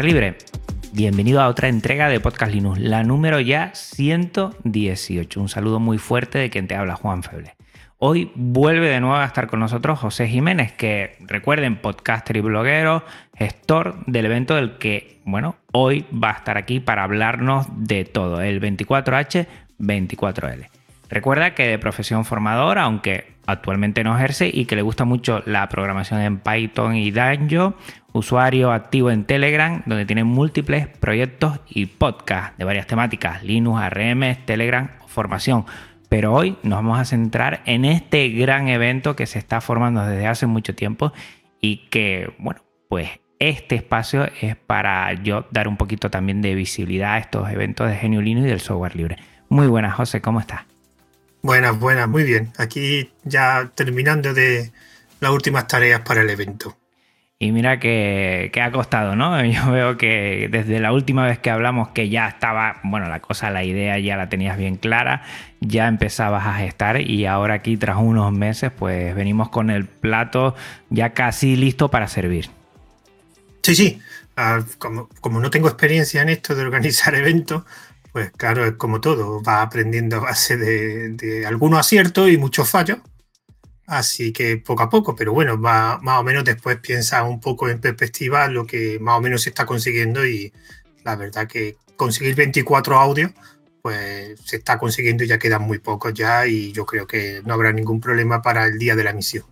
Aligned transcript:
Libre. 0.00 0.38
Bienvenido 0.94 1.42
a 1.42 1.48
otra 1.48 1.68
entrega 1.68 2.08
de 2.08 2.18
Podcast 2.18 2.50
Linux, 2.50 2.80
la 2.80 3.04
número 3.04 3.40
ya 3.40 3.74
118. 3.74 5.38
Un 5.38 5.48
saludo 5.50 5.80
muy 5.80 5.98
fuerte 5.98 6.38
de 6.38 6.48
quien 6.48 6.66
te 6.66 6.74
habla, 6.74 6.96
Juan 6.96 7.22
Feble. 7.22 7.54
Hoy 7.98 8.32
vuelve 8.34 8.88
de 8.88 9.00
nuevo 9.00 9.16
a 9.16 9.26
estar 9.26 9.48
con 9.48 9.60
nosotros 9.60 9.98
José 9.98 10.28
Jiménez, 10.28 10.72
que 10.72 11.18
recuerden, 11.20 11.76
podcaster 11.76 12.38
y 12.38 12.40
bloguero, 12.40 13.04
gestor 13.36 14.02
del 14.06 14.24
evento 14.24 14.54
del 14.56 14.78
que, 14.78 15.20
bueno, 15.26 15.56
hoy 15.72 16.06
va 16.10 16.30
a 16.30 16.36
estar 16.38 16.56
aquí 16.56 16.80
para 16.80 17.04
hablarnos 17.04 17.66
de 17.76 18.06
todo, 18.06 18.40
el 18.40 18.62
24H 18.62 19.46
24L. 19.78 20.68
Recuerda 21.12 21.54
que 21.54 21.66
de 21.66 21.78
profesión 21.78 22.24
formador, 22.24 22.78
aunque 22.78 23.34
actualmente 23.44 24.02
no 24.02 24.16
ejerce 24.16 24.50
y 24.50 24.64
que 24.64 24.76
le 24.76 24.80
gusta 24.80 25.04
mucho 25.04 25.42
la 25.44 25.68
programación 25.68 26.22
en 26.22 26.38
Python 26.38 26.96
y 26.96 27.10
Django, 27.10 27.74
usuario 28.14 28.72
activo 28.72 29.10
en 29.10 29.24
Telegram, 29.24 29.82
donde 29.84 30.06
tiene 30.06 30.24
múltiples 30.24 30.86
proyectos 30.86 31.60
y 31.68 31.84
podcasts 31.84 32.56
de 32.56 32.64
varias 32.64 32.86
temáticas, 32.86 33.44
Linux, 33.44 33.78
ARM, 33.82 34.36
Telegram 34.46 34.88
formación. 35.06 35.66
Pero 36.08 36.32
hoy 36.32 36.56
nos 36.62 36.78
vamos 36.78 36.98
a 36.98 37.04
centrar 37.04 37.60
en 37.66 37.84
este 37.84 38.30
gran 38.30 38.68
evento 38.68 39.14
que 39.14 39.26
se 39.26 39.38
está 39.38 39.60
formando 39.60 40.06
desde 40.06 40.26
hace 40.26 40.46
mucho 40.46 40.74
tiempo 40.74 41.12
y 41.60 41.88
que, 41.90 42.32
bueno, 42.38 42.62
pues 42.88 43.10
este 43.38 43.74
espacio 43.74 44.30
es 44.40 44.56
para 44.56 45.12
yo 45.12 45.44
dar 45.50 45.68
un 45.68 45.76
poquito 45.76 46.08
también 46.08 46.40
de 46.40 46.54
visibilidad 46.54 47.12
a 47.12 47.18
estos 47.18 47.50
eventos 47.50 47.86
de 47.90 47.96
Genio 47.96 48.22
Linux 48.22 48.46
y 48.46 48.48
del 48.48 48.60
software 48.60 48.96
libre. 48.96 49.18
Muy 49.50 49.66
buenas, 49.66 49.94
José, 49.94 50.22
¿cómo 50.22 50.40
estás? 50.40 50.71
Buenas, 51.42 51.78
buenas, 51.78 52.08
muy 52.08 52.22
bien. 52.22 52.52
Aquí 52.56 53.10
ya 53.24 53.72
terminando 53.74 54.32
de 54.32 54.72
las 55.20 55.32
últimas 55.32 55.66
tareas 55.66 56.00
para 56.02 56.22
el 56.22 56.30
evento. 56.30 56.76
Y 57.40 57.50
mira 57.50 57.80
que, 57.80 58.50
que, 58.52 58.60
ha 58.60 58.70
costado, 58.70 59.16
¿no? 59.16 59.44
Yo 59.44 59.72
veo 59.72 59.96
que 59.96 60.48
desde 60.48 60.78
la 60.78 60.92
última 60.92 61.26
vez 61.26 61.40
que 61.40 61.50
hablamos 61.50 61.88
que 61.88 62.08
ya 62.08 62.28
estaba, 62.28 62.80
bueno, 62.84 63.08
la 63.08 63.18
cosa, 63.18 63.50
la 63.50 63.64
idea 63.64 63.98
ya 63.98 64.16
la 64.16 64.28
tenías 64.28 64.56
bien 64.56 64.76
clara, 64.76 65.24
ya 65.58 65.88
empezabas 65.88 66.46
a 66.46 66.54
gestar 66.54 67.00
y 67.00 67.26
ahora 67.26 67.54
aquí 67.54 67.76
tras 67.76 67.96
unos 67.96 68.32
meses 68.32 68.70
pues 68.70 69.12
venimos 69.16 69.48
con 69.48 69.70
el 69.70 69.86
plato 69.86 70.54
ya 70.90 71.10
casi 71.10 71.56
listo 71.56 71.90
para 71.90 72.06
servir. 72.06 72.50
Sí, 73.62 73.74
sí. 73.74 74.00
Uh, 74.36 74.62
como, 74.78 75.08
como 75.20 75.40
no 75.40 75.50
tengo 75.50 75.66
experiencia 75.66 76.22
en 76.22 76.28
esto 76.28 76.54
de 76.54 76.62
organizar 76.62 77.14
eventos, 77.16 77.64
pues 78.12 78.30
claro, 78.32 78.66
es 78.66 78.74
como 78.74 79.00
todo, 79.00 79.42
va 79.42 79.62
aprendiendo 79.62 80.16
a 80.16 80.20
base 80.20 80.56
de, 80.58 81.46
algunos 81.46 81.80
aciertos 81.80 82.28
y 82.30 82.36
muchos 82.36 82.68
fallos. 82.68 82.98
Así 83.86 84.32
que 84.32 84.58
poco 84.58 84.84
a 84.84 84.90
poco, 84.90 85.16
pero 85.16 85.32
bueno, 85.32 85.60
va, 85.60 85.98
más 86.02 86.20
o 86.20 86.22
menos 86.22 86.44
después 86.44 86.78
piensa 86.78 87.24
un 87.24 87.40
poco 87.40 87.68
en 87.68 87.80
perspectiva 87.80 88.46
lo 88.48 88.66
que 88.66 88.98
más 89.00 89.18
o 89.18 89.20
menos 89.20 89.42
se 89.42 89.50
está 89.50 89.66
consiguiendo 89.66 90.24
y 90.26 90.52
la 91.04 91.16
verdad 91.16 91.48
que 91.48 91.76
conseguir 91.96 92.34
24 92.34 92.96
audios, 92.96 93.32
pues 93.82 94.40
se 94.44 94.56
está 94.56 94.78
consiguiendo 94.78 95.24
y 95.24 95.26
ya 95.26 95.38
quedan 95.38 95.62
muy 95.62 95.78
pocos 95.78 96.14
ya 96.14 96.46
y 96.46 96.72
yo 96.72 96.86
creo 96.86 97.06
que 97.06 97.42
no 97.44 97.54
habrá 97.54 97.72
ningún 97.72 98.00
problema 98.00 98.40
para 98.40 98.66
el 98.66 98.78
día 98.78 98.94
de 98.94 99.04
la 99.04 99.10
emisión. 99.10 99.44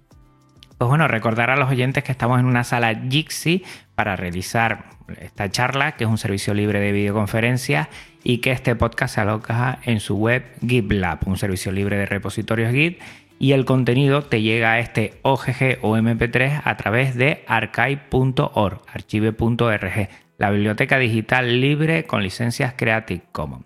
Pues 0.79 0.89
bueno, 0.89 1.09
recordar 1.09 1.51
a 1.51 1.57
los 1.57 1.69
oyentes 1.69 2.05
que 2.05 2.13
estamos 2.13 2.41
en 2.41 2.47
una 2.47 2.65
sala 2.65 2.95
Jixi 2.95 3.65
para 3.95 4.17
realizar 4.17 4.87
esta 5.21 5.51
charla, 5.51 5.93
que 5.93 6.05
es 6.05 6.11
un 6.11 6.17
servicio 6.17 6.55
libre 6.55 6.81
de 6.81 6.93
videoconferencias, 6.93 7.89
y 8.23 8.39
que 8.39 8.53
este 8.53 8.77
podcast 8.77 9.15
se 9.15 9.21
aloja 9.21 9.79
en 9.85 10.01
su 10.01 10.17
web 10.17 10.45
GitLab, 10.67 11.27
un 11.27 11.37
servicio 11.37 11.73
libre 11.73 11.97
de 11.97 12.07
repositorios 12.07 12.73
Git, 12.73 13.01
y 13.39 13.53
el 13.53 13.65
contenido 13.65 14.23
te 14.23 14.43
llega 14.43 14.73
a 14.73 14.81
este 14.81 15.15
OGG 15.23 15.79
o 15.81 15.97
MP3 15.97 16.61
a 16.63 16.77
través 16.77 17.15
de 17.15 17.43
archive.org, 17.47 18.83
archive.org, 18.87 20.09
la 20.37 20.51
biblioteca 20.51 20.99
digital 20.99 21.61
libre 21.61 22.05
con 22.05 22.23
licencias 22.23 22.75
Creative 22.77 23.23
Commons. 23.33 23.65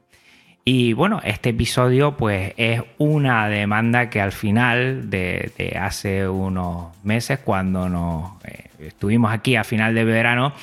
Y 0.65 0.95
bueno, 0.95 1.21
este 1.25 1.51
episodio 1.51 2.17
pues 2.17 2.55
es 2.57 2.83
una 2.97 3.49
demanda 3.49 4.09
que 4.09 4.21
al 4.21 4.33
final 4.33 5.11
de, 5.11 5.77
hace 5.79 6.27
unos 6.27 6.97
meses, 7.05 7.41
cuando 7.41 7.89
nos 7.89 8.43
eh, 8.45 8.71
estuvimos 8.79 9.31
aquí 9.31 9.57
a 9.57 9.65
final 9.65 9.95
de 9.95 10.05
verano 10.05 10.55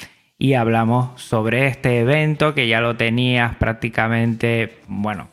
y 0.42 0.56
hablamos 0.56 1.22
sobre 1.22 1.68
este 1.68 2.00
evento 2.00 2.56
que 2.56 2.68
ya 2.68 2.82
lo 2.82 2.98
tenías 2.98 3.56
prácticamente, 3.58 4.80
bueno, 4.88 5.28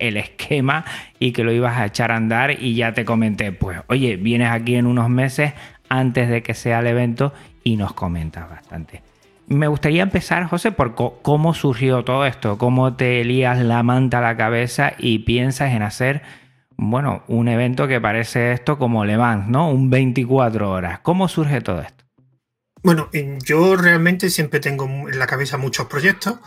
el 0.00 0.16
esquema 0.16 0.84
y 1.20 1.30
que 1.30 1.44
lo 1.44 1.52
ibas 1.52 1.78
a 1.78 1.86
echar 1.86 2.10
a 2.10 2.16
andar 2.16 2.60
y 2.60 2.74
ya 2.74 2.92
te 2.92 3.04
comenté, 3.04 3.52
pues 3.52 3.78
oye, 3.86 4.16
vienes 4.16 4.50
aquí 4.50 4.74
en 4.74 4.86
unos 4.86 5.08
meses 5.08 5.52
antes 5.88 6.28
de 6.28 6.42
que 6.42 6.54
sea 6.54 6.80
el 6.80 6.88
evento 6.88 7.32
y 7.62 7.76
nos 7.76 7.92
comentas 7.92 8.50
bastante. 8.50 9.02
Me 9.46 9.68
gustaría 9.68 10.02
empezar, 10.02 10.42
José, 10.46 10.72
por 10.72 10.96
cómo 10.96 11.54
surgió 11.54 12.02
todo 12.02 12.26
esto, 12.26 12.58
cómo 12.58 12.94
te 12.94 13.22
lías 13.22 13.60
la 13.60 13.84
manta 13.84 14.18
a 14.18 14.22
la 14.22 14.36
cabeza 14.36 14.94
y 14.98 15.20
piensas 15.20 15.74
en 15.74 15.82
hacer, 15.82 16.22
bueno, 16.76 17.22
un 17.28 17.46
evento 17.46 17.86
que 17.86 18.00
parece 18.00 18.50
esto 18.50 18.78
como 18.78 19.04
Le 19.04 19.16
Mans, 19.16 19.46
¿no? 19.46 19.70
Un 19.70 19.90
24 19.90 20.72
horas. 20.72 20.98
¿Cómo 21.04 21.28
surge 21.28 21.60
todo 21.60 21.82
esto? 21.82 21.99
Bueno, 22.82 23.10
yo 23.44 23.76
realmente 23.76 24.30
siempre 24.30 24.60
tengo 24.60 24.84
en 24.84 25.18
la 25.18 25.26
cabeza 25.26 25.58
muchos 25.58 25.86
proyectos. 25.86 26.38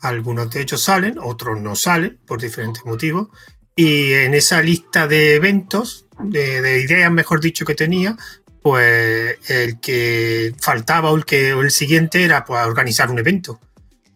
Algunos 0.00 0.50
de 0.50 0.62
ellos 0.62 0.82
salen, 0.82 1.18
otros 1.18 1.60
no 1.60 1.76
salen 1.76 2.18
por 2.26 2.40
diferentes 2.40 2.84
motivos. 2.84 3.28
Y 3.74 4.12
en 4.12 4.34
esa 4.34 4.62
lista 4.62 5.06
de 5.06 5.34
eventos, 5.34 6.06
de, 6.18 6.60
de 6.62 6.80
ideas, 6.80 7.10
mejor 7.12 7.40
dicho, 7.40 7.64
que 7.64 7.74
tenía, 7.74 8.16
pues 8.62 9.38
el 9.48 9.78
que 9.78 10.52
faltaba 10.58 11.12
o 11.12 11.16
el, 11.16 11.24
que, 11.24 11.50
el 11.50 11.70
siguiente 11.70 12.24
era 12.24 12.44
pues, 12.44 12.66
organizar 12.66 13.10
un 13.10 13.18
evento. 13.20 13.60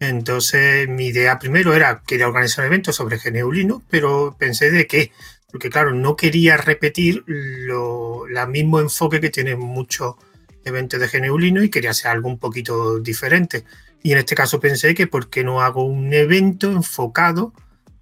Entonces 0.01 0.89
mi 0.89 1.09
idea 1.09 1.39
primero 1.39 1.75
era, 1.75 2.03
quería 2.05 2.27
organizar 2.27 2.65
un 2.65 2.73
evento 2.73 2.93
sobre 2.93 3.19
Geneulino, 3.19 3.83
pero 3.89 4.35
pensé 4.37 4.71
de 4.71 4.87
qué, 4.87 5.13
porque 5.53 5.71
claro, 5.71 5.93
no 5.93 6.17
quería 6.17 6.57
repetir 6.57 7.23
lo, 7.27 8.27
el 8.27 8.49
mismo 8.49 8.81
enfoque 8.81 9.21
que 9.21 9.31
tienen 9.31 9.61
muchos 9.61 10.17
eventos 10.65 11.01
de 11.01 11.09
Geneulino 11.09 11.63
y 11.63 11.71
quería 11.71 11.91
hacer 11.91 12.11
algo 12.11 12.29
un 12.29 12.39
poquito 12.39 12.99
diferente. 13.01 13.65
Y 14.03 14.13
en 14.13 14.19
este 14.19 14.35
caso 14.35 14.61
pensé 14.61 14.95
que 14.95 15.07
por 15.07 15.29
qué 15.29 15.45
no 15.45 15.61
hago 15.61 15.85
un 15.85 16.13
evento 16.13 16.71
enfocado 16.71 17.53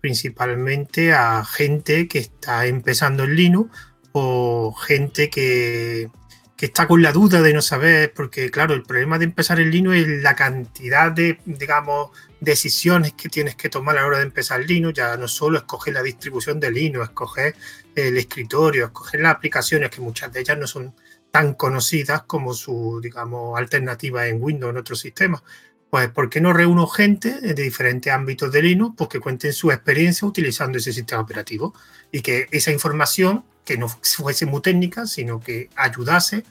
principalmente 0.00 1.12
a 1.12 1.44
gente 1.44 2.06
que 2.08 2.18
está 2.18 2.66
empezando 2.66 3.24
en 3.24 3.34
Linux 3.34 3.70
o 4.12 4.72
gente 4.72 5.28
que, 5.28 6.08
que 6.56 6.66
está 6.66 6.86
con 6.86 7.02
la 7.02 7.12
duda 7.12 7.42
de 7.42 7.52
no 7.52 7.62
saber, 7.62 8.12
porque 8.14 8.50
claro, 8.50 8.74
el 8.74 8.82
problema 8.82 9.18
de 9.18 9.26
empezar 9.26 9.60
en 9.60 9.70
Linux 9.70 9.96
es 9.96 10.22
la 10.22 10.34
cantidad 10.34 11.12
de, 11.12 11.38
digamos, 11.44 12.10
decisiones 12.40 13.12
que 13.12 13.28
tienes 13.28 13.56
que 13.56 13.68
tomar 13.68 13.96
a 13.96 14.00
la 14.00 14.06
hora 14.06 14.18
de 14.18 14.24
empezar 14.24 14.60
Linux, 14.60 14.96
ya 14.96 15.16
no 15.16 15.28
solo 15.28 15.58
escoger 15.58 15.94
la 15.94 16.02
distribución 16.02 16.60
de 16.60 16.70
Linux, 16.70 17.08
escoger 17.08 17.54
el 17.94 18.16
escritorio, 18.16 18.86
escoger 18.86 19.20
las 19.20 19.34
aplicaciones, 19.34 19.90
que 19.90 20.00
muchas 20.00 20.32
de 20.32 20.40
ellas 20.40 20.58
no 20.58 20.66
son 20.66 20.94
tan 21.38 21.54
conocidas 21.54 22.22
como 22.26 22.52
su, 22.52 22.98
digamos, 23.00 23.56
alternativa 23.56 24.26
en 24.26 24.42
Windows 24.42 24.72
en 24.72 24.78
otros 24.78 24.98
sistemas. 24.98 25.40
Pues, 25.88 26.08
¿por 26.08 26.28
qué 26.28 26.40
no 26.40 26.52
reúno 26.52 26.88
gente 26.88 27.40
de 27.40 27.54
diferentes 27.54 28.12
ámbitos 28.12 28.50
de 28.50 28.60
Linux 28.60 28.96
pues, 28.98 29.08
que 29.08 29.20
cuenten 29.20 29.52
su 29.52 29.70
experiencia 29.70 30.26
utilizando 30.26 30.78
ese 30.78 30.92
sistema 30.92 31.22
operativo 31.22 31.74
y 32.10 32.22
que 32.22 32.48
esa 32.50 32.72
información 32.72 33.44
que 33.64 33.78
no 33.78 33.88
fuese 33.88 34.46
muy 34.46 34.62
técnica, 34.62 35.06
sino 35.06 35.38
que 35.38 35.70
ayudase, 35.76 36.42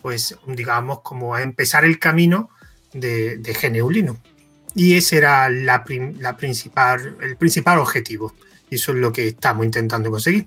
pues, 0.00 0.36
digamos, 0.46 1.00
como 1.00 1.34
a 1.34 1.42
empezar 1.42 1.84
el 1.84 1.98
camino 1.98 2.50
de, 2.92 3.38
de 3.38 3.52
GNU 3.52 3.90
Linux. 3.90 4.20
Y 4.76 4.94
ese 4.94 5.16
era 5.16 5.48
la, 5.50 5.84
la 6.20 6.36
principal, 6.36 7.16
el 7.20 7.36
principal 7.36 7.80
objetivo. 7.80 8.32
Y 8.70 8.76
eso 8.76 8.92
es 8.92 8.98
lo 8.98 9.12
que 9.12 9.26
estamos 9.26 9.66
intentando 9.66 10.08
conseguir. 10.08 10.46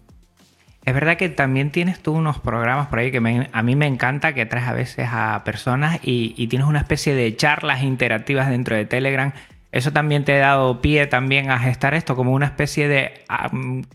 Es 0.86 0.94
verdad 0.94 1.18
que 1.18 1.30
también 1.30 1.72
tienes 1.72 2.02
tú 2.02 2.14
unos 2.14 2.40
programas 2.40 2.88
por 2.88 3.00
ahí 3.00 3.12
que 3.12 3.48
a 3.52 3.64
mí 3.64 3.76
me 3.76 3.86
encanta 3.86 4.34
que 4.34 4.46
traes 4.46 4.68
a 4.68 4.74
veces 4.74 5.08
a 5.12 5.44
personas 5.44 6.00
y, 6.02 6.48
tienes 6.48 6.68
una 6.68 6.80
especie 6.80 7.14
de 7.14 7.36
charlas 7.36 7.84
interactivas 7.84 8.50
dentro 8.50 8.76
de 8.76 8.86
Telegram 8.86 9.34
eso 9.72 9.92
también 9.94 10.24
te 10.24 10.42
ha 10.42 10.48
dado 10.48 10.81
pie 10.81 11.06
también 11.06 11.52
a 11.52 11.60
gestar 11.60 11.94
esto 11.94 12.16
como 12.16 12.31
una 12.31 12.48
especie 12.48 12.88
de 12.88 13.24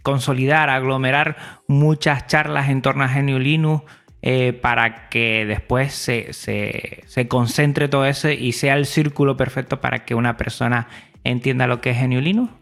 consolidar, 0.03 0.71
aglomerar 0.71 1.37
muchas 1.67 2.29
charlas 2.29 2.69
en 2.69 2.81
torno 2.81 3.03
a 3.03 3.09
GNU 3.09 3.41
Linux 3.41 3.83
eh, 4.23 4.53
para 4.53 5.09
que 5.09 5.45
después 5.47 5.93
se, 5.93 6.33
se, 6.33 7.29
concentre 7.29 7.89
todo 7.89 8.07
eso 8.07 8.31
y 8.31 8.53
sea 8.53 8.75
el 8.75 8.87
círculo 8.87 9.37
perfecto 9.37 9.81
para 9.81 10.05
que 10.05 10.15
una 10.15 10.37
persona 10.37 10.87
entienda 11.25 11.67
lo 11.67 11.81
que 11.81 11.91
es 11.91 12.01
GNU 12.01 12.21
Linux. 12.21 12.53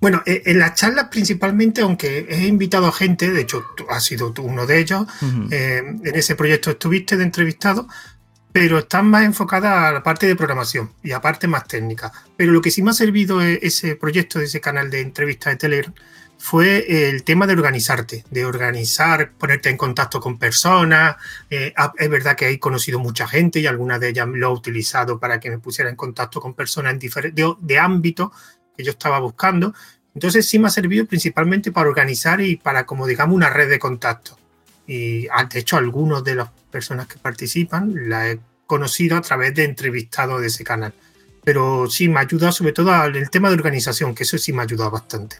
Bueno, 0.00 0.22
eh, 0.24 0.42
en 0.46 0.58
las 0.58 0.74
charlas 0.74 1.08
principalmente, 1.10 1.82
aunque 1.82 2.26
he 2.28 2.46
invitado 2.46 2.86
a 2.86 2.92
gente, 2.92 3.30
de 3.30 3.42
hecho 3.42 3.64
tú 3.76 3.84
has 3.90 4.02
sido 4.02 4.32
tú 4.32 4.42
uno 4.42 4.66
de 4.66 4.78
ellos, 4.78 5.06
eh, 5.50 5.82
en 5.84 6.14
ese 6.14 6.34
proyecto 6.34 6.70
estuviste 6.70 7.16
de 7.18 7.24
entrevistado, 7.24 7.86
pero 8.52 8.78
están 8.78 9.08
más 9.08 9.24
enfocadas 9.24 9.72
a 9.72 9.92
la 9.92 10.02
parte 10.02 10.26
de 10.26 10.34
programación 10.36 10.90
y 11.02 11.12
a 11.12 11.20
parte 11.20 11.46
más 11.46 11.68
técnica. 11.68 12.10
Pero 12.36 12.52
lo 12.52 12.60
que 12.60 12.70
sí 12.70 12.82
me 12.82 12.90
ha 12.90 12.94
servido 12.94 13.42
e-, 13.42 13.60
ese 13.62 13.94
proyecto 13.94 14.38
de 14.38 14.46
ese 14.46 14.60
canal 14.60 14.90
de 14.90 15.00
entrevistas 15.00 15.52
de 15.52 15.56
Telegram 15.58 15.94
fue 16.40 17.10
el 17.10 17.22
tema 17.22 17.46
de 17.46 17.52
organizarte, 17.52 18.24
de 18.30 18.46
organizar, 18.46 19.32
ponerte 19.32 19.68
en 19.68 19.76
contacto 19.76 20.20
con 20.20 20.38
personas. 20.38 21.16
Eh, 21.50 21.74
es 21.98 22.08
verdad 22.08 22.34
que 22.34 22.48
he 22.48 22.58
conocido 22.58 22.98
mucha 22.98 23.28
gente 23.28 23.60
y 23.60 23.66
alguna 23.66 23.98
de 23.98 24.08
ellas 24.08 24.26
lo 24.26 24.46
ha 24.46 24.50
utilizado 24.50 25.20
para 25.20 25.38
que 25.38 25.50
me 25.50 25.58
pusiera 25.58 25.90
en 25.90 25.96
contacto 25.96 26.40
con 26.40 26.54
personas 26.54 26.94
en 26.94 26.98
diferentes 26.98 27.44
de, 27.60 27.78
ámbitos 27.78 28.30
yo 28.82 28.92
estaba 28.92 29.18
buscando. 29.18 29.74
Entonces 30.14 30.48
sí 30.48 30.58
me 30.58 30.68
ha 30.68 30.70
servido 30.70 31.06
principalmente 31.06 31.72
para 31.72 31.88
organizar 31.88 32.40
y 32.40 32.56
para, 32.56 32.84
como 32.84 33.06
digamos, 33.06 33.34
una 33.34 33.50
red 33.50 33.68
de 33.68 33.78
contactos. 33.78 34.36
Y 34.86 35.28
ah, 35.28 35.44
de 35.44 35.60
hecho, 35.60 35.76
algunos 35.76 36.24
de 36.24 36.34
las 36.34 36.50
personas 36.70 37.06
que 37.06 37.18
participan 37.18 38.08
la 38.08 38.30
he 38.30 38.40
conocido 38.66 39.16
a 39.16 39.20
través 39.20 39.54
de 39.54 39.64
entrevistados 39.64 40.40
de 40.40 40.48
ese 40.48 40.64
canal. 40.64 40.92
Pero 41.44 41.88
sí, 41.88 42.08
me 42.08 42.18
ha 42.18 42.22
ayudado 42.22 42.52
sobre 42.52 42.72
todo 42.72 42.92
al 42.92 43.30
tema 43.30 43.48
de 43.48 43.54
organización, 43.54 44.14
que 44.14 44.24
eso 44.24 44.36
sí 44.36 44.52
me 44.52 44.60
ha 44.60 44.64
ayudado 44.64 44.90
bastante. 44.90 45.36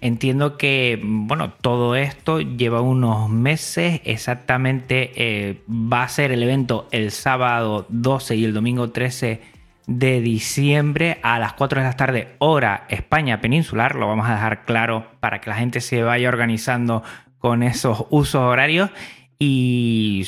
Entiendo 0.00 0.58
que, 0.58 1.00
bueno, 1.00 1.52
todo 1.52 1.94
esto 1.94 2.40
lleva 2.40 2.80
unos 2.80 3.30
meses. 3.30 4.00
Exactamente 4.04 5.12
eh, 5.14 5.62
va 5.68 6.02
a 6.02 6.08
ser 6.08 6.32
el 6.32 6.42
evento 6.42 6.88
el 6.90 7.12
sábado 7.12 7.86
12 7.88 8.34
y 8.34 8.44
el 8.44 8.52
domingo 8.52 8.90
13 8.90 9.40
de 9.86 10.20
diciembre 10.20 11.18
a 11.22 11.38
las 11.38 11.54
4 11.54 11.80
de 11.80 11.86
la 11.86 11.96
tarde, 11.96 12.36
hora 12.38 12.86
España 12.88 13.40
peninsular. 13.40 13.96
Lo 13.96 14.08
vamos 14.08 14.28
a 14.28 14.34
dejar 14.34 14.64
claro 14.64 15.06
para 15.20 15.40
que 15.40 15.50
la 15.50 15.56
gente 15.56 15.80
se 15.80 16.02
vaya 16.02 16.28
organizando 16.28 17.02
con 17.38 17.62
esos 17.62 18.06
usos 18.10 18.40
horarios. 18.40 18.90
Y 19.38 20.26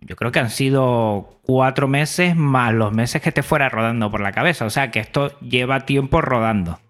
yo 0.00 0.16
creo 0.16 0.32
que 0.32 0.38
han 0.38 0.50
sido 0.50 1.40
cuatro 1.42 1.88
meses 1.88 2.36
más 2.36 2.72
los 2.72 2.92
meses 2.92 3.20
que 3.20 3.32
te 3.32 3.42
fuera 3.42 3.68
rodando 3.68 4.10
por 4.10 4.20
la 4.20 4.32
cabeza. 4.32 4.64
O 4.64 4.70
sea 4.70 4.90
que 4.90 5.00
esto 5.00 5.38
lleva 5.40 5.84
tiempo 5.84 6.20
rodando. 6.20 6.80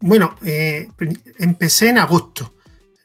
Bueno, 0.00 0.36
eh, 0.44 0.88
empecé 1.38 1.90
en 1.90 1.98
agosto. 1.98 2.54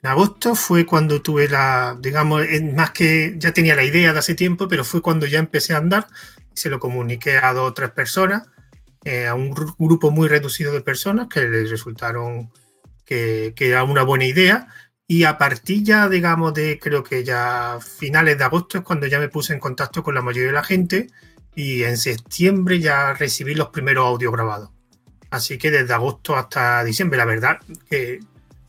En 0.01 0.09
agosto 0.11 0.55
fue 0.55 0.85
cuando 0.85 1.21
tuve 1.21 1.49
la, 1.49 1.97
digamos, 1.99 2.43
más 2.73 2.91
que 2.91 3.35
ya 3.37 3.51
tenía 3.51 3.75
la 3.75 3.83
idea 3.83 4.13
de 4.13 4.19
hace 4.19 4.35
tiempo, 4.35 4.67
pero 4.67 4.85
fue 4.85 5.01
cuando 5.01 5.25
ya 5.25 5.39
empecé 5.39 5.73
a 5.73 5.77
andar. 5.77 6.07
Se 6.55 6.69
lo 6.69 6.79
comuniqué 6.79 7.37
a 7.37 7.53
dos 7.53 7.69
o 7.69 7.73
tres 7.73 7.91
personas, 7.91 8.47
eh, 9.03 9.27
a 9.27 9.35
un 9.35 9.51
grupo 9.51 10.11
muy 10.11 10.27
reducido 10.27 10.73
de 10.73 10.81
personas 10.81 11.27
que 11.27 11.41
les 11.47 11.69
resultaron 11.69 12.51
que, 13.05 13.53
que, 13.55 13.69
era 13.69 13.83
una 13.83 14.03
buena 14.03 14.25
idea. 14.25 14.67
Y 15.07 15.25
a 15.25 15.37
partir 15.37 15.83
ya, 15.83 16.09
digamos, 16.09 16.53
de 16.55 16.79
creo 16.79 17.03
que 17.03 17.23
ya 17.23 17.77
finales 17.79 18.37
de 18.37 18.43
agosto 18.43 18.79
es 18.79 18.83
cuando 18.83 19.05
ya 19.05 19.19
me 19.19 19.29
puse 19.29 19.53
en 19.53 19.59
contacto 19.59 20.01
con 20.01 20.15
la 20.15 20.23
mayoría 20.23 20.47
de 20.47 20.53
la 20.53 20.63
gente 20.63 21.07
y 21.55 21.83
en 21.83 21.97
septiembre 21.97 22.79
ya 22.79 23.13
recibí 23.13 23.55
los 23.55 23.69
primeros 23.69 24.05
audios 24.05 24.31
grabados. 24.31 24.71
Así 25.29 25.57
que 25.57 25.71
desde 25.71 25.93
agosto 25.93 26.35
hasta 26.35 26.83
diciembre, 26.83 27.17
la 27.17 27.25
verdad 27.25 27.59
que 27.89 28.19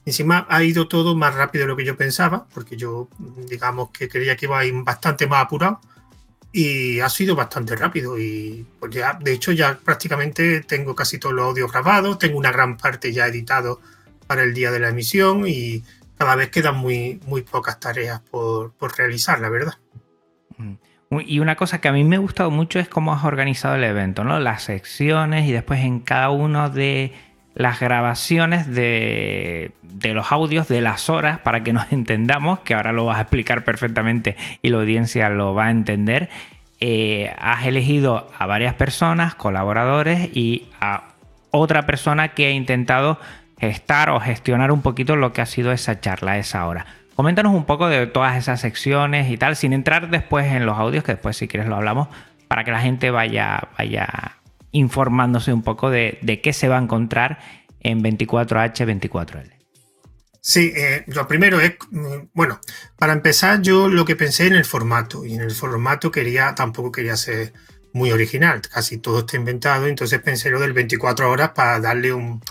encima 0.04 0.46
ha 0.48 0.62
ido 0.62 0.88
todo 0.88 1.16
más 1.16 1.34
rápido 1.34 1.64
de 1.64 1.68
lo 1.68 1.76
que 1.76 1.84
yo 1.84 1.96
pensaba, 1.96 2.46
porque 2.54 2.76
yo 2.76 3.08
digamos 3.48 3.90
que 3.90 4.08
creía 4.08 4.36
que 4.36 4.46
iba 4.46 4.58
a 4.58 4.64
ir 4.64 4.74
bastante 4.84 5.26
más 5.26 5.44
apurado 5.44 5.80
y 6.58 7.00
ha 7.00 7.10
sido 7.10 7.36
bastante 7.36 7.76
rápido 7.76 8.18
y 8.18 8.64
pues 8.80 8.90
ya 8.90 9.18
de 9.20 9.34
hecho 9.34 9.52
ya 9.52 9.78
prácticamente 9.78 10.62
tengo 10.62 10.94
casi 10.94 11.18
todos 11.18 11.34
los 11.34 11.44
audios 11.44 11.70
grabados, 11.70 12.18
tengo 12.18 12.38
una 12.38 12.50
gran 12.50 12.78
parte 12.78 13.12
ya 13.12 13.26
editado 13.26 13.78
para 14.26 14.42
el 14.42 14.54
día 14.54 14.70
de 14.70 14.78
la 14.78 14.88
emisión 14.88 15.44
y 15.46 15.84
cada 16.16 16.34
vez 16.34 16.48
quedan 16.48 16.78
muy, 16.78 17.20
muy 17.26 17.42
pocas 17.42 17.78
tareas 17.78 18.22
por, 18.22 18.72
por 18.72 18.96
realizar, 18.96 19.38
la 19.38 19.50
verdad. 19.50 19.74
Mm. 20.56 20.76
Y 21.26 21.40
una 21.40 21.56
cosa 21.56 21.78
que 21.82 21.88
a 21.88 21.92
mí 21.92 22.04
me 22.04 22.16
ha 22.16 22.20
gustado 22.20 22.50
mucho 22.50 22.78
es 22.78 22.88
cómo 22.88 23.12
has 23.12 23.24
organizado 23.24 23.74
el 23.74 23.84
evento, 23.84 24.24
¿no? 24.24 24.40
Las 24.40 24.62
secciones 24.62 25.46
y 25.46 25.52
después 25.52 25.80
en 25.80 26.00
cada 26.00 26.30
una 26.30 26.70
de 26.70 27.12
las 27.56 27.80
grabaciones 27.80 28.70
de, 28.72 29.72
los 30.04 30.30
audios 30.30 30.68
de 30.68 30.82
las 30.82 31.08
horas 31.08 31.38
para 31.38 31.64
que 31.64 31.72
nos 31.72 31.90
entendamos, 31.92 32.60
que 32.60 32.74
ahora 32.74 32.92
lo 32.92 33.06
vas 33.06 33.18
a 33.18 33.22
explicar 33.22 33.64
perfectamente 33.64 34.36
y 34.62 34.68
la 34.68 34.76
audiencia 34.76 35.28
lo 35.30 35.54
va 35.54 35.66
a 35.66 35.70
entender. 35.70 36.28
Eh, 36.78 37.34
has 37.38 37.64
elegido 37.64 38.30
a 38.38 38.44
varias 38.44 38.74
personas, 38.74 39.34
colaboradores 39.34 40.28
y 40.36 40.68
a 40.80 41.14
otra 41.50 41.86
persona 41.86 42.28
que 42.28 42.48
ha 42.48 42.50
intentado 42.50 43.18
gestar 43.58 44.10
o 44.10 44.20
gestionar 44.20 44.70
un 44.70 44.82
poquito 44.82 45.16
lo 45.16 45.32
que 45.32 45.40
ha 45.40 45.46
sido 45.46 45.72
esa 45.72 45.98
charla, 45.98 46.36
esa 46.36 46.66
hora. 46.66 46.84
Coméntanos 47.14 47.54
un 47.54 47.64
poco 47.64 47.88
de 47.88 48.06
todas 48.06 48.36
esas 48.36 48.60
secciones 48.60 49.30
y 49.30 49.38
tal, 49.38 49.56
sin 49.56 49.72
entrar 49.72 50.10
después 50.10 50.52
en 50.52 50.66
los 50.66 50.76
audios, 50.76 51.02
que 51.02 51.12
después 51.12 51.38
si 51.38 51.48
quieres 51.48 51.66
lo 51.66 51.76
hablamos, 51.76 52.08
para 52.48 52.64
que 52.64 52.70
la 52.70 52.80
gente 52.80 53.10
vaya, 53.10 53.68
vaya 53.78 54.36
informándose 54.72 55.52
un 55.52 55.62
poco 55.62 55.90
de, 55.90 56.40
qué 56.42 56.52
se 56.52 56.68
va 56.68 56.78
a 56.78 56.82
encontrar 56.82 57.38
en 57.80 58.02
24H24L. 58.02 59.52
Sí, 60.40 60.72
eh, 60.76 61.04
lo 61.08 61.26
primero 61.26 61.60
es, 61.60 61.74
mm, 61.90 62.28
bueno, 62.32 62.60
para 62.96 63.12
empezar 63.12 63.62
yo 63.62 63.88
lo 63.88 64.04
que 64.04 64.14
pensé 64.14 64.46
en 64.46 64.54
el 64.54 64.64
formato, 64.64 65.24
y 65.24 65.34
en 65.34 65.40
el 65.40 65.50
formato 65.50 66.10
quería, 66.10 66.54
tampoco 66.54 66.92
quería 66.92 67.16
ser 67.16 67.52
muy 67.92 68.12
original, 68.12 68.60
casi 68.60 68.98
todo 68.98 69.20
está 69.20 69.36
inventado, 69.36 69.86
entonces 69.86 70.20
pensé 70.20 70.50
lo 70.50 70.60
del 70.60 70.72
24 70.72 71.30
horas 71.30 71.50
para 71.50 71.80
darle 71.80 72.12
un, 72.12 72.42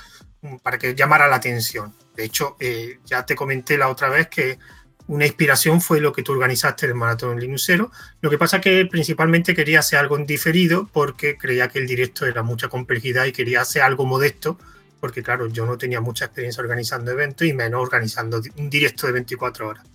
para 0.61 0.77
que 0.77 0.95
llamara 0.95 1.27
la 1.27 1.37
atención. 1.37 1.93
De 2.15 2.25
hecho, 2.25 2.55
eh, 2.59 2.99
ya 3.05 3.25
te 3.25 3.35
comenté 3.35 3.77
la 3.77 3.89
otra 3.89 4.09
vez 4.09 4.27
que 4.27 4.57
una 5.07 5.25
inspiración 5.25 5.81
fue 5.81 6.01
lo 6.01 6.11
que 6.11 6.23
tú 6.23 6.31
organizaste 6.31 6.87
del 6.87 6.95
Maratón 6.95 7.39
Linuxero. 7.39 7.91
Lo 8.21 8.29
que 8.29 8.37
pasa 8.37 8.57
es 8.57 8.63
que 8.63 8.85
principalmente 8.85 9.53
quería 9.53 9.79
hacer 9.79 9.99
algo 9.99 10.17
en 10.17 10.25
diferido 10.25 10.89
porque 10.91 11.37
creía 11.37 11.67
que 11.67 11.79
el 11.79 11.87
directo 11.87 12.25
era 12.25 12.41
mucha 12.41 12.69
complejidad 12.69 13.25
y 13.25 13.31
quería 13.31 13.61
hacer 13.61 13.83
algo 13.83 14.05
modesto 14.05 14.57
porque, 14.99 15.21
claro, 15.21 15.47
yo 15.47 15.67
no 15.67 15.77
tenía 15.77 16.01
mucha 16.01 16.25
experiencia 16.25 16.61
organizando 16.61 17.11
eventos 17.11 17.45
y 17.45 17.53
menos 17.53 17.81
organizando 17.81 18.41
un 18.57 18.69
directo 18.69 19.05
de 19.05 19.13
24 19.13 19.67
horas. 19.67 19.85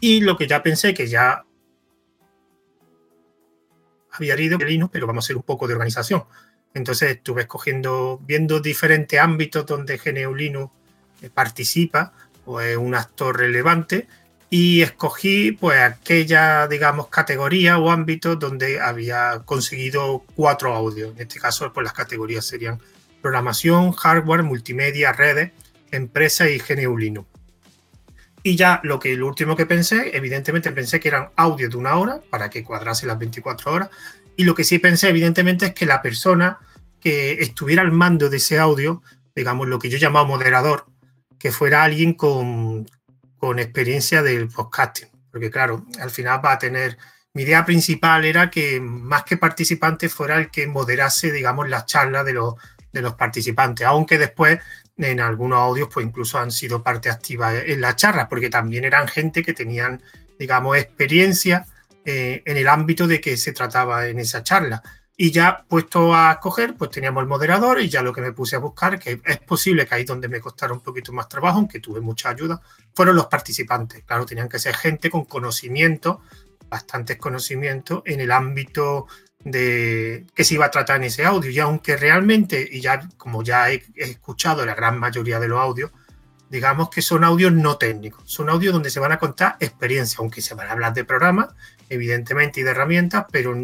Y 0.00 0.20
lo 0.20 0.36
que 0.38 0.46
ya 0.46 0.62
pensé 0.62 0.94
que 0.94 1.06
ya 1.06 1.44
había 4.12 4.40
ido 4.40 4.56
Linux, 4.56 4.90
pero 4.90 5.06
vamos 5.06 5.24
a 5.24 5.26
hacer 5.26 5.36
un 5.36 5.42
poco 5.42 5.66
de 5.66 5.74
organización. 5.74 6.24
Entonces 6.72 7.10
estuve 7.10 7.42
escogiendo, 7.42 8.18
viendo 8.24 8.60
diferentes 8.60 9.20
ámbitos 9.20 9.66
donde 9.66 9.98
GNU 9.98 10.34
Linux 10.34 10.72
participa 11.34 12.12
o 12.46 12.60
es 12.60 12.76
un 12.76 12.94
actor 12.94 13.36
relevante 13.36 14.08
y 14.48 14.82
escogí 14.82 15.52
pues 15.52 15.80
aquella 15.80 16.68
digamos 16.68 17.08
categoría 17.08 17.78
o 17.78 17.90
ámbito 17.90 18.36
donde 18.36 18.80
había 18.80 19.42
conseguido 19.44 20.24
cuatro 20.34 20.74
audios. 20.74 21.14
En 21.14 21.22
este 21.22 21.40
caso 21.40 21.72
pues 21.72 21.84
las 21.84 21.92
categorías 21.92 22.44
serían 22.44 22.80
programación 23.20 23.92
hardware 23.92 24.42
multimedia 24.42 25.12
redes 25.12 25.52
empresa 25.90 26.48
y 26.48 26.58
GNU 26.58 26.96
Linux. 26.96 27.28
Y 28.42 28.54
ya 28.54 28.80
lo 28.84 29.00
que 29.00 29.16
lo 29.16 29.26
último 29.26 29.56
que 29.56 29.66
pensé 29.66 30.16
evidentemente 30.16 30.70
pensé 30.70 31.00
que 31.00 31.08
eran 31.08 31.30
audios 31.34 31.70
de 31.70 31.76
una 31.76 31.96
hora 31.96 32.20
para 32.30 32.48
que 32.48 32.62
cuadrase 32.62 33.06
las 33.06 33.18
24 33.18 33.72
horas 33.72 33.90
y 34.36 34.44
lo 34.44 34.54
que 34.54 34.62
sí 34.62 34.78
pensé 34.78 35.08
evidentemente 35.08 35.66
es 35.66 35.74
que 35.74 35.86
la 35.86 36.02
persona 36.02 36.58
que 37.00 37.32
estuviera 37.32 37.82
al 37.82 37.90
mando 37.90 38.30
de 38.30 38.36
ese 38.36 38.58
audio 38.58 39.02
digamos 39.34 39.66
lo 39.66 39.80
que 39.80 39.90
yo 39.90 39.98
llamaba 39.98 40.28
moderador 40.28 40.86
que 41.38 41.50
fuera 41.50 41.82
alguien 41.82 42.14
con, 42.14 42.86
con 43.38 43.58
experiencia 43.58 44.22
del 44.22 44.48
podcasting, 44.48 45.08
porque 45.30 45.50
claro, 45.50 45.84
al 46.00 46.10
final 46.10 46.40
va 46.44 46.52
a 46.52 46.58
tener... 46.58 46.96
Mi 47.34 47.42
idea 47.42 47.66
principal 47.66 48.24
era 48.24 48.48
que 48.50 48.80
más 48.80 49.24
que 49.24 49.36
participante 49.36 50.08
fuera 50.08 50.38
el 50.38 50.50
que 50.50 50.66
moderase, 50.66 51.30
digamos, 51.30 51.68
la 51.68 51.84
charla 51.84 52.24
de 52.24 52.32
los, 52.32 52.54
de 52.92 53.02
los 53.02 53.12
participantes, 53.14 53.86
aunque 53.86 54.16
después 54.16 54.58
en 54.96 55.20
algunos 55.20 55.58
audios 55.58 55.88
pues 55.92 56.06
incluso 56.06 56.38
han 56.38 56.50
sido 56.50 56.82
parte 56.82 57.10
activa 57.10 57.54
en 57.54 57.80
la 57.80 57.94
charla, 57.94 58.28
porque 58.28 58.48
también 58.48 58.84
eran 58.84 59.08
gente 59.08 59.42
que 59.42 59.52
tenían, 59.52 60.02
digamos, 60.38 60.76
experiencia 60.76 61.66
eh, 62.04 62.42
en 62.46 62.56
el 62.56 62.68
ámbito 62.68 63.06
de 63.06 63.20
que 63.20 63.36
se 63.36 63.52
trataba 63.52 64.06
en 64.06 64.18
esa 64.18 64.42
charla. 64.42 64.82
Y 65.18 65.30
ya 65.30 65.64
puesto 65.66 66.14
a 66.14 66.32
escoger, 66.32 66.74
pues 66.74 66.90
teníamos 66.90 67.22
el 67.22 67.28
moderador 67.28 67.80
y 67.80 67.88
ya 67.88 68.02
lo 68.02 68.12
que 68.12 68.20
me 68.20 68.32
puse 68.32 68.56
a 68.56 68.58
buscar, 68.58 68.98
que 68.98 69.20
es 69.24 69.38
posible 69.38 69.86
que 69.86 69.94
ahí 69.94 70.04
donde 70.04 70.28
me 70.28 70.40
costara 70.40 70.74
un 70.74 70.80
poquito 70.80 71.12
más 71.12 71.26
trabajo, 71.26 71.58
aunque 71.58 71.80
tuve 71.80 72.00
mucha 72.02 72.28
ayuda, 72.28 72.60
fueron 72.94 73.16
los 73.16 73.26
participantes. 73.26 74.04
Claro, 74.04 74.26
tenían 74.26 74.48
que 74.48 74.58
ser 74.58 74.74
gente 74.74 75.10
con 75.10 75.24
conocimiento, 75.24 76.20
bastantes 76.68 77.16
conocimientos 77.16 78.02
en 78.04 78.20
el 78.20 78.30
ámbito 78.30 79.06
de 79.46 80.26
qué 80.34 80.44
se 80.44 80.54
iba 80.54 80.66
a 80.66 80.70
tratar 80.70 80.96
en 80.96 81.04
ese 81.04 81.24
audio. 81.24 81.50
Y 81.50 81.58
aunque 81.60 81.96
realmente, 81.96 82.68
y 82.70 82.80
ya 82.80 83.08
como 83.16 83.42
ya 83.42 83.70
he, 83.70 83.84
escuchado 83.94 84.66
la 84.66 84.74
gran 84.74 84.98
mayoría 84.98 85.38
de 85.38 85.48
los 85.48 85.60
audios, 85.60 85.92
digamos 86.50 86.90
que 86.90 87.00
son 87.00 87.24
audios 87.24 87.52
no 87.52 87.76
técnicos, 87.76 88.24
son 88.30 88.50
audios 88.50 88.72
donde 88.72 88.90
se 88.90 89.00
van 89.00 89.12
a 89.12 89.18
contar 89.18 89.56
experiencias, 89.60 90.18
aunque 90.18 90.42
se 90.42 90.54
van 90.54 90.68
a 90.68 90.72
hablar 90.72 90.94
de 90.94 91.04
programas, 91.04 91.54
evidentemente, 91.88 92.60
y 92.60 92.62
de 92.62 92.70
herramientas, 92.70 93.26
pero 93.30 93.56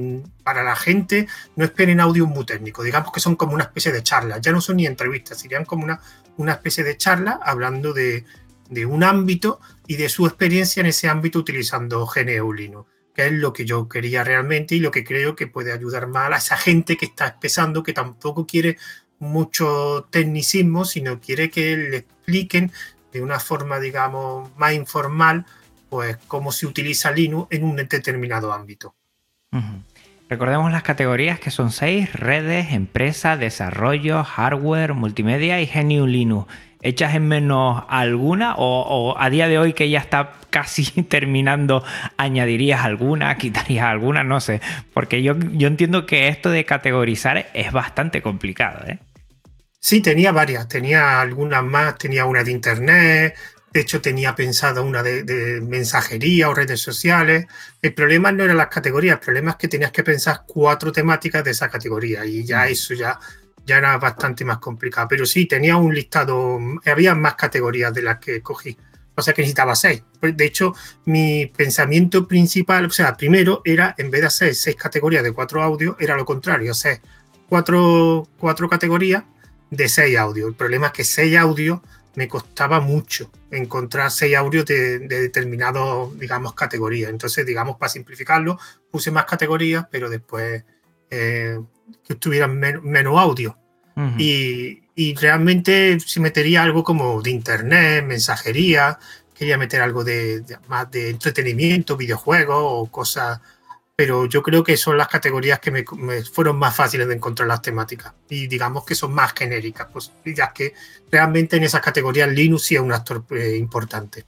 para 0.42 0.62
la 0.62 0.76
gente 0.76 1.26
no 1.56 1.64
esperen 1.64 2.00
audios 2.00 2.28
muy 2.28 2.44
técnicos, 2.44 2.84
digamos 2.84 3.12
que 3.12 3.20
son 3.20 3.36
como 3.36 3.54
una 3.54 3.64
especie 3.64 3.92
de 3.92 4.02
charla, 4.02 4.38
ya 4.38 4.52
no 4.52 4.60
son 4.60 4.76
ni 4.76 4.86
entrevistas, 4.86 5.38
serían 5.38 5.64
como 5.64 5.84
una, 5.84 6.00
una 6.36 6.52
especie 6.52 6.84
de 6.84 6.96
charla 6.96 7.40
hablando 7.42 7.92
de, 7.92 8.24
de 8.70 8.86
un 8.86 9.04
ámbito 9.04 9.60
y 9.86 9.96
de 9.96 10.08
su 10.08 10.26
experiencia 10.26 10.80
en 10.80 10.86
ese 10.86 11.08
ámbito 11.08 11.38
utilizando 11.38 12.06
GNU 12.06 12.52
Linux 12.52 12.92
que 13.14 13.26
es 13.26 13.32
lo 13.32 13.52
que 13.52 13.64
yo 13.64 13.88
quería 13.88 14.24
realmente 14.24 14.74
y 14.74 14.80
lo 14.80 14.90
que 14.90 15.04
creo 15.04 15.36
que 15.36 15.46
puede 15.46 15.72
ayudar 15.72 16.06
más 16.06 16.32
a 16.32 16.36
esa 16.36 16.56
gente 16.56 16.96
que 16.96 17.06
está 17.06 17.28
empezando, 17.28 17.82
que 17.82 17.92
tampoco 17.92 18.46
quiere 18.46 18.78
mucho 19.18 20.08
tecnicismo, 20.10 20.84
sino 20.84 21.20
quiere 21.20 21.50
que 21.50 21.76
le 21.76 21.96
expliquen 21.98 22.72
de 23.12 23.20
una 23.20 23.38
forma, 23.38 23.78
digamos, 23.78 24.50
más 24.56 24.72
informal, 24.72 25.46
pues 25.92 26.16
cómo 26.26 26.52
se 26.52 26.64
utiliza 26.64 27.10
Linux 27.10 27.48
en 27.50 27.64
un 27.64 27.76
determinado 27.76 28.50
ámbito. 28.54 28.94
Recordemos 30.30 30.72
las 30.72 30.82
categorías 30.82 31.38
que 31.38 31.50
son 31.50 31.70
seis, 31.70 32.10
redes, 32.14 32.72
empresa, 32.72 33.36
desarrollo, 33.36 34.24
hardware, 34.24 34.94
multimedia 34.94 35.60
y 35.60 35.66
GNU 35.66 36.06
Linux. 36.06 36.50
¿Echas 36.80 37.14
en 37.14 37.28
menos 37.28 37.84
alguna 37.90 38.54
o, 38.56 39.14
a 39.18 39.28
día 39.28 39.48
de 39.48 39.58
hoy 39.58 39.74
que 39.74 39.90
ya 39.90 39.98
está 39.98 40.32
casi 40.48 41.02
terminando, 41.02 41.84
añadirías 42.16 42.80
alguna, 42.86 43.36
quitarías 43.36 43.84
alguna? 43.84 44.24
No 44.24 44.40
sé, 44.40 44.62
porque 44.94 45.22
yo, 45.22 45.36
yo 45.38 45.68
entiendo 45.68 46.06
que 46.06 46.28
esto 46.28 46.48
de 46.48 46.64
categorizar 46.64 47.50
es 47.52 47.70
bastante 47.70 48.22
complicado. 48.22 48.86
¿eh? 48.86 48.98
Sí, 49.78 50.00
tenía 50.00 50.32
varias, 50.32 50.68
tenía 50.68 51.20
algunas 51.20 51.62
más, 51.62 51.98
tenía 51.98 52.24
una 52.24 52.44
de 52.44 52.52
internet, 52.52 53.34
de 53.72 53.80
hecho 53.80 54.00
tenía 54.00 54.34
pensado 54.34 54.84
una 54.84 55.02
de, 55.02 55.60
mensajería 55.62 56.50
o 56.50 56.54
redes 56.54 56.80
sociales. 56.80 57.46
El 57.80 57.94
problema 57.94 58.30
no 58.32 58.44
eran 58.44 58.56
las 58.56 58.68
categorías, 58.68 59.14
el 59.14 59.24
problema 59.24 59.52
es 59.52 59.56
que 59.56 59.68
tenías 59.68 59.92
que 59.92 60.02
pensar 60.02 60.42
cuatro 60.46 60.92
temáticas 60.92 61.42
de 61.42 61.52
esa 61.52 61.68
categoría 61.68 62.24
y 62.24 62.44
ya 62.44 62.64
mm. 62.64 62.68
eso 62.68 62.94
ya 62.94 63.18
ya 63.64 63.78
era 63.78 63.96
bastante 63.96 64.44
más 64.44 64.58
complicado. 64.58 65.06
Pero 65.08 65.24
sí, 65.24 65.46
tenía 65.46 65.76
un 65.76 65.94
listado, 65.94 66.58
había 66.84 67.14
más 67.14 67.34
categorías 67.34 67.94
de 67.94 68.02
las 68.02 68.18
que 68.18 68.42
cogí. 68.42 68.76
O 69.14 69.22
sea 69.22 69.34
que 69.34 69.42
necesitaba 69.42 69.76
seis. 69.76 70.02
De 70.20 70.44
hecho, 70.44 70.74
mi 71.04 71.46
pensamiento 71.46 72.26
principal, 72.26 72.86
o 72.86 72.90
sea, 72.90 73.16
primero 73.16 73.60
era, 73.64 73.94
en 73.98 74.10
vez 74.10 74.22
de 74.22 74.26
hacer 74.26 74.54
seis 74.54 74.76
categorías 74.76 75.22
de 75.22 75.32
cuatro 75.32 75.62
audios, 75.62 75.96
era 75.98 76.16
lo 76.16 76.24
contrario, 76.24 76.72
hacer 76.72 77.00
cuatro, 77.48 78.26
cuatro 78.38 78.68
categorías 78.68 79.24
de 79.70 79.88
seis 79.88 80.16
audios. 80.16 80.48
El 80.48 80.54
problema 80.54 80.88
es 80.88 80.92
que 80.92 81.04
seis 81.04 81.36
audios 81.36 81.80
me 82.14 82.28
costaba 82.28 82.80
mucho 82.80 83.30
encontrar 83.50 84.10
seis 84.10 84.36
audios 84.36 84.66
de, 84.66 85.00
de 85.00 85.20
determinados, 85.20 86.18
digamos, 86.18 86.54
categorías. 86.54 87.10
Entonces, 87.10 87.46
digamos, 87.46 87.76
para 87.76 87.90
simplificarlo, 87.90 88.58
puse 88.90 89.10
más 89.10 89.24
categorías, 89.24 89.86
pero 89.90 90.10
después 90.10 90.64
eh, 91.14 91.60
que 92.02 92.14
tuvieran 92.14 92.58
menos 92.58 93.18
audio. 93.18 93.56
y, 94.16 95.14
realmente 95.16 96.00
si 96.00 96.20
metería 96.20 96.62
algo 96.62 96.82
como 96.82 97.20
de 97.20 97.30
internet, 97.30 98.02
mensajería, 98.04 98.98
quería 99.34 99.58
meter 99.58 99.82
algo 99.82 100.04
de, 100.04 100.42
más 100.68 100.90
de 100.90 101.10
entretenimiento, 101.10 101.98
videojuegos 101.98 102.56
o 102.60 102.86
cosas, 102.90 103.40
pero 103.94 104.26
yo 104.26 104.42
creo 104.42 104.64
que 104.64 104.76
son 104.76 104.96
las 104.96 105.08
categorías 105.08 105.58
que 105.60 105.70
me, 105.70 105.84
fueron 106.24 106.58
más 106.58 106.74
fáciles 106.74 107.06
de 107.08 107.14
encontrar 107.14 107.48
las 107.48 107.62
temáticas 107.62 108.14
y 108.28 108.46
digamos 108.46 108.84
que 108.84 108.94
son 108.94 109.12
más 109.12 109.32
genéricas, 109.34 109.88
pues 109.92 110.12
ya 110.24 110.52
que 110.52 110.74
realmente 111.10 111.56
en 111.56 111.64
esas 111.64 111.82
categorías 111.82 112.30
Linux 112.30 112.62
sí 112.62 112.74
es 112.74 112.80
un 112.80 112.92
actor 112.92 113.24
eh, 113.30 113.56
importante. 113.56 114.24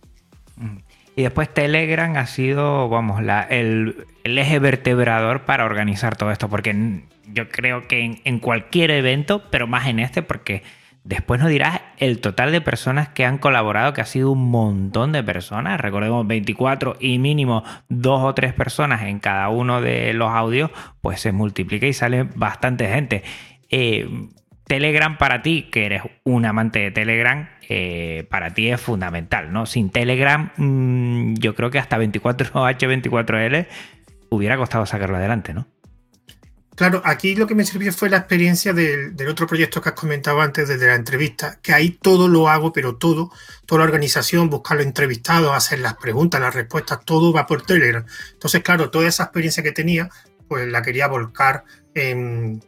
Y 1.17 1.23
después 1.23 1.53
Telegram 1.53 2.17
ha 2.17 2.27
sido, 2.27 2.89
vamos, 2.89 3.23
la, 3.23 3.43
el, 3.43 4.07
eje 4.25 4.59
vertebrador 4.59 5.45
para 5.45 5.65
organizar 5.65 6.17
todo 6.17 6.31
esto, 6.31 6.49
porque 6.49 7.03
yo 7.33 7.49
creo 7.49 7.89
que 7.89 8.21
en, 8.23 8.39
cualquier 8.41 8.91
evento, 8.91 9.49
pero 9.51 9.67
más 9.67 9.87
en 9.87 10.01
este, 10.01 10.23
porque 10.23 10.63
después 11.05 11.41
nos 11.41 11.51
dirás 11.51 11.83
el 11.99 12.21
total 12.21 12.51
de 12.51 12.61
personas 12.61 13.09
que 13.09 13.25
han 13.25 13.39
colaborado, 13.39 13.93
que 13.93 14.01
ha 14.01 14.07
sido 14.07 14.33
un 14.33 14.51
montón 14.51 15.13
de 15.13 15.23
personas, 15.23 15.81
recordemos 15.81 16.27
24 16.27 16.97
y 16.99 17.19
mínimo 17.19 17.63
dos 17.89 18.23
o 18.23 18.35
tres 18.35 18.55
personas 18.55 19.03
en 19.03 19.21
cada 19.21 19.49
uno 19.51 19.81
de 19.81 20.13
los 20.15 20.31
audios, 20.31 20.71
pues 21.03 21.21
se 21.21 21.33
multiplica 21.33 21.87
y 21.87 21.93
sale 21.93 22.25
bastante 22.35 22.89
gente. 22.89 23.23
Eh, 23.71 24.09
Telegram 24.67 25.19
para 25.19 25.43
ti, 25.43 25.69
que 25.71 25.85
eres 25.85 26.03
un 26.25 26.47
amante 26.47 26.79
de 26.79 26.91
Telegram, 26.91 27.51
eh, 27.69 28.27
para 28.31 28.51
ti 28.55 28.71
es 28.71 28.81
fundamental, 28.81 29.53
¿no? 29.53 29.67
Sin 29.67 29.91
Telegram, 29.91 30.53
mm, 30.57 31.35
yo 31.35 31.55
creo 31.55 31.71
que 31.71 31.79
hasta 31.79 31.99
24H24L 31.99 33.67
hubiera 34.31 34.57
costado 34.57 34.87
sacarlo 34.87 35.17
adelante, 35.17 35.53
¿no? 35.53 35.67
Claro, 36.75 37.03
aquí 37.05 37.37
lo 37.37 37.47
que 37.47 37.55
me 37.55 37.65
sirvió 37.65 37.93
fue 37.93 38.11
la 38.11 38.17
experiencia 38.17 38.73
del, 38.73 39.15
otro 39.29 39.47
proyecto 39.47 39.81
que 39.81 39.91
has 39.91 39.95
comentado 39.95 40.41
antes 40.41 40.69
desde 40.69 40.89
la 40.89 40.97
entrevista, 40.97 41.59
que 41.63 41.73
ahí 41.73 41.91
todo 41.91 42.27
lo 42.27 42.49
hago, 42.49 42.73
pero 42.73 42.97
todo, 42.97 43.31
toda 43.65 43.81
la 43.81 43.85
organización, 43.85 44.51
buscar 44.51 44.79
los 44.79 44.87
entrevistados, 44.87 45.53
hacer 45.55 45.79
las 45.79 45.95
preguntas, 45.95 46.41
las 46.41 46.55
respuestas, 46.55 47.05
todo 47.05 47.33
va 47.33 47.47
por 47.47 47.63
Telegram. 47.63 48.05
Entonces, 48.33 48.63
claro, 48.63 48.91
toda 48.91 49.07
esa 49.07 49.25
experiencia 49.25 49.63
que 49.63 49.73
tenía, 49.73 50.11
pues 50.49 50.67
la 50.67 50.83
quería 50.83 51.07
volcar 51.07 51.65
en, 51.95 52.61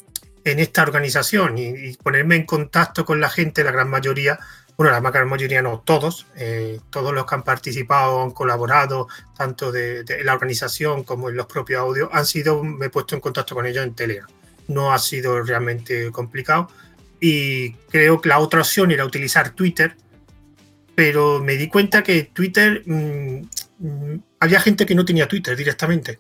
en 0.47 0.61
esta 0.61 0.83
organización 0.83 1.59
y, 1.59 1.93
ponerme 1.95 2.37
en 2.37 2.47
contacto 2.47 3.05
con 3.05 3.21
la 3.21 3.29
gente, 3.29 3.65
la 3.65 3.73
gran 3.73 3.91
mayoría, 3.91 4.39
bueno, 4.76 4.92
la 4.92 5.11
gran 5.11 5.28
mayoría 5.28 5.62
no, 5.62 5.83
todos, 5.85 6.26
eh, 6.37 6.80
todos 6.90 7.14
los 7.14 7.25
que 7.25 7.35
han 7.35 7.42
participado, 7.42 8.23
han 8.23 8.30
colaborado, 8.33 9.09
tanto 9.37 9.73
de, 9.73 10.04
la 10.23 10.35
organización 10.35 11.02
como 11.02 11.30
en 11.30 11.37
los 11.37 11.47
propios 11.47 11.80
audios, 11.80 12.11
han 12.12 12.26
sido, 12.26 12.62
me 12.62 12.87
he 12.87 12.90
puesto 12.90 13.14
en 13.14 13.23
contacto 13.23 13.54
con 13.54 13.64
ellos 13.64 13.85
en 13.85 13.95
Telegram. 13.95 14.28
No 14.68 14.92
ha 14.92 14.99
sido 14.99 15.42
realmente 15.42 16.11
complicado 16.11 16.68
y 17.21 17.73
creo 17.90 18.21
que 18.21 18.28
la 18.28 18.38
otra 18.38 18.61
opción 18.61 18.90
era 18.90 19.06
utilizar 19.06 19.50
Twitter, 19.50 19.97
pero 20.95 21.42
me 21.42 21.56
di 21.56 21.68
cuenta 21.68 22.02
que 22.02 22.25
Twitter, 22.25 22.83
mm, 22.85 23.49
mm, 23.78 24.23
había 24.40 24.61
gente 24.61 24.85
que 24.85 24.95
no 24.95 25.06
tenía 25.06 25.26
Twitter 25.26 25.56
directamente. 25.56 26.18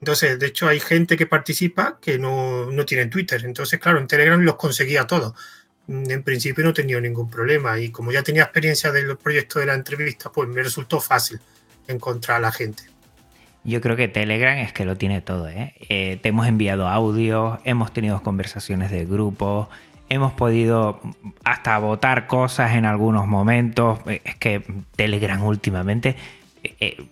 Entonces, 0.00 0.38
de 0.38 0.46
hecho, 0.46 0.66
hay 0.68 0.80
gente 0.80 1.16
que 1.18 1.26
participa 1.26 1.98
que 2.00 2.18
no, 2.18 2.70
no 2.70 2.86
tiene 2.86 3.06
Twitter. 3.06 3.42
Entonces, 3.44 3.78
claro, 3.78 3.98
en 3.98 4.06
Telegram 4.06 4.40
los 4.40 4.56
conseguía 4.56 5.06
todos. 5.06 5.34
En 5.90 6.22
principio 6.22 6.62
no 6.62 6.72
tenía 6.72 7.00
ningún 7.00 7.28
problema. 7.28 7.78
Y 7.78 7.90
como 7.90 8.12
ya 8.12 8.22
tenía 8.22 8.44
experiencia 8.44 8.92
del 8.92 9.16
proyecto 9.16 9.58
de 9.58 9.66
la 9.66 9.74
entrevista, 9.74 10.30
pues 10.30 10.48
me 10.48 10.62
resultó 10.62 11.00
fácil 11.00 11.40
encontrar 11.88 12.38
a 12.38 12.40
la 12.40 12.52
gente. 12.52 12.84
Yo 13.64 13.80
creo 13.80 13.96
que 13.96 14.06
Telegram 14.06 14.56
es 14.58 14.72
que 14.72 14.84
lo 14.84 14.96
tiene 14.96 15.20
todo. 15.20 15.48
¿eh? 15.48 15.74
Eh, 15.88 16.18
te 16.22 16.28
hemos 16.28 16.46
enviado 16.46 16.88
audios, 16.88 17.58
hemos 17.64 17.92
tenido 17.92 18.22
conversaciones 18.22 18.90
de 18.92 19.04
grupo, 19.04 19.68
hemos 20.08 20.32
podido 20.32 21.00
hasta 21.44 21.76
votar 21.78 22.28
cosas 22.28 22.76
en 22.76 22.84
algunos 22.84 23.26
momentos. 23.26 23.98
Es 24.06 24.36
que 24.36 24.62
Telegram 24.94 25.42
últimamente... 25.42 26.16
Eh, 26.62 27.04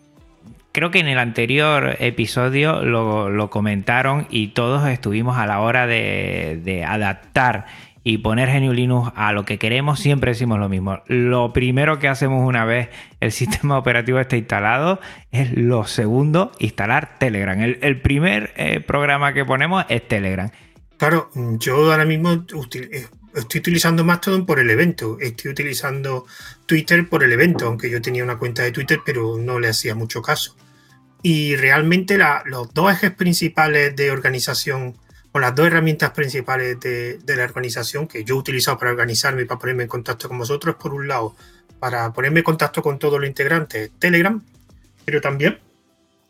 creo 0.79 0.93
que 0.93 1.01
en 1.01 1.09
el 1.09 1.19
anterior 1.19 1.97
episodio 1.99 2.83
lo, 2.83 3.51
comentaron 3.51 4.29
y 4.31 4.49
todos 4.49 4.89
estuvimos 4.89 5.37
a 5.37 5.45
la 5.45 5.61
hora 5.61 5.89
de, 5.89 6.85
adaptar 6.87 7.67
y 8.05 8.19
poner 8.19 8.49
GNU 8.49 8.73
Linux 8.73 9.13
a 9.15 9.33
lo 9.33 9.45
que 9.45 9.59
queremos, 9.59 10.01
siempre 10.01 10.33
decimos 10.33 10.59
lo 10.59 10.69
mismo. 10.69 11.03
Lo 11.07 11.53
primero 11.53 11.99
que 11.99 12.09
hacemos 12.09 12.47
una 12.47 12.65
vez 12.65 12.89
el 13.21 13.33
sistema 13.33 13.79
operativo 13.79 14.19
está 14.19 14.37
instalado 14.37 15.01
es 15.31 15.57
lo 15.57 15.87
segundo, 15.87 16.53
instalar 16.59 17.19
Telegram. 17.19 17.61
El, 17.61 18.01
primer 18.01 18.53
eh, 18.57 18.81
programa 18.81 19.33
que 19.35 19.45
ponemos 19.45 19.85
es 19.89 20.07
Telegram. 20.07 20.51
Claro, 20.97 21.31
yo 21.35 21.93
ahora 21.93 22.05
mismo 22.05 22.33
eh, 22.33 23.07
estoy 23.35 23.61
utilizando 23.61 24.05
Mastodon 24.05 24.47
por 24.47 24.59
el 24.59 24.69
evento. 24.71 25.19
Estoy 25.21 25.53
utilizando 25.53 26.27
Twitter 26.67 27.09
por 27.09 27.23
el 27.23 27.33
evento, 27.33 27.67
aunque 27.67 27.91
yo 27.91 28.03
tenía 28.03 28.25
una 28.25 28.39
cuenta 28.39 28.63
de 28.63 28.73
Twitter, 28.73 29.01
pero 29.05 29.39
no 29.39 29.61
le 29.61 29.69
hacía 29.69 29.95
mucho 29.95 30.23
caso. 30.23 30.57
Y 31.23 31.57
realmente 31.57 32.19
los 32.47 32.73
dos 32.75 32.93
ejes 32.93 33.13
principales 33.13 33.95
de 33.97 34.11
organización, 34.11 34.97
o 35.33 35.39
las 35.39 35.55
dos 35.55 35.67
herramientas 35.67 36.11
principales 36.11 36.81
de, 36.81 37.19
la 37.27 37.45
organización 37.45 38.07
que 38.07 38.25
yo 38.25 38.37
he 38.37 38.39
utilizado 38.39 38.79
para 38.79 38.91
organizarme 38.91 39.43
y 39.43 39.45
para 39.45 39.59
ponerme 39.59 39.85
en 39.85 39.89
contacto 39.89 40.29
con 40.29 40.39
vosotros, 40.39 40.77
por 40.77 40.95
un 40.95 41.07
lado, 41.09 41.37
para 41.79 42.13
ponerme 42.13 42.41
en 42.41 42.45
contacto 42.45 42.83
con 42.83 42.99
todos 42.99 43.21
los 43.21 43.29
integrantes, 43.29 43.91
Telegram, 43.99 44.43
pero 45.05 45.21
también 45.21 45.59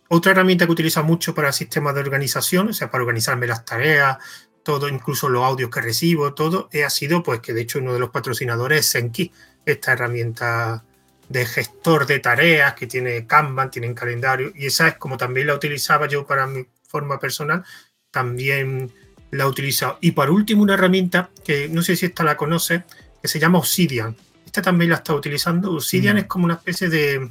otra 0.09 0.33
herramienta 0.33 0.67
que 0.67 0.73
utilizo 0.73 1.03
mucho 1.05 1.35
para 1.35 1.53
sistemas 1.53 1.95
de 1.95 2.01
organización, 2.01 2.69
o 2.69 2.73
sea, 2.73 2.91
para 2.91 3.05
organizarme 3.05 3.47
las 3.47 3.65
tareas, 3.65 4.19
todo, 4.63 4.89
incluso 4.89 5.29
los 5.29 5.45
audios 5.45 5.71
que 5.71 5.81
recibo, 5.81 6.35
todo, 6.35 6.69
ha 6.85 6.91
sido, 6.91 7.23
pues, 7.23 7.41
que 7.41 7.53
de 7.53 7.63
hecho 7.63 7.79
uno 7.79 7.93
de 7.93 8.01
los 8.01 8.11
patrocinadores 8.11 8.81
es 8.81 8.87
Senki, 8.87 9.33
esta 9.65 9.93
herramienta 9.93 10.85
de 11.29 11.45
gestor 11.45 12.07
de 12.07 12.21
tareas 12.21 12.75
que 12.75 12.87
tiene 12.87 13.27
Kanban, 13.27 13.71
tiene 13.71 13.95
calendario, 13.95 14.51
y 14.55 14.67
esa 14.67 14.89
es 14.89 14.95
como 14.97 15.17
también 15.17 15.47
la 15.47 15.55
utilizaba 15.55 16.07
yo 16.07 16.27
para 16.27 16.47
mi 16.47 16.67
forma 16.87 17.19
personal, 17.19 17.65
también 18.11 18.93
la 19.31 19.45
he 19.45 19.47
utilizado. 19.47 19.99
Y 20.01 20.13
por 20.13 20.31
último, 20.31 20.63
una 20.63 20.75
herramienta 20.75 21.31
que 21.45 21.69
no 21.69 21.83
sé 21.83 21.97
si 21.97 22.07
esta 22.07 22.25
la 22.25 22.37
conoce, 22.37 22.85
que 23.21 23.29
se 23.29 23.39
llama 23.39 23.59
Obsidian. 23.59 24.17
Esta 24.45 24.63
también 24.63 24.91
la 24.91 24.97
estado 24.97 25.19
utilizando. 25.19 25.73
Obsidian 25.73 26.17
Mm. 26.17 26.19
es 26.19 26.25
como 26.27 26.45
una 26.47 26.55
especie 26.55 26.89
de, 26.89 27.31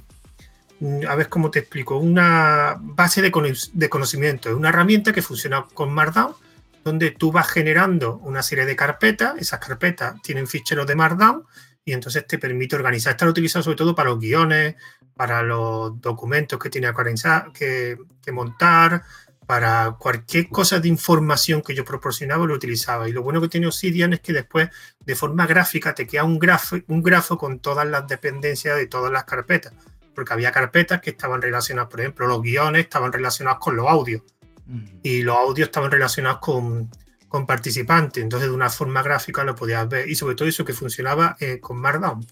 mm, 0.79 1.07
a 1.07 1.15
ver 1.15 1.29
cómo 1.29 1.50
te 1.50 1.60
explico, 1.60 1.98
una 1.98 2.77
base 2.79 3.22
de, 3.22 3.31
de 3.74 3.89
conocimiento. 3.89 4.50
Es 4.50 4.55
una 4.55 4.69
herramienta 4.69 5.12
que 5.12 5.22
funciona 5.22 5.65
con 5.74 5.91
Markdown, 5.91 6.36
donde 6.84 7.12
tú 7.12 7.31
vas 7.31 7.50
generando 7.50 8.17
una 8.17 8.43
serie 8.43 8.65
de 8.65 8.75
carpetas. 8.75 9.38
Esas 9.39 9.60
carpetas 9.60 10.22
tienen 10.22 10.48
ficheros 10.48 10.88
de 10.88 10.96
Markdown 10.96 11.43
y 11.84 11.93
entonces 11.93 12.25
te 12.27 12.38
permite 12.38 12.75
organizar. 12.75 13.12
Esta 13.12 13.25
la 13.25 13.31
utilizado 13.31 13.63
sobre 13.63 13.77
todo 13.77 13.96
para 13.96 14.10
los 14.10 14.19
guiones, 14.19 14.75
para 15.15 15.41
los 15.41 16.00
documentos 16.00 16.60
que 16.60 16.69
tiene 16.69 16.88
que, 17.51 17.98
que 18.22 18.31
montar, 18.31 19.03
para 19.48 19.96
cualquier 19.98 20.50
cosa 20.50 20.82
de 20.82 20.89
información 20.89 21.62
que 21.62 21.74
yo 21.74 21.86
proporcionaba 21.86 22.46
lo 22.46 22.54
utilizaba. 22.54 23.08
Y 23.08 23.13
lo 23.13 23.24
bueno 23.24 23.39
que 23.39 23.48
tiene 23.48 23.66
Obsidian 23.68 24.12
es 24.12 24.20
que 24.20 24.34
después, 24.34 24.70
de 25.00 25.16
forma 25.16 25.48
gráfica, 25.48 25.96
te 25.96 26.06
queda 26.06 26.25
un 26.25 26.38
grafo, 26.38 26.75
un 26.88 27.01
grafo 27.01 27.38
con 27.38 27.60
todas 27.60 27.88
las 27.88 28.06
dependencias 28.08 28.75
de 28.75 28.88
todas 28.88 29.10
las 29.10 29.24
carpetas. 29.24 29.74
Porque 30.13 30.34
había 30.34 30.51
carpetas 30.51 31.00
que 31.00 31.12
estaban 31.12 31.42
relacionadas, 31.42 31.89
por 31.89 32.01
ejemplo, 32.01 32.27
los 32.27 32.42
guiones 32.42 32.84
estaban 32.84 33.13
relacionados 33.13 33.60
con 33.60 33.77
los 33.77 33.88
audios 33.88 34.22
y 35.01 35.22
los 35.22 35.38
audios 35.38 35.70
estaban 35.70 35.92
relacionados 35.92 36.39
con, 36.39 36.89
con 37.30 37.46
participantes. 37.46 38.22
Entonces, 38.22 38.50
de 38.50 38.56
una 38.56 38.70
forma 38.70 39.01
gráfica 39.01 39.46
lo 39.46 39.56
podías 39.56 39.88
ver. 39.88 40.10
Y 40.10 40.16
sobre 40.16 40.36
todo 40.36 40.50
eso 40.50 40.66
que 40.66 40.74
funcionaba 40.74 41.38
eh, 41.39 41.62
con 41.62 41.77
Markdown. 41.77 42.25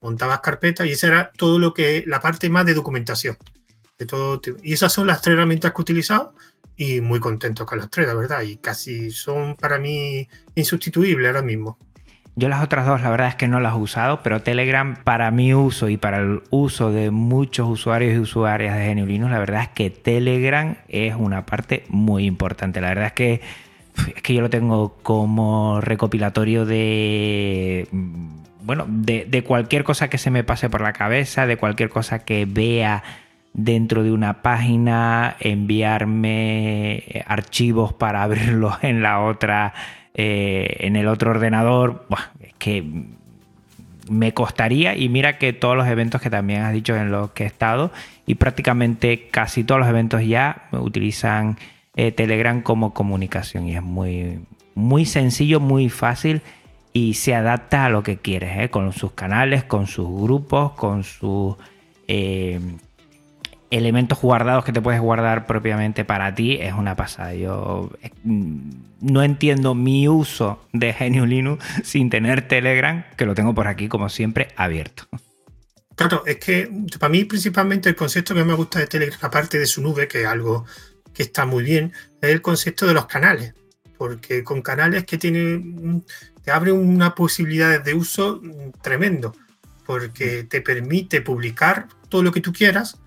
Montabas 0.00 0.38
carpetas 0.38 0.86
y 0.86 0.92
esa 0.92 1.08
era 1.08 1.32
todo 1.36 1.58
lo 1.58 1.74
que, 1.74 2.04
la 2.06 2.20
parte 2.20 2.48
más 2.48 2.64
de 2.64 2.74
documentación. 2.74 3.36
De 3.98 4.06
todo, 4.06 4.40
tipo. 4.40 4.58
y 4.62 4.72
esas 4.72 4.92
son 4.92 5.06
las 5.06 5.22
tres 5.22 5.34
herramientas 5.34 5.72
que 5.72 5.78
he 5.78 5.82
utilizado 5.82 6.34
y 6.76 7.00
muy 7.00 7.20
contento 7.20 7.64
con 7.64 7.78
las 7.78 7.90
tres, 7.90 8.06
la 8.06 8.14
verdad. 8.14 8.42
Y 8.42 8.56
casi 8.56 9.10
son 9.10 9.54
para 9.56 9.78
mí 9.78 10.28
insustituibles 10.54 11.28
ahora 11.28 11.42
mismo. 11.42 11.78
Yo 12.36 12.48
las 12.48 12.64
otras 12.64 12.84
dos, 12.84 13.00
la 13.00 13.10
verdad 13.10 13.28
es 13.28 13.36
que 13.36 13.46
no 13.46 13.60
las 13.60 13.74
he 13.74 13.76
usado, 13.76 14.20
pero 14.24 14.42
Telegram 14.42 14.96
para 15.04 15.30
mi 15.30 15.54
uso 15.54 15.88
y 15.88 15.96
para 15.96 16.18
el 16.18 16.42
uso 16.50 16.90
de 16.90 17.12
muchos 17.12 17.68
usuarios 17.68 18.12
y 18.14 18.18
usuarias 18.18 18.76
de 18.76 18.92
GNU 18.92 19.06
Linux, 19.06 19.30
la 19.30 19.38
verdad 19.38 19.62
es 19.62 19.68
que 19.68 19.90
Telegram 19.90 20.76
es 20.88 21.14
una 21.14 21.46
parte 21.46 21.84
muy 21.88 22.24
importante. 22.24 22.80
La 22.80 22.88
verdad 22.88 23.06
es 23.06 23.12
que, 23.12 23.40
es 24.16 24.22
que 24.22 24.34
yo 24.34 24.40
lo 24.40 24.50
tengo 24.50 24.96
como 25.02 25.80
recopilatorio 25.80 26.66
de... 26.66 27.88
Bueno, 28.62 28.86
de 28.88 29.44
cualquier 29.46 29.84
cosa 29.84 30.08
que 30.08 30.16
se 30.16 30.30
me 30.30 30.42
pase 30.42 30.70
por 30.70 30.80
la 30.80 30.94
cabeza, 30.94 31.46
de 31.46 31.58
cualquier 31.58 31.90
cosa 31.90 32.24
que 32.24 32.46
vea 32.46 33.04
dentro 33.54 34.02
de 34.02 34.12
una 34.12 34.42
página, 34.42 35.36
enviarme 35.40 36.96
eh, 36.96 37.24
archivos 37.26 37.92
para 37.92 38.22
abrirlos 38.24 38.76
en 38.82 39.00
la 39.00 39.20
otra, 39.20 39.72
eh, 40.12 40.76
en 40.80 40.96
el 40.96 41.08
otro 41.08 41.30
ordenador. 41.30 42.04
Buah, 42.10 42.32
es 42.40 42.54
que 42.58 42.84
me 44.10 44.34
costaría 44.34 44.94
y 44.96 45.08
mira 45.08 45.38
que 45.38 45.54
todos 45.54 45.76
los 45.76 45.86
eventos 45.86 46.20
que 46.20 46.28
también 46.28 46.62
has 46.62 46.74
dicho 46.74 46.94
en 46.94 47.10
los 47.10 47.30
que 47.30 47.44
he 47.44 47.46
estado 47.46 47.90
y 48.26 48.34
prácticamente 48.34 49.28
casi 49.28 49.64
todos 49.64 49.80
los 49.80 49.88
eventos 49.88 50.22
ya 50.26 50.68
utilizan 50.72 51.56
eh, 51.96 52.12
Telegram 52.12 52.60
como 52.60 52.92
comunicación 52.92 53.66
y 53.66 53.76
es 53.76 53.82
muy 53.82 54.40
muy 54.74 55.06
sencillo, 55.06 55.60
muy 55.60 55.88
fácil 55.88 56.42
y 56.92 57.14
se 57.14 57.34
adapta 57.34 57.86
a 57.86 57.88
lo 57.88 58.02
que 58.02 58.18
quieres, 58.18 58.68
con 58.68 58.92
sus 58.92 59.12
canales, 59.12 59.64
con 59.64 59.86
sus 59.86 60.08
grupos, 60.08 60.72
con 60.72 61.02
sus 61.04 61.56
elementos 63.76 64.20
guardados 64.20 64.64
que 64.64 64.72
te 64.72 64.80
puedes 64.80 65.00
guardar 65.00 65.46
propiamente 65.46 66.04
para 66.04 66.34
ti. 66.34 66.58
Es 66.60 66.72
una 66.74 66.96
pasada. 66.96 67.34
Yo 67.34 67.90
eh, 68.02 68.10
no 68.24 69.22
entiendo 69.22 69.74
mi 69.74 70.08
uso 70.08 70.66
de 70.72 70.92
GNU 70.92 71.26
Linux 71.26 71.64
sin 71.84 72.10
tener 72.10 72.46
Telegram, 72.48 73.04
que 73.16 73.26
lo 73.26 73.34
tengo 73.34 73.54
por 73.54 73.66
aquí 73.66 73.88
como 73.88 74.08
siempre 74.08 74.48
abierto. 74.56 75.06
Claro, 75.96 76.24
es 76.26 76.36
que 76.36 76.68
para 76.98 77.10
mí 77.10 77.24
principalmente 77.24 77.88
el 77.88 77.94
concepto 77.94 78.34
que 78.34 78.44
me 78.44 78.54
gusta 78.54 78.80
de 78.80 78.86
Telegram, 78.86 79.18
aparte 79.22 79.58
de 79.58 79.66
su 79.66 79.80
nube, 79.80 80.08
que 80.08 80.22
es 80.22 80.26
algo 80.26 80.64
que 81.12 81.22
está 81.22 81.46
muy 81.46 81.62
bien, 81.62 81.92
es 82.20 82.30
el 82.30 82.42
concepto 82.42 82.86
de 82.86 82.94
los 82.94 83.06
canales. 83.06 83.54
Porque 83.96 84.42
con 84.42 84.60
canales 84.60 85.04
que 85.04 85.18
tiene, 85.18 86.02
te 86.42 86.50
abre 86.50 86.72
una 86.72 87.14
posibilidad 87.14 87.80
de 87.82 87.94
uso 87.94 88.40
tremendo. 88.82 89.34
Porque 89.86 90.44
te 90.44 90.60
permite 90.62 91.20
publicar 91.20 91.86
todo 92.08 92.22
lo 92.22 92.32
que 92.32 92.40
tú 92.40 92.52
quieras. 92.52 92.98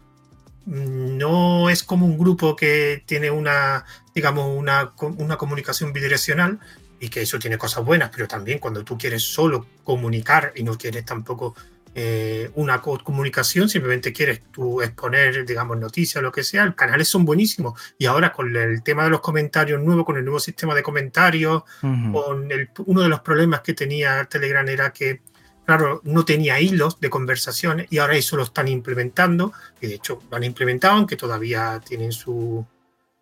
No 0.67 1.69
es 1.69 1.83
como 1.83 2.05
un 2.05 2.17
grupo 2.17 2.55
que 2.55 3.01
tiene 3.05 3.31
una, 3.31 3.85
digamos, 4.13 4.45
una, 4.55 4.91
una 5.17 5.37
comunicación 5.37 5.93
bidireccional 5.93 6.59
y 6.99 7.09
que 7.09 7.21
eso 7.21 7.39
tiene 7.39 7.57
cosas 7.57 7.85
buenas, 7.85 8.09
pero 8.13 8.27
también 8.27 8.59
cuando 8.59 8.83
tú 8.83 8.97
quieres 8.97 9.23
solo 9.23 9.65
comunicar 9.83 10.51
y 10.55 10.63
no 10.63 10.77
quieres 10.77 11.05
tampoco 11.05 11.55
eh, 11.95 12.51
una 12.53 12.79
comunicación, 12.81 13.69
simplemente 13.69 14.13
quieres 14.13 14.41
tú 14.51 14.81
exponer, 14.81 15.45
digamos, 15.45 15.77
noticias, 15.77 16.21
lo 16.21 16.31
que 16.31 16.43
sea, 16.43 16.65
los 16.65 16.75
canales 16.75 17.07
son 17.07 17.25
buenísimos. 17.25 17.79
Y 17.97 18.05
ahora 18.05 18.33
con 18.33 18.55
el 18.55 18.83
tema 18.83 19.05
de 19.05 19.09
los 19.09 19.21
comentarios 19.21 19.81
nuevo, 19.81 20.05
con 20.05 20.17
el 20.17 20.23
nuevo 20.23 20.39
sistema 20.39 20.75
de 20.75 20.83
comentarios, 20.83 21.63
uh 21.81 21.87
-huh. 21.87 22.11
con 22.11 22.51
el, 22.51 22.69
uno 22.85 23.01
de 23.01 23.09
los 23.09 23.21
problemas 23.21 23.61
que 23.61 23.73
tenía 23.73 24.25
Telegram 24.25 24.67
era 24.67 24.91
que, 24.91 25.21
claro, 25.67 26.01
no 26.03 26.25
tenía 26.25 26.59
hilos 26.59 26.99
de 26.99 27.11
conversaciones 27.11 27.85
y 27.91 27.99
ahora 27.99 28.15
eso 28.15 28.35
lo 28.37 28.43
están 28.43 28.67
implementando. 28.67 29.53
Y 29.79 29.85
de 29.85 29.95
hecho 29.95 30.23
lo 30.31 30.37
han 30.37 30.43
implementado, 30.43 30.95
aunque 30.95 31.15
todavía 31.15 31.79
tienen 31.85 32.11
su 32.11 32.65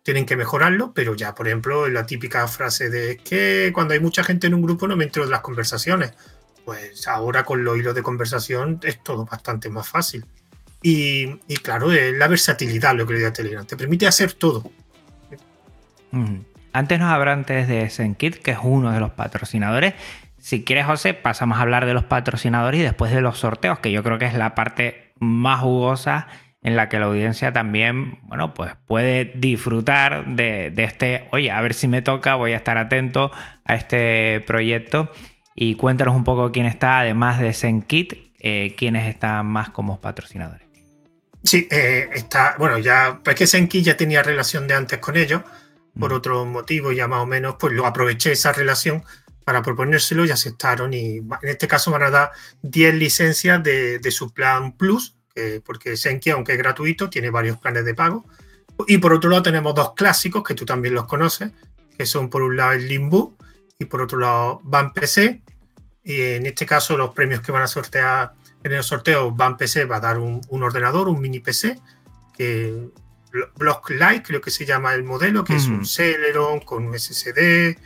tienen 0.02 0.24
que 0.24 0.36
mejorarlo, 0.36 0.92
pero 0.94 1.16
ya, 1.16 1.34
por 1.34 1.48
ejemplo, 1.48 1.88
la 1.88 2.06
típica 2.06 2.46
frase 2.46 2.88
de 2.88 3.16
que 3.16 3.72
cuando 3.74 3.92
hay 3.92 3.98
mucha 3.98 4.22
gente 4.22 4.46
en 4.46 4.54
un 4.54 4.62
grupo 4.62 4.86
no 4.86 4.96
me 4.96 5.02
entero 5.02 5.26
de 5.26 5.32
las 5.32 5.40
conversaciones 5.40 6.12
pues 6.66 7.06
ahora 7.06 7.44
con 7.44 7.62
los 7.64 7.78
hilos 7.78 7.94
de 7.94 8.02
conversación 8.02 8.80
es 8.82 9.00
todo 9.02 9.24
bastante 9.24 9.70
más 9.70 9.88
fácil. 9.88 10.26
Y, 10.82 11.38
y 11.46 11.56
claro, 11.62 11.92
es 11.92 12.12
la 12.12 12.26
versatilidad 12.26 12.94
lo 12.96 13.06
que 13.06 13.14
le 13.14 13.22
da 13.22 13.32
Telegram, 13.32 13.64
te 13.64 13.76
permite 13.76 14.06
hacer 14.08 14.32
todo. 14.32 14.68
Antes 16.72 16.98
nos 16.98 17.08
hablaba 17.08 17.32
antes 17.32 17.68
de 17.68 17.88
ZenKit, 17.88 18.42
que 18.42 18.50
es 18.50 18.58
uno 18.60 18.90
de 18.90 18.98
los 18.98 19.12
patrocinadores. 19.12 19.94
Si 20.46 20.62
quieres, 20.62 20.86
José, 20.86 21.12
pasamos 21.12 21.58
a 21.58 21.62
hablar 21.62 21.86
de 21.86 21.92
los 21.92 22.04
patrocinadores 22.04 22.78
y 22.78 22.84
después 22.84 23.10
de 23.10 23.20
los 23.20 23.36
sorteos, 23.36 23.80
que 23.80 23.90
yo 23.90 24.04
creo 24.04 24.16
que 24.16 24.26
es 24.26 24.34
la 24.34 24.54
parte 24.54 25.12
más 25.18 25.58
jugosa 25.58 26.28
en 26.62 26.76
la 26.76 26.88
que 26.88 27.00
la 27.00 27.06
audiencia 27.06 27.52
también, 27.52 28.20
bueno, 28.22 28.54
pues 28.54 28.74
puede 28.86 29.24
disfrutar 29.24 30.24
de, 30.24 30.70
de 30.70 30.84
este, 30.84 31.26
oye, 31.32 31.50
a 31.50 31.60
ver 31.62 31.74
si 31.74 31.88
me 31.88 32.00
toca, 32.00 32.36
voy 32.36 32.52
a 32.52 32.58
estar 32.58 32.78
atento 32.78 33.32
a 33.64 33.74
este 33.74 34.40
proyecto. 34.46 35.10
Y 35.56 35.74
cuéntanos 35.74 36.14
un 36.14 36.22
poco 36.22 36.52
quién 36.52 36.66
está, 36.66 37.00
además 37.00 37.40
de 37.40 37.52
ZenKit, 37.52 38.12
eh, 38.38 38.76
quiénes 38.78 39.08
están 39.08 39.46
más 39.46 39.70
como 39.70 40.00
patrocinadores. 40.00 40.68
Sí, 41.42 41.66
eh, 41.72 42.08
está, 42.12 42.54
bueno, 42.56 42.78
ya, 42.78 43.18
pues 43.24 43.34
que 43.34 43.48
ZenKit 43.48 43.84
ya 43.84 43.96
tenía 43.96 44.22
relación 44.22 44.68
de 44.68 44.74
antes 44.74 45.00
con 45.00 45.16
ellos, 45.16 45.42
por 45.98 46.12
mm. 46.12 46.14
otro 46.14 46.44
motivo, 46.44 46.92
ya 46.92 47.08
más 47.08 47.18
o 47.18 47.26
menos, 47.26 47.56
pues 47.58 47.72
lo 47.72 47.84
aproveché 47.84 48.30
esa 48.30 48.52
relación 48.52 49.02
para 49.46 49.62
proponérselo 49.62 50.26
y 50.26 50.32
aceptaron. 50.32 50.92
Y 50.92 51.18
en 51.18 51.38
este 51.44 51.68
caso 51.68 51.92
van 51.92 52.02
a 52.02 52.10
dar 52.10 52.32
10 52.62 52.96
licencias 52.96 53.62
de, 53.62 54.00
de 54.00 54.10
su 54.10 54.32
plan 54.32 54.76
Plus, 54.76 55.14
eh, 55.36 55.60
porque 55.64 55.96
ZenKit, 55.96 56.32
aunque 56.32 56.50
es 56.54 56.58
gratuito, 56.58 57.08
tiene 57.08 57.30
varios 57.30 57.56
planes 57.58 57.84
de 57.84 57.94
pago. 57.94 58.26
Y 58.88 58.98
por 58.98 59.12
otro 59.12 59.30
lado, 59.30 59.44
tenemos 59.44 59.72
dos 59.72 59.94
clásicos 59.94 60.42
que 60.42 60.54
tú 60.54 60.64
también 60.64 60.94
los 60.94 61.06
conoces, 61.06 61.52
que 61.96 62.06
son 62.06 62.28
por 62.28 62.42
un 62.42 62.56
lado 62.56 62.72
el 62.72 62.88
Limbo 62.88 63.36
y 63.78 63.84
por 63.84 64.02
otro 64.02 64.18
lado 64.18 64.60
Van 64.64 64.92
PC. 64.92 65.42
Y 66.02 66.22
en 66.22 66.46
este 66.46 66.66
caso 66.66 66.96
los 66.96 67.14
premios 67.14 67.40
que 67.40 67.52
van 67.52 67.62
a 67.62 67.68
sortear 67.68 68.32
en 68.64 68.72
el 68.72 68.82
sorteo 68.82 69.30
Van 69.30 69.56
PC 69.56 69.84
va 69.84 69.98
a 69.98 70.00
dar 70.00 70.18
un, 70.18 70.40
un 70.48 70.62
ordenador, 70.64 71.08
un 71.08 71.20
mini 71.20 71.38
PC, 71.38 71.78
que 72.36 72.88
Block 73.56 73.90
Lite 73.90 74.24
creo 74.24 74.40
que 74.40 74.50
se 74.50 74.66
llama 74.66 74.92
el 74.94 75.04
modelo, 75.04 75.44
que 75.44 75.52
mm. 75.52 75.56
es 75.56 75.66
un 75.66 75.86
Celeron 75.86 76.58
con 76.58 76.88
un 76.88 76.98
SSD, 76.98 77.76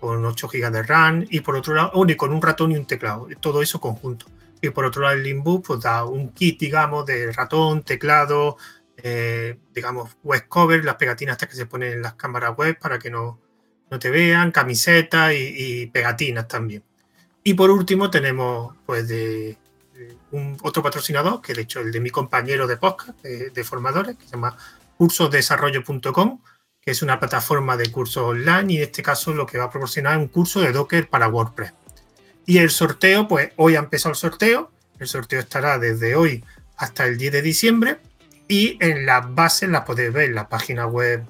con 0.00 0.24
8 0.24 0.48
GB 0.48 0.70
de 0.70 0.82
RAM 0.82 1.26
y 1.28 1.40
por 1.40 1.56
otro 1.56 1.74
lado, 1.74 1.90
oh, 1.94 2.06
con 2.16 2.32
un 2.32 2.42
ratón 2.42 2.72
y 2.72 2.76
un 2.76 2.86
teclado, 2.86 3.28
todo 3.40 3.62
eso 3.62 3.80
conjunto. 3.80 4.26
Y 4.60 4.70
por 4.70 4.84
otro 4.84 5.02
lado 5.02 5.14
el 5.14 5.22
Limbo 5.22 5.62
pues 5.62 5.80
da 5.80 6.04
un 6.04 6.30
kit, 6.32 6.58
digamos, 6.58 7.06
de 7.06 7.32
ratón, 7.32 7.82
teclado, 7.82 8.56
eh, 8.96 9.58
digamos, 9.74 10.16
web 10.22 10.48
cover, 10.48 10.84
las 10.84 10.96
pegatinas 10.96 11.34
estas 11.34 11.50
que 11.50 11.56
se 11.56 11.66
ponen 11.66 11.92
en 11.92 12.02
las 12.02 12.14
cámaras 12.14 12.56
web 12.56 12.78
para 12.78 12.98
que 12.98 13.10
no, 13.10 13.38
no 13.90 13.98
te 13.98 14.10
vean, 14.10 14.50
camisetas 14.50 15.32
y, 15.34 15.82
y, 15.82 15.86
pegatinas 15.86 16.48
también. 16.48 16.82
Y 17.44 17.54
por 17.54 17.70
último 17.70 18.10
tenemos 18.10 18.74
pues 18.86 19.06
de, 19.08 19.56
un, 20.32 20.56
otro 20.62 20.82
patrocinador, 20.82 21.40
que 21.40 21.54
de 21.54 21.62
hecho 21.62 21.80
el 21.80 21.92
de 21.92 22.00
mi 22.00 22.10
compañero 22.10 22.66
de 22.66 22.76
podcast, 22.76 23.20
de, 23.22 23.50
de 23.50 23.64
formadores, 23.64 24.16
que 24.16 24.24
se 24.24 24.32
llama 24.32 24.56
cursosdesarrollo.com, 24.96 26.40
es 26.86 27.02
una 27.02 27.18
plataforma 27.18 27.76
de 27.76 27.90
cursos 27.90 28.22
online 28.22 28.72
y 28.72 28.76
en 28.76 28.84
este 28.84 29.02
caso 29.02 29.34
lo 29.34 29.44
que 29.44 29.58
va 29.58 29.64
a 29.64 29.70
proporcionar 29.70 30.16
es 30.16 30.22
un 30.22 30.28
curso 30.28 30.60
de 30.60 30.70
Docker 30.70 31.08
para 31.08 31.28
WordPress. 31.28 31.72
Y 32.46 32.58
el 32.58 32.70
sorteo, 32.70 33.26
pues 33.26 33.50
hoy 33.56 33.74
ha 33.74 33.80
empezado 33.80 34.12
el 34.12 34.16
sorteo, 34.16 34.70
el 35.00 35.08
sorteo 35.08 35.40
estará 35.40 35.80
desde 35.80 36.14
hoy 36.14 36.44
hasta 36.76 37.04
el 37.04 37.18
10 37.18 37.32
de 37.32 37.42
diciembre 37.42 37.98
y 38.46 38.78
en 38.80 39.04
las 39.04 39.34
bases 39.34 39.68
las 39.68 39.82
podéis 39.82 40.12
ver 40.12 40.28
en 40.28 40.36
la 40.36 40.48
página 40.48 40.86
web 40.86 41.24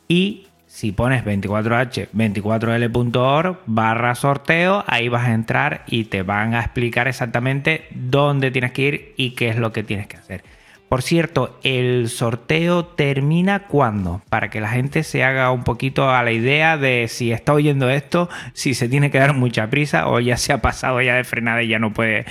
Y 0.07 0.47
si 0.65 0.91
pones 0.91 1.23
24h24l.org 1.25 3.59
barra 3.67 4.15
sorteo, 4.15 4.83
ahí 4.87 5.09
vas 5.09 5.27
a 5.27 5.33
entrar 5.33 5.83
y 5.85 6.05
te 6.05 6.23
van 6.23 6.55
a 6.55 6.61
explicar 6.61 7.07
exactamente 7.07 7.85
dónde 7.91 8.49
tienes 8.49 8.71
que 8.71 8.81
ir 8.81 9.13
y 9.15 9.35
qué 9.35 9.49
es 9.49 9.57
lo 9.57 9.71
que 9.71 9.83
tienes 9.83 10.07
que 10.07 10.17
hacer. 10.17 10.54
Por 10.95 11.01
cierto, 11.01 11.59
¿el 11.61 12.07
sorteo 12.07 12.85
termina 12.85 13.67
cuándo? 13.67 14.21
Para 14.29 14.49
que 14.49 14.61
la 14.61 14.69
gente 14.69 15.03
se 15.03 15.25
haga 15.25 15.51
un 15.51 15.65
poquito 15.65 16.09
a 16.09 16.23
la 16.23 16.31
idea 16.31 16.77
de 16.77 17.07
si 17.09 17.33
está 17.33 17.51
oyendo 17.51 17.89
esto, 17.89 18.29
si 18.53 18.73
se 18.75 18.87
tiene 18.87 19.11
que 19.11 19.17
dar 19.17 19.33
mucha 19.33 19.69
prisa 19.69 20.07
o 20.07 20.21
ya 20.21 20.37
se 20.37 20.53
ha 20.53 20.61
pasado 20.61 21.01
ya 21.01 21.15
de 21.15 21.25
frenada 21.25 21.61
y 21.63 21.67
ya 21.67 21.79
no 21.79 21.91
puede 21.91 22.25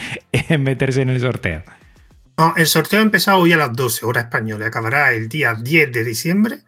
meterse 0.59 1.03
en 1.03 1.11
el 1.11 1.21
sorteo. 1.21 1.63
el 2.57 2.67
sorteo 2.67 3.01
ha 3.01 3.03
empezado 3.03 3.41
hoy 3.41 3.53
a 3.53 3.59
las 3.59 3.75
12 3.75 4.07
horas 4.07 4.25
española, 4.25 4.69
acabará 4.69 5.13
el 5.13 5.29
día 5.29 5.53
10 5.53 5.93
de 5.93 6.03
diciembre 6.03 6.61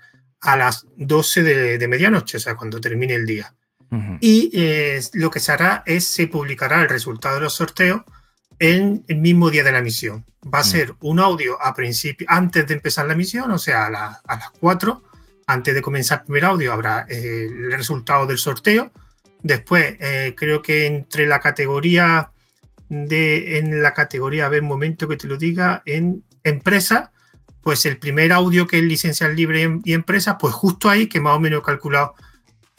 a 0.42 0.54
las 0.54 0.87
12 0.98 1.78
de, 1.78 1.88
medianoche, 1.88 2.37
o 2.37 2.40
sea, 2.40 2.56
cuando 2.56 2.78
termine 2.78 3.14
el 3.14 3.24
día. 3.24 3.54
Y 4.20 4.50
eh, 4.52 5.00
lo 5.14 5.30
que 5.30 5.40
se 5.40 5.50
hará 5.50 5.82
es 5.87 6.04
se 6.04 6.26
publicará 6.26 6.82
el 6.82 6.90
resultado 6.90 7.37
de 7.37 7.40
los 7.40 7.54
sorteos 7.54 8.02
en 8.59 9.05
el 9.09 9.19
mismo 9.19 9.51
día 9.51 9.64
de 9.64 9.73
la 9.73 9.83
misión. 9.83 10.25
Va 10.42 10.61
a 10.61 10.62
mm. 10.62 10.64
ser 10.64 10.95
un 11.01 11.21
audio 11.21 11.61
a 11.62 11.75
principio, 11.75 12.27
antes 12.31 12.66
de 12.66 12.75
empezar 12.75 13.07
la 13.07 13.14
misión, 13.14 13.51
o 13.51 13.59
sea, 13.59 13.87
a, 13.87 13.90
las 13.90 14.51
4, 14.61 15.03
antes 15.47 15.75
de 15.75 15.83
comenzar 15.83 16.21
el 16.21 16.25
primer 16.25 16.45
audio, 16.45 16.73
habrá 16.73 17.07
eh, 17.09 17.49
el 17.49 17.73
resultado 17.73 18.27
del 18.27 18.38
sorteo. 18.38 18.90
Después, 19.42 19.97
eh, 20.01 20.35
creo 20.37 20.62
que 20.62 20.87
entre 20.87 21.27
la 21.27 21.40
categoría 21.40 22.31
de, 22.88 23.59
en 23.59 23.83
la 23.83 23.95
categoría, 23.95 24.47
a 24.47 24.49
ver, 24.49 24.62
momento 24.62 25.09
que 25.09 25.16
te 25.16 25.27
lo 25.27 25.37
diga, 25.37 25.83
en 25.85 26.25
empresa, 26.42 27.12
pues 27.62 27.85
el 27.87 27.99
primer 27.99 28.33
audio 28.33 28.66
que 28.66 28.79
es 28.79 28.85
licencia 28.85 29.29
libre 29.29 29.81
y 29.85 29.92
empresa, 29.92 30.38
pues 30.38 30.55
justo 30.55 30.88
ahí, 30.88 31.09
que 31.09 31.21
más 31.21 31.37
o 31.37 31.40
menos 31.40 31.61
he 31.61 31.64
calculado 31.64 32.14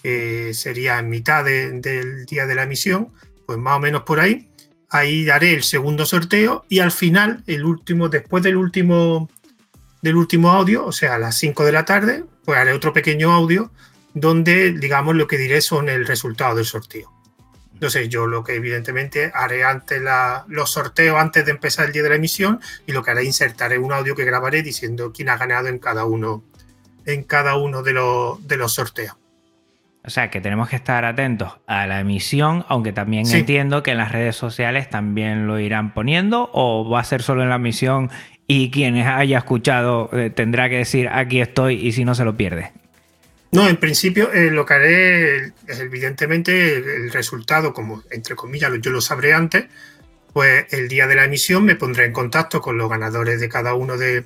que 0.02 0.54
sería 0.54 1.00
en 1.00 1.10
mitad 1.10 1.44
del 1.44 2.26
día 2.26 2.46
de 2.46 2.56
la 2.56 2.66
misión, 2.66 3.12
pues 3.46 3.58
más 3.58 3.78
o 3.78 3.80
menos 3.80 4.04
por 4.04 4.20
ahí 4.20 4.47
ahí 4.90 5.26
daré 5.26 5.54
el 5.54 5.64
segundo 5.64 6.06
sorteo 6.06 6.66
y 6.70 6.80
al 6.80 6.92
final, 6.92 7.44
el 7.48 7.66
último, 7.66 8.10
después 8.10 8.44
del 8.44 8.58
último, 8.58 9.30
del 10.02 10.16
último 10.16 10.52
audio, 10.52 10.86
o 10.86 10.92
sea, 10.92 11.16
a 11.16 11.20
las 11.20 11.38
5 11.38 11.66
de 11.66 11.72
la 11.72 11.86
tarde, 11.86 12.24
pues 12.46 12.58
haré 12.58 12.74
otro 12.74 12.94
pequeño 12.94 13.32
audio 13.32 13.72
donde, 14.14 14.72
digamos, 14.72 15.16
lo 15.16 15.28
que 15.28 15.38
diré 15.38 15.62
son 15.62 15.90
el 15.90 16.08
resultado 16.08 16.56
del 16.56 16.66
sorteo. 16.66 17.12
Entonces, 17.74 18.10
yo 18.10 18.26
lo 18.26 18.44
que 18.44 18.56
evidentemente 18.56 19.32
haré 19.36 19.64
antes 19.64 20.02
los 20.48 20.72
sorteos 20.72 21.20
antes 21.20 21.46
de 21.46 21.52
empezar 21.52 21.86
el 21.86 21.92
día 21.92 22.02
de 22.02 22.10
la 22.10 22.16
emisión 22.16 22.60
y 22.88 22.92
lo 22.92 23.04
que 23.04 23.12
haré 23.12 23.24
insertaré 23.24 23.78
un 23.78 23.94
audio 23.94 24.16
que 24.16 24.26
grabaré 24.26 24.64
diciendo 24.64 25.12
quién 25.14 25.30
ha 25.30 25.38
ganado 25.38 25.68
en 25.68 25.78
cada 25.78 26.06
uno, 26.06 26.44
en 27.06 27.24
cada 27.24 27.56
uno 27.56 27.84
de 27.84 27.94
de 27.94 28.58
los 28.58 28.74
sorteos. 28.74 29.17
O 30.08 30.10
sea 30.10 30.30
que 30.30 30.40
tenemos 30.40 30.70
que 30.70 30.78
estar 30.78 31.04
atentos 31.04 31.58
a 31.68 31.86
la 31.86 32.00
emisión, 32.00 32.66
aunque 32.70 32.94
también 32.94 33.28
entiendo 33.28 33.84
que 33.84 33.92
en 33.92 33.98
las 33.98 34.14
redes 34.14 34.38
sociales 34.38 34.90
también 34.90 35.48
lo 35.48 35.60
irán 35.60 35.94
poniendo, 35.94 36.50
o 36.54 36.90
va 36.90 37.02
a 37.02 37.04
ser 37.04 37.22
solo 37.22 37.44
en 37.44 37.50
la 37.50 37.56
emisión 37.56 38.10
y 38.48 38.72
quienes 38.72 39.06
haya 39.06 39.40
escuchado 39.40 40.10
eh, 40.14 40.30
tendrá 40.30 40.70
que 40.70 40.78
decir 40.78 41.10
aquí 41.10 41.42
estoy 41.42 41.86
y 41.86 41.92
si 41.92 42.06
no 42.06 42.16
se 42.16 42.24
lo 42.24 42.38
pierde. 42.38 42.72
No, 43.52 43.68
en 43.68 43.76
principio 43.76 44.32
eh, 44.32 44.50
lo 44.50 44.66
que 44.66 44.74
haré 44.76 45.38
es 45.68 45.80
evidentemente 45.82 46.78
el 46.78 47.12
resultado, 47.12 47.74
como 47.74 48.02
entre 48.10 48.36
comillas 48.36 48.72
yo 48.82 48.92
lo 48.92 49.02
sabré 49.02 49.34
antes, 49.34 49.66
pues 50.32 50.72
el 50.72 50.88
día 50.88 51.08
de 51.08 51.16
la 51.16 51.26
emisión 51.26 51.66
me 51.66 51.76
pondré 51.76 52.06
en 52.06 52.14
contacto 52.14 52.62
con 52.62 52.78
los 52.78 52.90
ganadores 52.90 53.42
de 53.42 53.50
cada 53.50 53.74
uno 53.74 53.98
de, 53.98 54.24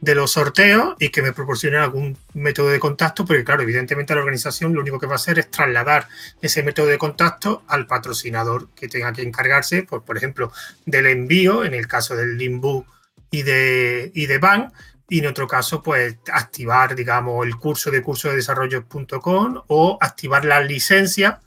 de 0.00 0.14
los 0.14 0.32
sorteos 0.32 0.94
y 0.98 1.08
que 1.08 1.22
me 1.22 1.32
proporcionen 1.32 1.80
algún 1.80 2.18
método 2.34 2.68
de 2.68 2.78
contacto, 2.78 3.24
porque 3.24 3.44
claro, 3.44 3.62
evidentemente 3.62 4.14
la 4.14 4.20
organización 4.20 4.74
lo 4.74 4.80
único 4.80 4.98
que 4.98 5.06
va 5.06 5.14
a 5.14 5.16
hacer 5.16 5.38
es 5.38 5.50
trasladar 5.50 6.08
ese 6.40 6.62
método 6.62 6.86
de 6.86 6.98
contacto 6.98 7.62
al 7.66 7.86
patrocinador 7.86 8.68
que 8.74 8.88
tenga 8.88 9.12
que 9.12 9.22
encargarse, 9.22 9.82
por, 9.82 10.04
por 10.04 10.16
ejemplo, 10.16 10.52
del 10.84 11.06
envío, 11.06 11.64
en 11.64 11.74
el 11.74 11.86
caso 11.86 12.14
del 12.14 12.36
Limbu 12.36 12.84
y 13.30 13.42
de, 13.42 14.10
y 14.14 14.26
de 14.26 14.38
BAN, 14.38 14.72
y 15.08 15.20
en 15.20 15.26
otro 15.26 15.46
caso, 15.46 15.82
pues 15.82 16.16
activar, 16.32 16.94
digamos, 16.94 17.46
el 17.46 17.56
curso 17.56 17.90
de 17.90 18.02
curso 18.02 18.28
de 18.28 18.36
desarrollo.com 18.36 19.62
o 19.68 19.98
activar 20.00 20.44
la 20.44 20.60
licencia 20.60 21.40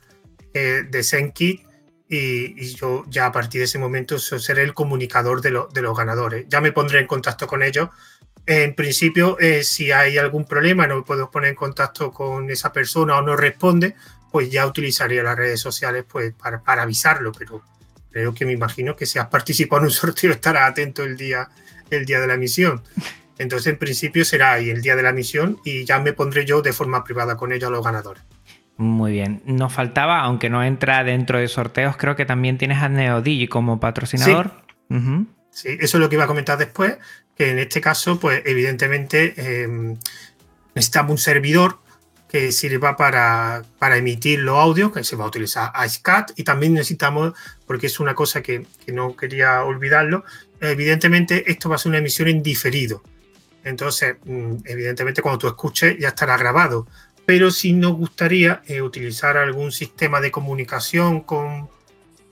eh, 0.54 0.84
de 0.88 1.04
ZenKit 1.04 1.62
y, 2.08 2.60
y, 2.60 2.74
yo 2.74 3.04
ya 3.08 3.26
a 3.26 3.32
partir 3.32 3.60
de 3.60 3.66
ese 3.66 3.78
momento 3.78 4.18
seré 4.18 4.62
el 4.62 4.74
comunicador 4.74 5.42
de, 5.42 5.62
de 5.72 5.82
los 5.82 5.96
ganadores. 5.96 6.46
Ya 6.48 6.60
me 6.60 6.72
pondré 6.72 7.00
en 7.00 7.06
contacto 7.06 7.46
con 7.46 7.62
ellos 7.62 7.90
en 8.46 8.74
principio, 8.74 9.38
eh, 9.38 9.62
si 9.62 9.92
hay 9.92 10.18
algún 10.18 10.44
problema, 10.44 10.86
no 10.86 11.04
puedo 11.04 11.30
poner 11.30 11.50
en 11.50 11.54
contacto 11.54 12.12
con 12.12 12.50
esa 12.50 12.72
persona 12.72 13.16
o 13.16 13.22
no 13.22 13.36
responde, 13.36 13.94
pues 14.30 14.50
ya 14.50 14.66
utilizaría 14.66 15.22
las 15.22 15.36
redes 15.36 15.60
sociales 15.60 16.04
pues, 16.08 16.32
para, 16.34 16.82
avisarlo, 16.82 17.32
pero 17.32 17.62
creo 18.10 18.34
que 18.34 18.44
me 18.44 18.52
imagino 18.52 18.96
que 18.96 19.06
si 19.06 19.18
has 19.18 19.28
participado 19.28 19.82
en 19.82 19.86
un 19.86 19.90
sorteo 19.92 20.30
estarás 20.32 20.70
atento 20.70 21.04
el 21.04 21.16
día, 21.16 21.48
el 21.90 22.04
día 22.04 22.20
de 22.20 22.26
la 22.26 22.36
misión. 22.36 22.82
Entonces, 23.38 23.72
en 23.72 23.78
principio 23.78 24.24
será 24.24 24.52
ahí 24.52 24.68
el 24.68 24.82
día 24.82 24.96
de 24.96 25.02
la 25.02 25.12
misión 25.12 25.58
y 25.64 25.84
ya 25.84 25.98
me 25.98 26.12
pondré 26.12 26.44
yo 26.44 26.60
de 26.60 26.72
forma 26.74 27.02
privada 27.04 27.36
con 27.36 27.52
ellos 27.52 27.68
a 27.68 27.72
los 27.72 27.84
ganadores. 27.84 28.22
Muy 28.76 29.12
bien. 29.12 29.42
Nos 29.44 29.72
faltaba, 29.72 30.20
aunque 30.20 30.48
no 30.48 30.64
entra 30.64 31.04
dentro 31.04 31.38
de 31.38 31.48
sorteos, 31.48 31.96
creo 31.96 32.16
que 32.16 32.24
también 32.24 32.58
tienes 32.58 32.82
a 32.82 32.88
NeoDigi 32.88 33.46
como 33.46 33.78
patrocinador. 33.78 34.52
Sí. 35.50 35.76
eso 35.80 35.96
es 35.96 36.00
lo 36.00 36.08
que 36.08 36.16
iba 36.16 36.24
a 36.24 36.26
comentar 36.26 36.58
después, 36.58 36.96
en 37.48 37.58
este 37.58 37.80
caso, 37.80 38.20
pues 38.20 38.42
evidentemente 38.44 39.34
em, 39.36 39.96
necesitamos 40.74 41.12
un 41.12 41.18
servidor 41.18 41.78
que 42.28 42.52
sirva 42.52 42.96
para, 42.96 43.64
para, 43.78 43.96
emitir 43.96 44.40
los 44.40 44.56
audios, 44.56 44.92
que 44.92 45.02
se 45.02 45.16
va 45.16 45.24
a 45.24 45.28
utilizar 45.28 45.72
IceCat, 45.84 46.32
y 46.36 46.44
también 46.44 46.74
necesitamos, 46.74 47.32
porque 47.66 47.88
es 47.88 47.98
una 47.98 48.14
cosa 48.14 48.40
que, 48.40 48.66
que, 48.84 48.92
no 48.92 49.16
quería 49.16 49.64
olvidarlo, 49.64 50.24
evidentemente 50.60 51.50
esto 51.50 51.68
va 51.68 51.74
a 51.74 51.78
ser 51.78 51.90
una 51.90 51.98
emisión 51.98 52.28
en 52.28 52.42
diferido. 52.42 53.02
Entonces, 53.64 54.16
mm, 54.24 54.56
evidentemente 54.64 55.22
cuando 55.22 55.38
tú 55.38 55.48
escuches 55.48 55.96
ya 55.98 56.08
estará 56.08 56.36
grabado, 56.36 56.86
pero 57.26 57.50
si 57.50 57.72
nos 57.72 57.92
gustaría 57.92 58.62
eh, 58.66 58.82
utilizar 58.82 59.36
algún 59.36 59.72
sistema 59.72 60.20
de 60.20 60.30
comunicación 60.30 61.20
con, 61.20 61.68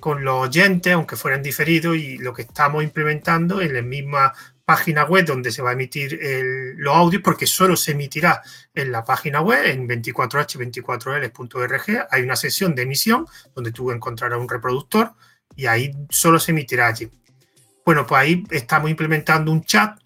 con 0.01 0.25
los 0.25 0.49
oyentes, 0.49 0.93
aunque 0.93 1.17
fueran 1.17 1.43
diferidos, 1.43 1.97
y 1.97 2.19
lo 2.19 2.33
que 2.33 2.43
estamos 2.43 2.83
implementando 2.83 3.61
en 3.61 3.75
la 3.75 3.83
misma 3.83 4.33
página 4.69 5.05
web 5.05 5.25
donde 5.25 5.51
se 5.51 5.63
va 5.63 5.71
a 5.71 5.73
emitir 5.73 6.21
los 6.77 6.95
audios, 6.95 7.23
porque 7.23 7.47
solo 7.47 7.75
se 7.75 7.93
emitirá 7.93 8.43
en 8.75 8.93
la 8.93 9.03
página 9.03 9.41
web, 9.41 9.65
en 9.65 9.89
24h24l.org. 9.89 12.07
Hay 12.11 12.23
una 12.23 12.37
sesión 12.37 12.75
de 12.75 12.83
emisión 12.83 13.27
donde 13.55 13.73
tú 13.73 13.91
encontrarás 13.91 14.39
un 14.39 14.47
reproductor 14.47 15.15
y 15.57 15.65
ahí 15.65 15.91
solo 16.11 16.39
se 16.39 16.51
emitirá 16.51 16.89
allí. 16.89 17.11
Bueno, 17.83 18.07
pues 18.07 18.21
ahí 18.21 18.45
estamos 18.51 18.91
implementando 18.91 19.51
un 19.51 19.65
chat 19.65 19.99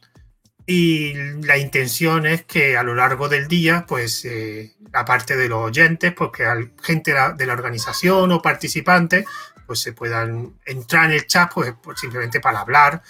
y 0.65 1.13
la 1.43 1.59
intención 1.59 2.25
es 2.27 2.45
que 2.45 2.77
a 2.77 2.85
lo 2.85 2.95
largo 2.95 3.29
del 3.29 3.49
día, 3.49 3.85
pues 3.89 4.25
eh, 4.27 4.77
aparte 4.93 5.37
de 5.37 5.49
los 5.49 5.59
oyentes, 5.59 6.13
pues 6.13 6.31
que 6.31 6.71
gente 6.81 7.13
de 7.37 7.47
la 7.47 7.53
organización 7.53 8.31
o 8.31 8.41
participantes 8.41 9.25
pues 9.67 9.81
se 9.81 9.93
puedan 9.93 10.59
entrar 10.67 11.07
en 11.07 11.13
el 11.13 11.27
chat 11.27 11.53
pues, 11.53 11.75
simplemente 11.97 12.41
para 12.41 12.61
hablar. 12.61 13.03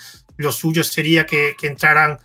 Lo 0.43 0.51
suyo 0.51 0.83
sería 0.83 1.25
que, 1.25 1.57
entraran 1.63 2.19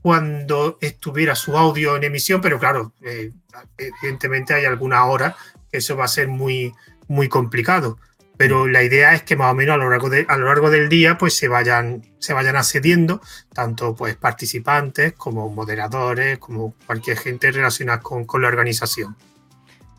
cuando 0.00 0.78
estuviera 0.80 1.34
su 1.34 1.56
audio 1.58 1.96
en 1.96 2.04
emisión, 2.04 2.40
pero 2.40 2.58
claro, 2.58 2.92
eh, 3.02 3.32
evidentemente 3.76 4.54
hay 4.54 4.64
alguna 4.64 5.04
hora 5.06 5.34
que 5.70 5.78
eso 5.78 5.96
va 5.96 6.04
a 6.04 6.08
ser 6.08 6.28
muy, 6.28 6.72
muy 7.08 7.28
complicado. 7.28 7.98
Pero 8.36 8.66
la 8.66 8.82
idea 8.82 9.14
es 9.14 9.22
que 9.22 9.36
más 9.36 9.52
o 9.52 9.54
menos 9.54 9.74
a 9.74 9.78
lo 9.78 9.90
largo, 9.90 10.10
de, 10.10 10.24
a 10.28 10.36
lo 10.36 10.46
largo 10.46 10.70
del 10.70 10.88
día 10.88 11.18
pues 11.18 11.36
se 11.36 11.48
vayan, 11.48 12.02
se 12.18 12.32
vayan 12.32 12.56
accediendo, 12.56 13.20
tanto 13.52 13.94
pues 13.94 14.16
participantes 14.16 15.14
como 15.14 15.48
moderadores, 15.50 16.38
como 16.38 16.74
cualquier 16.86 17.16
gente 17.16 17.50
relacionada 17.50 18.00
con, 18.00 18.24
con 18.24 18.42
la 18.42 18.48
organización. 18.48 19.16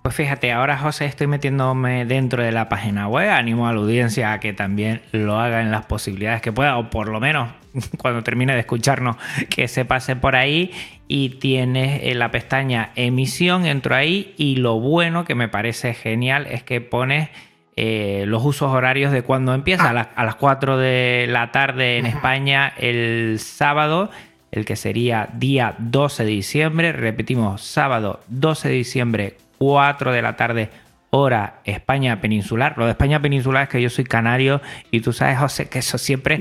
Pues 0.05 0.13
fíjate, 0.13 0.51
ahora 0.51 0.77
José 0.77 1.05
estoy 1.05 1.25
metiéndome 1.25 2.05
dentro 2.05 2.43
de 2.43 2.51
la 2.51 2.69
página 2.69 3.07
web, 3.07 3.27
animo 3.31 3.67
a 3.67 3.73
la 3.73 3.79
audiencia 3.79 4.33
a 4.33 4.39
que 4.39 4.53
también 4.53 5.01
lo 5.11 5.39
haga 5.39 5.63
en 5.63 5.71
las 5.71 5.87
posibilidades 5.87 6.43
que 6.43 6.51
pueda, 6.51 6.77
o 6.77 6.91
por 6.91 7.09
lo 7.09 7.19
menos 7.19 7.49
cuando 7.97 8.21
termine 8.21 8.53
de 8.53 8.59
escucharnos, 8.59 9.17
que 9.49 9.67
se 9.67 9.83
pase 9.83 10.15
por 10.15 10.35
ahí 10.35 10.69
y 11.07 11.29
tienes 11.29 12.03
en 12.03 12.19
la 12.19 12.29
pestaña 12.29 12.91
emisión, 12.95 13.65
entro 13.65 13.95
ahí 13.95 14.35
y 14.37 14.57
lo 14.57 14.79
bueno 14.79 15.25
que 15.25 15.33
me 15.33 15.47
parece 15.47 15.95
genial 15.95 16.45
es 16.51 16.61
que 16.61 16.81
pones 16.81 17.29
eh, 17.75 18.25
los 18.27 18.45
usos 18.45 18.71
horarios 18.71 19.11
de 19.11 19.23
cuando 19.23 19.55
empieza, 19.55 19.89
ah. 19.89 20.11
a, 20.15 20.23
las 20.23 20.35
4 20.35 20.77
de 20.77 21.25
la 21.27 21.51
tarde 21.51 21.97
en 21.97 22.05
España 22.05 22.75
el 22.77 23.39
sábado 23.39 24.11
el 24.51 24.65
que 24.65 24.75
sería 24.75 25.29
día 25.33 25.73
12 25.79 26.25
de 26.25 26.29
diciembre. 26.29 26.91
Repetimos, 26.93 27.63
sábado 27.63 28.21
12 28.27 28.69
de 28.69 28.73
diciembre, 28.75 29.37
4 29.57 30.11
de 30.11 30.21
la 30.21 30.35
tarde, 30.35 30.69
hora 31.15 31.61
España 31.63 32.19
peninsular. 32.19 32.77
Lo 32.77 32.85
de 32.85 32.91
España 32.91 33.21
peninsular 33.21 33.63
es 33.63 33.69
que 33.69 33.81
yo 33.81 33.89
soy 33.89 34.03
canario 34.03 34.61
y 34.91 34.99
tú 34.99 35.13
sabes, 35.13 35.37
José, 35.39 35.69
que 35.69 35.79
eso 35.79 35.97
siempre. 35.97 36.39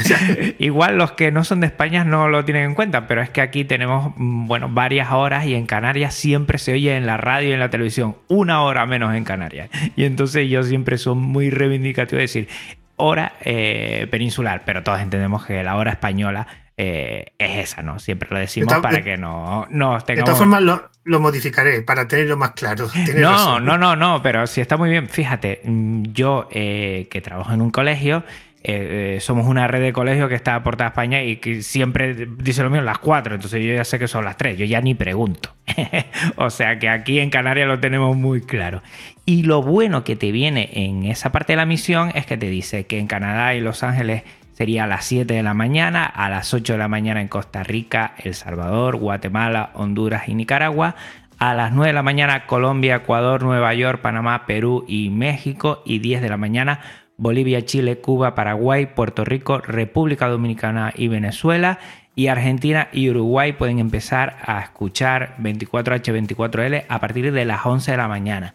Igual 0.58 0.96
los 0.96 1.12
que 1.12 1.30
no 1.30 1.44
son 1.44 1.60
de 1.60 1.66
España 1.66 2.04
no 2.04 2.28
lo 2.28 2.44
tienen 2.44 2.64
en 2.64 2.74
cuenta, 2.74 3.06
pero 3.06 3.20
es 3.20 3.30
que 3.30 3.40
aquí 3.40 3.64
tenemos, 3.64 4.12
mm, 4.16 4.46
bueno, 4.46 4.68
varias 4.70 5.12
horas 5.12 5.46
y 5.46 5.54
en 5.54 5.66
Canarias 5.66 6.14
siempre 6.14 6.58
se 6.58 6.72
oye 6.72 6.96
en 6.96 7.06
la 7.06 7.16
radio 7.16 7.50
y 7.50 7.52
en 7.52 7.60
la 7.60 7.70
televisión 7.70 8.16
una 8.28 8.62
hora 8.62 8.86
menos 8.86 9.14
en 9.14 9.24
Canarias. 9.24 9.68
Y 9.96 10.04
entonces 10.04 10.48
yo 10.48 10.62
siempre 10.62 10.98
soy 10.98 11.16
muy 11.16 11.50
reivindicativo 11.50 12.16
de 12.16 12.22
decir 12.22 12.48
hora 12.96 13.34
eh, 13.42 14.06
peninsular, 14.10 14.62
pero 14.64 14.82
todos 14.82 15.00
entendemos 15.00 15.44
que 15.44 15.62
la 15.62 15.76
hora 15.76 15.90
española 15.90 16.46
eh, 16.78 17.32
es 17.38 17.70
esa, 17.70 17.82
¿no? 17.82 17.98
Siempre 17.98 18.28
lo 18.30 18.38
decimos 18.38 18.74
para 18.82 19.02
que 19.02 19.16
no, 19.16 19.66
no 19.70 19.98
tengamos... 20.00 20.06
De 20.06 20.22
todas 20.22 20.38
formas, 20.38 20.62
lo, 21.04 21.20
modificaré 21.20 21.80
para 21.82 22.06
tenerlo 22.06 22.36
más 22.36 22.50
claro. 22.50 22.88
No, 23.16 23.60
no, 23.60 23.78
no, 23.78 23.96
no, 23.96 24.22
pero 24.22 24.46
sí 24.46 24.60
está 24.60 24.76
muy 24.76 24.90
bien. 24.90 25.08
Fíjate, 25.08 25.62
mm, 25.64 26.02
yo 26.12 26.48
eh, 26.50 27.08
que 27.10 27.20
trabajo 27.20 27.52
en 27.52 27.62
un 27.62 27.70
colegio, 27.70 28.24
eh, 28.68 29.18
somos 29.20 29.46
una 29.46 29.68
red 29.68 29.80
de 29.80 29.92
colegios 29.92 30.28
que 30.28 30.34
está 30.34 30.56
a 30.56 30.86
España 30.86 31.22
y 31.22 31.36
que 31.36 31.62
siempre 31.62 32.26
dice 32.38 32.64
lo 32.64 32.68
mismo 32.68 32.84
las 32.84 32.98
cuatro, 32.98 33.36
entonces 33.36 33.64
yo 33.64 33.72
ya 33.72 33.84
sé 33.84 33.98
que 33.98 34.08
son 34.08 34.24
las 34.24 34.36
tres, 34.36 34.58
yo 34.58 34.64
ya 34.66 34.80
ni 34.80 34.94
pregunto. 34.94 35.54
o 36.36 36.50
sea 36.50 36.78
que 36.78 36.88
aquí 36.88 37.20
en 37.20 37.30
Canarias 37.30 37.68
lo 37.68 37.78
tenemos 37.78 38.16
muy 38.16 38.40
claro. 38.40 38.82
Y 39.24 39.44
lo 39.44 39.62
bueno 39.62 40.02
que 40.02 40.16
te 40.16 40.32
viene 40.32 40.68
en 40.72 41.04
esa 41.04 41.30
parte 41.30 41.52
de 41.52 41.58
la 41.58 41.64
misión 41.66 42.10
es 42.14 42.26
que 42.26 42.36
te 42.36 42.50
dice 42.50 42.86
que 42.86 42.98
en 42.98 43.06
Canadá 43.06 43.54
y 43.54 43.60
Los 43.60 43.82
Ángeles 43.82 44.24
sería 44.56 44.84
a 44.84 44.86
las 44.86 45.04
7 45.04 45.34
de 45.34 45.42
la 45.42 45.52
mañana, 45.52 46.06
a 46.06 46.30
las 46.30 46.54
8 46.54 46.72
de 46.72 46.78
la 46.78 46.88
mañana 46.88 47.20
en 47.20 47.28
Costa 47.28 47.62
Rica, 47.62 48.14
El 48.16 48.34
Salvador, 48.34 48.96
Guatemala, 48.96 49.70
Honduras 49.74 50.28
y 50.28 50.34
Nicaragua, 50.34 50.94
a 51.38 51.52
las 51.52 51.72
9 51.72 51.88
de 51.88 51.92
la 51.92 52.02
mañana 52.02 52.46
Colombia, 52.46 52.96
Ecuador, 52.96 53.42
Nueva 53.42 53.74
York, 53.74 54.00
Panamá, 54.00 54.46
Perú 54.46 54.86
y 54.88 55.10
México 55.10 55.82
y 55.84 55.98
10 55.98 56.22
de 56.22 56.28
la 56.30 56.38
mañana 56.38 56.80
Bolivia, 57.18 57.64
Chile, 57.64 57.98
Cuba, 57.98 58.34
Paraguay, 58.34 58.86
Puerto 58.86 59.24
Rico, 59.24 59.58
República 59.58 60.28
Dominicana 60.28 60.92
y 60.96 61.08
Venezuela. 61.08 61.78
Y 62.14 62.28
Argentina 62.28 62.88
y 62.92 63.10
Uruguay 63.10 63.52
pueden 63.52 63.78
empezar 63.78 64.38
a 64.42 64.60
escuchar 64.60 65.36
24H24L 65.38 66.84
a 66.88 66.98
partir 66.98 67.30
de 67.30 67.44
las 67.44 67.66
11 67.66 67.90
de 67.90 67.96
la 67.96 68.08
mañana. 68.08 68.54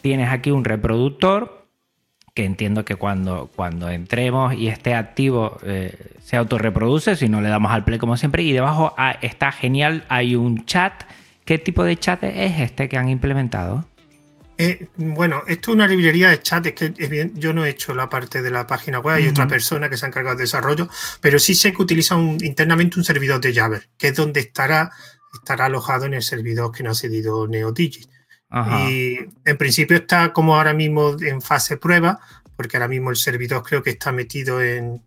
Tienes 0.00 0.30
aquí 0.30 0.50
un 0.50 0.64
reproductor 0.64 1.57
que 2.38 2.44
entiendo 2.44 2.84
que 2.84 2.94
cuando, 2.94 3.50
cuando 3.56 3.90
entremos 3.90 4.54
y 4.54 4.68
esté 4.68 4.94
activo 4.94 5.58
eh, 5.64 5.92
se 6.22 6.36
autorreproduce, 6.36 7.16
si 7.16 7.28
no 7.28 7.40
le 7.40 7.48
damos 7.48 7.72
al 7.72 7.84
play 7.84 7.98
como 7.98 8.16
siempre. 8.16 8.44
Y 8.44 8.52
debajo 8.52 8.94
ah, 8.96 9.18
está 9.22 9.50
genial, 9.50 10.04
hay 10.08 10.36
un 10.36 10.64
chat. 10.64 11.02
¿Qué 11.44 11.58
tipo 11.58 11.82
de 11.82 11.96
chat 11.96 12.22
es 12.22 12.60
este 12.60 12.88
que 12.88 12.96
han 12.96 13.08
implementado? 13.08 13.88
Eh, 14.56 14.86
bueno, 14.94 15.42
esto 15.48 15.72
es 15.72 15.74
una 15.74 15.88
librería 15.88 16.30
de 16.30 16.40
chat, 16.40 16.64
es 16.66 16.74
que 16.74 16.94
es 16.96 17.10
bien, 17.10 17.32
yo 17.34 17.52
no 17.52 17.64
he 17.64 17.70
hecho 17.70 17.92
la 17.92 18.08
parte 18.08 18.40
de 18.40 18.52
la 18.52 18.68
página 18.68 19.00
web, 19.00 19.16
hay 19.16 19.26
otra 19.26 19.48
persona 19.48 19.90
que 19.90 19.96
se 19.96 20.06
ha 20.06 20.08
encargado 20.08 20.36
de 20.36 20.44
desarrollo, 20.44 20.88
pero 21.20 21.40
sí 21.40 21.56
sé 21.56 21.72
que 21.72 21.82
utiliza 21.82 22.16
internamente 22.16 23.00
un 23.00 23.04
servidor 23.04 23.40
de 23.40 23.52
Java, 23.52 23.80
que 23.96 24.08
es 24.08 24.14
donde 24.14 24.38
estará, 24.38 24.92
estará 25.34 25.64
alojado 25.64 26.06
en 26.06 26.14
el 26.14 26.22
servidor 26.22 26.70
que 26.70 26.84
no 26.84 26.92
ha 26.92 26.94
cedido 26.94 27.48
NeoDigit. 27.48 28.08
Y 28.50 29.18
en 29.44 29.56
principio 29.58 29.98
está 29.98 30.32
como 30.32 30.56
ahora 30.56 30.72
mismo 30.72 31.16
en 31.20 31.42
fase 31.42 31.76
prueba, 31.76 32.18
porque 32.56 32.76
ahora 32.76 32.88
mismo 32.88 33.10
el 33.10 33.16
servidor 33.16 33.62
creo 33.62 33.82
que 33.82 33.90
está 33.90 34.10
metido 34.10 34.62
en, 34.62 35.02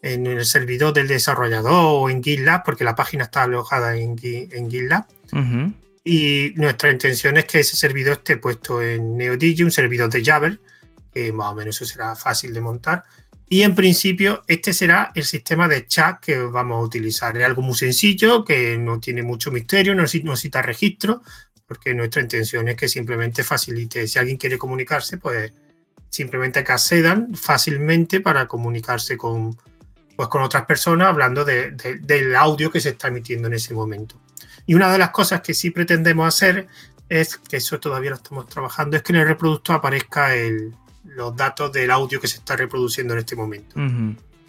el 0.00 0.44
servidor 0.44 0.94
del 0.94 1.08
desarrollador 1.08 1.72
o 1.74 2.08
en 2.08 2.22
GitLab, 2.22 2.64
porque 2.64 2.84
la 2.84 2.94
página 2.94 3.24
está 3.24 3.42
alojada 3.42 3.96
en, 3.96 4.16
en 4.22 4.70
GitLab. 4.70 5.04
Y 6.04 6.54
nuestra 6.56 6.90
intención 6.90 7.36
es 7.36 7.44
que 7.44 7.60
ese 7.60 7.76
servidor 7.76 8.14
esté 8.14 8.38
puesto 8.38 8.80
en 8.82 9.18
NeoDigi, 9.18 9.62
un 9.62 9.70
servidor 9.70 10.08
de 10.08 10.24
Java, 10.24 10.56
que 11.12 11.32
más 11.32 11.52
o 11.52 11.54
menos 11.54 11.76
eso 11.76 11.84
será 11.84 12.16
fácil 12.16 12.54
de 12.54 12.60
montar. 12.62 13.04
Y 13.50 13.62
en 13.62 13.74
principio 13.74 14.42
este 14.46 14.72
será 14.72 15.10
el 15.14 15.24
sistema 15.24 15.68
de 15.68 15.86
chat 15.86 16.20
que 16.20 16.38
vamos 16.38 16.76
a 16.76 16.84
utilizar. 16.84 17.36
Es 17.36 17.44
algo 17.44 17.62
muy 17.62 17.74
sencillo, 17.74 18.44
que 18.44 18.76
no 18.78 19.00
tiene 19.00 19.22
mucho 19.22 19.50
misterio, 19.50 19.94
no 19.94 20.02
necesita 20.02 20.62
registro, 20.62 21.22
porque 21.68 21.94
nuestra 21.94 22.22
intención 22.22 22.66
es 22.68 22.76
que 22.76 22.88
simplemente 22.88 23.44
facilite, 23.44 24.08
si 24.08 24.18
alguien 24.18 24.38
quiere 24.38 24.56
comunicarse, 24.56 25.18
pues 25.18 25.52
simplemente 26.08 26.64
que 26.64 26.72
accedan 26.72 27.34
fácilmente 27.34 28.20
para 28.20 28.48
comunicarse 28.48 29.18
con, 29.18 29.54
pues, 30.16 30.28
con 30.30 30.42
otras 30.42 30.64
personas 30.64 31.08
hablando 31.08 31.44
del 31.44 32.34
audio 32.34 32.70
que 32.70 32.80
se 32.80 32.88
está 32.90 33.08
emitiendo 33.08 33.48
en 33.48 33.54
ese 33.54 33.74
momento. 33.74 34.18
Y 34.64 34.74
una 34.74 34.90
de 34.90 34.98
las 34.98 35.10
cosas 35.10 35.42
que 35.42 35.52
sí 35.52 35.70
pretendemos 35.70 36.26
hacer 36.26 36.66
es, 37.10 37.36
que 37.36 37.58
eso 37.58 37.78
todavía 37.78 38.10
lo 38.10 38.16
estamos 38.16 38.46
trabajando, 38.48 38.96
es 38.96 39.02
que 39.02 39.12
en 39.12 39.20
el 39.20 39.28
reproductor 39.28 39.76
aparezca 39.76 40.30
los 41.04 41.36
datos 41.36 41.70
del 41.70 41.90
audio 41.90 42.18
que 42.18 42.28
se 42.28 42.38
está 42.38 42.56
reproduciendo 42.56 43.12
en 43.12 43.20
este 43.20 43.36
momento. 43.36 43.76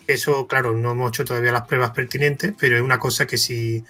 Eso, 0.08 0.48
claro, 0.48 0.72
no 0.72 0.92
hemos 0.92 1.10
hecho 1.10 1.26
todavía 1.26 1.52
las 1.52 1.68
pruebas 1.68 1.92
pertinentes, 1.92 2.54
pero 2.58 2.78
es 2.78 2.82
una 2.82 2.98
cosa 2.98 3.28
que 3.28 3.38
sí 3.38 3.84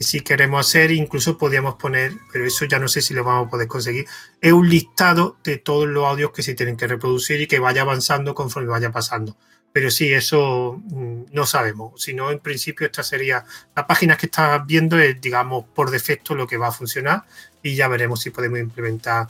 si 0.00 0.20
queremos 0.20 0.66
hacer, 0.66 0.90
incluso 0.90 1.38
podríamos 1.38 1.74
poner, 1.74 2.12
pero 2.32 2.46
eso 2.46 2.64
ya 2.64 2.78
no 2.78 2.88
sé 2.88 3.02
si 3.02 3.14
lo 3.14 3.24
vamos 3.24 3.46
a 3.46 3.50
poder 3.50 3.68
conseguir, 3.68 4.06
es 4.40 4.52
un 4.52 4.68
listado 4.68 5.36
de 5.44 5.58
todos 5.58 5.88
los 5.88 6.04
audios 6.04 6.30
que 6.32 6.42
se 6.42 6.54
tienen 6.54 6.76
que 6.76 6.86
reproducir 6.86 7.40
y 7.40 7.46
que 7.46 7.58
vaya 7.58 7.82
avanzando 7.82 8.34
conforme 8.34 8.68
vaya 8.68 8.90
pasando. 8.90 9.36
Pero 9.72 9.90
sí, 9.90 10.12
eso 10.12 10.80
mm, 10.84 11.24
no 11.32 11.46
sabemos. 11.46 12.02
Si 12.02 12.14
no, 12.14 12.30
en 12.30 12.38
principio 12.38 12.86
esta 12.86 13.02
sería, 13.02 13.44
la 13.76 13.86
página 13.86 14.16
que 14.16 14.26
estás 14.26 14.66
viendo 14.66 14.98
es, 14.98 15.20
digamos, 15.20 15.64
por 15.74 15.90
defecto 15.90 16.34
lo 16.34 16.46
que 16.46 16.56
va 16.56 16.68
a 16.68 16.72
funcionar 16.72 17.24
y 17.62 17.74
ya 17.74 17.88
veremos 17.88 18.20
si 18.20 18.30
podemos 18.30 18.58
implementar 18.58 19.28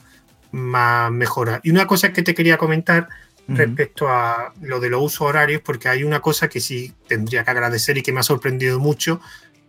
más 0.53 1.11
mejoras. 1.11 1.61
Y 1.63 1.71
una 1.71 1.87
cosa 1.87 2.13
que 2.13 2.23
te 2.23 2.35
quería 2.35 2.57
comentar 2.57 3.09
respecto 3.49 4.09
a 4.09 4.53
lo 4.61 4.79
de 4.79 4.91
los 4.91 5.03
usos 5.03 5.23
horarios, 5.23 5.63
porque 5.63 5.89
hay 5.89 6.05
una 6.05 6.21
cosa 6.21 6.49
que 6.49 6.61
sí 6.61 6.93
tendría 7.07 7.45
que 7.45 7.51
agradecer 7.51 7.97
y 7.97 8.03
que 8.03 8.13
me 8.13 8.21
ha 8.21 8.23
sorprendido 8.23 8.79
mucho, 8.79 9.23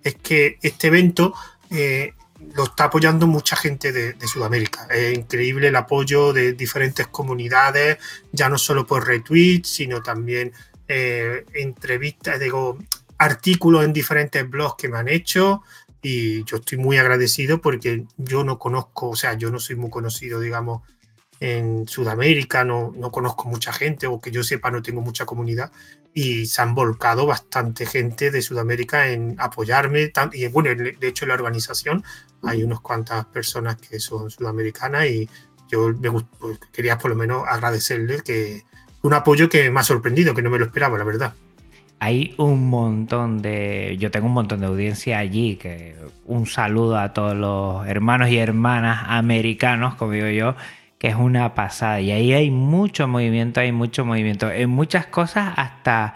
es 0.03 0.15
que 0.15 0.57
este 0.61 0.87
evento 0.87 1.33
eh, 1.69 2.13
lo 2.55 2.63
está 2.65 2.85
apoyando 2.85 3.27
mucha 3.27 3.55
gente 3.55 3.91
de, 3.91 4.15
Sudamérica. 4.27 4.87
Es 4.89 5.17
increíble 5.17 5.67
el 5.67 5.75
apoyo 5.75 6.33
de 6.33 6.53
diferentes 6.53 7.07
comunidades, 7.07 7.97
ya 8.31 8.49
no 8.49 8.57
solo 8.57 8.85
por 8.85 9.05
retweets, 9.05 9.69
sino 9.69 10.01
también 10.01 10.53
eh, 10.87 11.45
entrevistas, 11.53 12.39
digo, 12.39 12.77
artículos 13.17 13.83
en 13.83 13.93
diferentes 13.93 14.49
blogs 14.49 14.75
que 14.77 14.89
me 14.89 14.97
han 14.97 15.09
hecho. 15.09 15.63
Y 16.01 16.45
yo 16.45 16.57
estoy 16.57 16.77
muy 16.77 16.97
agradecido 16.97 17.59
porque 17.59 18.05
yo 18.17 18.43
no 18.45 18.57
conozco, 18.57 19.09
o 19.09 19.15
sea, 19.15 19.33
yo 19.33 19.51
no 19.51 19.59
soy 19.59 19.75
muy 19.75 19.89
conocido, 19.89 20.39
digamos, 20.39 20.81
en 21.41 21.87
Sudamérica, 21.87 22.63
no, 22.63 22.93
no 22.95 23.11
conozco 23.11 23.47
mucha 23.47 23.71
gente 23.73 24.07
o 24.07 24.19
que 24.19 24.31
yo 24.31 24.43
sepa 24.43 24.71
no 24.71 24.81
tengo 24.81 25.01
mucha 25.01 25.25
comunidad 25.25 25.71
y 26.13 26.45
se 26.45 26.61
han 26.61 26.75
volcado 26.75 27.25
bastante 27.25 27.85
gente 27.85 28.31
de 28.31 28.41
Sudamérica 28.41 29.09
en 29.09 29.35
apoyarme. 29.39 30.11
Y 30.33 30.47
bueno, 30.47 30.69
de 30.75 31.07
hecho 31.07 31.25
en 31.25 31.29
la 31.29 31.35
organización 31.35 32.03
hay 32.43 32.63
unas 32.63 32.79
cuantas 32.79 33.25
personas 33.25 33.77
que 33.77 33.99
son 33.99 34.29
sudamericanas 34.29 35.05
y 35.07 35.29
yo 35.69 35.89
me 35.89 36.11
pues, 36.11 36.59
quería 36.71 36.97
por 36.97 37.11
lo 37.11 37.15
menos 37.15 37.43
agradecerles 37.47 38.23
que 38.23 38.63
un 39.01 39.13
apoyo 39.13 39.47
que 39.49 39.69
me 39.69 39.79
ha 39.79 39.83
sorprendido, 39.83 40.33
que 40.33 40.41
no 40.41 40.49
me 40.49 40.59
lo 40.59 40.65
esperaba, 40.65 40.97
la 40.97 41.03
verdad. 41.03 41.33
Hay 41.99 42.33
un 42.37 42.69
montón 42.69 43.41
de. 43.41 43.97
Yo 43.99 44.09
tengo 44.09 44.27
un 44.27 44.33
montón 44.33 44.61
de 44.61 44.67
audiencia 44.67 45.19
allí. 45.19 45.57
Que 45.57 45.97
un 46.25 46.45
saludo 46.45 46.97
a 46.97 47.13
todos 47.13 47.35
los 47.35 47.85
hermanos 47.87 48.29
y 48.29 48.37
hermanas 48.37 49.03
americanos, 49.07 49.95
como 49.95 50.13
digo 50.13 50.29
yo, 50.29 50.55
que 50.99 51.07
es 51.07 51.15
una 51.15 51.55
pasada. 51.55 52.01
Y 52.01 52.11
ahí 52.11 52.33
hay 52.33 52.51
mucho 52.51 53.07
movimiento, 53.07 53.61
hay 53.61 53.71
mucho 53.71 54.05
movimiento. 54.05 54.51
En 54.51 54.69
muchas 54.69 55.07
cosas 55.07 55.53
hasta 55.55 56.13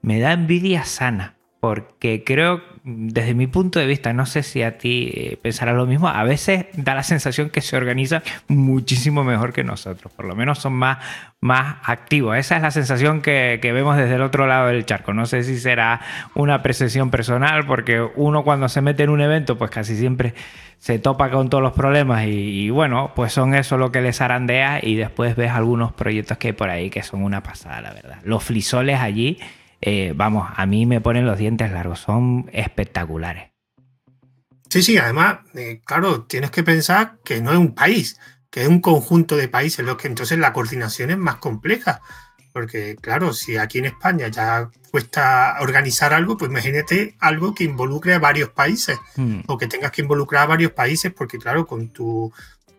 me 0.00 0.18
da 0.18 0.32
envidia 0.32 0.84
sana, 0.84 1.36
porque 1.60 2.24
creo 2.24 2.71
desde 2.84 3.34
mi 3.34 3.46
punto 3.46 3.78
de 3.78 3.86
vista, 3.86 4.12
no 4.12 4.26
sé 4.26 4.42
si 4.42 4.62
a 4.62 4.76
ti 4.76 5.12
eh, 5.14 5.38
pensarás 5.40 5.76
lo 5.76 5.86
mismo, 5.86 6.08
a 6.08 6.24
veces 6.24 6.66
da 6.74 6.94
la 6.94 7.04
sensación 7.04 7.48
que 7.48 7.60
se 7.60 7.76
organiza 7.76 8.22
muchísimo 8.48 9.22
mejor 9.22 9.52
que 9.52 9.62
nosotros, 9.62 10.12
por 10.12 10.24
lo 10.24 10.34
menos 10.34 10.58
son 10.58 10.72
más, 10.72 10.98
más 11.40 11.76
activos. 11.84 12.36
Esa 12.36 12.56
es 12.56 12.62
la 12.62 12.72
sensación 12.72 13.22
que, 13.22 13.60
vemos 13.62 13.96
desde 13.96 14.16
el 14.16 14.22
otro 14.22 14.48
lado 14.48 14.68
del 14.68 14.84
charco. 14.84 15.14
No 15.14 15.26
sé 15.26 15.44
si 15.44 15.58
será 15.58 16.00
una 16.34 16.62
percepción 16.62 17.10
personal, 17.10 17.66
porque 17.66 18.02
uno 18.16 18.42
cuando 18.42 18.68
se 18.68 18.80
mete 18.80 19.04
en 19.04 19.10
un 19.10 19.20
evento, 19.20 19.56
pues 19.56 19.70
casi 19.70 19.96
siempre 19.96 20.34
se 20.78 20.98
topa 20.98 21.30
con 21.30 21.48
todos 21.48 21.62
los 21.62 21.74
problemas 21.74 22.24
y, 22.26 22.68
bueno, 22.70 23.12
pues 23.14 23.32
son 23.32 23.54
eso 23.54 23.78
lo 23.78 23.92
que 23.92 24.00
les 24.00 24.20
arandea 24.20 24.80
y 24.82 24.96
después 24.96 25.36
ves 25.36 25.52
algunos 25.52 25.92
proyectos 25.92 26.38
que 26.38 26.48
hay 26.48 26.52
por 26.54 26.68
ahí 26.68 26.90
que 26.90 27.04
son 27.04 27.22
una 27.22 27.44
pasada, 27.44 27.80
la 27.80 27.92
verdad. 27.92 28.18
Los 28.24 28.42
frisoles 28.42 28.98
allí 28.98 29.38
eh, 29.82 30.12
vamos, 30.14 30.48
a 30.54 30.64
mí 30.64 30.86
me 30.86 31.00
ponen 31.00 31.26
los 31.26 31.38
dientes 31.38 31.70
largos, 31.72 31.98
son 31.98 32.48
espectaculares. 32.52 33.50
Sí, 34.70 34.82
sí, 34.82 34.96
además, 34.96 35.40
eh, 35.54 35.82
claro, 35.84 36.22
tienes 36.22 36.50
que 36.50 36.62
pensar 36.62 37.18
que 37.24 37.42
no 37.42 37.50
es 37.52 37.58
un 37.58 37.74
país, 37.74 38.18
que 38.48 38.62
es 38.62 38.68
un 38.68 38.80
conjunto 38.80 39.36
de 39.36 39.48
países, 39.48 39.84
lo 39.84 39.96
que 39.96 40.06
entonces 40.06 40.38
la 40.38 40.52
coordinación 40.52 41.10
es 41.10 41.18
más 41.18 41.36
compleja. 41.36 42.00
Porque, 42.52 42.96
claro, 43.00 43.32
si 43.32 43.56
aquí 43.56 43.78
en 43.78 43.86
España 43.86 44.28
ya 44.28 44.70
cuesta 44.90 45.56
organizar 45.60 46.12
algo, 46.12 46.36
pues 46.36 46.50
imagínate 46.50 47.16
algo 47.18 47.54
que 47.54 47.64
involucre 47.64 48.14
a 48.14 48.18
varios 48.18 48.50
países 48.50 48.98
hmm. 49.16 49.40
o 49.46 49.58
que 49.58 49.66
tengas 49.66 49.90
que 49.90 50.02
involucrar 50.02 50.44
a 50.44 50.46
varios 50.46 50.72
países, 50.72 51.12
porque, 51.12 51.38
claro, 51.38 51.66
con 51.66 51.88
tu 51.88 52.32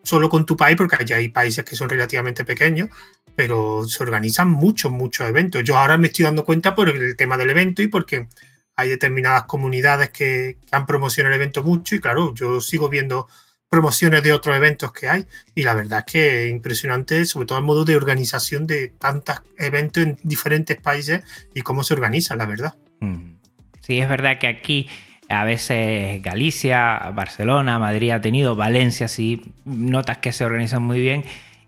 solo 0.04 0.30
con 0.30 0.46
tu 0.46 0.56
país, 0.56 0.78
porque 0.78 0.98
allá 1.00 1.16
hay 1.16 1.30
países 1.30 1.64
que 1.64 1.76
son 1.76 1.90
relativamente 1.90 2.46
pequeños, 2.46 2.90
pero 3.36 3.86
se 3.88 4.04
organizan 4.04 4.50
muchos, 4.50 4.92
muchos 4.92 5.28
eventos. 5.28 5.64
Yo 5.64 5.78
ahora 5.78 5.98
me 5.98 6.08
estoy 6.08 6.26
dando 6.26 6.46
cuenta 6.46 6.76
por 6.76 6.90
el 6.90 7.16
tema 7.16 7.38
del 7.38 7.50
evento 7.50 7.82
y 7.82 7.88
porque 7.88 8.28
hay 8.76 8.90
determinadas 8.90 9.44
comunidades 9.44 10.10
que, 10.10 10.58
han 10.72 10.86
promocionado 10.86 11.36
el 11.36 11.42
evento 11.42 11.64
mucho 11.64 11.96
y 11.96 12.00
claro, 12.00 12.34
yo 12.34 12.60
sigo 12.62 12.90
viendo 12.90 13.28
promociones 13.70 14.22
de 14.24 14.34
otros 14.34 14.56
eventos 14.56 14.92
que 14.92 15.10
hay 15.10 15.26
y 15.56 15.64
la 15.64 15.74
verdad 15.74 16.04
es 16.06 16.12
que 16.12 16.46
es 16.46 16.52
impresionante, 16.52 17.26
sobre 17.26 17.48
todo 17.48 17.58
el 17.58 17.64
modo 17.64 17.86
de 17.86 17.96
organización 17.96 18.68
de 18.68 18.90
tantos 18.90 19.42
eventos 19.58 20.04
en 20.04 20.18
diferentes 20.24 20.80
países 20.80 21.24
y 21.54 21.62
cómo 21.62 21.84
se 21.84 21.94
organizan, 21.94 22.38
la 22.38 22.46
verdad. 22.46 22.76
Mm. 23.00 23.34
Sí, 23.82 24.00
es 24.00 24.08
verdad 24.08 24.40
que 24.40 24.48
aquí 24.48 24.90
a 25.28 25.44
veces 25.44 26.22
Galicia, 26.22 27.12
Barcelona, 27.14 27.80
Madrid 27.80 28.12
ha 28.12 28.22
tenido, 28.22 28.56
Valencia 28.56 29.08
sí, 29.08 29.42
notas 29.66 30.20
que 30.20 30.32
se 30.32 30.46
organizan 30.46 30.84
muy 30.84 31.00
bien 31.00 31.24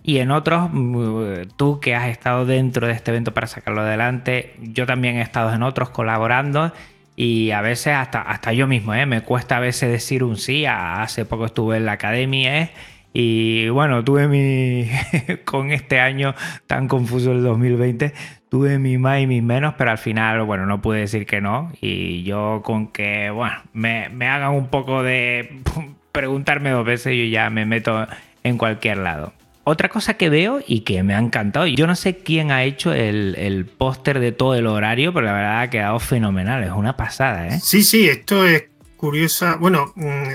y 0.07 0.19
en 0.19 0.29
otros, 0.29 0.69
mm, 0.71 1.47
tú 1.57 1.79
que 1.79 1.95
has 1.95 2.09
estado 2.09 2.45
dentro 2.45 2.85
de 2.85 2.93
este 2.93 3.09
evento 3.09 3.33
para 3.33 3.47
sacarlo 3.47 3.81
adelante, 3.81 4.53
yo 4.61 4.85
también 4.85 5.15
he 5.17 5.21
estado 5.21 5.51
en 5.51 5.63
otros 5.63 5.89
colaborando 5.89 6.71
y 7.15 7.49
a 7.49 7.61
veces 7.61 7.95
hasta, 7.95 8.21
hasta 8.21 8.53
yo 8.53 8.67
mismo, 8.67 8.93
¿eh? 8.93 9.07
me 9.07 9.21
cuesta 9.21 9.57
a 9.57 9.59
veces 9.59 9.89
decir 9.89 10.23
un 10.23 10.37
sí. 10.37 10.65
Hace 10.67 11.25
poco 11.25 11.47
estuve 11.47 11.77
en 11.77 11.85
la 11.85 11.93
academia 11.93 12.61
¿eh? 12.61 12.69
y 13.13 13.67
bueno, 13.69 14.03
tuve 14.03 14.27
mi, 14.27 14.87
con 15.45 15.71
este 15.71 15.99
año 15.99 16.35
tan 16.67 16.87
confuso 16.87 17.31
el 17.31 17.41
2020, 17.41 18.13
tuve 18.47 18.77
mi 18.77 18.99
más 18.99 19.21
y 19.21 19.27
mis 19.27 19.41
menos, 19.41 19.73
pero 19.75 19.89
al 19.89 19.97
final, 19.97 20.43
bueno, 20.43 20.67
no 20.67 20.83
pude 20.83 20.99
decir 20.99 21.25
que 21.25 21.41
no 21.41 21.71
y 21.81 22.21
yo 22.21 22.61
con 22.63 22.89
que, 22.91 23.31
bueno, 23.31 23.55
me, 23.73 24.09
me 24.09 24.27
hagan 24.27 24.51
un 24.51 24.67
poco 24.67 25.01
de 25.01 25.63
preguntarme 26.11 26.69
dos 26.69 26.85
veces, 26.85 27.17
yo 27.17 27.23
ya 27.25 27.49
me 27.49 27.65
meto 27.65 28.05
en 28.43 28.59
cualquier 28.59 28.97
lado. 28.97 29.33
Otra 29.67 29.89
cosa 29.89 30.13
que 30.13 30.29
veo 30.29 30.61
y 30.65 30.81
que 30.81 31.01
me 31.01 31.15
ha 31.15 31.17
encantado, 31.17 31.65
yo 31.65 31.87
no 31.87 31.95
sé 31.95 32.17
quién 32.17 32.51
ha 32.51 32.63
hecho 32.63 32.93
el, 32.93 33.65
póster 33.79 34.19
de 34.19 34.31
todo 34.31 34.53
el 34.53 34.67
horario, 34.67 35.11
pero 35.11 35.25
la 35.25 35.33
verdad 35.33 35.61
ha 35.61 35.69
quedado 35.71 35.99
fenomenal, 35.99 36.63
es 36.63 36.69
una 36.69 36.95
pasada, 36.95 37.47
¿eh? 37.47 37.59
Sí, 37.59 37.83
sí, 37.83 38.07
esto 38.07 38.45
es 38.45 38.65
curiosa. 38.95 39.55
Bueno, 39.55 39.91
mm, 39.95 40.33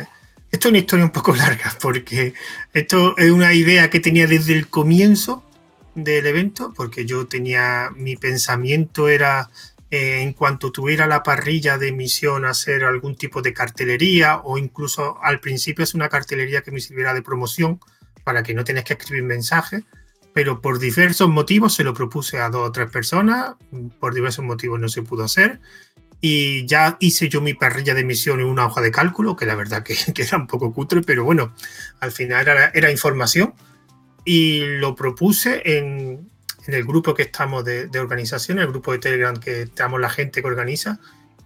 esto 0.50 0.66
es 0.66 0.70
una 0.70 0.78
historia 0.78 1.04
un 1.04 1.12
poco 1.12 1.32
larga, 1.36 1.72
porque 1.80 2.34
esto 2.72 3.16
es 3.16 3.30
una 3.30 3.54
idea 3.54 3.88
que 3.88 4.00
tenía 4.00 4.26
desde 4.26 4.52
el 4.52 4.66
comienzo 4.66 5.44
del 5.94 6.26
evento, 6.26 6.72
porque 6.74 7.06
yo 7.06 7.28
tenía, 7.28 7.90
mi 7.94 8.16
pensamiento 8.16 9.08
era 9.08 9.48
eh, 9.92 10.22
en 10.22 10.32
cuanto 10.32 10.72
tuviera 10.72 11.06
la 11.06 11.22
parrilla 11.22 11.78
de 11.78 11.88
emisión 11.88 12.46
hacer 12.46 12.82
algún 12.82 13.14
tipo 13.14 13.42
de 13.42 13.52
cartelería 13.52 14.40
o 14.42 14.58
incluso 14.58 15.22
al 15.22 15.38
principio 15.38 15.84
es 15.84 15.94
una 15.94 16.08
cartelería 16.08 16.62
que 16.62 16.72
me 16.72 16.80
sirviera 16.80 17.14
de 17.14 17.22
promoción 17.22 17.78
para 18.30 18.44
que 18.44 18.54
no 18.54 18.62
tengas 18.62 18.84
que 18.84 18.92
escribir 18.92 19.24
mensajes, 19.24 19.82
pero 20.32 20.60
por 20.60 20.78
diversos 20.78 21.28
motivos 21.28 21.74
se 21.74 21.82
lo 21.82 21.92
propuse 21.94 22.38
a 22.38 22.48
dos 22.48 22.68
o 22.68 22.70
tres 22.70 22.88
personas, 22.88 23.56
por 23.98 24.14
diversos 24.14 24.44
motivos 24.44 24.78
no 24.78 24.88
se 24.88 25.02
pudo 25.02 25.24
hacer, 25.24 25.58
y 26.20 26.64
ya 26.64 26.96
hice 27.00 27.28
yo 27.28 27.40
mi 27.40 27.54
parrilla 27.54 27.92
de 27.92 28.02
emisión 28.02 28.38
en 28.38 28.46
una 28.46 28.66
hoja 28.66 28.82
de 28.82 28.92
cálculo, 28.92 29.34
que 29.34 29.46
la 29.46 29.56
verdad 29.56 29.82
que, 29.82 29.96
era 30.16 30.36
un 30.36 30.46
poco 30.46 30.72
cutre, 30.72 31.02
pero 31.02 31.24
bueno, 31.24 31.56
al 31.98 32.12
final 32.12 32.46
era, 32.72 32.90
información, 32.92 33.52
y 34.24 34.60
lo 34.78 34.94
propuse 34.94 35.60
en, 35.64 36.30
el 36.68 36.84
grupo 36.84 37.14
que 37.14 37.24
estamos 37.24 37.64
de, 37.64 37.90
organización, 37.98 38.60
el 38.60 38.68
grupo 38.68 38.92
de 38.92 39.00
Telegram 39.00 39.36
que 39.36 39.62
estamos 39.62 40.00
la 40.00 40.08
gente 40.08 40.40
que 40.40 40.46
organiza, 40.46 41.00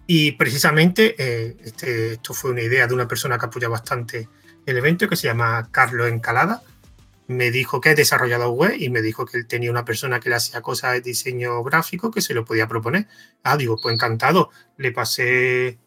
y 0.05 0.33
precisamente 0.33 1.15
eh, 1.17 1.57
este, 1.63 2.13
esto 2.13 2.35
fue 2.35 2.51
una 2.51 2.61
idea 2.61 2.85
de 2.85 2.93
una 2.93 3.07
persona 3.07 3.39
que 3.39 3.47
apoya 3.47 3.69
bastante 3.69 4.29
el 4.65 4.77
evento, 4.77 5.07
que 5.07 5.15
se 5.15 5.27
llama 5.27 5.69
Carlos 5.71 6.07
Encalada. 6.09 6.61
Me 7.27 7.49
dijo 7.51 7.81
que 7.81 7.91
es 7.91 7.95
desarrollador 7.95 8.49
web 8.49 8.75
y 8.77 8.89
me 8.89 9.01
dijo 9.01 9.25
que 9.25 9.37
él 9.37 9.47
tenía 9.47 9.71
una 9.71 9.85
persona 9.85 10.19
que 10.19 10.29
le 10.29 10.35
hacía 10.35 10.61
cosas 10.61 10.93
de 10.93 11.01
diseño 11.01 11.63
gráfico 11.63 12.11
que 12.11 12.21
se 12.21 12.33
lo 12.33 12.45
podía 12.45 12.67
proponer. 12.67 13.07
Ah, 13.43 13.57
digo, 13.57 13.77
pues 13.81 13.93
encantado. 13.93 14.51
Le 14.77 14.91
pasé 14.91 15.79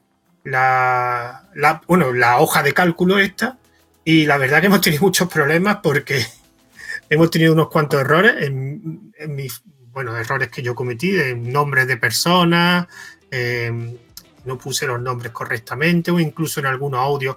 la, 0.44 1.82
bueno, 1.86 2.12
la 2.12 2.38
hoja 2.40 2.62
de 2.62 2.72
cálculo 2.72 3.18
esta 3.18 3.58
y 4.04 4.26
la 4.26 4.38
verdad 4.38 4.60
que 4.60 4.66
hemos 4.66 4.80
tenido 4.80 5.02
muchos 5.02 5.28
problemas 5.28 5.78
porque 5.82 6.24
hemos 7.10 7.30
tenido 7.30 7.52
unos 7.52 7.68
cuantos 7.68 8.00
errores 8.00 8.34
en, 8.38 9.12
mis, 9.28 9.62
bueno, 9.92 10.16
errores 10.16 10.48
que 10.48 10.62
yo 10.62 10.74
cometí, 10.74 11.18
en 11.18 11.52
nombres 11.52 11.86
de 11.86 11.96
personas, 11.96 12.86
eh, 13.30 13.98
no 14.44 14.58
puse 14.58 14.86
los 14.86 15.00
nombres 15.00 15.32
correctamente 15.32 16.10
o 16.10 16.18
incluso 16.18 16.60
en 16.60 16.66
algunos 16.66 17.00
audios 17.00 17.36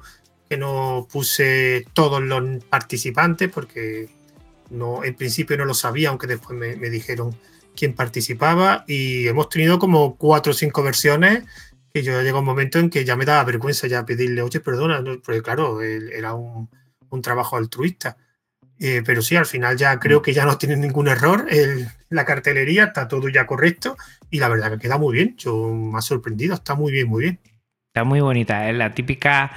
que 0.51 0.57
no 0.57 1.07
puse 1.09 1.85
todos 1.93 2.21
los 2.21 2.61
participantes 2.65 3.49
porque 3.49 4.09
no, 4.69 5.01
en 5.01 5.15
principio 5.15 5.55
no 5.55 5.63
lo 5.63 5.73
sabía, 5.73 6.09
aunque 6.09 6.27
después 6.27 6.59
me, 6.59 6.89
dijeron 6.89 7.33
quién 7.73 7.93
participaba 7.93 8.83
y 8.85 9.29
hemos 9.29 9.47
tenido 9.47 9.79
como 9.79 10.17
cuatro 10.17 10.51
o 10.51 10.53
cinco 10.53 10.83
versiones 10.83 11.45
que 11.93 12.03
yo 12.03 12.21
llegó 12.21 12.39
un 12.39 12.45
momento 12.45 12.79
en 12.79 12.89
que 12.89 13.05
ya 13.05 13.15
me 13.15 13.23
daba 13.23 13.45
vergüenza 13.45 13.87
ya 13.87 14.05
pedirle, 14.05 14.41
oye, 14.41 14.59
perdona, 14.59 15.01
porque 15.23 15.41
claro, 15.41 15.81
era 15.81 16.33
un, 16.33 16.67
trabajo 17.23 17.55
altruista. 17.55 18.17
Eh, 18.77 19.03
pero 19.05 19.21
sí, 19.21 19.37
al 19.37 19.45
final 19.45 19.77
ya 19.77 19.97
creo 20.01 20.21
que 20.21 20.33
ya 20.33 20.43
no 20.43 20.57
tiene 20.57 20.75
ningún 20.75 21.07
error. 21.07 21.47
la 22.09 22.25
cartelería 22.25 22.85
está 22.85 23.07
todo 23.07 23.29
ya 23.29 23.47
correcto 23.47 23.95
y 24.29 24.39
la 24.39 24.49
verdad 24.49 24.71
que 24.71 24.79
queda 24.79 24.97
muy 24.97 25.13
bien. 25.13 25.37
Yo 25.37 25.69
me 25.69 25.97
ha 25.97 26.01
sorprendido, 26.01 26.55
está 26.55 26.75
muy 26.75 26.91
bien, 26.91 27.07
muy 27.07 27.21
bien. 27.21 27.39
Está 27.93 28.03
muy 28.03 28.19
bonita, 28.19 28.69
es 28.69 28.75
la 28.75 28.93
típica 28.93 29.51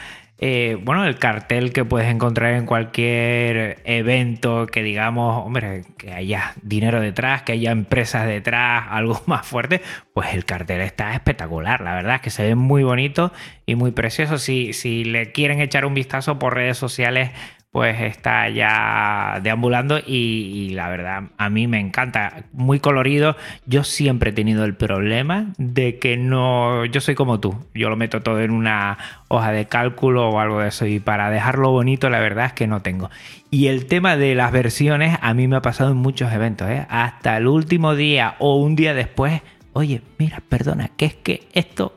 eh, 0.46 0.76
bueno, 0.78 1.06
el 1.06 1.18
cartel 1.18 1.72
que 1.72 1.86
puedes 1.86 2.06
encontrar 2.06 2.52
en 2.52 2.66
cualquier 2.66 3.78
evento 3.84 4.66
que 4.66 4.82
digamos, 4.82 5.42
hombre, 5.42 5.84
que 5.96 6.12
haya 6.12 6.52
dinero 6.60 7.00
detrás, 7.00 7.40
que 7.44 7.52
haya 7.52 7.70
empresas 7.70 8.26
detrás, 8.26 8.84
algo 8.90 9.22
más 9.24 9.46
fuerte, 9.46 9.80
pues 10.12 10.34
el 10.34 10.44
cartel 10.44 10.82
está 10.82 11.14
espectacular, 11.14 11.80
la 11.80 11.94
verdad 11.94 12.16
es 12.16 12.20
que 12.20 12.28
se 12.28 12.42
ve 12.42 12.56
muy 12.56 12.82
bonito 12.82 13.32
y 13.64 13.74
muy 13.74 13.92
precioso. 13.92 14.36
Si, 14.36 14.74
si 14.74 15.04
le 15.04 15.32
quieren 15.32 15.62
echar 15.62 15.86
un 15.86 15.94
vistazo 15.94 16.38
por 16.38 16.52
redes 16.52 16.76
sociales, 16.76 17.30
pues 17.74 18.00
está 18.02 18.48
ya 18.50 19.40
deambulando 19.42 19.98
y, 19.98 20.70
la 20.74 20.88
verdad 20.88 21.24
a 21.38 21.50
mí 21.50 21.66
me 21.66 21.80
encanta, 21.80 22.44
muy 22.52 22.78
colorido. 22.78 23.34
Yo 23.66 23.82
siempre 23.82 24.30
he 24.30 24.32
tenido 24.32 24.64
el 24.64 24.76
problema 24.76 25.46
de 25.58 25.98
que 25.98 26.16
no, 26.16 26.84
yo 26.84 27.00
soy 27.00 27.16
como 27.16 27.40
tú, 27.40 27.56
yo 27.74 27.90
lo 27.90 27.96
meto 27.96 28.20
todo 28.22 28.40
en 28.42 28.52
una 28.52 28.96
hoja 29.26 29.50
de 29.50 29.66
cálculo 29.66 30.28
o 30.28 30.38
algo 30.38 30.60
de 30.60 30.68
eso 30.68 30.86
y 30.86 31.00
para 31.00 31.30
dejarlo 31.30 31.72
bonito 31.72 32.08
la 32.10 32.20
verdad 32.20 32.46
es 32.46 32.52
que 32.52 32.68
no 32.68 32.80
tengo. 32.80 33.10
Y 33.50 33.66
el 33.66 33.86
tema 33.86 34.16
de 34.16 34.36
las 34.36 34.52
versiones 34.52 35.18
a 35.20 35.34
mí 35.34 35.48
me 35.48 35.56
ha 35.56 35.62
pasado 35.62 35.90
en 35.90 35.96
muchos 35.96 36.32
eventos, 36.32 36.70
¿eh? 36.70 36.86
hasta 36.88 37.36
el 37.36 37.48
último 37.48 37.96
día 37.96 38.36
o 38.38 38.54
un 38.54 38.76
día 38.76 38.94
después, 38.94 39.42
oye, 39.72 40.00
mira, 40.16 40.40
perdona, 40.48 40.92
que 40.96 41.06
es 41.06 41.14
que 41.16 41.48
esto 41.52 41.92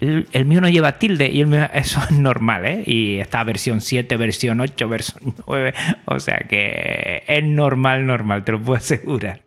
el, 0.00 0.44
mío 0.46 0.60
no 0.60 0.68
lleva 0.68 0.98
tilde 0.98 1.28
y 1.28 1.42
el 1.42 1.46
mío, 1.46 1.68
eso 1.74 2.00
es 2.02 2.10
normal, 2.12 2.66
¿eh? 2.66 2.82
Y 2.86 3.18
está 3.18 3.44
versión 3.44 3.80
7, 3.80 4.16
versión 4.16 4.60
8, 4.60 4.88
versión 4.88 5.34
9. 5.46 5.74
O 6.06 6.18
sea 6.20 6.38
que 6.48 7.22
es 7.26 7.44
normal, 7.44 8.06
normal, 8.06 8.44
te 8.44 8.52
lo 8.52 8.62
puedo 8.62 8.78
asegurar. 8.78 9.42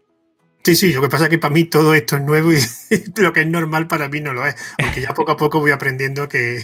Sí, 0.64 0.78
sí, 0.78 0.94
lo 0.94 1.02
que 1.02 1.10
pasa 1.10 1.26
es 1.26 1.30
que 1.30 1.40
para 1.40 1.54
mí 1.54 1.66
todo 1.66 1.94
esto 1.94 2.16
es 2.16 2.22
nuevo 2.22 2.54
y 2.54 2.58
lo 3.18 3.34
que 3.34 3.42
es 3.42 3.48
normal 3.48 3.88
para 3.88 4.08
mí 4.08 4.22
no 4.22 4.32
lo 4.34 4.46
es. 4.46 4.56
Porque 4.78 5.02
ya 5.02 5.14
poco 5.14 5.34
a 5.34 5.38
poco 5.38 5.60
voy 5.60 5.72
aprendiendo 5.72 6.30
que, 6.30 6.64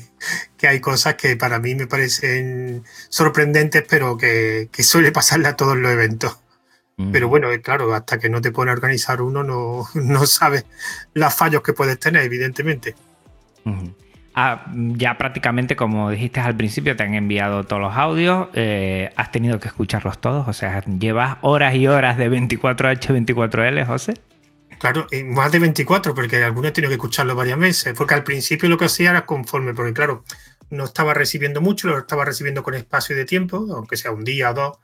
hay 0.62 0.80
cosas 0.80 1.16
que 1.16 1.36
para 1.36 1.60
mí 1.60 1.76
me 1.76 1.86
parecen 1.86 2.86
sorprendentes, 3.10 3.84
pero 3.90 4.18
que, 4.18 4.70
suele 4.80 5.12
pasarle 5.12 5.50
a 5.50 5.58
todos 5.58 5.76
los 5.76 5.92
eventos. 5.92 6.40
Mm. 6.96 7.12
Pero 7.12 7.28
bueno, 7.28 7.50
claro, 7.62 7.94
hasta 7.94 8.20
que 8.20 8.30
no 8.30 8.40
te 8.40 8.52
pone 8.54 8.72
a 8.72 8.74
organizar 8.74 9.22
uno, 9.22 9.44
no, 9.44 9.86
no 9.96 10.26
sabes 10.26 10.66
los 11.14 11.34
fallos 11.34 11.62
que 11.62 11.74
puedes 11.74 12.00
tener, 12.00 12.24
evidentemente. 12.24 12.96
Ah, 14.36 14.66
ya 14.74 15.18
prácticamente, 15.18 15.76
como 15.76 16.10
dijiste 16.10 16.40
al 16.40 16.56
principio, 16.56 16.96
te 16.96 17.04
han 17.04 17.14
enviado 17.14 17.64
todos 17.64 17.82
los 17.82 17.96
audios, 17.96 18.48
eh, 18.54 19.12
has 19.16 19.32
tenido 19.32 19.60
que 19.60 19.68
escucharlos 19.68 20.20
todos, 20.20 20.48
o 20.48 20.54
sea, 20.54 20.84
llevas 20.86 21.38
horas 21.42 21.76
y 21.76 21.88
horas 21.88 22.18
de 22.18 22.30
24H, 22.30 23.26
24L, 23.26 23.86
José. 23.86 24.14
Claro, 24.80 25.08
más 25.26 25.52
de 25.52 25.60
24, 25.60 26.16
porque 26.16 26.42
algunos 26.42 26.70
he 26.70 26.74
tenido 26.74 26.90
que 26.90 26.96
escucharlo 26.96 27.36
varias 27.36 27.60
veces, 27.60 27.94
porque 27.98 28.14
al 28.14 28.24
principio 28.24 28.70
lo 28.70 28.78
que 28.78 28.86
hacía 28.86 29.10
era 29.10 29.26
conforme, 29.26 29.74
porque 29.74 29.94
claro, 29.94 30.24
no 30.70 30.86
estaba 30.86 31.14
recibiendo 31.14 31.60
mucho, 31.60 31.88
lo 31.88 31.98
estaba 31.98 32.24
recibiendo 32.24 32.64
con 32.64 32.76
espacio 32.76 33.16
de 33.16 33.26
tiempo, 33.26 33.68
aunque 33.76 33.98
sea 33.98 34.12
un 34.12 34.24
día 34.24 34.52
o 34.52 34.54
dos, 34.54 34.78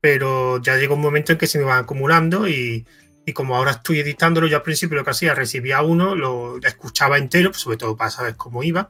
pero 0.00 0.60
ya 0.60 0.76
llegó 0.76 0.94
un 0.94 1.00
momento 1.00 1.32
en 1.32 1.38
que 1.38 1.46
se 1.46 1.58
me 1.58 1.64
iban 1.64 1.78
acumulando 1.78 2.46
y, 2.46 2.84
como 3.32 3.56
ahora 3.56 3.72
estoy 3.72 4.00
editándolo, 4.00 4.46
yo 4.46 4.58
al 4.58 4.62
principio 4.62 4.96
lo 4.96 5.04
que 5.04 5.10
hacía, 5.10 5.34
recibía 5.34 5.82
uno, 5.82 6.14
lo 6.14 6.58
escuchaba 6.62 7.18
entero, 7.18 7.50
pues 7.50 7.62
sobre 7.62 7.78
todo 7.78 7.96
para 7.96 8.10
saber 8.10 8.36
cómo 8.36 8.62
iba 8.62 8.88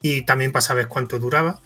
y 0.00 0.22
también 0.22 0.52
para 0.52 0.62
saber 0.62 0.88
cuánto 0.88 1.18
duraba. 1.18 1.60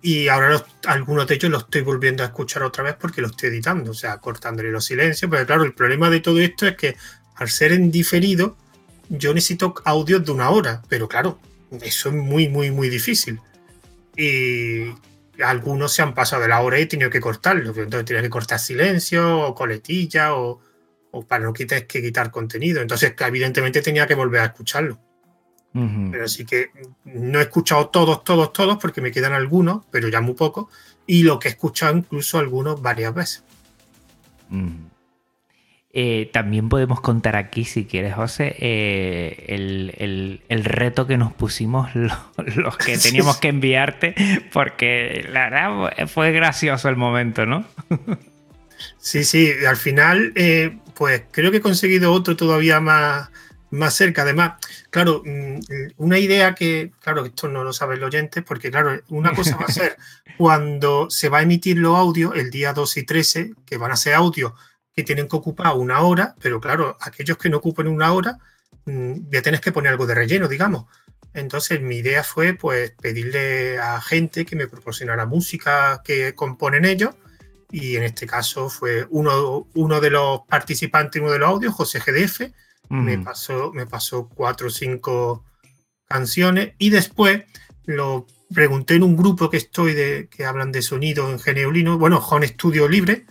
Y 0.00 0.28
ahora 0.28 0.64
algunos 0.86 1.26
de 1.26 1.34
ellos 1.34 1.50
los 1.50 1.64
estoy 1.64 1.82
volviendo 1.82 2.22
a 2.22 2.26
escuchar 2.26 2.62
otra 2.62 2.84
vez 2.84 2.96
porque 3.00 3.20
lo 3.20 3.28
estoy 3.28 3.50
editando, 3.50 3.90
o 3.90 3.94
sea, 3.94 4.18
cortándole 4.18 4.70
los 4.70 4.84
silencios. 4.84 5.30
Pero 5.30 5.46
claro, 5.46 5.64
el 5.64 5.74
problema 5.74 6.10
de 6.10 6.20
todo 6.20 6.40
esto 6.40 6.66
es 6.66 6.76
que 6.76 6.96
al 7.36 7.48
ser 7.48 7.72
en 7.72 7.90
diferido, 7.90 8.56
yo 9.08 9.34
necesito 9.34 9.74
audios 9.84 10.24
de 10.24 10.32
una 10.32 10.50
hora, 10.50 10.82
pero 10.88 11.08
claro, 11.08 11.40
eso 11.82 12.08
es 12.08 12.14
muy, 12.14 12.48
muy, 12.48 12.70
muy 12.70 12.88
difícil. 12.88 13.40
Y 14.16 14.90
algunos 15.42 15.92
se 15.92 16.02
han 16.02 16.14
pasado 16.14 16.42
de 16.42 16.48
la 16.48 16.60
hora 16.60 16.78
y 16.78 16.82
he 16.82 16.86
tenido 16.86 17.10
que 17.10 17.20
cortarlo. 17.20 17.70
Entonces 17.70 18.04
tienes 18.04 18.22
que 18.22 18.30
cortar 18.30 18.58
silencio 18.58 19.40
o 19.40 19.54
coletilla 19.54 20.34
o, 20.34 20.60
para 21.26 21.44
no 21.44 21.52
quitar, 21.52 21.86
que 21.86 22.02
quitar 22.02 22.30
contenido. 22.30 22.80
Entonces, 22.80 23.14
evidentemente 23.18 23.82
tenía 23.82 24.06
que 24.06 24.14
volver 24.14 24.40
a 24.42 24.46
escucharlo. 24.46 24.98
Pero 26.10 26.26
sí 26.26 26.44
que 26.44 26.70
no 27.04 27.38
he 27.38 27.42
escuchado 27.42 27.88
todos, 27.88 28.24
todos, 28.24 28.52
todos, 28.52 28.78
porque 28.78 29.00
me 29.00 29.12
quedan 29.12 29.32
algunos, 29.32 29.84
pero 29.92 30.08
ya 30.08 30.20
muy 30.20 30.34
pocos. 30.34 30.66
Y 31.06 31.22
lo 31.22 31.38
que 31.38 31.48
he 31.48 31.50
escuchado 31.52 31.96
incluso 31.96 32.38
algunos 32.38 32.82
varias 32.82 33.14
veces. 33.14 33.44
Eh, 35.90 36.30
también 36.32 36.68
podemos 36.68 37.00
contar 37.00 37.34
aquí, 37.36 37.64
si 37.64 37.86
quieres, 37.86 38.14
José, 38.14 38.54
eh, 38.58 39.46
el, 40.48 40.64
reto 40.64 41.06
que 41.06 41.16
nos 41.16 41.32
pusimos 41.32 41.88
los, 41.94 42.76
que 42.76 42.98
teníamos 42.98 43.38
que 43.38 43.48
enviarte, 43.48 44.14
porque 44.52 45.26
la 45.30 45.48
verdad 45.48 46.08
fue 46.08 46.32
gracioso 46.32 46.88
el 46.88 46.96
momento, 46.96 47.46
¿no? 47.46 47.64
sí, 48.98 49.24
sí, 49.24 49.50
al 49.66 49.76
final, 49.76 50.32
eh, 50.34 50.76
pues 50.98 51.22
creo 51.30 51.52
que 51.52 51.58
he 51.58 51.60
conseguido 51.60 52.12
otro 52.12 52.36
todavía 52.36 52.80
más, 52.80 53.30
más 53.70 53.94
cerca. 53.94 54.22
Además, 54.22 54.54
claro, 54.90 55.22
mm, 55.24 55.60
una 55.98 56.18
idea 56.18 56.56
que, 56.56 56.90
claro, 57.00 57.24
esto 57.24 57.46
no 57.46 57.62
lo 57.62 57.72
sabe 57.72 57.94
el 57.94 58.02
oyente, 58.02 58.42
porque 58.42 58.68
claro, 58.72 59.00
una 59.08 59.32
cosa 59.32 59.56
va 59.56 59.66
a 59.66 59.72
ser 59.72 59.96
cuando 60.36 61.08
se 61.08 61.28
va 61.28 61.38
a 61.38 61.42
emitir 61.42 61.78
los 61.78 61.96
audios 61.96 62.34
el 62.34 62.50
día 62.50 62.72
2 62.72 62.96
y 62.96 63.04
13, 63.04 63.54
que 63.64 63.76
van 63.76 63.92
a 63.92 63.96
ser 63.96 64.14
audios 64.14 64.54
que 64.92 65.04
tienen 65.04 65.28
que 65.28 65.36
ocupar 65.36 65.76
una 65.76 66.00
hora, 66.00 66.34
pero 66.40 66.60
claro, 66.60 66.96
aquellos 67.00 67.38
que 67.38 67.48
no 67.48 67.58
ocupen 67.58 67.86
una 67.86 68.12
hora, 68.12 68.36
mm, 68.86 69.30
ya 69.30 69.40
tienes 69.40 69.60
que 69.60 69.70
poner 69.70 69.92
algo 69.92 70.06
de 70.06 70.16
relleno, 70.16 70.48
digamos. 70.48 70.86
Entonces 71.32 71.80
mi 71.80 71.98
idea 71.98 72.24
fue 72.24 72.54
pues 72.54 72.90
pedirle 73.00 73.78
a 73.78 74.00
gente 74.00 74.44
que 74.44 74.56
me 74.56 74.66
proporcionara 74.66 75.26
música 75.26 76.02
que 76.04 76.34
componen 76.34 76.84
ellos 76.84 77.14
y 77.70 77.96
en 77.96 78.04
este 78.04 78.26
caso 78.26 78.68
fue 78.68 79.06
uno, 79.10 79.68
uno 79.74 80.00
de 80.00 80.10
los 80.10 80.40
participantes, 80.48 81.20
uno 81.20 81.32
de 81.32 81.38
los 81.38 81.48
audios, 81.48 81.74
José 81.74 82.00
GDF, 82.00 82.50
me, 82.88 83.18
pasó, 83.18 83.70
me 83.74 83.86
pasó 83.86 84.28
cuatro 84.28 84.68
o 84.68 84.70
cinco 84.70 85.44
canciones 86.06 86.72
y 86.78 86.88
después 86.88 87.44
lo 87.84 88.26
pregunté 88.52 88.94
en 88.94 89.02
un 89.02 89.16
grupo 89.16 89.50
que 89.50 89.58
estoy 89.58 89.92
de 89.92 90.28
que 90.30 90.46
hablan 90.46 90.72
de 90.72 90.80
sonido 90.80 91.30
en 91.30 91.38
Geneulino, 91.38 91.98
bueno, 91.98 92.18
Home 92.18 92.48
Studio 92.48 92.88
Libre, 92.88 93.26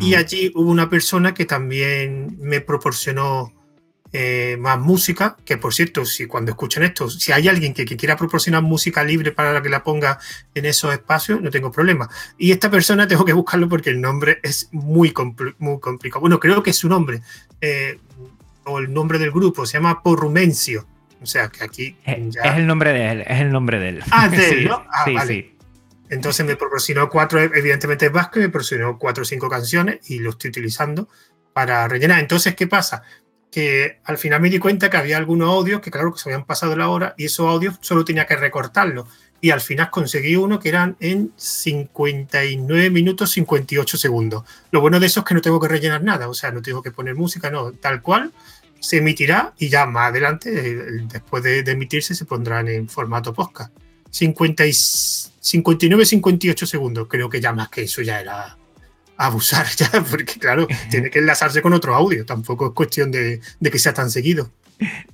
y 0.00 0.14
allí 0.14 0.50
hubo 0.54 0.70
una 0.70 0.88
persona 0.88 1.34
que 1.34 1.44
también 1.44 2.38
me 2.40 2.62
proporcionó 2.62 3.52
eh, 4.16 4.56
más 4.60 4.78
música, 4.78 5.36
que 5.44 5.56
por 5.56 5.74
cierto, 5.74 6.04
si 6.04 6.26
cuando 6.26 6.52
escuchan 6.52 6.84
esto, 6.84 7.10
si 7.10 7.32
hay 7.32 7.48
alguien 7.48 7.74
que, 7.74 7.84
quiera 7.84 8.16
proporcionar 8.16 8.62
música 8.62 9.02
libre 9.02 9.32
para 9.32 9.60
que 9.60 9.68
la 9.68 9.82
ponga 9.82 10.20
en 10.54 10.66
esos 10.66 10.92
espacios, 10.92 11.42
no 11.42 11.50
tengo 11.50 11.72
problema. 11.72 12.08
Y 12.38 12.52
esta 12.52 12.70
persona 12.70 13.08
tengo 13.08 13.24
que 13.24 13.32
buscarlo 13.32 13.68
porque 13.68 13.90
el 13.90 14.00
nombre 14.00 14.38
es 14.44 14.68
muy, 14.70 15.12
muy 15.58 15.80
complicado. 15.80 16.20
Bueno, 16.20 16.38
creo 16.38 16.62
que 16.62 16.70
es 16.70 16.76
su 16.76 16.88
nombre, 16.88 17.22
eh, 17.60 17.98
o 18.62 18.78
el 18.78 18.92
nombre 18.94 19.18
del 19.18 19.32
grupo, 19.32 19.66
se 19.66 19.78
llama 19.78 20.00
Porrumencio. 20.00 20.86
O 21.20 21.26
sea 21.26 21.48
que 21.48 21.64
aquí. 21.64 21.96
Eh, 22.06 22.30
es 22.44 22.54
el 22.54 22.68
nombre 22.68 22.92
de 22.92 23.10
él, 23.10 23.24
es 23.26 23.40
el 23.40 23.50
nombre 23.50 23.80
de 23.80 23.88
él. 23.88 24.04
Ah, 24.12 24.28
de 24.28 24.48
él, 24.48 24.64
¿no? 24.68 24.86
Ah, 24.92 25.06
vale. 25.12 25.56
Entonces 26.08 26.46
me 26.46 26.54
proporcionó 26.54 27.08
cuatro, 27.08 27.40
evidentemente 27.40 28.06
es 28.06 28.12
vasco, 28.12 28.38
me 28.38 28.48
proporcionó 28.48 28.96
cuatro 28.96 29.22
o 29.22 29.24
cinco 29.24 29.50
canciones 29.50 30.08
y 30.08 30.20
lo 30.20 30.30
estoy 30.30 30.50
utilizando 30.50 31.08
para 31.52 31.88
rellenar. 31.88 32.20
Entonces, 32.20 32.54
¿qué 32.54 32.68
pasa? 32.68 33.02
Que 33.54 33.98
al 34.02 34.18
final 34.18 34.40
me 34.40 34.50
di 34.50 34.58
cuenta 34.58 34.90
que 34.90 34.96
había 34.96 35.16
algunos 35.16 35.48
audios 35.48 35.80
que, 35.80 35.92
claro, 35.92 36.12
que 36.12 36.18
se 36.18 36.28
habían 36.28 36.44
pasado 36.44 36.74
la 36.74 36.88
hora 36.88 37.14
y 37.16 37.26
esos 37.26 37.46
audios 37.46 37.76
solo 37.80 38.04
tenía 38.04 38.26
que 38.26 38.34
recortarlos. 38.34 39.06
Y 39.40 39.50
al 39.50 39.60
final 39.60 39.90
conseguí 39.90 40.34
uno 40.34 40.58
que 40.58 40.70
eran 40.70 40.96
en 40.98 41.32
59 41.36 42.90
minutos 42.90 43.30
58 43.30 43.96
segundos. 43.96 44.42
Lo 44.72 44.80
bueno 44.80 44.98
de 44.98 45.06
eso 45.06 45.20
es 45.20 45.26
que 45.26 45.34
no 45.34 45.40
tengo 45.40 45.60
que 45.60 45.68
rellenar 45.68 46.02
nada, 46.02 46.28
o 46.28 46.34
sea, 46.34 46.50
no 46.50 46.62
tengo 46.62 46.82
que 46.82 46.90
poner 46.90 47.14
música, 47.14 47.48
no, 47.48 47.70
tal 47.72 48.02
cual 48.02 48.32
se 48.80 48.96
emitirá 48.96 49.54
y 49.56 49.68
ya 49.68 49.86
más 49.86 50.10
adelante, 50.10 50.50
eh, 50.50 50.74
después 51.08 51.44
de, 51.44 51.60
emitirse, 51.60 52.14
se 52.14 52.24
pondrán 52.24 52.66
en 52.66 52.88
formato 52.88 53.32
podcast. 53.32 53.72
59, 54.10 56.04
58 56.04 56.66
segundos. 56.66 57.06
Creo 57.08 57.30
que 57.30 57.40
ya 57.40 57.52
más 57.52 57.68
que 57.68 57.82
eso 57.84 58.02
ya 58.02 58.20
era 58.20 58.58
abusar, 59.16 59.66
ya, 59.76 59.90
porque 60.08 60.38
claro, 60.38 60.66
tiene 60.90 61.10
que 61.10 61.18
enlazarse 61.18 61.62
con 61.62 61.72
otro 61.72 61.94
audio. 61.94 62.24
Tampoco 62.24 62.68
es 62.68 62.72
cuestión 62.72 63.10
de, 63.10 63.40
que 63.60 63.78
sea 63.78 63.94
tan 63.94 64.10
seguido. 64.10 64.50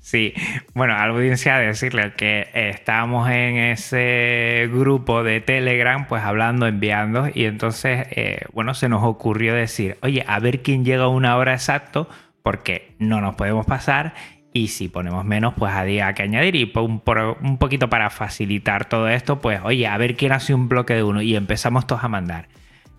Sí, 0.01 0.33
bueno, 0.73 0.95
a 0.95 1.07
la 1.07 1.13
audiencia 1.13 1.59
decirle 1.59 2.15
que 2.17 2.49
estábamos 2.55 3.29
en 3.29 3.57
ese 3.57 4.69
grupo 4.73 5.23
de 5.23 5.41
Telegram, 5.41 6.09
pues 6.09 6.23
hablando, 6.23 6.67
enviando, 6.67 7.29
y 7.33 7.45
entonces, 7.45 8.07
eh, 8.11 8.47
bueno, 8.55 8.73
se 8.75 8.89
nos 8.89 9.05
ocurrió 9.05 9.55
decir, 9.55 9.99
oye, 10.01 10.25
a 10.27 10.39
ver 10.41 10.63
quién 10.63 10.85
llega 10.85 11.05
a 11.05 11.09
una 11.09 11.37
hora 11.37 11.53
exacto, 11.53 12.09
porque 12.43 12.95
no 12.99 13.21
nos 13.21 13.35
podemos 13.35 13.67
pasar 13.67 14.15
y 14.53 14.69
si 14.69 14.89
ponemos 14.89 15.25
menos, 15.25 15.55
pues 15.57 15.73
había 15.73 16.13
que 16.15 16.23
añadir. 16.23 16.57
Y 16.57 16.73
un, 16.75 17.03
un 17.41 17.59
poquito 17.59 17.89
para 17.89 18.11
facilitar 18.11 18.89
todo 18.89 19.09
esto, 19.09 19.41
pues 19.41 19.61
oye, 19.63 19.87
a 19.87 19.97
ver 19.97 20.17
quién 20.17 20.33
hace 20.33 20.55
un 20.55 20.69
bloque 20.69 20.95
de 20.95 21.03
uno. 21.03 21.23
Y 21.23 21.37
empezamos 21.37 21.87
todos 21.87 22.03
a 22.03 22.09
mandar. 22.09 22.49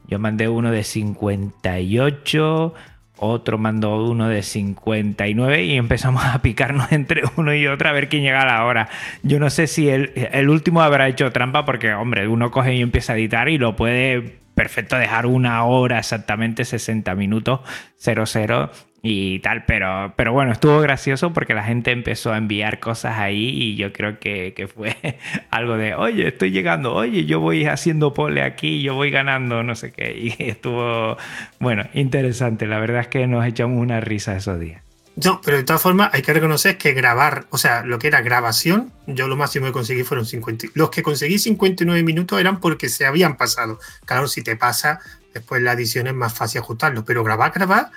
Yo 0.08 0.20
mandé 0.20 0.50
uno 0.50 0.72
de 0.72 0.84
58, 0.84 2.74
otro 3.18 3.58
mandó 3.58 4.04
uno 4.04 4.28
de 4.28 4.42
59 4.42 5.64
y 5.64 5.78
empezamos 5.78 6.26
a 6.26 6.42
picarnos 6.42 6.92
entre 6.94 7.22
uno 7.38 7.54
y 7.54 7.68
otro 7.68 7.90
a 7.90 7.92
ver 7.94 8.10
quién 8.10 8.24
llega 8.24 8.42
a 8.42 8.46
la 8.46 8.66
hora. 8.66 8.90
Yo 9.24 9.40
no 9.40 9.50
sé 9.50 9.68
si 9.68 9.90
el, 9.90 10.12
el 10.16 10.50
último 10.50 10.82
habrá 10.82 11.08
hecho 11.08 11.32
trampa 11.32 11.66
porque, 11.66 11.94
hombre, 11.94 12.28
uno 12.28 12.52
coge 12.52 12.76
y 12.76 12.82
empieza 12.82 13.14
a 13.14 13.18
editar 13.18 13.48
y 13.48 13.58
lo 13.58 13.76
puede 13.76 14.42
perfecto 14.56 14.98
dejar 14.98 15.26
una 15.26 15.64
hora 15.64 16.00
exactamente 16.00 16.66
60 16.66 17.16
minutos 17.16 17.62
00 17.98 18.70
y 19.04 19.40
tal, 19.40 19.66
pero, 19.66 20.14
pero 20.16 20.32
bueno, 20.32 20.52
estuvo 20.52 20.80
gracioso 20.80 21.34
porque 21.34 21.54
la 21.54 21.64
gente 21.64 21.92
empezó 21.92 22.32
a 22.32 22.38
enviar 22.38 22.80
cosas 22.80 23.18
ahí 23.18 23.50
y 23.50 23.76
yo 23.76 23.92
creo 23.92 24.20
que, 24.20 24.54
que, 24.54 24.68
fue 24.68 24.96
algo 25.50 25.76
de, 25.78 25.96
oye, 25.96 26.28
estoy 26.28 26.52
llegando, 26.52 26.94
oye, 26.94 27.26
yo 27.26 27.40
voy 27.40 27.66
haciendo 27.66 28.14
pole 28.14 28.44
aquí, 28.44 28.82
yo 28.84 28.94
voy 28.94 29.10
ganando, 29.10 29.64
no 29.64 29.76
sé 29.76 29.92
qué, 29.92 30.16
y 30.16 30.36
estuvo, 30.44 31.18
bueno, 31.60 31.88
interesante, 31.94 32.68
la 32.68 32.80
verdad 32.80 33.02
es 33.02 33.08
que 33.08 33.26
nos 33.26 33.46
echamos 33.46 33.82
una 33.82 34.02
risa 34.02 34.36
esos 34.36 34.60
días. 34.60 34.84
No, 35.16 35.42
pero 35.44 35.58
de 35.58 35.64
todas 35.64 35.82
formas 35.82 36.10
hay 36.14 36.22
que 36.22 36.34
reconocer 36.34 36.78
que 36.78 36.94
grabar, 36.94 37.46
o 37.50 37.58
sea, 37.58 37.84
lo 37.84 38.00
que 38.00 38.08
era 38.08 38.22
grabación, 38.22 38.94
yo 39.08 39.28
lo 39.28 39.36
máximo 39.36 39.66
que 39.66 39.72
conseguí 39.74 40.04
fueron 40.04 40.26
50. 40.26 40.68
Los 40.74 40.90
que 40.90 41.04
conseguí 41.04 41.38
59 41.38 42.02
minutos 42.04 42.40
eran 42.40 42.60
porque 42.62 42.88
se 42.88 43.06
habían 43.06 43.36
pasado. 43.36 43.78
Claro, 44.06 44.28
si 44.28 44.42
te 44.42 44.56
pasa, 44.56 45.02
después 45.34 45.62
la 45.62 45.74
edición 45.74 46.08
es 46.08 46.14
más 46.14 46.34
fácil 46.34 46.62
ajustarlo, 46.62 47.04
pero 47.04 47.24
grabar, 47.26 47.52
grabar, 47.52 47.92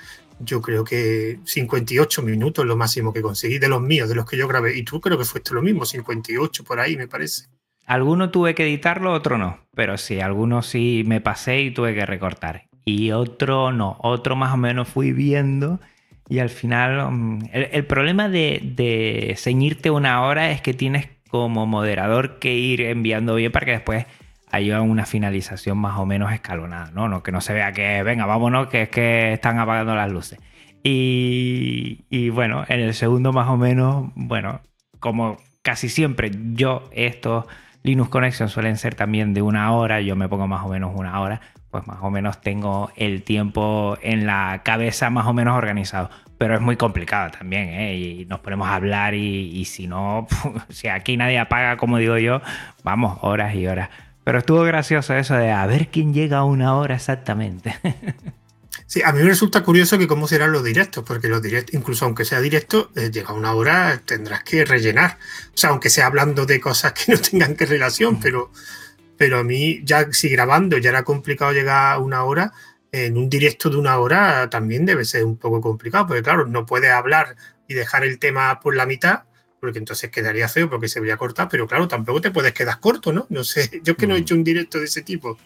yo 0.44 0.60
creo 0.60 0.84
que 0.84 1.38
58 1.44 2.22
minutos 2.22 2.64
lo 2.64 2.76
máximo 2.76 3.12
que 3.12 3.22
conseguí 3.22 3.58
de 3.58 3.68
los 3.68 3.80
míos, 3.80 4.08
de 4.08 4.14
los 4.14 4.28
que 4.28 4.36
yo 4.36 4.46
grabé. 4.48 4.76
Y 4.76 4.84
tú 4.84 5.00
creo 5.00 5.18
que 5.18 5.24
fuiste 5.24 5.54
lo 5.54 5.62
mismo, 5.62 5.84
58 5.84 6.64
por 6.64 6.80
ahí, 6.80 6.96
me 6.96 7.08
parece. 7.08 7.46
Alguno 7.86 8.30
tuve 8.30 8.54
que 8.54 8.64
editarlo, 8.64 9.12
otro 9.12 9.38
no. 9.38 9.58
Pero 9.74 9.98
sí, 9.98 10.20
algunos 10.20 10.66
sí 10.66 11.02
me 11.06 11.20
pasé 11.20 11.60
y 11.60 11.70
tuve 11.70 11.94
que 11.94 12.06
recortar. 12.06 12.64
Y 12.84 13.10
otro 13.12 13.72
no. 13.72 13.96
Otro 14.00 14.36
más 14.36 14.54
o 14.54 14.56
menos 14.56 14.88
fui 14.88 15.12
viendo. 15.12 15.80
Y 16.28 16.38
al 16.38 16.50
final, 16.50 17.10
mm, 17.10 17.50
el, 17.52 17.84
problema 17.86 18.28
de, 18.28 18.60
de 18.62 19.34
ceñirte 19.36 19.90
una 19.90 20.22
hora 20.22 20.50
es 20.50 20.60
que 20.62 20.72
tienes 20.72 21.08
como 21.28 21.66
moderador 21.66 22.38
que 22.38 22.54
ir 22.54 22.80
enviando 22.80 23.34
bien 23.34 23.52
para 23.52 23.66
que 23.66 23.72
después 23.72 24.06
haya 24.54 24.80
una 24.80 25.06
finalización 25.06 25.78
más 25.78 25.98
o 25.98 26.06
menos 26.06 26.32
escalonada, 26.32 26.90
¿no? 26.92 27.08
no 27.08 27.22
que 27.22 27.32
no 27.32 27.40
se 27.40 27.52
vea 27.54 27.72
que, 27.72 28.02
venga, 28.02 28.26
vámonos, 28.26 28.68
que 28.68 28.82
es 28.82 28.88
que 28.88 29.32
están 29.32 29.58
apagando 29.58 29.94
las 29.94 30.10
luces. 30.10 30.38
Y, 30.82 32.04
y 32.10 32.30
bueno, 32.30 32.64
en 32.68 32.80
el 32.80 32.94
segundo 32.94 33.32
más 33.32 33.48
o 33.48 33.56
menos, 33.56 34.10
bueno, 34.14 34.60
como 35.00 35.38
casi 35.62 35.88
siempre 35.88 36.30
yo 36.52 36.88
estos 36.92 37.46
Linux 37.84 38.08
Connection 38.08 38.48
suelen 38.48 38.78
ser 38.78 38.94
también 38.94 39.34
de 39.34 39.42
una 39.42 39.70
hora, 39.72 40.00
yo 40.00 40.16
me 40.16 40.26
pongo 40.26 40.48
más 40.48 40.64
o 40.64 40.68
menos 40.68 40.92
una 40.94 41.20
hora, 41.20 41.42
pues 41.70 41.86
más 41.86 41.98
o 42.00 42.10
menos 42.10 42.40
tengo 42.40 42.90
el 42.96 43.22
tiempo 43.24 43.98
en 44.00 44.26
la 44.26 44.62
cabeza 44.64 45.10
más 45.10 45.26
o 45.26 45.34
menos 45.34 45.58
organizado. 45.58 46.08
Pero 46.38 46.54
es 46.54 46.60
muy 46.60 46.76
complicado 46.76 47.30
también, 47.30 47.68
¿eh? 47.68 47.96
Y 47.96 48.24
nos 48.26 48.40
ponemos 48.40 48.68
a 48.68 48.76
hablar 48.76 49.14
y, 49.14 49.64
si 49.66 49.86
no, 49.86 50.26
si 50.70 50.88
aquí 50.88 51.16
nadie 51.16 51.38
apaga, 51.38 51.76
como 51.76 51.98
digo 51.98 52.16
yo, 52.16 52.40
vamos, 52.84 53.18
horas 53.20 53.54
y 53.54 53.66
horas. 53.66 53.90
Pero 54.24 54.38
estuvo 54.38 54.62
gracioso 54.62 55.14
eso 55.14 55.34
de 55.34 55.50
a 55.50 55.66
ver 55.66 55.88
quién 55.88 56.14
llega 56.14 56.38
a 56.38 56.44
una 56.44 56.76
hora 56.76 56.96
exactamente. 56.96 57.76
Sí, 58.86 59.02
a 59.02 59.12
mí 59.12 59.20
me 59.22 59.28
resulta 59.28 59.62
curioso 59.62 59.98
que 59.98 60.06
cómo 60.06 60.28
serán 60.28 60.52
los 60.52 60.62
directos, 60.62 61.04
porque 61.04 61.28
los 61.28 61.42
directos, 61.42 61.74
incluso 61.74 62.04
aunque 62.04 62.24
sea 62.24 62.40
directo, 62.40 62.90
eh, 62.94 63.10
llega 63.10 63.32
una 63.32 63.52
hora, 63.52 64.00
tendrás 64.04 64.44
que 64.44 64.64
rellenar. 64.64 65.18
O 65.54 65.56
sea, 65.56 65.70
aunque 65.70 65.90
sea 65.90 66.06
hablando 66.06 66.44
de 66.46 66.60
cosas 66.60 66.92
que 66.92 67.12
no 67.12 67.18
tengan 67.18 67.56
que 67.56 67.66
relación, 67.66 68.20
pero, 68.20 68.52
pero 69.16 69.38
a 69.38 69.44
mí 69.44 69.80
ya 69.84 70.12
si 70.12 70.28
grabando 70.28 70.78
ya 70.78 70.90
era 70.90 71.02
complicado 71.02 71.52
llegar 71.52 71.94
a 71.94 71.98
una 71.98 72.24
hora, 72.24 72.52
en 72.92 73.16
un 73.16 73.28
directo 73.28 73.70
de 73.70 73.76
una 73.78 73.98
hora 73.98 74.48
también 74.50 74.86
debe 74.86 75.04
ser 75.04 75.24
un 75.24 75.36
poco 75.38 75.60
complicado, 75.60 76.06
porque 76.06 76.22
claro, 76.22 76.46
no 76.46 76.64
puedes 76.66 76.90
hablar 76.90 77.36
y 77.66 77.74
dejar 77.74 78.04
el 78.04 78.18
tema 78.18 78.60
por 78.60 78.76
la 78.76 78.86
mitad, 78.86 79.24
porque 79.64 79.78
entonces 79.78 80.10
quedaría 80.10 80.48
feo 80.48 80.68
porque 80.68 80.88
se 80.88 81.00
vería 81.00 81.16
corta, 81.16 81.48
pero 81.48 81.66
claro, 81.66 81.88
tampoco 81.88 82.20
te 82.20 82.30
puedes 82.30 82.52
quedar 82.52 82.78
corto, 82.80 83.12
¿no? 83.12 83.26
No 83.30 83.44
sé, 83.44 83.80
yo 83.82 83.96
que 83.96 84.06
no 84.06 84.14
he 84.14 84.18
hecho 84.18 84.34
un 84.34 84.44
directo 84.44 84.78
de 84.78 84.84
ese 84.84 85.02
tipo 85.02 85.38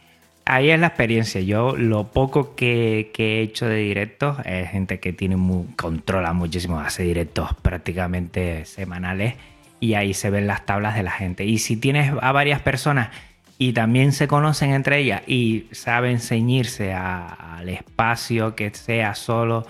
ahí 0.48 0.70
es 0.70 0.80
la 0.80 0.88
experiencia. 0.88 1.40
Yo 1.40 1.76
lo 1.76 2.08
poco 2.08 2.56
que, 2.56 3.12
he 3.16 3.40
hecho 3.42 3.66
de 3.66 3.76
directos 3.76 4.38
es 4.44 4.70
gente 4.70 4.98
que 4.98 5.12
tiene 5.12 5.36
controla 5.76 6.32
muchísimo, 6.32 6.80
hace 6.80 7.04
directos 7.04 7.50
prácticamente 7.62 8.64
semanales 8.64 9.34
y 9.78 9.94
ahí 9.94 10.14
se 10.14 10.30
ven 10.30 10.46
las 10.46 10.66
tablas 10.66 10.96
de 10.96 11.02
la 11.02 11.12
gente. 11.12 11.44
Y 11.44 11.58
si 11.58 11.76
tienes 11.76 12.12
a 12.20 12.32
varias 12.32 12.60
personas 12.60 13.10
y 13.58 13.72
también 13.72 14.12
se 14.12 14.26
conocen 14.26 14.72
entre 14.72 14.98
ellas 14.98 15.22
y 15.26 15.66
saben 15.72 16.18
ceñirse 16.18 16.92
al 16.92 17.68
espacio 17.68 18.56
que 18.56 18.70
sea 18.70 19.14
solo 19.14 19.66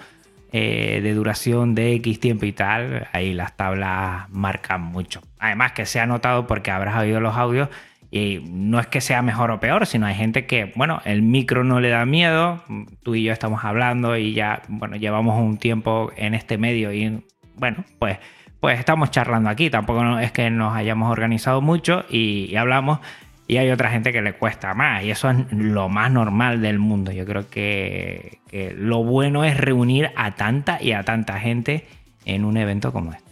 eh, 0.53 1.01
de 1.03 1.15
duración 1.15 1.75
de 1.75 1.95
X 1.95 2.21
tiempo 2.21 2.47
y 2.47 2.53
tal, 2.53 3.09
ahí 3.13 3.35
las 3.35 3.57
tablas 3.57 4.29
marcan 4.31 4.81
mucho. 4.81 5.21
Además 5.39 5.73
que 5.73 5.87
se 5.87 6.01
ha 6.01 6.07
notado 6.07 6.47
porque 6.47 6.71
habrás 6.71 6.97
oído 6.97 7.21
los 7.21 7.37
audios 7.37 7.69
y 8.11 8.41
no 8.49 8.81
es 8.81 8.87
que 8.87 9.01
sea 9.01 9.21
mejor 9.21 9.51
o 9.51 9.61
peor, 9.61 9.87
sino 9.87 10.07
hay 10.07 10.15
gente 10.15 10.47
que, 10.47 10.73
bueno, 10.75 11.03
el 11.05 11.23
micro 11.23 11.65
no 11.65 11.81
le 11.81 11.91
da 11.91 12.07
miedo, 12.07 12.63
tú 13.03 13.15
y 13.15 13.23
yo 13.23 13.33
estamos 13.33 13.65
hablando 13.65 14.17
y 14.17 14.33
ya, 14.33 14.63
bueno, 14.69 14.97
llevamos 14.97 15.39
un 15.39 15.59
tiempo 15.59 16.11
en 16.17 16.35
este 16.35 16.57
medio 16.57 16.93
y, 16.93 17.23
bueno, 17.57 17.85
pues, 17.99 18.19
pues 18.61 18.79
estamos 18.79 19.11
charlando 19.11 19.51
aquí, 19.51 19.71
tampoco 19.71 20.19
es 20.19 20.33
que 20.33 20.49
nos 20.51 20.75
hayamos 20.75 21.13
organizado 21.13 21.61
mucho 21.61 22.05
y, 22.09 22.57
hablamos 22.57 23.01
y 23.49 23.57
hay 23.57 23.71
otra 23.71 23.91
gente 23.91 24.13
que 24.13 24.23
le 24.23 24.35
cuesta 24.35 24.75
más 24.75 25.03
y 25.03 25.11
eso 25.11 25.31
es 25.31 25.37
lo 25.51 25.89
más 25.89 26.13
normal 26.13 26.61
del 26.61 26.79
mundo. 26.79 27.11
Yo 27.11 27.27
creo 27.27 27.51
que, 27.51 28.39
que 28.49 28.73
lo 28.79 29.03
bueno 29.03 29.45
es 29.45 29.57
reunir 29.57 30.11
a 30.15 30.37
tanta 30.37 30.81
y 30.81 30.93
a 30.93 31.03
tanta 31.03 31.41
gente 31.41 31.87
en 32.25 32.45
un 32.45 32.57
evento 32.57 32.93
como 32.93 33.13
este. 33.13 33.29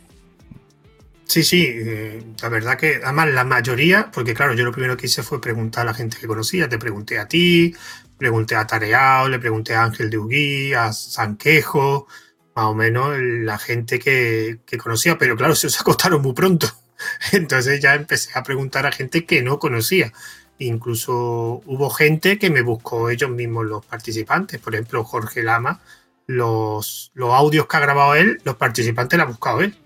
Sí, 1.27 1.43
sí, 1.43 1.67
eh, 1.69 2.23
la 2.41 2.49
verdad 2.49 2.79
que 2.79 3.01
además 3.03 3.29
la 3.31 3.45
mayoría, 3.45 4.11
porque 4.13 4.33
claro, 4.33 4.55
yo 4.55 4.65
lo 4.65 4.73
primero 4.73 4.97
que 4.97 5.07
hice 5.07 5.23
fue 5.23 5.41
preguntar 5.41 5.83
a 5.83 5.87
la 5.87 5.95
gente 5.95 6.17
que 6.19 6.27
conocía, 6.27 6.69
te 6.69 6.79
pregunté 6.79 7.19
a 7.19 7.27
ti, 7.27 7.75
pregunté 8.17 8.55
a 8.55 8.67
Tareao, 8.67 9.29
le 9.29 9.41
pregunté 9.41 9.75
a 9.75 9.85
Ángel 9.85 10.09
de 10.09 10.19
Ugui, 10.19 10.73
a 10.73 10.93
Sanquejo, 10.93 12.07
más 12.55 12.65
o 12.67 12.75
menos 12.75 13.19
la 13.19 13.59
gente 13.59 13.99
que, 13.99 14.61
conocía, 14.79 15.19
pero 15.19 15.37
claro, 15.37 15.55
se 15.57 15.67
os 15.67 15.81
acostaron 15.81 16.23
muy 16.23 16.33
pronto. 16.33 16.69
Entonces 17.33 17.81
ya 17.81 17.95
empecé 17.95 18.31
a 18.39 18.43
preguntar 18.43 18.87
a 18.87 18.93
gente 18.93 19.25
que 19.25 19.43
no 19.43 19.59
conocía. 19.59 20.13
Incluso 20.59 21.63
hubo 21.67 21.91
gente 21.91 22.39
que 22.39 22.51
me 22.51 22.63
buscó 22.63 23.11
ellos 23.11 23.31
mismos 23.31 23.67
los 23.67 23.85
participantes, 23.85 24.59
por 24.61 24.75
ejemplo 24.75 25.05
Jorge 25.05 25.43
Lama, 25.43 25.81
los, 26.27 27.11
los 27.15 27.33
audios 27.33 27.67
que 27.67 27.77
ha 27.77 27.81
grabado 27.81 28.15
él, 28.15 28.41
los 28.45 28.57
participantes 28.57 29.19
los 29.19 29.27
ha 29.27 29.31
buscado 29.31 29.61
él 29.61 29.77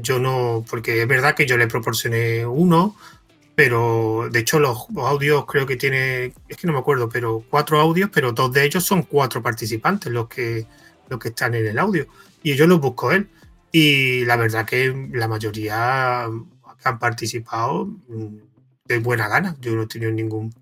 yo 0.00 0.18
no, 0.18 0.64
porque 0.68 1.02
es 1.02 1.08
verdad 1.08 1.34
que 1.34 1.46
yo 1.46 1.56
le 1.56 1.66
proporcioné 1.66 2.44
uno, 2.46 2.96
pero 3.54 4.28
de 4.30 4.40
hecho 4.40 4.58
los, 4.58 4.86
audios 4.96 5.46
creo 5.46 5.66
que 5.66 5.76
tiene, 5.76 6.32
es 6.48 6.56
que 6.56 6.66
no 6.66 6.72
me 6.72 6.78
acuerdo, 6.78 7.08
pero 7.08 7.44
cuatro 7.48 7.80
audios, 7.80 8.10
pero 8.12 8.32
dos 8.32 8.52
de 8.52 8.64
ellos 8.64 8.84
son 8.84 9.02
cuatro 9.02 9.42
participantes 9.42 10.12
los 10.12 10.28
que, 10.28 10.66
los 11.08 11.18
que 11.18 11.28
están 11.28 11.54
en 11.54 11.66
el 11.66 11.78
audio. 11.78 12.06
Y 12.42 12.54
yo 12.54 12.66
los 12.66 12.80
busco 12.80 13.12
él. 13.12 13.28
Y 13.72 14.24
la 14.26 14.36
verdad 14.36 14.66
que 14.66 15.08
la 15.12 15.26
mayoría 15.26 16.24
han 16.24 16.98
participado 16.98 17.86
mm, 17.86 18.36
de 18.84 18.98
buena 18.98 19.28
gana. 19.28 19.56
Yo 19.60 19.74
no 19.74 19.82
he 19.82 19.86
tenido 19.86 20.12
ningún, 20.12 20.54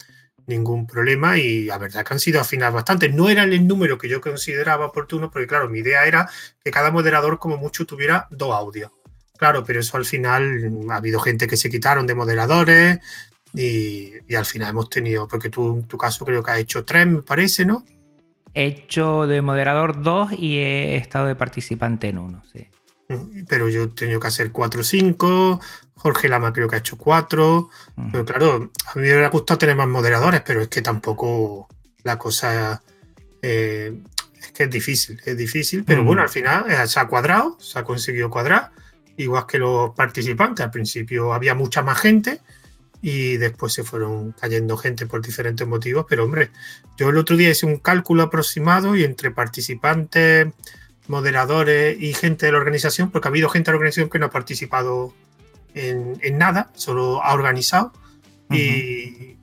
ningún 0.46 0.86
problema 0.86 1.36
y 1.36 1.64
la 1.64 1.78
verdad 1.78 2.04
que 2.04 2.14
han 2.14 2.20
sido 2.20 2.40
afinados 2.40 2.74
bastante. 2.74 3.08
No 3.08 3.28
eran 3.28 3.52
el 3.52 3.66
número 3.66 3.98
que 3.98 4.08
yo 4.08 4.20
consideraba 4.20 4.86
oportuno, 4.86 5.30
porque 5.30 5.48
claro, 5.48 5.68
mi 5.68 5.80
idea 5.80 6.06
era 6.06 6.30
que 6.62 6.70
cada 6.70 6.90
moderador 6.90 7.38
como 7.38 7.56
mucho 7.56 7.84
tuviera 7.84 8.28
dos 8.30 8.54
audios. 8.54 8.92
Claro, 9.36 9.64
pero 9.64 9.80
eso 9.80 9.96
al 9.96 10.04
final 10.04 10.70
ha 10.90 10.96
habido 10.96 11.18
gente 11.18 11.46
que 11.46 11.56
se 11.56 11.70
quitaron 11.70 12.06
de 12.06 12.14
moderadores 12.14 12.98
y, 13.54 14.12
al 14.36 14.44
final 14.44 14.70
hemos 14.70 14.90
tenido, 14.90 15.26
porque 15.26 15.48
tú 15.48 15.78
en 15.78 15.84
tu 15.84 15.96
caso 15.96 16.24
creo 16.24 16.42
que 16.42 16.50
has 16.50 16.58
hecho 16.58 16.84
tres, 16.84 17.06
me 17.06 17.22
parece, 17.22 17.64
¿no? 17.64 17.84
He 18.52 18.66
hecho 18.66 19.26
de 19.26 19.40
moderador 19.42 20.02
dos 20.02 20.30
y 20.32 20.58
he 20.58 20.96
estado 20.96 21.26
de 21.26 21.36
participante 21.36 22.08
en 22.08 22.18
uno, 22.18 22.42
sí. 22.52 22.68
Pero 23.48 23.68
yo 23.68 23.84
he 23.84 23.88
tenido 23.88 24.20
que 24.20 24.28
hacer 24.28 24.52
cuatro 24.52 24.82
o 24.82 24.84
cinco, 24.84 25.60
Jorge 25.94 26.28
Lama 26.28 26.52
creo 26.52 26.68
que 26.68 26.76
ha 26.76 26.78
hecho 26.78 26.96
cuatro. 26.96 27.68
Pero 28.10 28.24
claro, 28.24 28.70
a 28.86 28.94
mí 28.94 29.02
me 29.02 29.12
hubiera 29.12 29.28
gustado 29.28 29.58
tener 29.58 29.76
más 29.76 29.88
moderadores, 29.88 30.42
pero 30.42 30.62
es 30.62 30.68
que 30.68 30.80
tampoco 30.80 31.68
la 32.02 32.18
cosa 32.18 32.82
eh, 33.42 34.00
es 34.40 34.52
que 34.52 34.64
es 34.64 34.70
difícil, 34.70 35.20
es 35.24 35.36
difícil. 35.36 35.84
Pero 35.84 36.02
bueno, 36.04 36.22
al 36.22 36.30
final 36.30 36.70
eh, 36.70 36.86
se 36.86 37.00
ha 37.00 37.06
cuadrado, 37.06 37.58
se 37.60 37.78
ha 37.78 37.84
conseguido 37.84 38.30
cuadrar, 38.30 38.70
igual 39.16 39.46
que 39.46 39.58
los 39.58 39.94
participantes. 39.94 40.64
Al 40.64 40.70
principio 40.70 41.34
había 41.34 41.54
mucha 41.54 41.82
más 41.82 42.00
gente 42.00 42.40
y 43.02 43.36
después 43.36 43.72
se 43.72 43.84
fueron 43.84 44.32
cayendo 44.32 44.76
gente 44.76 45.06
por 45.06 45.20
diferentes 45.20 45.66
motivos. 45.66 46.06
Pero 46.08 46.24
hombre, 46.24 46.50
yo 46.96 47.10
el 47.10 47.18
otro 47.18 47.36
día 47.36 47.50
hice 47.50 47.66
un 47.66 47.78
cálculo 47.78 48.22
aproximado 48.22 48.96
y 48.96 49.04
entre 49.04 49.30
participantes, 49.30 50.48
moderadores 51.08 51.96
y 52.00 52.14
gente 52.14 52.46
de 52.46 52.52
la 52.52 52.58
organización, 52.58 53.10
porque 53.10 53.28
ha 53.28 53.30
habido 53.30 53.48
gente 53.48 53.70
de 53.70 53.72
la 53.72 53.78
organización 53.78 54.10
que 54.10 54.18
no 54.18 54.26
ha 54.26 54.30
participado 54.30 55.14
en, 55.74 56.38
nada, 56.38 56.70
solo 56.74 57.22
ha 57.22 57.32
organizado. 57.34 57.92
y, 58.50 59.36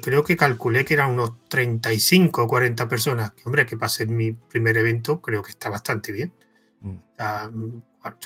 creo 0.00 0.24
que 0.24 0.36
calculé 0.36 0.84
que 0.84 0.94
eran 0.94 1.12
unos 1.12 1.32
35 1.48 2.42
o 2.42 2.48
40 2.48 2.88
personas. 2.88 3.32
Que, 3.32 3.42
hombre, 3.46 3.66
que 3.66 3.76
ser 3.88 4.08
mi 4.08 4.32
primer 4.32 4.76
evento, 4.76 5.20
creo 5.20 5.42
que 5.42 5.50
está 5.50 5.70
bastante 5.70 6.12
bien. 6.12 6.32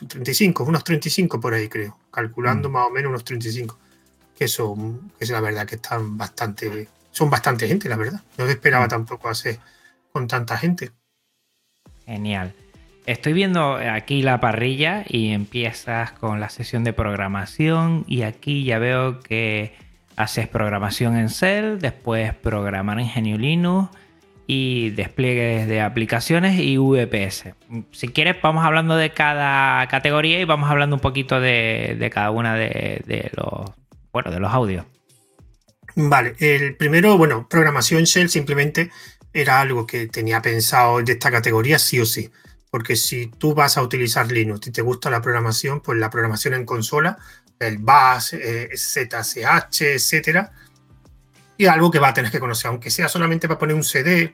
35, 0.09 0.65
mm. 0.65 0.69
unos 0.69 0.85
35 0.85 1.41
por 1.41 1.55
ahí, 1.55 1.69
creo. 1.69 1.99
Calculando 2.11 2.69
mm. 2.69 2.73
más 2.73 2.87
o 2.87 2.91
menos 2.91 3.11
unos 3.11 3.25
35. 3.25 3.79
Que 4.37 4.49
son, 4.49 5.13
que 5.19 5.25
es 5.25 5.31
la 5.31 5.41
verdad 5.41 5.67
que 5.67 5.77
están 5.77 6.17
bastante. 6.17 6.89
Son 7.11 7.29
bastante 7.29 7.69
gente, 7.69 7.89
la 7.89 7.97
verdad. 7.97 8.23
No 8.39 8.47
esperaba 8.47 8.87
mm. 8.87 8.91
tampoco 8.91 9.29
hacer 9.29 9.59
con 10.13 10.27
tanta 10.27 10.57
gente. 10.57 10.93
Genial. 12.13 12.53
Estoy 13.07 13.33
viendo 13.33 13.77
aquí 13.77 14.23
la 14.23 14.39
parrilla 14.39 15.03
y 15.09 15.31
empiezas 15.31 16.13
con 16.13 16.41
la 16.41 16.51
sesión 16.51 16.85
de 16.85 16.93
programación 16.93 18.05
y 18.07 18.21
aquí 18.21 18.65
ya 18.65 18.79
veo 18.79 19.21
que 19.21 19.75
haces 20.17 20.47
programación 20.47 21.17
en 21.17 21.31
Cell, 21.31 21.79
después 21.79 22.35
programar 22.35 23.01
en 23.01 23.09
GNU 23.09 23.39
Linux 23.39 23.89
y 24.47 24.91
despliegues 24.91 25.67
de 25.67 25.81
aplicaciones 25.81 26.61
y 26.61 26.77
VPS. 26.77 27.55
Si 27.93 28.09
quieres 28.09 28.37
vamos 28.43 28.63
hablando 28.63 28.95
de 28.95 29.11
cada 29.11 29.87
categoría 29.87 30.39
y 30.39 30.45
vamos 30.45 30.71
hablando 30.71 30.97
un 30.97 31.01
poquito 31.01 31.41
de, 31.41 32.11
cada 32.13 32.31
una 32.31 32.57
de, 32.57 33.31
los 33.35 33.73
bueno, 34.13 34.31
de 34.31 34.39
los 34.39 34.53
audios. 34.53 34.85
Vale, 35.97 36.35
el 36.41 36.77
primero, 36.77 37.17
bueno, 37.17 37.49
programación 37.49 38.05
Shell 38.05 38.29
simplemente 38.29 38.91
era 39.33 39.61
algo 39.61 39.87
que 39.87 40.07
tenía 40.09 40.43
pensado 40.43 41.03
de 41.03 41.13
esta 41.13 41.31
categoría 41.31 41.79
sí 41.79 42.01
o 42.01 42.07
sí. 42.07 42.31
Porque 42.71 42.97
si 42.97 43.27
tú 43.27 43.55
vas 43.55 43.77
a 43.77 43.83
utilizar 43.83 44.31
Linux 44.31 44.67
y 44.67 44.71
te 44.71 44.83
gusta 44.83 45.11
la 45.11 45.21
programación, 45.21 45.81
pues 45.81 45.99
la 45.99 46.11
programación 46.11 46.55
en 46.55 46.65
consola, 46.65 47.19
el 47.59 47.79
BAS, 47.79 48.33
eh, 48.35 48.71
ZSH, 48.75 49.83
etcétera, 49.83 50.53
y 51.57 51.67
algo 51.67 51.91
que 51.91 51.99
va 51.99 52.09
a 52.09 52.15
tener 52.15 52.31
que 52.31 52.41
conocer, 52.41 52.69
aunque 52.69 52.91
sea 52.91 53.09
solamente 53.09 53.47
para 53.47 53.59
poner 53.59 53.77
un 53.77 53.85
CD, 53.85 54.33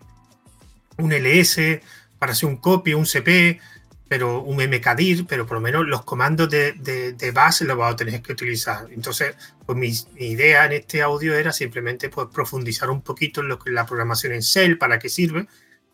un 0.99 1.12
LS, 1.12 1.80
para 2.18 2.32
hacer 2.32 2.49
un 2.49 2.57
copy, 2.57 2.94
un 2.94 3.07
CP, 3.07 3.61
pero 4.09 4.41
un 4.41 4.57
MKDIR, 4.57 5.27
pero 5.27 5.47
por 5.47 5.57
lo 5.57 5.61
menos 5.61 5.87
los 5.87 6.03
comandos 6.03 6.49
de, 6.49 6.73
de, 6.73 7.31
base 7.31 7.67
los 7.67 7.77
vas 7.77 7.93
a 7.93 7.97
tener 7.97 8.23
que 8.23 8.33
utilizar. 8.33 8.89
Entonces, 8.91 9.37
pues 9.67 9.77
mi, 9.77 9.93
idea 10.17 10.65
en 10.65 10.73
este 10.73 11.03
audio 11.03 11.35
era 11.35 11.53
simplemente 11.53 12.09
pues, 12.09 12.29
profundizar 12.33 12.89
un 12.89 13.03
poquito 13.03 13.43
en 13.43 13.49
lo 13.49 13.59
que 13.59 13.69
es 13.69 13.75
la 13.75 13.85
programación 13.85 14.33
en 14.33 14.41
Shell, 14.41 14.79
para 14.79 14.99
qué 14.99 15.11
sirve, 15.11 15.47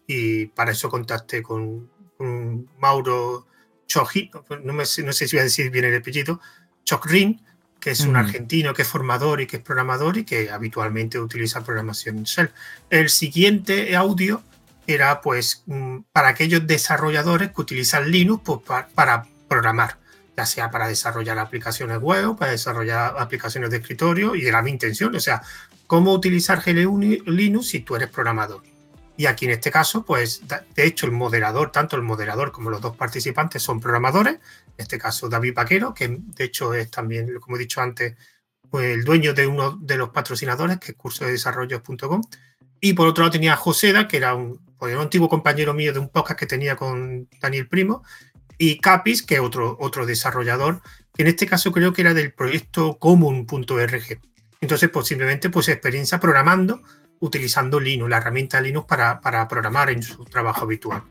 y 0.06 0.46
para 0.46 0.70
eso 0.70 0.88
contacté 0.88 1.42
con, 1.42 1.92
Mauro 2.78 3.46
Choji, 3.86 4.30
no, 4.62 4.72
me, 4.72 4.84
no 4.84 5.12
sé 5.12 5.28
si 5.28 5.36
voy 5.36 5.40
a 5.40 5.44
decir 5.44 5.70
bien 5.70 5.84
el 5.84 5.96
apellido, 5.96 6.40
Chokrin, 6.84 7.42
que 7.80 7.90
es 7.90 8.00
un 8.00 8.16
argentino 8.16 8.72
que 8.72 8.80
es 8.80 8.88
formador 8.88 9.42
y 9.42 9.46
que 9.46 9.58
es 9.58 9.62
programador 9.62 10.16
y 10.16 10.24
que 10.24 10.50
habitualmente 10.50 11.18
utiliza 11.18 11.62
programación 11.62 12.16
en 12.18 12.24
Shell. 12.24 12.50
El 12.88 13.10
siguiente 13.10 13.94
audio 13.94 14.42
era 14.86 15.20
pues 15.20 15.62
mm, 15.66 15.98
para 16.12 16.28
aquellos 16.28 16.66
desarrolladores 16.66 17.50
que 17.52 17.60
utilizan 17.60 18.10
Linux 18.10 18.42
pues, 18.44 18.60
para, 18.94 19.26
programar, 19.48 19.98
ya 20.36 20.46
sea 20.46 20.70
para 20.70 20.88
desarrollar 20.88 21.38
aplicaciones 21.38 21.98
web, 21.98 22.36
para 22.36 22.52
desarrollar 22.52 23.14
aplicaciones 23.18 23.70
de 23.70 23.78
escritorio, 23.78 24.34
y 24.34 24.46
era 24.46 24.62
mi 24.62 24.70
intención, 24.70 25.14
o 25.14 25.20
sea, 25.20 25.42
cómo 25.86 26.12
utilizar 26.12 26.62
GNU 26.64 26.98
Linux 27.26 27.68
si 27.68 27.80
tú 27.80 27.96
eres 27.96 28.08
programador. 28.08 28.62
Y 29.16 29.26
aquí 29.26 29.44
en 29.44 29.52
este 29.52 29.70
caso, 29.70 30.04
pues 30.04 30.42
de 30.48 30.84
hecho 30.84 31.06
el 31.06 31.12
moderador, 31.12 31.70
tanto 31.70 31.94
el 31.94 32.02
moderador 32.02 32.50
como 32.50 32.70
los 32.70 32.80
dos 32.80 32.96
participantes 32.96 33.62
son 33.62 33.80
programadores, 33.80 34.34
en 34.34 34.74
este 34.76 34.98
caso 34.98 35.28
David 35.28 35.54
Vaquero, 35.54 35.94
que 35.94 36.08
de 36.08 36.44
hecho 36.44 36.74
es 36.74 36.90
también, 36.90 37.38
como 37.38 37.56
he 37.56 37.60
dicho 37.60 37.80
antes, 37.80 38.16
pues, 38.70 38.92
el 38.92 39.04
dueño 39.04 39.34
de 39.34 39.46
uno 39.46 39.78
de 39.80 39.96
los 39.96 40.08
patrocinadores, 40.08 40.78
que 40.80 40.92
es 40.92 40.98
curso 40.98 41.24
de 41.24 41.30
desarrollo.com. 41.30 42.22
Y 42.80 42.94
por 42.94 43.06
otro 43.06 43.22
lado 43.22 43.30
tenía 43.30 43.52
a 43.52 43.56
Joseda, 43.56 44.08
que 44.08 44.16
era 44.16 44.34
un, 44.34 44.60
pues, 44.84 44.96
un 44.96 45.00
antiguo 45.00 45.30
compañero 45.30 45.72
mío 45.72 45.94
de 45.94 45.98
un 45.98 46.10
podcast 46.10 46.38
que 46.38 46.44
tenía 46.44 46.76
con 46.76 47.26
Daniel 47.40 47.68
Primo, 47.68 48.02
y 48.58 48.78
Capis, 48.80 49.22
que 49.22 49.36
es 49.36 49.40
otro, 49.40 49.78
otro 49.80 50.04
desarrollador, 50.04 50.82
que 51.14 51.22
en 51.22 51.28
este 51.28 51.46
caso 51.46 51.72
creo 51.72 51.94
que 51.94 52.02
era 52.02 52.12
del 52.12 52.34
proyecto 52.34 52.98
común.org. 52.98 54.20
Entonces, 54.60 54.90
pues 54.90 55.06
simplemente 55.06 55.48
pues 55.48 55.68
experiencia 55.68 56.20
programando 56.20 56.82
utilizando 57.20 57.80
Linux, 57.80 58.10
la 58.10 58.18
herramienta 58.18 58.60
Linux 58.60 58.86
para, 58.86 59.22
para 59.22 59.48
programar 59.48 59.88
en 59.88 60.02
su 60.02 60.22
trabajo 60.26 60.64
habitual. 60.64 61.02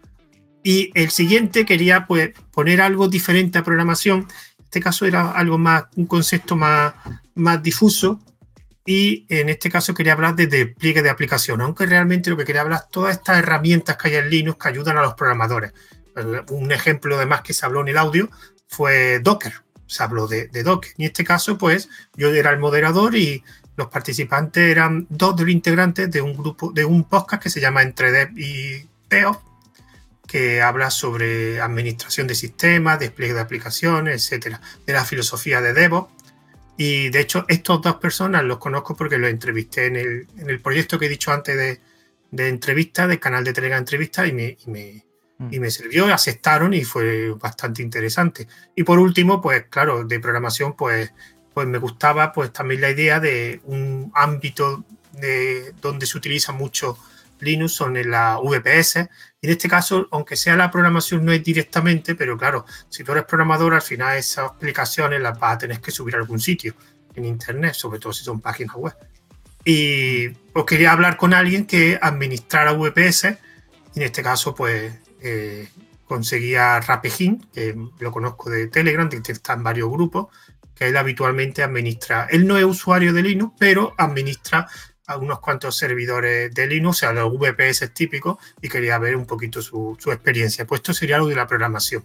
Y 0.61 0.91
el 0.93 1.09
siguiente 1.09 1.65
quería 1.65 2.05
pues, 2.05 2.32
poner 2.51 2.80
algo 2.80 3.07
diferente 3.07 3.57
a 3.57 3.63
programación. 3.63 4.28
En 4.59 4.65
este 4.65 4.82
caso 4.82 5.07
era 5.07 5.32
algo 5.32 5.57
más, 5.57 5.86
un 5.95 6.05
concepto 6.05 6.55
más, 6.55 6.93
más 7.34 7.63
difuso. 7.63 8.19
Y 8.86 9.25
en 9.29 9.49
este 9.49 9.69
caso 9.69 9.93
quería 9.93 10.13
hablar 10.13 10.36
de 10.36 10.47
despliegue 10.47 11.01
de 11.01 11.09
aplicación, 11.09 11.61
aunque 11.61 11.86
realmente 11.86 12.29
lo 12.29 12.38
que 12.38 12.43
quería 12.43 12.61
hablar 12.61 12.88
todas 12.91 13.15
estas 13.15 13.39
herramientas 13.39 13.97
que 13.97 14.09
hay 14.09 14.15
en 14.15 14.29
Linux 14.29 14.57
que 14.61 14.69
ayudan 14.69 14.97
a 14.97 15.01
los 15.01 15.13
programadores. 15.13 15.73
Un 16.49 16.71
ejemplo 16.71 17.15
además 17.15 17.41
que 17.41 17.53
se 17.53 17.65
habló 17.65 17.81
en 17.81 17.88
el 17.88 17.97
audio 17.97 18.29
fue 18.67 19.19
Docker. 19.19 19.53
Se 19.88 20.03
habló 20.03 20.27
de, 20.27 20.47
de 20.47 20.63
Docker. 20.63 20.91
En 20.97 21.05
este 21.05 21.23
caso, 21.23 21.57
pues 21.57 21.89
yo 22.15 22.34
era 22.34 22.51
el 22.51 22.59
moderador 22.59 23.15
y 23.15 23.43
los 23.75 23.88
participantes 23.88 24.69
eran 24.69 25.07
dos 25.09 25.36
de 25.36 25.43
los 25.43 25.51
integrantes 25.51 26.11
de 26.11 26.21
un 26.21 26.36
grupo, 26.36 26.71
de 26.71 26.86
un 26.86 27.05
podcast 27.05 27.41
que 27.41 27.49
se 27.49 27.59
llama 27.59 27.81
Entre 27.81 28.11
Dev 28.11 28.38
y 28.38 28.88
Teo, 29.07 29.41
que 30.27 30.61
habla 30.61 30.91
sobre 30.91 31.59
administración 31.59 32.27
de 32.27 32.36
sistemas, 32.36 32.99
despliegue 32.99 33.34
de 33.34 33.41
aplicaciones, 33.41 34.23
etcétera, 34.23 34.61
de 34.86 34.93
la 34.93 35.05
filosofía 35.05 35.61
de 35.61 35.73
DevOps. 35.73 36.22
Y 36.78 37.09
de 37.09 37.19
hecho, 37.19 37.45
estas 37.47 37.82
dos 37.82 37.95
personas 37.95 38.43
los 38.43 38.57
conozco 38.57 38.95
porque 38.95 39.17
los 39.17 39.30
entrevisté 39.30 39.86
en 39.88 39.95
el, 39.95 40.28
en 40.38 40.49
el 40.49 40.59
proyecto 40.59 40.97
que 40.97 41.05
he 41.05 41.09
dicho 41.09 41.32
antes 41.32 41.55
de, 41.55 41.82
de 42.32 42.47
entrevista, 42.47 43.07
del 43.07 43.19
canal 43.19 43.43
de 43.43 43.53
Telegram 43.53 43.80
Entrevista, 43.80 44.26
y 44.26 44.34
me, 44.34 44.57
y 44.65 44.69
me, 44.71 45.05
y 45.51 45.59
me 45.59 45.69
sirvió, 45.69 46.11
aceptaron 46.13 46.74
y 46.74 46.84
fue 46.84 47.30
bastante 47.32 47.82
interesante. 47.82 48.47
Y 48.76 48.84
por 48.84 48.99
último, 48.99 49.41
pues 49.41 49.65
claro, 49.69 50.03
de 50.03 50.19
programación, 50.19 50.76
pues 50.76 51.11
pues 51.53 51.67
me 51.67 51.78
gustaba 51.78 52.32
pues 52.32 52.51
también 52.51 52.82
la 52.82 52.89
idea 52.89 53.19
de 53.19 53.61
un 53.65 54.11
ámbito 54.15 54.84
de, 55.13 55.74
donde 55.82 56.05
se 56.05 56.17
utiliza 56.17 56.51
mucho 56.51 56.97
Linux 57.43 57.73
son 57.73 57.97
en 57.97 58.11
la 58.11 58.39
VPS. 58.41 59.07
Y 59.41 59.47
en 59.47 59.51
este 59.51 59.67
caso, 59.67 60.07
aunque 60.11 60.35
sea 60.35 60.55
la 60.55 60.71
programación, 60.71 61.25
no 61.25 61.31
es 61.31 61.43
directamente, 61.43 62.15
pero 62.15 62.37
claro, 62.37 62.65
si 62.89 63.03
tú 63.03 63.11
eres 63.11 63.25
programador, 63.25 63.73
al 63.73 63.81
final 63.81 64.17
esas 64.17 64.51
aplicaciones 64.51 65.21
las 65.21 65.37
vas 65.39 65.55
a 65.55 65.57
tener 65.59 65.81
que 65.81 65.91
subir 65.91 66.15
a 66.15 66.19
algún 66.19 66.39
sitio 66.39 66.75
en 67.15 67.25
Internet, 67.25 67.73
sobre 67.73 67.99
todo 67.99 68.13
si 68.13 68.23
son 68.23 68.41
páginas 68.41 68.75
web. 68.75 68.95
Y 69.65 70.29
pues 70.29 70.65
quería 70.65 70.91
hablar 70.91 71.17
con 71.17 71.33
alguien 71.33 71.65
que 71.65 71.97
administrara 72.01 72.73
VPS. 72.73 73.37
Y 73.95 73.99
en 73.99 74.03
este 74.03 74.23
caso, 74.23 74.53
pues 74.55 74.93
eh, 75.21 75.69
conseguía 76.05 76.79
Rapejin, 76.81 77.47
que 77.53 77.75
lo 77.99 78.11
conozco 78.11 78.49
de 78.49 78.67
Telegram, 78.67 79.09
que 79.09 79.31
está 79.31 79.53
en 79.53 79.63
varios 79.63 79.89
grupos, 79.89 80.27
que 80.75 80.87
él 80.87 80.97
habitualmente 80.97 81.63
administra. 81.63 82.27
Él 82.29 82.45
no 82.45 82.57
es 82.57 82.65
usuario 82.65 83.13
de 83.13 83.21
Linux, 83.21 83.55
pero 83.57 83.93
administra 83.97 84.67
a 85.08 85.18
unos 85.18 85.39
cuantos 85.39 85.76
servidores 85.76 86.54
de 86.54 86.68
Linux, 86.68 86.97
o 86.97 86.99
sea, 86.99 87.14
los 87.14 87.34
VPS 87.38 87.93
típicos, 87.93 88.38
y 88.62 88.70
quería 88.70 88.97
ver 88.97 89.16
un 89.16 89.26
poquito 89.26 89.62
su, 89.62 89.97
experiencia. 90.08 90.66
Pues 90.66 90.80
esto 90.80 90.93
sería 90.93 91.18
algo 91.18 91.28
de 91.28 91.36
la 91.36 91.47
programación. 91.47 92.04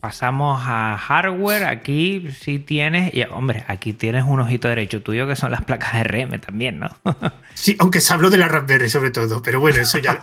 Pasamos 0.00 0.62
a 0.64 0.96
hardware. 0.96 1.64
Aquí 1.64 2.30
sí 2.40 2.58
tienes, 2.58 3.12
y 3.12 3.22
hombre, 3.24 3.66
aquí 3.68 3.92
tienes 3.92 4.24
un 4.24 4.40
ojito 4.40 4.66
derecho 4.66 5.02
tuyo 5.02 5.28
que 5.28 5.36
son 5.36 5.50
las 5.50 5.62
placas 5.62 6.02
RM 6.02 6.40
también, 6.40 6.78
¿no? 6.78 6.88
sí, 7.54 7.76
aunque 7.78 8.00
se 8.00 8.14
habló 8.14 8.30
de 8.30 8.38
la 8.38 8.48
Raspberry 8.48 8.88
sobre 8.88 9.10
todo, 9.10 9.42
pero 9.42 9.60
bueno, 9.60 9.82
eso 9.82 9.98
ya, 9.98 10.18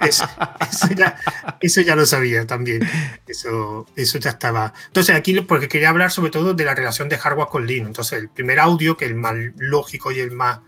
eso 1.62 1.82
ya, 1.82 1.96
lo 1.96 2.08
sabía 2.08 2.48
también. 2.48 2.82
Eso, 3.28 3.86
eso 3.96 4.18
ya 4.18 4.32
estaba. 4.32 4.74
Entonces, 4.88 5.16
aquí 5.16 5.40
porque 5.42 5.68
quería 5.68 5.90
hablar 5.90 6.10
sobre 6.10 6.32
todo 6.32 6.56
de 6.56 6.66
la 6.66 6.74
relación 6.74 7.08
de 7.08 7.20
hardware 7.20 7.48
con 7.48 7.68
Linux. 7.68 7.90
Entonces, 7.90 8.20
el 8.20 8.30
primer 8.30 8.60
audio, 8.60 8.98
que 8.98 9.06
el 9.06 9.14
más 9.14 9.36
lógico 9.58 10.12
y 10.12 10.22
el 10.22 10.32
más 10.32 10.60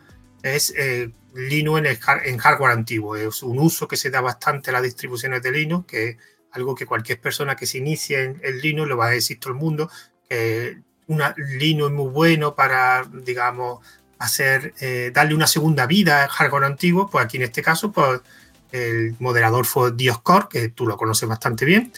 es 0.43 0.73
eh, 0.77 1.11
Linux 1.35 1.79
en, 1.79 1.97
en 2.25 2.37
hardware 2.37 2.71
antiguo. 2.71 3.15
Es 3.15 3.43
un 3.43 3.59
uso 3.59 3.87
que 3.87 3.97
se 3.97 4.09
da 4.09 4.21
bastante 4.21 4.69
a 4.69 4.73
las 4.73 4.83
distribuciones 4.83 5.41
de 5.41 5.51
Linux, 5.51 5.85
que 5.87 6.17
algo 6.51 6.75
que 6.75 6.85
cualquier 6.85 7.19
persona 7.19 7.55
que 7.55 7.65
se 7.65 7.77
inicie 7.77 8.23
en 8.23 8.41
el 8.43 8.59
Linux 8.59 8.89
lo 8.89 8.97
va 8.97 9.07
a 9.07 9.11
decir 9.11 9.39
todo 9.39 9.53
el 9.53 9.59
mundo, 9.59 9.89
que 10.27 10.79
una, 11.07 11.33
Linux 11.37 11.91
es 11.91 11.95
muy 11.95 12.11
bueno 12.11 12.55
para, 12.55 13.03
digamos, 13.11 13.79
hacer, 14.19 14.73
eh, 14.79 15.11
darle 15.13 15.33
una 15.33 15.47
segunda 15.47 15.85
vida 15.85 16.23
al 16.23 16.29
hardware 16.29 16.65
antiguo, 16.65 17.09
pues 17.09 17.25
aquí 17.25 17.37
en 17.37 17.43
este 17.43 17.61
caso, 17.61 17.91
pues 17.91 18.21
el 18.71 19.15
moderador 19.17 19.65
fue 19.65 19.91
Dioscore, 19.93 20.47
que 20.49 20.69
tú 20.69 20.85
lo 20.85 20.95
conoces 20.95 21.27
bastante 21.27 21.65
bien, 21.65 21.91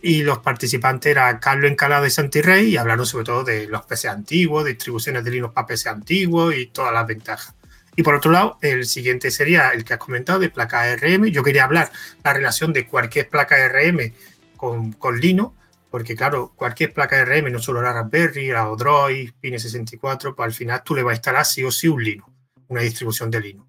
y 0.00 0.22
los 0.22 0.38
participantes 0.38 1.10
eran 1.10 1.38
Carlos 1.38 1.70
Encalado 1.70 2.06
y 2.06 2.10
Santi 2.10 2.40
Rey, 2.40 2.68
y 2.68 2.76
hablaron 2.78 3.04
sobre 3.04 3.26
todo 3.26 3.44
de 3.44 3.66
los 3.66 3.84
PC 3.84 4.08
antiguos, 4.08 4.64
distribuciones 4.64 5.24
de 5.24 5.30
Linux 5.32 5.52
para 5.52 5.66
PC 5.66 5.90
antiguos 5.90 6.54
y 6.56 6.66
todas 6.68 6.94
las 6.94 7.06
ventajas. 7.06 7.55
Y 7.96 8.02
por 8.02 8.14
otro 8.14 8.30
lado, 8.30 8.58
el 8.60 8.84
siguiente 8.84 9.30
sería 9.30 9.70
el 9.70 9.82
que 9.82 9.94
has 9.94 9.98
comentado 9.98 10.38
de 10.38 10.50
placa 10.50 10.82
ARM. 10.82 11.26
Yo 11.26 11.42
quería 11.42 11.64
hablar 11.64 11.90
la 12.22 12.34
relación 12.34 12.74
de 12.74 12.86
cualquier 12.86 13.30
placa 13.30 13.56
ARM 13.56 14.12
con, 14.56 14.92
con 14.92 15.18
Linux, 15.18 15.54
porque 15.90 16.14
claro, 16.14 16.52
cualquier 16.54 16.92
placa 16.92 17.18
ARM, 17.22 17.50
no 17.50 17.58
solo 17.58 17.80
la 17.80 17.94
Raspberry, 17.94 18.48
la 18.48 18.68
Odroid, 18.68 19.30
Pine64, 19.42 20.34
pues 20.34 20.46
al 20.46 20.52
final 20.52 20.82
tú 20.84 20.94
le 20.94 21.02
vas 21.02 21.12
a 21.12 21.16
instalar 21.16 21.46
sí 21.46 21.64
o 21.64 21.72
sí 21.72 21.88
un 21.88 22.04
Linux, 22.04 22.28
una 22.68 22.82
distribución 22.82 23.30
de 23.30 23.40
Linux. 23.40 23.66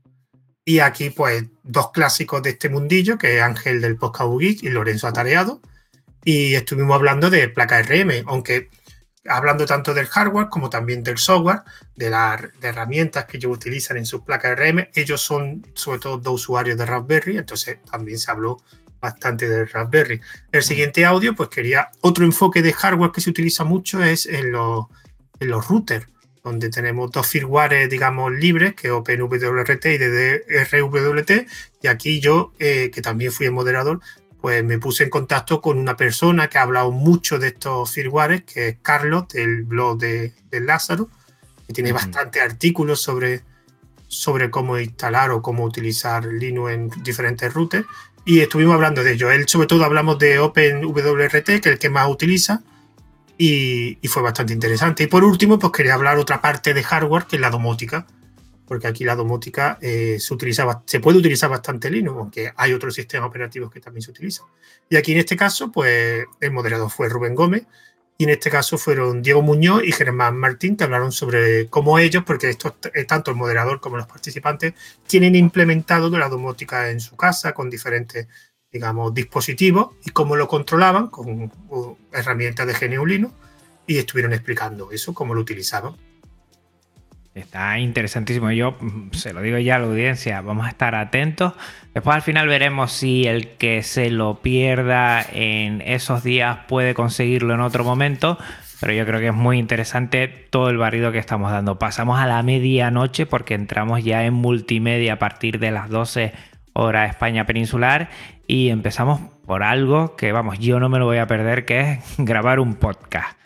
Y 0.65 0.80
aquí, 0.80 1.09
pues, 1.09 1.45
dos 1.63 1.91
clásicos 1.91 2.43
de 2.43 2.49
este 2.49 2.67
mundillo, 2.67 3.17
que 3.17 3.38
es 3.38 3.41
Ángel 3.41 3.80
del 3.80 3.95
Podcast 3.95 4.30
y 4.41 4.69
Lorenzo 4.69 5.07
Atareado. 5.07 5.61
Y 6.25 6.55
estuvimos 6.55 6.95
hablando 6.95 7.30
de 7.30 7.47
placa 7.47 7.78
ARM, 7.78 8.25
aunque 8.25 8.69
hablando 9.28 9.65
tanto 9.65 9.93
del 9.93 10.07
hardware 10.07 10.49
como 10.49 10.69
también 10.69 11.03
del 11.03 11.17
software, 11.17 11.61
de 11.95 12.09
las 12.09 12.41
herramientas 12.61 13.25
que 13.25 13.38
ellos 13.38 13.55
utilizan 13.55 13.97
en 13.97 14.05
sus 14.05 14.21
placas 14.21 14.57
RM. 14.57 14.89
Ellos 14.93 15.21
son 15.21 15.65
sobre 15.73 15.99
todo 15.99 16.17
dos 16.17 16.41
usuarios 16.41 16.78
de 16.78 16.86
Raspberry, 16.86 17.38
entonces 17.38 17.80
también 17.89 18.19
se 18.19 18.32
habló 18.32 18.61
bastante 18.99 19.47
de 19.47 19.65
Raspberry. 19.65 20.21
El 20.51 20.63
siguiente 20.63 21.05
audio, 21.05 21.36
pues 21.36 21.49
quería 21.49 21.89
otro 22.01 22.25
enfoque 22.25 22.61
de 22.61 22.73
hardware 22.73 23.11
que 23.11 23.21
se 23.21 23.30
utiliza 23.30 23.63
mucho 23.63 24.03
es 24.03 24.25
en 24.25 24.51
los, 24.51 24.86
en 25.39 25.49
los 25.49 25.67
routers, 25.67 26.07
donde 26.43 26.69
tenemos 26.69 27.11
dos 27.11 27.28
firmware, 27.28 27.89
digamos, 27.89 28.32
libres, 28.32 28.73
que 28.73 28.88
es 28.88 28.93
OpenWRT 28.93 29.86
y 29.86 29.97
DDRWT. 29.97 31.32
Y 31.82 31.88
aquí 31.88 32.19
yo, 32.19 32.53
eh, 32.59 32.89
que 32.91 33.01
también 33.01 33.32
fui 33.32 33.47
el 33.47 33.51
moderador, 33.51 33.99
pues 34.41 34.63
me 34.63 34.77
puse 34.79 35.03
en 35.03 35.09
contacto 35.09 35.61
con 35.61 35.77
una 35.77 35.97
persona 35.97 36.47
que 36.47 36.57
ha 36.57 36.61
hablado 36.61 36.91
mucho 36.91 37.39
de 37.39 37.47
estos 37.47 37.91
firmwares, 37.91 38.43
que 38.43 38.67
es 38.69 38.77
Carlos, 38.81 39.27
del 39.29 39.63
blog 39.63 39.97
de, 39.97 40.33
Lázaro, 40.51 41.09
que 41.65 41.73
tiene 41.73 41.91
bastantes 41.91 42.41
artículos 42.41 43.01
sobre, 43.01 43.41
sobre 44.07 44.49
cómo 44.49 44.77
instalar 44.79 45.31
o 45.31 45.41
cómo 45.41 45.63
utilizar 45.63 46.25
Linux 46.25 46.71
en 46.71 46.89
diferentes 47.03 47.53
routers. 47.53 47.85
Y 48.25 48.39
estuvimos 48.41 48.75
hablando 48.75 49.03
de 49.03 49.13
ello. 49.13 49.31
Él, 49.31 49.47
sobre 49.47 49.67
todo, 49.67 49.85
hablamos 49.85 50.19
de 50.19 50.39
OpenWRT, 50.39 51.45
que 51.45 51.55
es 51.55 51.65
el 51.65 51.79
que 51.79 51.89
más 51.89 52.09
utiliza, 52.09 52.61
y, 53.38 53.97
y, 54.01 54.07
fue 54.07 54.21
bastante 54.21 54.53
interesante. 54.53 55.03
Y 55.03 55.07
por 55.07 55.23
último, 55.23 55.59
pues 55.59 55.71
quería 55.71 55.93
hablar 55.93 56.17
otra 56.17 56.41
parte 56.41 56.73
de 56.73 56.83
hardware, 56.83 57.25
que 57.25 57.35
es 57.38 57.41
la 57.41 57.51
domótica 57.51 58.05
porque 58.68 58.88
aquí 58.88 59.03
la 59.03 59.15
domótica 59.15 59.78
eh, 59.82 60.18
se, 60.20 60.34
utiliza, 60.34 60.84
se 60.86 60.99
puede 60.99 61.18
utilizar 61.18 61.49
bastante 61.49 61.89
Linux, 61.89 62.18
aunque 62.18 62.51
hay 62.55 62.74
otros 62.74 62.93
sistemas 62.93 63.30
operativos 63.30 63.72
que 63.72 63.80
también 63.80 64.01
se 64.01 64.11
utilizan. 64.11 64.45
Y 64.89 64.97
aquí 64.97 65.13
en 65.13 65.20
este 65.20 65.38
caso, 65.38 65.72
pues 65.72 66.26
el 66.39 66.51
moderador 66.51 66.91
fue 66.91 67.09
Rubén 67.09 67.34
Gómez, 67.34 67.65
y 68.20 68.24
en 68.24 68.32
este 68.32 68.49
caso 68.49 68.78
fueron 68.78 69.22
Diego 69.22 69.43
Muñoz 69.43 69.84
y 69.84 69.91
Germán 69.91 70.38
Martín, 70.38 70.76
que 70.76 70.84
hablaron 70.84 71.11
sobre 71.11 71.68
cómo 71.68 71.99
ellos, 71.99 72.24
porque 72.26 72.49
esto, 72.49 72.76
eh, 72.93 73.05
tanto 73.05 73.32
el 73.32 73.38
moderador 73.38 73.80
como 73.80 73.97
los 73.97 74.07
participantes, 74.07 74.74
tienen 75.05 75.36
implementado 75.36 76.09
la 76.09 76.28
domótica 76.28 76.89
en 76.89 76.99
su 76.99 77.15
casa 77.15 77.53
con 77.53 77.70
diferentes, 77.70 78.28
digamos, 78.72 79.13
dispositivos 79.13 79.95
y 80.03 80.09
cómo 80.09 80.36
lo 80.36 80.47
controlaban 80.47 81.07
con 81.07 81.51
herramientas 82.11 82.65
de 82.68 82.88
GNU 82.88 83.05
Linux 83.05 83.34
y 83.86 83.99
estuvieron 83.99 84.34
explicando 84.34 84.91
eso, 84.91 85.13
cómo 85.13 85.36
lo 85.36 85.41
utilizaban. 85.41 85.95
Está 87.38 87.77
interesantísimo. 87.79 88.51
Yo 88.51 88.75
mm, 88.79 89.11
se 89.11 89.33
lo 89.33 89.41
digo 89.41 89.57
ya 89.57 89.75
a 89.75 89.79
la 89.79 89.85
audiencia, 89.85 90.41
vamos 90.41 90.65
a 90.65 90.69
estar 90.69 90.95
atentos. 90.95 91.53
Después 91.93 92.15
al 92.15 92.21
final 92.21 92.47
veremos 92.47 92.91
si 92.91 93.25
el 93.25 93.49
que 93.57 93.83
se 93.83 94.09
lo 94.09 94.41
pierda 94.41 95.25
en 95.31 95.81
esos 95.81 96.23
días 96.23 96.59
puede 96.67 96.93
conseguirlo 96.93 97.53
en 97.53 97.61
otro 97.61 97.83
momento. 97.83 98.38
Pero 98.79 98.93
yo 98.93 99.05
creo 99.05 99.19
que 99.19 99.27
es 99.27 99.33
muy 99.33 99.57
interesante 99.57 100.27
todo 100.27 100.69
el 100.69 100.77
barrido 100.77 101.11
que 101.11 101.17
estamos 101.17 101.51
dando. 101.51 101.79
Pasamos 101.79 102.19
a 102.19 102.27
la 102.27 102.41
medianoche 102.43 103.25
porque 103.25 103.55
entramos 103.55 104.03
ya 104.03 104.23
en 104.25 104.33
multimedia 104.33 105.13
a 105.13 105.19
partir 105.19 105.59
de 105.59 105.71
las 105.71 105.89
12 105.89 106.33
horas 106.73 107.09
España 107.09 107.45
peninsular 107.45 108.09
y 108.45 108.69
empezamos 108.69 109.19
por 109.45 109.63
algo 109.63 110.15
que, 110.15 110.31
vamos, 110.31 110.59
yo 110.59 110.79
no 110.79 110.89
me 110.89 110.99
lo 110.99 111.05
voy 111.05 111.17
a 111.17 111.27
perder, 111.27 111.65
que 111.65 111.79
es 111.79 111.99
grabar 112.17 112.59
un 112.59 112.75
podcast. 112.75 113.38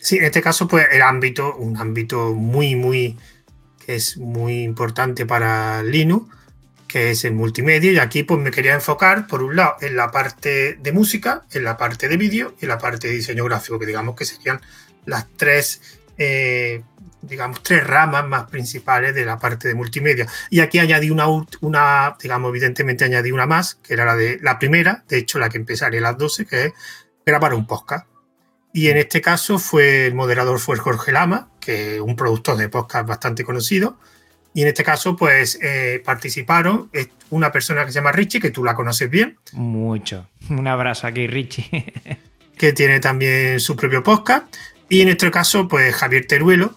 Sí, 0.00 0.16
en 0.16 0.24
este 0.24 0.42
caso, 0.42 0.68
pues 0.68 0.86
el 0.92 1.02
ámbito, 1.02 1.56
un 1.56 1.76
ámbito 1.76 2.34
muy, 2.34 2.76
muy, 2.76 3.16
que 3.84 3.96
es 3.96 4.16
muy 4.16 4.62
importante 4.62 5.26
para 5.26 5.82
Linux, 5.82 6.34
que 6.86 7.10
es 7.10 7.24
el 7.24 7.34
multimedia. 7.34 7.92
Y 7.92 7.98
aquí 7.98 8.22
pues 8.22 8.40
me 8.40 8.50
quería 8.50 8.74
enfocar, 8.74 9.26
por 9.26 9.42
un 9.42 9.56
lado, 9.56 9.76
en 9.80 9.96
la 9.96 10.10
parte 10.10 10.78
de 10.80 10.92
música, 10.92 11.44
en 11.52 11.64
la 11.64 11.76
parte 11.76 12.08
de 12.08 12.16
vídeo 12.16 12.54
y 12.60 12.64
en 12.64 12.68
la 12.70 12.78
parte 12.78 13.08
de 13.08 13.14
diseño 13.14 13.44
gráfico, 13.44 13.78
que 13.78 13.86
digamos 13.86 14.16
que 14.16 14.24
serían 14.24 14.60
las 15.04 15.26
tres, 15.36 16.00
eh, 16.16 16.82
digamos, 17.22 17.62
tres 17.62 17.86
ramas 17.86 18.26
más 18.26 18.48
principales 18.48 19.14
de 19.14 19.24
la 19.24 19.38
parte 19.38 19.68
de 19.68 19.74
multimedia. 19.74 20.26
Y 20.50 20.60
aquí 20.60 20.78
añadí 20.78 21.10
una, 21.10 21.26
una, 21.60 22.16
digamos, 22.20 22.48
evidentemente 22.50 23.04
añadí 23.04 23.32
una 23.32 23.46
más, 23.46 23.76
que 23.76 23.94
era 23.94 24.04
la 24.04 24.16
de 24.16 24.38
la 24.42 24.58
primera, 24.58 25.04
de 25.08 25.18
hecho 25.18 25.38
la 25.38 25.48
que 25.48 25.58
empezaré 25.58 25.98
a 25.98 26.02
las 26.02 26.18
12, 26.18 26.46
que 26.46 26.64
es 26.66 26.72
grabar 27.26 27.52
un 27.54 27.66
podcast. 27.66 28.06
Y 28.72 28.88
en 28.88 28.96
este 28.96 29.20
caso 29.20 29.58
fue 29.58 30.06
el 30.06 30.14
moderador 30.14 30.58
fue 30.58 30.76
Jorge 30.76 31.12
Lama, 31.12 31.48
que 31.60 31.96
es 31.96 32.00
un 32.00 32.16
productor 32.16 32.56
de 32.56 32.68
podcast 32.68 33.08
bastante 33.08 33.44
conocido. 33.44 33.98
Y 34.54 34.62
en 34.62 34.68
este 34.68 34.82
caso, 34.84 35.16
pues 35.16 35.58
eh, 35.62 36.02
participaron 36.04 36.90
una 37.30 37.52
persona 37.52 37.84
que 37.84 37.92
se 37.92 37.96
llama 37.96 38.12
Richie, 38.12 38.40
que 38.40 38.50
tú 38.50 38.64
la 38.64 38.74
conoces 38.74 39.08
bien. 39.08 39.38
Mucho. 39.52 40.28
Un 40.50 40.66
abrazo 40.66 41.06
aquí, 41.06 41.26
Richie. 41.26 41.92
que 42.58 42.72
tiene 42.72 43.00
también 43.00 43.60
su 43.60 43.76
propio 43.76 44.02
podcast. 44.02 44.54
Y 44.88 45.00
en 45.02 45.08
este 45.08 45.30
caso, 45.30 45.68
pues 45.68 45.94
Javier 45.94 46.26
Teruelo, 46.26 46.74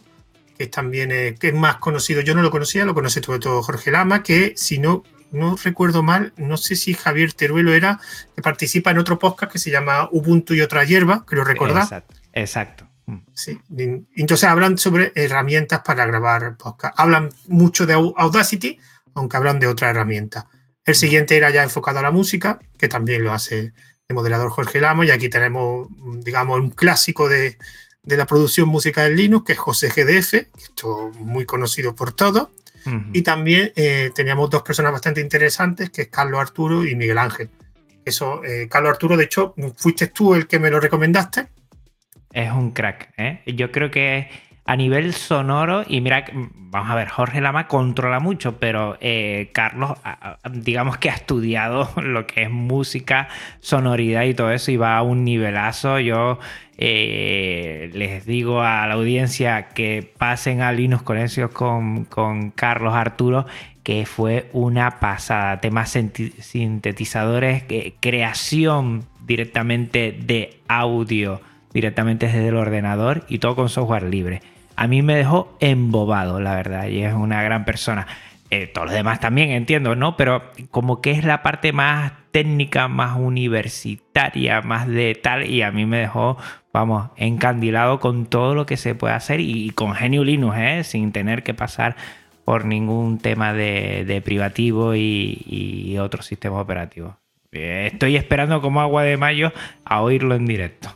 que 0.57 0.67
también 0.67 1.09
que 1.39 1.47
es 1.47 1.53
más 1.53 1.77
conocido. 1.77 2.21
Yo 2.21 2.35
no 2.35 2.41
lo 2.41 2.51
conocía, 2.51 2.85
lo 2.85 2.93
conoce 2.93 3.21
sobre 3.21 3.39
todo 3.39 3.63
Jorge 3.63 3.89
Lama, 3.89 4.21
que 4.21 4.53
si 4.55 4.77
no 4.77 5.03
no 5.32 5.55
recuerdo 5.55 6.03
mal, 6.03 6.34
no 6.38 6.57
sé 6.57 6.75
si 6.75 6.93
Javier 6.93 7.34
Teruelo 7.34 7.73
era, 7.73 7.99
que 8.36 8.41
participa 8.41 8.91
en 8.91 8.99
otro 8.99 9.19
podcast 9.19 9.51
que 9.51 9.59
se 9.59 9.71
llama 9.71 10.09
Ubuntu 10.11 10.53
y 10.53 10.61
otra 10.61 10.84
hierba, 10.84 11.25
creo 11.25 11.43
recordar. 11.43 11.84
Exacto. 11.84 12.15
exacto. 12.34 12.88
Mm. 13.05 13.17
Sí. 13.34 13.59
Entonces 14.15 14.47
hablan 14.47 14.77
sobre 14.77 15.11
herramientas 15.15 15.82
para 15.86 16.05
grabar 16.05 16.57
podcast. 16.57 16.93
Hablan 16.97 17.29
mucho 17.47 17.86
de 17.86 17.93
Audacity, 17.93 18.79
aunque 19.13 19.38
hablan 19.38 19.59
de 19.59 19.67
otra 19.67 19.89
herramienta. 19.89 20.47
El 20.86 20.95
siguiente 20.95 21.38
era 21.38 21.49
ya 21.49 21.63
enfocado 21.63 21.99
a 21.99 22.01
la 22.03 22.11
música, 22.11 22.59
que 22.77 22.88
también 22.88 23.23
lo 23.23 23.34
hace 23.34 23.73
el 24.07 24.15
moderador 24.15 24.49
Jorge 24.49 24.82
Lamo, 24.82 25.03
y 25.03 25.11
aquí 25.11 25.29
tenemos, 25.29 25.88
digamos, 26.23 26.59
un 26.59 26.71
clásico 26.71 27.29
de, 27.29 27.57
de 28.03 28.17
la 28.17 28.25
producción 28.25 28.67
musical 28.67 29.11
en 29.11 29.17
Linux, 29.17 29.45
que 29.45 29.53
es 29.53 29.59
José 29.59 29.89
GDF, 29.89 30.34
esto 30.57 31.11
muy 31.19 31.45
conocido 31.45 31.95
por 31.95 32.13
todos. 32.13 32.49
Y 33.13 33.21
también 33.21 33.71
eh, 33.75 34.11
teníamos 34.15 34.49
dos 34.49 34.63
personas 34.63 34.91
bastante 34.91 35.21
interesantes, 35.21 35.89
que 35.89 36.03
es 36.03 36.07
Carlos 36.07 36.39
Arturo 36.39 36.86
y 36.86 36.95
Miguel 36.95 37.17
Ángel. 37.17 37.49
Eso, 38.03 38.43
eh, 38.43 38.67
Carlos 38.69 38.91
Arturo, 38.91 39.15
de 39.17 39.25
hecho, 39.25 39.53
fuiste 39.75 40.07
tú 40.07 40.34
el 40.34 40.47
que 40.47 40.59
me 40.59 40.71
lo 40.71 40.79
recomendaste. 40.79 41.47
Es 42.32 42.51
un 42.51 42.71
crack, 42.71 43.13
¿eh? 43.17 43.41
Yo 43.45 43.71
creo 43.71 43.91
que 43.91 44.29
a 44.65 44.75
nivel 44.75 45.13
sonoro, 45.13 45.84
y 45.88 46.01
mira, 46.01 46.25
vamos 46.55 46.89
a 46.89 46.95
ver, 46.95 47.09
Jorge 47.09 47.41
Lama 47.41 47.67
controla 47.67 48.19
mucho, 48.19 48.57
pero 48.57 48.97
eh, 49.01 49.49
Carlos, 49.53 49.97
digamos 50.49 50.97
que 50.97 51.09
ha 51.09 51.13
estudiado 51.13 51.89
lo 52.01 52.25
que 52.25 52.43
es 52.43 52.49
música, 52.49 53.27
sonoridad 53.59 54.23
y 54.23 54.34
todo 54.34 54.51
eso, 54.51 54.71
y 54.71 54.77
va 54.77 54.97
a 54.97 55.01
un 55.01 55.25
nivelazo. 55.25 55.99
Yo 55.99 56.39
eh, 56.84 57.91
les 57.93 58.25
digo 58.25 58.61
a 58.61 58.88
la 58.88 58.95
audiencia 58.95 59.67
que 59.67 60.11
pasen 60.17 60.61
a 60.61 60.71
Linux 60.71 61.03
Conexios 61.03 61.51
con, 61.51 62.05
con 62.05 62.49
Carlos 62.49 62.95
Arturo, 62.95 63.45
que 63.84 64.07
fue 64.07 64.49
una 64.51 64.99
pasada. 64.99 65.61
Temas 65.61 65.91
sintetizadores, 65.91 67.65
creación 67.99 69.03
directamente 69.27 70.11
de 70.11 70.57
audio, 70.67 71.39
directamente 71.71 72.25
desde 72.25 72.47
el 72.47 72.55
ordenador 72.55 73.25
y 73.29 73.38
todo 73.38 73.55
con 73.55 73.69
software 73.69 74.03
libre. 74.03 74.41
A 74.75 74.88
mí 74.88 75.03
me 75.03 75.15
dejó 75.15 75.55
embobado, 75.59 76.39
la 76.39 76.55
verdad, 76.55 76.88
y 76.88 77.03
es 77.03 77.13
una 77.13 77.43
gran 77.43 77.63
persona. 77.63 78.07
Eh, 78.52 78.68
todos 78.68 78.88
los 78.88 78.95
demás 78.95 79.20
también 79.20 79.49
entiendo, 79.52 79.95
¿no? 79.95 80.18
Pero 80.18 80.43
como 80.70 81.02
que 81.02 81.12
es 81.12 81.24
la 81.24 81.41
parte 81.41 81.72
más 81.74 82.12
técnica, 82.32 82.88
más 82.88 83.18
universitaria, 83.18 84.62
más 84.62 84.88
de 84.88 85.16
tal, 85.16 85.49
y 85.49 85.62
a 85.62 85.72
mí 85.72 85.86
me 85.86 85.99
dejó 85.99 86.38
vamos, 86.74 87.10
encandilado 87.18 87.99
con 87.99 88.26
todo 88.26 88.56
lo 88.56 88.66
que 88.66 88.78
se 88.78 88.95
puede 88.95 89.14
hacer 89.14 89.39
y, 89.39 89.72
con 89.72 89.93
Genio 89.93 90.24
Linux, 90.24 90.56
¿eh? 90.58 90.84
sin 90.84 91.12
tener 91.12 91.43
que 91.43 91.54
pasar 91.54 91.95
por 92.45 92.66
ningún 92.66 93.20
tema 93.20 93.54
de, 93.54 94.22
privativo 94.24 94.95
y, 94.95 95.97
otro 95.99 96.22
sistema 96.24 96.60
operativo. 96.60 97.18
Eh, 97.52 97.89
estoy 97.91 98.16
esperando 98.16 98.62
como 98.62 98.82
agua 98.82 99.04
de 99.04 99.18
mayo 99.18 99.52
a 99.84 100.02
oírlo 100.02 100.36
en 100.36 100.45
directo. 100.45 100.95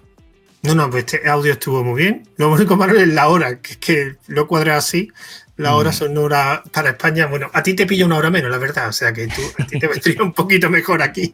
No, 0.64 0.74
no, 0.74 0.90
pues 0.90 1.06
este 1.06 1.30
audio 1.30 1.52
estuvo 1.52 1.84
muy 1.84 2.02
bien. 2.02 2.24
Lo 2.38 2.52
único 2.52 2.76
malo 2.76 2.98
es 2.98 3.08
la 3.08 3.28
hora, 3.28 3.62
que 3.62 3.74
es 3.74 3.78
que 3.78 4.16
lo 4.28 4.48
cuadré 4.48 4.72
así. 4.72 5.12
La 5.58 5.76
hora 5.76 5.92
mm. 5.92 5.94
son 5.94 6.18
hora 6.18 6.64
para 6.72 6.90
España. 6.90 7.28
Bueno, 7.28 7.50
a 7.54 7.64
ti 7.64 7.74
te 7.74 7.86
pilla 7.86 8.06
una 8.06 8.18
hora 8.18 8.30
menos, 8.30 8.52
la 8.52 8.58
verdad. 8.58 8.90
O 8.90 8.94
sea 8.94 9.14
que 9.14 9.28
tú, 9.28 9.42
a 9.58 9.66
ti 9.66 9.80
te 9.80 9.88
vendría 9.88 10.24
un 10.24 10.34
poquito 10.34 10.70
mejor 10.70 11.02
aquí. 11.02 11.34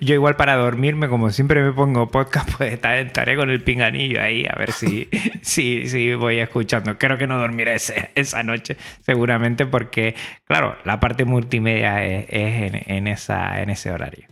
Yo 0.00 0.14
igual 0.14 0.36
para 0.36 0.56
dormirme, 0.56 1.08
como 1.08 1.30
siempre 1.30 1.62
me 1.62 1.72
pongo 1.72 2.10
podcast, 2.10 2.50
pues 2.56 2.72
estaré 2.72 3.36
con 3.36 3.50
el 3.50 3.62
pinganillo 3.62 4.20
ahí 4.20 4.44
a 4.46 4.56
ver 4.58 4.72
si, 4.72 5.08
si, 5.42 5.88
si 5.88 6.14
voy 6.14 6.38
escuchando. 6.38 6.98
Creo 6.98 7.18
que 7.18 7.26
no 7.26 7.38
dormiré 7.38 7.76
esa 7.76 8.42
noche, 8.42 8.76
seguramente, 9.04 9.66
porque, 9.66 10.14
claro, 10.46 10.76
la 10.84 11.00
parte 11.00 11.24
multimedia 11.24 12.04
es, 12.04 12.26
en, 12.28 13.06
esa, 13.06 13.62
en 13.62 13.70
ese 13.70 13.90
horario. 13.90 14.26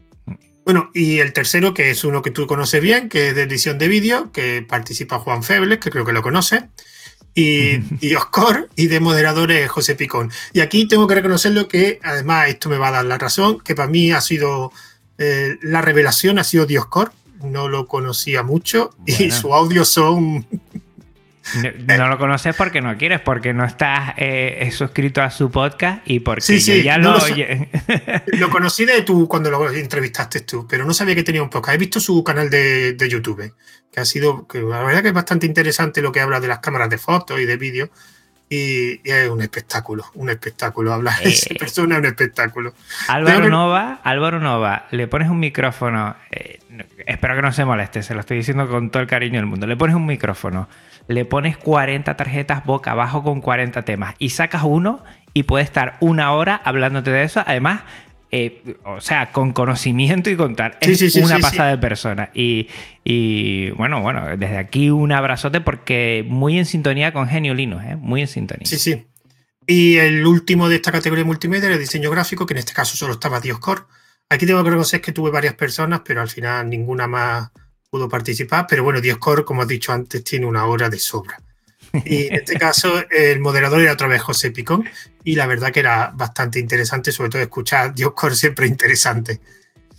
Bueno, 0.64 0.90
y 0.94 1.18
el 1.18 1.32
tercero, 1.32 1.74
que 1.74 1.90
es 1.90 2.04
uno 2.04 2.22
que 2.22 2.30
tú 2.30 2.46
conoces 2.46 2.80
bien, 2.80 3.08
que 3.08 3.28
es 3.28 3.34
de 3.34 3.42
edición 3.42 3.78
de 3.78 3.88
vídeo, 3.88 4.30
que 4.30 4.62
participa 4.62 5.18
Juan 5.18 5.42
Febles, 5.42 5.78
que 5.78 5.90
creo 5.90 6.04
que 6.04 6.12
lo 6.12 6.22
conoce, 6.22 6.68
y, 7.34 7.80
y 8.00 8.14
Oscar, 8.14 8.68
y 8.76 8.86
de 8.86 9.00
moderadores 9.00 9.70
José 9.70 9.94
Picón. 9.94 10.30
Y 10.52 10.60
aquí 10.60 10.86
tengo 10.86 11.06
que 11.06 11.14
reconocerlo 11.14 11.68
que, 11.68 12.00
además, 12.02 12.48
esto 12.48 12.68
me 12.68 12.78
va 12.78 12.88
a 12.88 12.92
dar 12.92 13.04
la 13.04 13.18
razón, 13.18 13.60
que 13.60 13.74
para 13.74 13.88
mí 13.88 14.12
ha 14.12 14.20
sido 14.20 14.72
eh, 15.18 15.56
la 15.62 15.82
revelación 15.82 16.40
ha 16.40 16.44
sido 16.44 16.66
Dioscor, 16.66 17.12
no 17.44 17.68
lo 17.68 17.86
conocía 17.86 18.42
mucho 18.42 18.94
y 19.06 19.30
su 19.30 19.54
audio 19.54 19.84
son... 19.84 20.46
No, 21.98 22.08
lo 22.08 22.18
conoces 22.18 22.54
porque 22.54 22.80
no 22.80 22.96
quieres, 22.96 23.20
porque 23.20 23.52
no 23.52 23.64
estás 23.64 24.14
eh, 24.16 24.70
suscrito 24.72 25.22
a 25.22 25.30
su 25.30 25.50
podcast 25.50 26.02
y 26.04 26.20
porque 26.20 26.60
ya 26.60 26.98
lo, 26.98 27.18
lo, 27.18 27.26
lo 28.38 28.50
conocí 28.50 28.84
de 28.84 29.02
tú 29.02 29.26
cuando 29.28 29.50
lo 29.50 29.70
entrevistaste 29.70 30.40
tú, 30.40 30.66
pero 30.68 30.84
no 30.84 30.94
sabía 30.94 31.14
que 31.14 31.24
tenía 31.24 31.42
un 31.42 31.50
podcast. 31.50 31.74
He 31.74 31.78
visto 31.78 32.00
su 32.00 32.22
canal 32.22 32.48
de, 32.48 32.92
de 32.94 33.08
YouTube, 33.08 33.54
que 33.90 34.00
ha 34.00 34.04
sido, 34.04 34.46
que 34.46 34.60
la 34.60 34.82
verdad 34.82 35.02
que 35.02 35.08
es 35.08 35.14
bastante 35.14 35.46
interesante 35.46 36.00
lo 36.00 36.12
que 36.12 36.20
habla 36.20 36.40
de 36.40 36.48
las 36.48 36.60
cámaras 36.60 36.88
de 36.90 36.98
fotos 36.98 37.40
y 37.40 37.44
de 37.44 37.56
vídeo 37.56 37.90
y, 38.52 39.00
es 39.10 39.28
un 39.30 39.40
espectáculo, 39.40 40.04
un 40.14 40.28
espectáculo. 40.28 40.92
Hablar 40.92 41.18
de 41.22 41.30
esa 41.30 41.54
eh, 41.54 41.58
persona 41.58 41.94
es 41.94 42.00
un 42.00 42.06
espectáculo. 42.06 42.74
Álvaro 43.08 43.48
Nova, 43.48 44.00
Álvaro 44.04 44.40
Nova, 44.40 44.86
le 44.90 45.08
pones 45.08 45.30
un 45.30 45.40
micrófono, 45.40 46.16
eh, 46.30 46.60
espero 47.06 47.36
que 47.36 47.42
no 47.42 47.52
se 47.52 47.64
moleste, 47.64 48.02
se 48.02 48.14
lo 48.14 48.20
estoy 48.20 48.38
diciendo 48.38 48.68
con 48.68 48.90
todo 48.90 49.02
el 49.02 49.08
cariño 49.08 49.36
del 49.36 49.46
mundo. 49.46 49.66
Le 49.66 49.76
pones 49.76 49.96
un 49.96 50.06
micrófono, 50.06 50.68
le 51.08 51.24
pones 51.24 51.56
40 51.56 52.16
tarjetas 52.16 52.64
boca 52.64 52.92
abajo 52.92 53.22
con 53.22 53.40
40 53.40 53.82
temas 53.82 54.14
y 54.18 54.30
sacas 54.30 54.62
uno 54.64 55.02
y 55.34 55.44
puede 55.44 55.64
estar 55.64 55.96
una 56.00 56.32
hora 56.32 56.60
hablándote 56.64 57.10
de 57.10 57.24
eso. 57.24 57.42
Además, 57.46 57.82
eh, 58.34 58.76
o 58.84 59.00
sea, 59.02 59.30
con 59.30 59.52
conocimiento 59.52 60.30
y 60.30 60.36
contar. 60.36 60.78
es 60.80 61.16
una 61.16 61.38
pasada 61.38 61.70
de 61.70 61.78
persona. 61.78 62.30
Y, 62.32 63.70
bueno, 63.72 64.00
bueno, 64.00 64.36
desde 64.38 64.56
aquí 64.56 64.90
un 64.90 65.12
abrazote 65.12 65.60
porque 65.60 66.24
muy 66.26 66.58
en 66.58 66.64
sintonía 66.64 67.12
con 67.12 67.28
Genio 67.28 67.52
Linux, 67.52 67.84
¿eh? 67.84 67.96
muy 67.96 68.22
en 68.22 68.28
sintonía. 68.28 68.66
Sí, 68.66 68.78
sí. 68.78 69.06
Y 69.66 69.96
el 69.98 70.26
último 70.26 70.70
de 70.70 70.76
esta 70.76 70.90
categoría 70.90 71.24
multimedia 71.26 71.66
era 71.66 71.74
el 71.74 71.80
diseño 71.80 72.10
gráfico, 72.10 72.46
que 72.46 72.54
en 72.54 72.58
este 72.58 72.72
caso 72.72 72.96
solo 72.96 73.12
estaba 73.12 73.38
Dioscore. 73.38 73.82
Aquí 74.32 74.46
tengo 74.46 74.64
que 74.64 74.70
reconocer 74.70 75.02
que 75.02 75.12
tuve 75.12 75.30
varias 75.30 75.52
personas, 75.52 76.00
pero 76.02 76.22
al 76.22 76.28
final 76.28 76.70
ninguna 76.70 77.06
más 77.06 77.50
pudo 77.90 78.08
participar. 78.08 78.66
Pero 78.66 78.82
bueno, 78.82 79.02
Dioscore, 79.02 79.44
como 79.44 79.60
has 79.60 79.68
dicho 79.68 79.92
antes, 79.92 80.24
tiene 80.24 80.46
una 80.46 80.64
hora 80.64 80.88
de 80.88 80.98
sobra. 80.98 81.38
Y 82.06 82.28
en 82.28 82.36
este 82.36 82.56
caso, 82.56 83.04
el 83.10 83.40
moderador 83.40 83.82
era 83.82 83.92
otra 83.92 84.08
vez 84.08 84.22
José 84.22 84.50
Picón, 84.50 84.88
y 85.22 85.34
la 85.34 85.46
verdad 85.46 85.70
que 85.70 85.80
era 85.80 86.12
bastante 86.14 86.58
interesante, 86.58 87.12
sobre 87.12 87.28
todo 87.28 87.42
escuchar 87.42 87.94
Dioscor 87.94 88.34
siempre 88.34 88.66
interesante. 88.66 89.40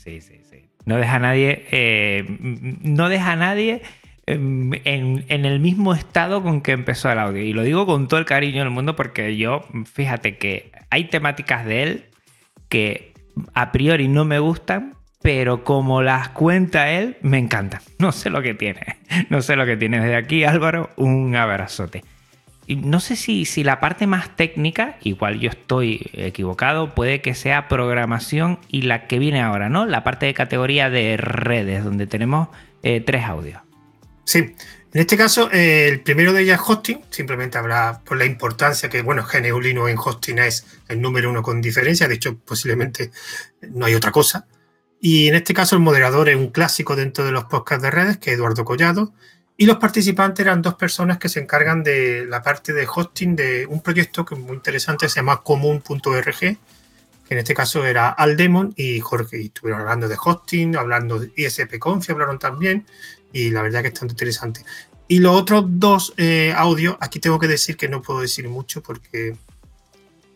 Sí, 0.03 0.19
sí, 0.19 0.41
sí. 0.49 0.67
No 0.86 0.97
deja 0.97 1.17
a 1.17 1.19
nadie, 1.19 1.67
eh, 1.69 2.25
no 2.81 3.09
deja 3.09 3.34
a 3.34 3.36
nadie 3.36 3.84
en, 4.25 4.81
en, 4.84 5.45
el 5.45 5.59
mismo 5.59 5.93
estado 5.93 6.41
con 6.41 6.61
que 6.61 6.71
empezó 6.71 7.11
el 7.11 7.19
audio. 7.19 7.43
Y 7.43 7.53
lo 7.53 7.61
digo 7.61 7.86
con 7.86 8.07
todo 8.07 8.19
el 8.19 8.25
cariño 8.25 8.63
del 8.63 8.71
mundo 8.71 8.95
porque 8.95 9.38
yo, 9.38 9.63
fíjate 9.86 10.39
que 10.39 10.71
hay 10.89 11.07
temáticas 11.09 11.67
de 11.67 11.84
él 11.84 12.05
que 12.67 13.12
a 13.53 13.71
priori 13.71 14.07
no 14.07 14.25
me 14.25 14.39
gustan, 14.39 14.95
pero 15.21 15.63
como 15.63 16.01
las 16.01 16.29
cuenta 16.29 16.91
él, 16.91 17.17
me 17.21 17.39
encanta. 17.39 17.81
No 17.99 18.11
sé 18.11 18.29
lo 18.29 18.41
que 18.41 18.53
tiene. 18.53 18.97
No 19.29 19.41
sé 19.41 19.55
lo 19.55 19.65
que 19.65 19.77
tiene. 19.77 19.99
Desde 19.99 20.15
aquí, 20.15 20.43
Álvaro, 20.43 20.89
un 20.97 21.36
abrazote. 21.36 22.03
Y 22.65 22.77
no 22.77 22.99
sé 22.99 23.15
si, 23.15 23.45
si 23.45 23.63
la 23.63 23.79
parte 23.79 24.07
más 24.07 24.36
técnica, 24.36 24.97
igual 25.01 25.39
yo 25.39 25.49
estoy 25.49 26.09
equivocado, 26.13 26.95
puede 26.95 27.21
que 27.21 27.36
sea 27.36 27.67
programación 27.67 28.59
y 28.69 28.84
la 28.84 29.07
que 29.07 29.19
viene 29.19 29.41
ahora, 29.41 29.67
¿no? 29.69 29.86
La 29.86 30.03
parte 30.03 30.25
de 30.27 30.34
categoría 30.34 30.89
de 30.89 31.17
redes, 31.17 31.84
donde 31.84 32.07
tenemos 32.07 32.47
eh, 32.81 33.01
tres 33.01 33.25
audios. 33.25 33.61
Sí, 34.23 34.55
en 34.93 35.01
este 35.01 35.17
caso, 35.17 35.49
eh, 35.51 35.87
el 35.87 36.01
primero 36.01 36.33
de 36.33 36.43
ellas 36.43 36.61
es 36.61 36.69
hosting, 36.69 37.01
simplemente 37.09 37.57
habrá 37.57 38.01
por 38.03 38.15
la 38.15 38.25
importancia 38.25 38.89
que, 38.89 39.01
bueno, 39.01 39.25
GNU 39.25 39.59
Linux 39.59 39.89
en 39.89 39.97
hosting 39.97 40.39
es 40.39 40.65
el 40.87 41.01
número 41.01 41.31
uno 41.31 41.41
con 41.41 41.61
diferencia, 41.61 42.07
de 42.07 42.15
hecho, 42.15 42.37
posiblemente 42.37 43.11
no 43.71 43.85
hay 43.85 43.95
otra 43.95 44.11
cosa. 44.11 44.45
Y 45.01 45.27
en 45.27 45.35
este 45.35 45.53
caso, 45.53 45.75
el 45.75 45.81
moderador 45.81 46.29
es 46.29 46.35
un 46.35 46.49
clásico 46.49 46.95
dentro 46.95 47.25
de 47.25 47.31
los 47.31 47.45
podcasts 47.45 47.81
de 47.81 47.91
redes, 47.91 48.17
que 48.19 48.29
es 48.29 48.37
Eduardo 48.37 48.63
Collado, 48.63 49.13
y 49.57 49.65
los 49.65 49.77
participantes 49.77 50.45
eran 50.45 50.61
dos 50.61 50.75
personas 50.75 51.17
que 51.17 51.29
se 51.29 51.39
encargan 51.39 51.83
de 51.83 52.25
la 52.27 52.41
parte 52.41 52.71
de 52.71 52.87
hosting 52.87 53.35
de 53.35 53.65
un 53.65 53.81
proyecto 53.81 54.25
que 54.25 54.35
es 54.35 54.41
muy 54.41 54.55
interesante, 54.55 55.09
se 55.09 55.15
llama 55.15 55.41
común.org, 55.41 56.39
que 56.39 56.57
en 57.29 57.37
este 57.37 57.53
caso 57.53 57.85
era 57.85 58.09
Aldemon 58.09 58.73
y 58.75 58.99
Jorge. 58.99 59.41
Y 59.41 59.45
estuvieron 59.47 59.81
hablando 59.81 60.07
de 60.07 60.17
hosting, 60.23 60.75
hablando 60.75 61.19
de 61.19 61.33
ISP-Conf, 61.35 62.09
hablaron 62.09 62.39
también, 62.39 62.85
y 63.34 63.49
la 63.49 63.61
verdad 63.61 63.81
que 63.81 63.88
es 63.88 63.93
bastante 63.93 64.13
interesante. 64.13 64.63
Y 65.09 65.19
los 65.19 65.36
otros 65.36 65.65
dos 65.67 66.13
eh, 66.15 66.53
audios, 66.55 66.95
aquí 67.01 67.19
tengo 67.19 67.39
que 67.39 67.47
decir 67.47 67.75
que 67.75 67.89
no 67.89 68.01
puedo 68.01 68.21
decir 68.21 68.47
mucho 68.47 68.81
porque, 68.81 69.36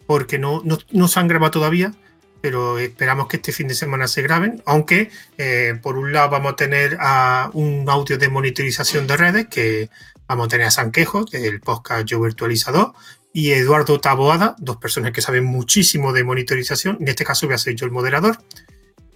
porque 0.06 0.38
no, 0.38 0.62
no, 0.66 0.78
no 0.92 1.08
se 1.08 1.20
han 1.20 1.30
grabado 1.30 1.52
todavía 1.52 1.94
pero 2.42 2.78
esperamos 2.78 3.28
que 3.28 3.38
este 3.38 3.52
fin 3.52 3.68
de 3.68 3.76
semana 3.76 4.08
se 4.08 4.22
graben, 4.22 4.62
aunque 4.66 5.10
eh, 5.38 5.78
por 5.82 5.98
un 5.98 6.14
lado 6.14 6.30
vamos 6.30 6.54
a 6.54 6.56
tener 6.56 6.98
a 7.00 7.50
un 7.54 7.90
audio 7.90 8.18
de 8.18 8.30
monitorización 8.30 9.08
de 9.08 9.18
redes, 9.18 9.48
que 9.48 9.90
vamos 10.28 10.46
a 10.46 10.50
tener 10.50 10.68
a 10.68 10.72
Sanquejo, 10.72 11.26
del 11.26 11.60
podcast 11.60 12.06
Yo 12.06 12.22
Virtualizador, 12.22 12.94
y 13.34 13.52
Eduardo 13.52 14.00
Taboada, 14.00 14.56
dos 14.60 14.78
personas 14.78 15.12
que 15.12 15.22
saben 15.22 15.46
muchísimo 15.46 16.14
de 16.14 16.24
monitorización, 16.24 16.98
en 17.02 17.08
este 17.08 17.24
caso 17.24 17.48
voy 17.48 17.56
a 17.56 17.60
ser 17.60 17.76
yo 17.76 17.86
el 17.86 17.92
moderador, 17.92 18.38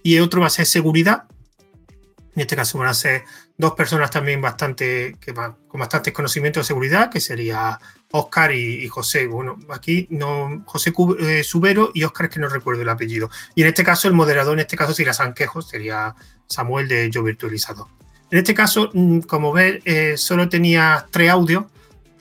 y 0.02 0.16
el 0.16 0.22
otro 0.22 0.40
va 0.40 0.48
a 0.48 0.50
ser 0.50 0.66
seguridad, 0.66 1.24
en 2.34 2.40
este 2.40 2.56
caso 2.56 2.78
van 2.78 2.88
a 2.88 2.94
ser 2.94 3.24
dos 3.56 3.72
personas 3.72 4.10
también 4.10 4.40
bastante 4.40 5.16
con 5.68 5.80
bastantes 5.80 6.14
conocimientos 6.14 6.62
de 6.62 6.68
seguridad, 6.68 7.10
que 7.10 7.20
sería 7.20 7.78
Oscar 8.10 8.52
y, 8.52 8.86
José. 8.88 9.26
Bueno, 9.26 9.58
aquí 9.70 10.06
no 10.10 10.62
José 10.64 10.92
eh, 11.20 11.44
Subero 11.44 11.90
y 11.92 12.04
Oscar 12.04 12.30
que 12.30 12.40
no 12.40 12.48
recuerdo 12.48 12.82
el 12.82 12.88
apellido. 12.88 13.30
Y 13.54 13.62
en 13.62 13.68
este 13.68 13.84
caso, 13.84 14.08
el 14.08 14.14
moderador, 14.14 14.54
en 14.54 14.60
este 14.60 14.76
caso 14.76 14.94
sería 14.94 15.12
Sanquejo, 15.12 15.60
sería 15.60 16.14
Samuel 16.46 16.88
de 16.88 17.10
Yo 17.10 17.22
Virtualizado. 17.22 17.88
En 18.30 18.38
este 18.38 18.54
caso, 18.54 18.90
mm, 18.94 19.20
como 19.20 19.52
ves, 19.52 19.82
eh, 19.84 20.16
solo 20.16 20.48
tenía 20.48 21.06
tres 21.10 21.30
audios, 21.30 21.66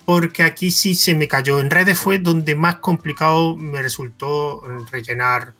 porque 0.03 0.43
aquí 0.43 0.71
sí 0.71 0.93
se 0.93 1.15
me 1.15 1.29
cayó. 1.29 1.61
En 1.61 1.69
redes 1.69 1.97
fue 1.97 2.19
donde 2.19 2.53
más 2.55 2.77
complicado 2.77 3.55
me 3.55 3.81
resultó 3.81 4.61
rellenar 4.91 5.53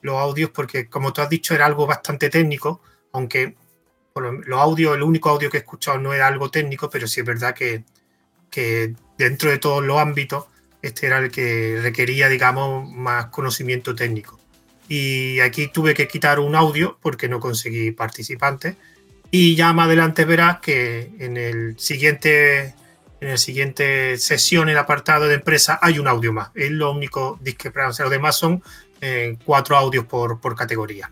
los 0.00 0.16
audios, 0.16 0.50
porque 0.50 0.88
como 0.88 1.12
tú 1.12 1.20
has 1.20 1.28
dicho, 1.28 1.54
era 1.54 1.66
algo 1.66 1.86
bastante 1.86 2.30
técnico, 2.30 2.80
aunque 3.12 3.56
los 4.20 4.60
audios, 4.60 4.96
el 4.96 5.02
único 5.02 5.30
audio 5.30 5.50
que 5.50 5.58
he 5.58 5.60
escuchado 5.60 5.98
no 5.98 6.12
era 6.12 6.26
algo 6.26 6.50
técnico, 6.50 6.90
pero 6.90 7.06
sí 7.06 7.20
es 7.20 7.26
verdad 7.26 7.54
que, 7.54 7.84
que 8.50 8.94
dentro 9.16 9.50
de 9.50 9.58
todos 9.58 9.84
los 9.84 9.98
ámbitos, 9.98 10.46
este 10.82 11.06
era 11.06 11.18
el 11.18 11.30
que 11.30 11.78
requería, 11.82 12.28
digamos, 12.28 12.90
más 12.90 13.26
conocimiento 13.26 13.94
técnico. 13.94 14.38
Y 14.88 15.40
aquí 15.40 15.68
tuve 15.68 15.92
que 15.94 16.08
quitar 16.08 16.40
un 16.40 16.54
audio 16.54 16.98
porque 17.02 17.28
no 17.28 17.40
conseguí 17.40 17.90
participantes. 17.90 18.76
Y 19.30 19.54
ya 19.54 19.72
más 19.72 19.86
adelante 19.86 20.24
verás 20.24 20.60
que 20.60 21.10
en 21.18 21.36
el 21.36 21.78
siguiente, 21.78 22.74
en 23.20 23.28
el 23.28 23.38
siguiente 23.38 24.16
sesión, 24.16 24.70
el 24.70 24.78
apartado 24.78 25.28
de 25.28 25.34
empresa, 25.34 25.78
hay 25.82 25.98
un 25.98 26.08
audio 26.08 26.32
más. 26.32 26.50
Es 26.54 26.70
lo 26.70 26.92
único 26.92 27.38
discrepancia. 27.42 28.04
Los 28.04 28.12
demás 28.12 28.38
son 28.38 28.62
eh, 29.02 29.36
cuatro 29.44 29.76
audios 29.76 30.06
por, 30.06 30.40
por 30.40 30.56
categoría. 30.56 31.10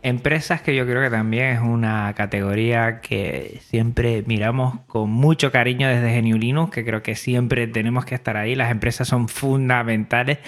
Empresas 0.00 0.62
que 0.62 0.76
yo 0.76 0.86
creo 0.86 1.02
que 1.02 1.10
también 1.10 1.56
es 1.56 1.60
una 1.60 2.14
categoría 2.14 3.00
que 3.00 3.60
siempre 3.62 4.22
miramos 4.26 4.80
con 4.86 5.10
mucho 5.10 5.50
cariño 5.50 5.88
desde 5.88 6.10
Geniulinus, 6.10 6.70
que 6.70 6.84
creo 6.84 7.02
que 7.02 7.16
siempre 7.16 7.66
tenemos 7.66 8.04
que 8.04 8.14
estar 8.14 8.36
ahí. 8.36 8.54
Las 8.54 8.70
empresas 8.70 9.08
son 9.08 9.28
fundamentales 9.28 10.38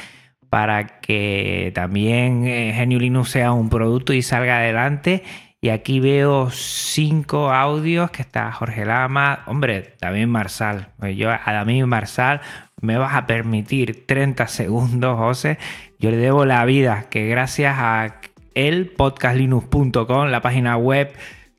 para 0.51 1.01
que 1.01 1.73
también 1.75 2.47
eh, 2.47 2.73
Geniulinus 2.75 3.31
sea 3.31 3.53
un 3.53 3.71
producto 3.71 4.13
y 4.13 4.23
salga 4.23 4.59
adelante. 4.59 5.25
Y 5.63 5.69
aquí 5.69 6.01
veo 6.01 6.51
cinco 6.51 7.53
audios 7.53 8.11
que 8.11 8.23
está 8.23 8.51
Jorge 8.51 8.85
Lama, 8.87 9.43
hombre, 9.47 9.83
también 9.99 10.31
Marsal. 10.31 10.89
Pues 10.99 11.17
yo 11.17 11.31
a 11.31 11.41
David 11.45 11.85
Marsal 11.85 12.41
me 12.81 12.97
vas 12.97 13.15
a 13.15 13.27
permitir 13.27 14.07
30 14.07 14.47
segundos, 14.47 15.19
José. 15.19 15.59
Yo 15.99 16.11
le 16.11 16.17
debo 16.17 16.47
la 16.47 16.65
vida, 16.65 17.07
que 17.11 17.29
gracias 17.29 17.77
a 17.79 18.21
el 18.55 18.89
podcastlinux.com, 18.91 20.29
la 20.29 20.43
página 20.43 20.77
web, 20.77 21.13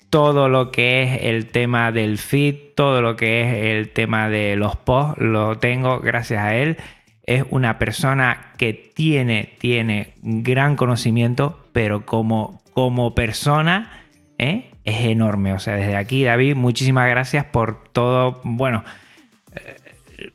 todo 0.09 0.49
lo 0.49 0.71
que 0.71 1.03
es 1.03 1.23
el 1.23 1.47
tema 1.47 1.91
del 1.91 2.17
feed, 2.17 2.73
todo 2.75 3.01
lo 3.01 3.15
que 3.15 3.41
es 3.41 3.77
el 3.77 3.89
tema 3.89 4.29
de 4.29 4.55
los 4.55 4.75
posts, 4.75 5.21
lo 5.21 5.57
tengo 5.57 5.99
gracias 5.99 6.43
a 6.43 6.55
él. 6.55 6.77
Es 7.23 7.45
una 7.49 7.79
persona 7.79 8.51
que 8.57 8.73
tiene, 8.73 9.55
tiene 9.59 10.13
gran 10.21 10.75
conocimiento, 10.75 11.65
pero 11.71 12.05
como, 12.05 12.61
como 12.73 13.15
persona 13.15 14.03
¿eh? 14.37 14.71
es 14.83 15.05
enorme. 15.05 15.53
O 15.53 15.59
sea, 15.59 15.75
desde 15.75 15.95
aquí, 15.95 16.23
David, 16.23 16.55
muchísimas 16.55 17.09
gracias 17.09 17.45
por 17.45 17.83
todo. 17.93 18.41
Bueno, 18.43 18.83
eh, 19.55 20.31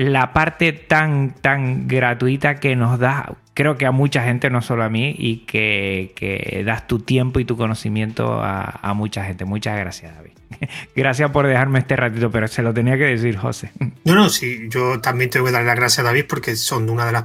la 0.00 0.32
parte 0.32 0.72
tan, 0.72 1.34
tan 1.34 1.86
gratuita 1.86 2.56
que 2.56 2.74
nos 2.76 2.98
da 2.98 3.36
creo 3.60 3.76
que 3.76 3.84
a 3.84 3.90
mucha 3.90 4.22
gente, 4.22 4.48
no 4.48 4.62
solo 4.62 4.84
a 4.84 4.88
mí, 4.88 5.14
y 5.18 5.44
que, 5.44 6.62
das 6.64 6.86
tu 6.86 7.00
tiempo 7.00 7.40
y 7.40 7.44
tu 7.44 7.58
conocimiento 7.58 8.40
a, 8.42 8.94
mucha 8.94 9.22
gente. 9.22 9.44
Muchas 9.44 9.78
gracias, 9.78 10.14
David. 10.14 10.32
gracias 10.96 11.30
por 11.30 11.46
dejarme 11.46 11.80
este 11.80 11.94
ratito, 11.94 12.30
pero 12.30 12.48
se 12.48 12.62
lo 12.62 12.72
tenía 12.72 12.96
que 12.96 13.04
decir, 13.04 13.36
José. 13.36 13.72
No, 14.04 14.14
no, 14.14 14.30
sí, 14.30 14.66
yo 14.70 14.98
también 15.00 15.28
tengo 15.28 15.44
que 15.44 15.52
dar 15.52 15.64
las 15.64 15.76
gracias 15.76 15.98
a 15.98 16.08
David 16.08 16.24
porque 16.26 16.56
son 16.56 16.88
una 16.88 17.04
de 17.04 17.12
las 17.12 17.24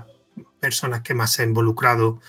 personas 0.59 1.01
que 1.01 1.13
más 1.13 1.32
se 1.32 1.43
ha 1.43 1.45
involucrado 1.45 2.19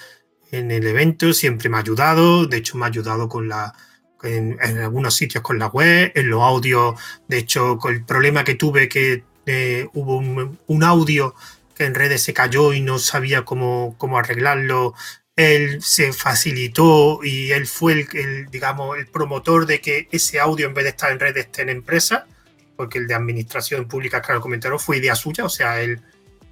en 0.52 0.70
el 0.70 0.86
evento, 0.86 1.32
siempre 1.32 1.68
me 1.68 1.76
ha 1.76 1.80
ayudado, 1.80 2.46
de 2.46 2.58
hecho 2.58 2.78
me 2.78 2.84
ha 2.84 2.88
ayudado 2.88 3.28
con 3.28 3.48
la, 3.48 3.74
en, 4.22 4.56
algunos 4.60 5.14
sitios 5.14 5.42
con 5.42 5.58
la 5.58 5.66
web, 5.66 6.12
en 6.14 6.30
los 6.30 6.42
audios, 6.42 6.94
de 7.26 7.38
hecho 7.38 7.76
con 7.76 7.92
el 7.92 8.04
problema 8.04 8.44
que 8.44 8.54
tuve 8.54 8.88
que 8.88 9.24
eh, 9.46 9.86
hubo 9.94 10.18
un 10.18 10.84
audio 10.84 11.34
que 11.76 11.84
en 11.84 11.94
redes 11.94 12.22
se 12.22 12.34
cayó 12.34 12.72
y 12.72 12.80
no 12.80 12.98
sabía 12.98 13.44
cómo, 13.44 13.94
cómo 13.98 14.18
arreglarlo. 14.18 14.94
Él 15.36 15.82
se 15.82 16.12
facilitó 16.14 17.20
y 17.22 17.52
él 17.52 17.66
fue 17.66 17.92
el, 17.92 18.46
digamos, 18.50 18.96
el 18.96 19.06
promotor 19.06 19.66
de 19.66 19.80
que 19.80 20.08
ese 20.10 20.40
audio 20.40 20.66
en 20.66 20.74
vez 20.74 20.84
de 20.84 20.90
estar 20.90 21.12
en 21.12 21.20
redes 21.20 21.46
esté 21.46 21.62
en 21.62 21.68
empresa, 21.68 22.26
porque 22.74 22.98
el 22.98 23.06
de 23.06 23.14
administración 23.14 23.86
pública, 23.86 24.22
claro, 24.22 24.40
comentaron, 24.40 24.80
fue 24.80 24.96
idea 24.96 25.14
suya, 25.14 25.44
o 25.44 25.50
sea, 25.50 25.82
él, 25.82 26.00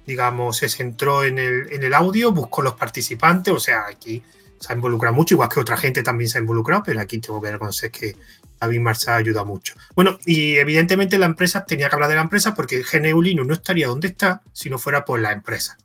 digamos, 0.05 0.57
se 0.57 0.69
centró 0.69 1.23
en 1.23 1.39
el, 1.39 1.73
en 1.73 1.83
el 1.83 1.93
audio, 1.95 2.31
buscó 2.31 2.61
los 2.61 2.75
participantes, 2.75 3.51
o 3.51 3.59
sea, 3.59 3.85
aquí 3.89 4.21
se 4.59 4.71
ha 4.71 4.75
involucrado 4.75 5.15
mucho, 5.15 5.33
igual 5.33 5.49
que 5.49 5.59
otra 5.59 5.77
gente 5.77 6.03
también 6.03 6.29
se 6.29 6.37
ha 6.37 6.41
involucrado, 6.41 6.83
pero 6.85 7.01
aquí 7.01 7.17
tengo 7.17 7.41
que 7.41 7.51
reconocer 7.51 7.89
que 7.89 8.15
David 8.59 8.79
Marza 8.79 9.15
ayuda 9.15 9.43
mucho. 9.43 9.75
Bueno, 9.95 10.19
y 10.25 10.55
evidentemente 10.55 11.17
la 11.17 11.25
empresa 11.25 11.65
tenía 11.65 11.89
que 11.89 11.95
hablar 11.95 12.09
de 12.09 12.15
la 12.15 12.21
empresa 12.21 12.53
porque 12.53 12.83
GNU 12.83 13.21
Linux 13.21 13.47
no 13.47 13.53
estaría 13.53 13.87
donde 13.87 14.09
está 14.09 14.41
si 14.53 14.69
no 14.69 14.77
fuera 14.77 15.05
por 15.05 15.19
la 15.19 15.31
empresa. 15.31 15.77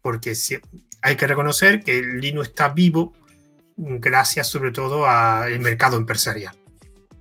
Porque 0.00 0.34
hay 1.02 1.16
que 1.16 1.26
reconocer 1.26 1.82
que 1.82 2.02
Linux 2.02 2.48
está 2.48 2.68
vivo 2.68 3.12
gracias 3.76 4.48
sobre 4.48 4.70
todo 4.70 5.06
al 5.06 5.58
mercado 5.60 5.96
empresarial. 5.96 6.54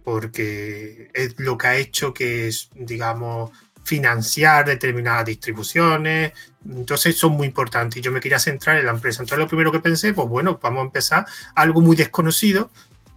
Porque 0.03 1.09
es 1.13 1.39
lo 1.39 1.57
que 1.57 1.67
ha 1.67 1.75
hecho 1.75 2.13
que, 2.13 2.49
digamos, 2.75 3.51
financiar 3.83 4.65
determinadas 4.65 5.25
distribuciones. 5.25 6.33
Entonces 6.65 7.17
son 7.17 7.33
muy 7.33 7.47
importantes 7.47 8.01
yo 8.01 8.11
me 8.11 8.19
quería 8.19 8.39
centrar 8.39 8.77
en 8.77 8.85
la 8.85 8.91
empresa. 8.91 9.21
Entonces 9.21 9.39
lo 9.39 9.47
primero 9.47 9.71
que 9.71 9.79
pensé, 9.79 10.13
pues 10.13 10.27
bueno, 10.27 10.59
vamos 10.61 10.81
a 10.81 10.85
empezar 10.85 11.25
algo 11.55 11.81
muy 11.81 11.95
desconocido, 11.95 12.71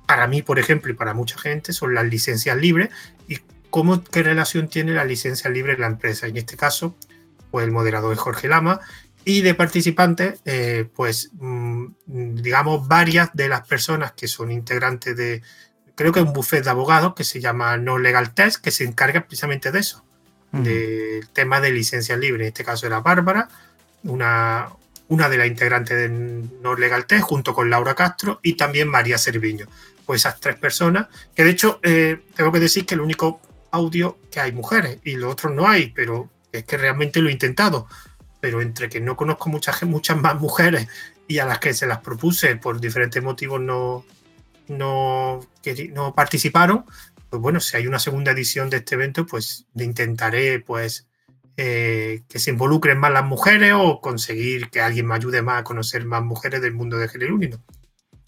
para 0.06 0.26
mí, 0.26 0.42
por 0.42 0.58
ejemplo, 0.58 0.90
y 0.90 0.94
para 0.94 1.14
mucha 1.14 1.38
gente, 1.38 1.72
son 1.72 1.94
las 1.94 2.04
licencias 2.06 2.56
libres 2.56 2.90
y 3.28 3.38
cómo, 3.70 4.04
qué 4.04 4.22
relación 4.22 4.68
tiene 4.68 4.92
la 4.92 5.04
licencia 5.04 5.50
libre 5.50 5.74
en 5.74 5.80
la 5.80 5.86
empresa. 5.86 6.26
En 6.26 6.36
este 6.36 6.56
caso, 6.56 6.94
pues 7.50 7.64
el 7.64 7.72
moderador 7.72 8.12
es 8.12 8.18
Jorge 8.18 8.48
Lama 8.48 8.80
y 9.24 9.40
de 9.40 9.54
participantes, 9.54 10.40
eh, 10.44 10.86
pues 10.94 11.30
mm, 11.32 11.86
digamos, 12.06 12.86
varias 12.86 13.30
de 13.32 13.48
las 13.48 13.66
personas 13.66 14.12
que 14.12 14.28
son 14.28 14.52
integrantes 14.52 15.16
de, 15.16 15.42
creo 15.94 16.12
que 16.12 16.20
un 16.20 16.32
buffet 16.32 16.62
de 16.62 16.70
abogados 16.70 17.14
que 17.14 17.24
se 17.24 17.40
llama 17.40 17.76
No 17.76 17.98
Legal 17.98 18.34
Test, 18.34 18.62
que 18.62 18.70
se 18.70 18.84
encarga 18.84 19.22
precisamente 19.22 19.72
de 19.72 19.78
eso, 19.78 20.04
del 20.52 21.28
tema 21.32 21.60
de 21.60 21.72
licencias 21.72 22.16
libres. 22.16 22.42
En 22.42 22.48
este 22.48 22.64
caso 22.64 22.86
era 22.86 23.00
Bárbara, 23.00 23.48
una, 24.04 24.68
una 25.08 25.28
de 25.28 25.38
las 25.38 25.48
integrantes 25.48 25.96
de 25.96 26.08
No 26.08 26.76
Legal 26.76 27.06
Test, 27.06 27.24
junto 27.24 27.54
con 27.54 27.70
Laura 27.70 27.94
Castro 27.94 28.38
y 28.40 28.54
también 28.54 28.88
María 28.88 29.18
Serviño. 29.18 29.66
Pues 30.06 30.22
esas 30.22 30.40
tres 30.40 30.56
personas, 30.56 31.08
que 31.34 31.44
de 31.44 31.50
hecho 31.50 31.80
eh, 31.82 32.20
tengo 32.34 32.52
que 32.52 32.60
decir 32.60 32.84
que 32.84 32.94
el 32.94 33.00
único 33.00 33.40
audio 33.70 34.18
que 34.30 34.40
hay 34.40 34.52
mujeres 34.52 34.98
y 35.04 35.16
los 35.16 35.32
otros 35.32 35.52
no 35.52 35.66
hay, 35.66 35.88
pero 35.88 36.30
es 36.52 36.64
que 36.64 36.76
realmente 36.76 37.20
lo 37.20 37.28
he 37.28 37.32
intentado. 37.32 37.88
Pero 38.40 38.60
entre 38.60 38.88
que 38.88 39.00
no 39.00 39.16
conozco 39.16 39.48
muchas, 39.48 39.82
muchas 39.84 40.20
más 40.20 40.38
mujeres 40.38 40.88
y 41.26 41.38
a 41.38 41.46
las 41.46 41.58
que 41.58 41.72
se 41.72 41.86
las 41.86 41.98
propuse 41.98 42.56
por 42.56 42.80
diferentes 42.80 43.22
motivos 43.22 43.60
no, 43.60 44.04
no, 44.68 45.40
no 45.92 46.14
participaron, 46.14 46.84
pues 47.30 47.42
bueno, 47.42 47.58
si 47.58 47.76
hay 47.76 47.86
una 47.86 47.98
segunda 47.98 48.30
edición 48.30 48.70
de 48.70 48.76
este 48.76 48.94
evento, 48.94 49.26
pues 49.26 49.66
intentaré 49.74 50.60
pues 50.60 51.08
eh, 51.56 52.22
que 52.28 52.38
se 52.38 52.50
involucren 52.50 52.98
más 52.98 53.12
las 53.12 53.24
mujeres 53.24 53.72
o 53.76 54.00
conseguir 54.00 54.70
que 54.70 54.80
alguien 54.80 55.06
me 55.06 55.14
ayude 55.14 55.42
más 55.42 55.60
a 55.60 55.64
conocer 55.64 56.04
más 56.04 56.22
mujeres 56.22 56.60
del 56.62 56.74
mundo 56.74 56.96
de 56.96 57.08
género. 57.08 57.38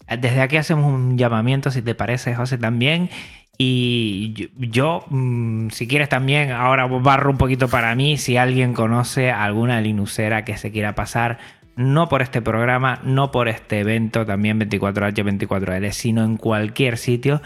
Desde 0.07 0.41
aquí 0.41 0.57
hacemos 0.57 0.85
un 0.85 1.17
llamamiento, 1.17 1.71
si 1.71 1.81
te 1.81 1.95
parece, 1.95 2.35
José, 2.35 2.57
también. 2.57 3.09
Y 3.57 4.49
yo, 4.57 5.03
mm, 5.09 5.69
si 5.69 5.87
quieres 5.87 6.09
también, 6.09 6.51
ahora 6.51 6.85
barro 6.85 7.31
un 7.31 7.37
poquito 7.37 7.67
para 7.67 7.95
mí, 7.95 8.17
si 8.17 8.37
alguien 8.37 8.73
conoce 8.73 9.31
alguna 9.31 9.81
linucera 9.81 10.45
que 10.45 10.57
se 10.57 10.71
quiera 10.71 10.93
pasar, 10.93 11.39
no 11.75 12.07
por 12.07 12.21
este 12.21 12.41
programa, 12.41 12.99
no 13.03 13.31
por 13.31 13.47
este 13.47 13.79
evento, 13.79 14.25
también 14.25 14.59
24H, 14.59 15.23
24L, 15.23 15.91
sino 15.91 16.23
en 16.23 16.37
cualquier 16.37 16.97
sitio, 16.97 17.41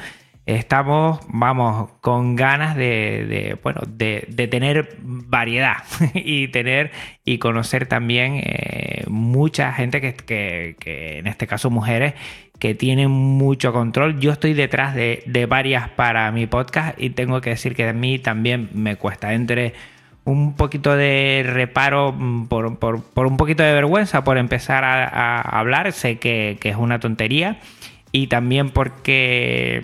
estamos, 0.46 1.20
vamos, 1.28 1.90
con 2.02 2.36
ganas 2.36 2.76
de, 2.76 3.58
bueno, 3.64 3.82
de, 3.88 4.22
tener 4.50 4.98
variedad 5.02 5.78
y 6.14 6.48
tener 6.50 6.92
y 7.24 7.38
conocer 7.38 7.86
también 7.86 8.42
eh, 8.44 9.04
mucha 9.08 9.72
gente 9.74 10.02
que, 10.02 10.76
en 11.20 11.28
este 11.28 11.48
caso 11.48 11.70
mujeres, 11.70 12.14
que 12.60 12.76
tienen 12.76 13.10
mucho 13.10 13.74
control. 13.74 14.20
Yo 14.20 14.32
estoy 14.32 14.54
detrás 14.54 14.96
de, 14.96 15.46
varias 15.50 15.90
para 15.90 16.32
mi 16.32 16.48
podcast 16.48 17.00
y 17.02 17.12
tengo 17.12 17.42
que 17.42 17.52
decir 17.52 17.76
que 17.76 17.88
a 17.88 17.94
mí 17.94 18.20
también 18.20 18.70
me 18.74 18.96
cuesta 18.96 19.34
entre 19.34 19.74
un 20.24 20.56
poquito 20.56 20.96
de 20.96 21.44
reparo 21.48 22.14
mm, 22.14 22.48
por, 22.48 22.66
un 22.68 23.38
poquito 23.38 23.64
de 23.64 23.74
vergüenza 23.74 24.24
por 24.24 24.38
empezar 24.38 24.84
a, 24.84 25.42
hablar, 25.42 25.92
sé 25.94 26.20
que, 26.20 26.58
que 26.60 26.70
es 26.70 26.76
una 26.76 27.00
tontería 27.00 27.58
y 28.12 28.28
también 28.28 28.70
porque 28.70 29.84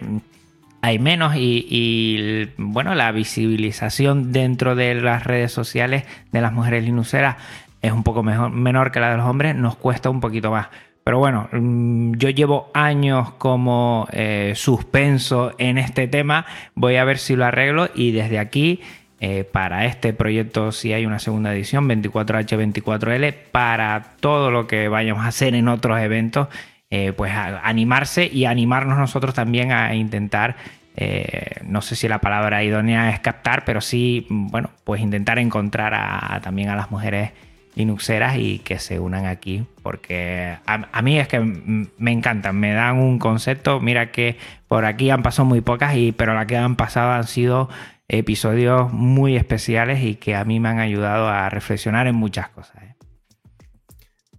hay 0.82 1.00
menos 1.00 1.34
y, 1.36 2.50
bueno, 2.58 2.96
la 2.96 3.12
visibilización 3.12 4.32
dentro 4.32 4.76
de 4.76 4.96
las 4.96 5.24
redes 5.24 5.52
sociales 5.52 6.04
de 6.32 6.42
las 6.42 6.54
mujeres 6.54 6.84
linuceras 6.84 7.38
es 7.82 7.92
un 7.92 8.04
poco 8.04 8.24
mejor, 8.24 8.52
menor 8.52 8.92
que 8.92 9.00
la 9.00 9.12
de 9.12 9.18
los 9.18 9.26
hombres, 9.26 9.56
nos 9.56 9.76
cuesta 9.76 10.10
un 10.10 10.20
poquito 10.20 10.52
más. 10.52 10.68
Pero 11.04 11.20
bueno, 11.20 11.48
mm, 11.52 12.14
yo 12.16 12.30
llevo 12.30 12.70
años 12.74 13.32
como 13.34 14.08
eh, 14.12 14.54
suspenso 14.56 15.54
en 15.58 15.78
este 15.78 16.08
tema, 16.08 16.46
voy 16.76 16.98
a 16.98 17.06
ver 17.06 17.18
si 17.18 17.36
lo 17.36 17.46
arreglo 17.46 17.90
y 17.94 18.12
desde 18.12 18.40
aquí... 18.40 18.82
Eh, 19.20 19.46
para 19.52 19.88
este 19.88 20.14
proyecto 20.14 20.72
si 20.72 20.94
hay 20.94 21.08
una 21.08 21.18
segunda 21.18 21.52
edición 21.52 21.90
24H24L 21.90 23.34
para 23.52 24.12
todo 24.20 24.52
lo 24.52 24.68
que 24.68 24.90
vayamos 24.90 25.26
a 25.26 25.30
hacer 25.30 25.56
en 25.56 25.70
otros 25.70 26.00
eventos 26.00 26.50
eh, 26.90 27.14
pues 27.14 27.34
animarse 27.36 28.30
y 28.32 28.46
animarnos 28.46 28.98
nosotros 28.98 29.34
también 29.34 29.72
a 29.72 29.94
intentar, 29.96 30.56
eh, 30.96 31.62
no 31.64 31.82
sé 31.82 31.96
si 31.96 32.08
la 32.08 32.20
palabra 32.20 32.64
idónea 32.64 33.10
es 33.12 33.20
captar, 33.20 33.66
pero 33.66 33.82
sí, 33.82 34.26
bueno, 34.30 34.70
pues 34.84 35.02
intentar 35.02 35.38
encontrar 35.38 35.94
a, 35.94 36.40
también 36.42 36.70
a 36.70 36.76
las 36.76 36.90
mujeres 36.90 37.32
linuxeras 37.76 38.38
y 38.38 38.60
que 38.60 38.80
se 38.80 39.00
unan 39.00 39.26
aquí, 39.26 39.66
porque 39.84 40.58
a, 40.66 41.02
mí 41.02 41.20
es 41.20 41.28
que 41.28 41.40
me 41.40 42.12
encantan, 42.12 42.56
me 42.56 42.74
dan 42.74 42.98
un 42.98 43.20
concepto, 43.20 43.80
mira 43.80 44.12
que 44.12 44.38
por 44.68 44.86
aquí 44.86 45.10
han 45.10 45.22
pasado 45.22 45.46
muy 45.46 45.62
pocas, 45.62 45.96
y, 45.96 46.12
pero 46.14 46.34
las 46.34 46.48
que 46.48 46.58
han 46.58 46.76
pasado 46.76 47.12
han 47.12 47.26
sido 47.26 47.70
episodios 48.08 48.92
muy 48.94 49.36
especiales 49.36 50.02
y 50.04 50.16
que 50.16 50.36
a 50.36 50.46
mí 50.46 50.60
me 50.60 50.70
han 50.70 50.80
ayudado 50.80 51.28
a 51.28 51.50
reflexionar 51.50 52.08
en 52.08 52.16
muchas 52.16 52.50
cosas. 52.50 52.82
¿eh? 52.82 52.97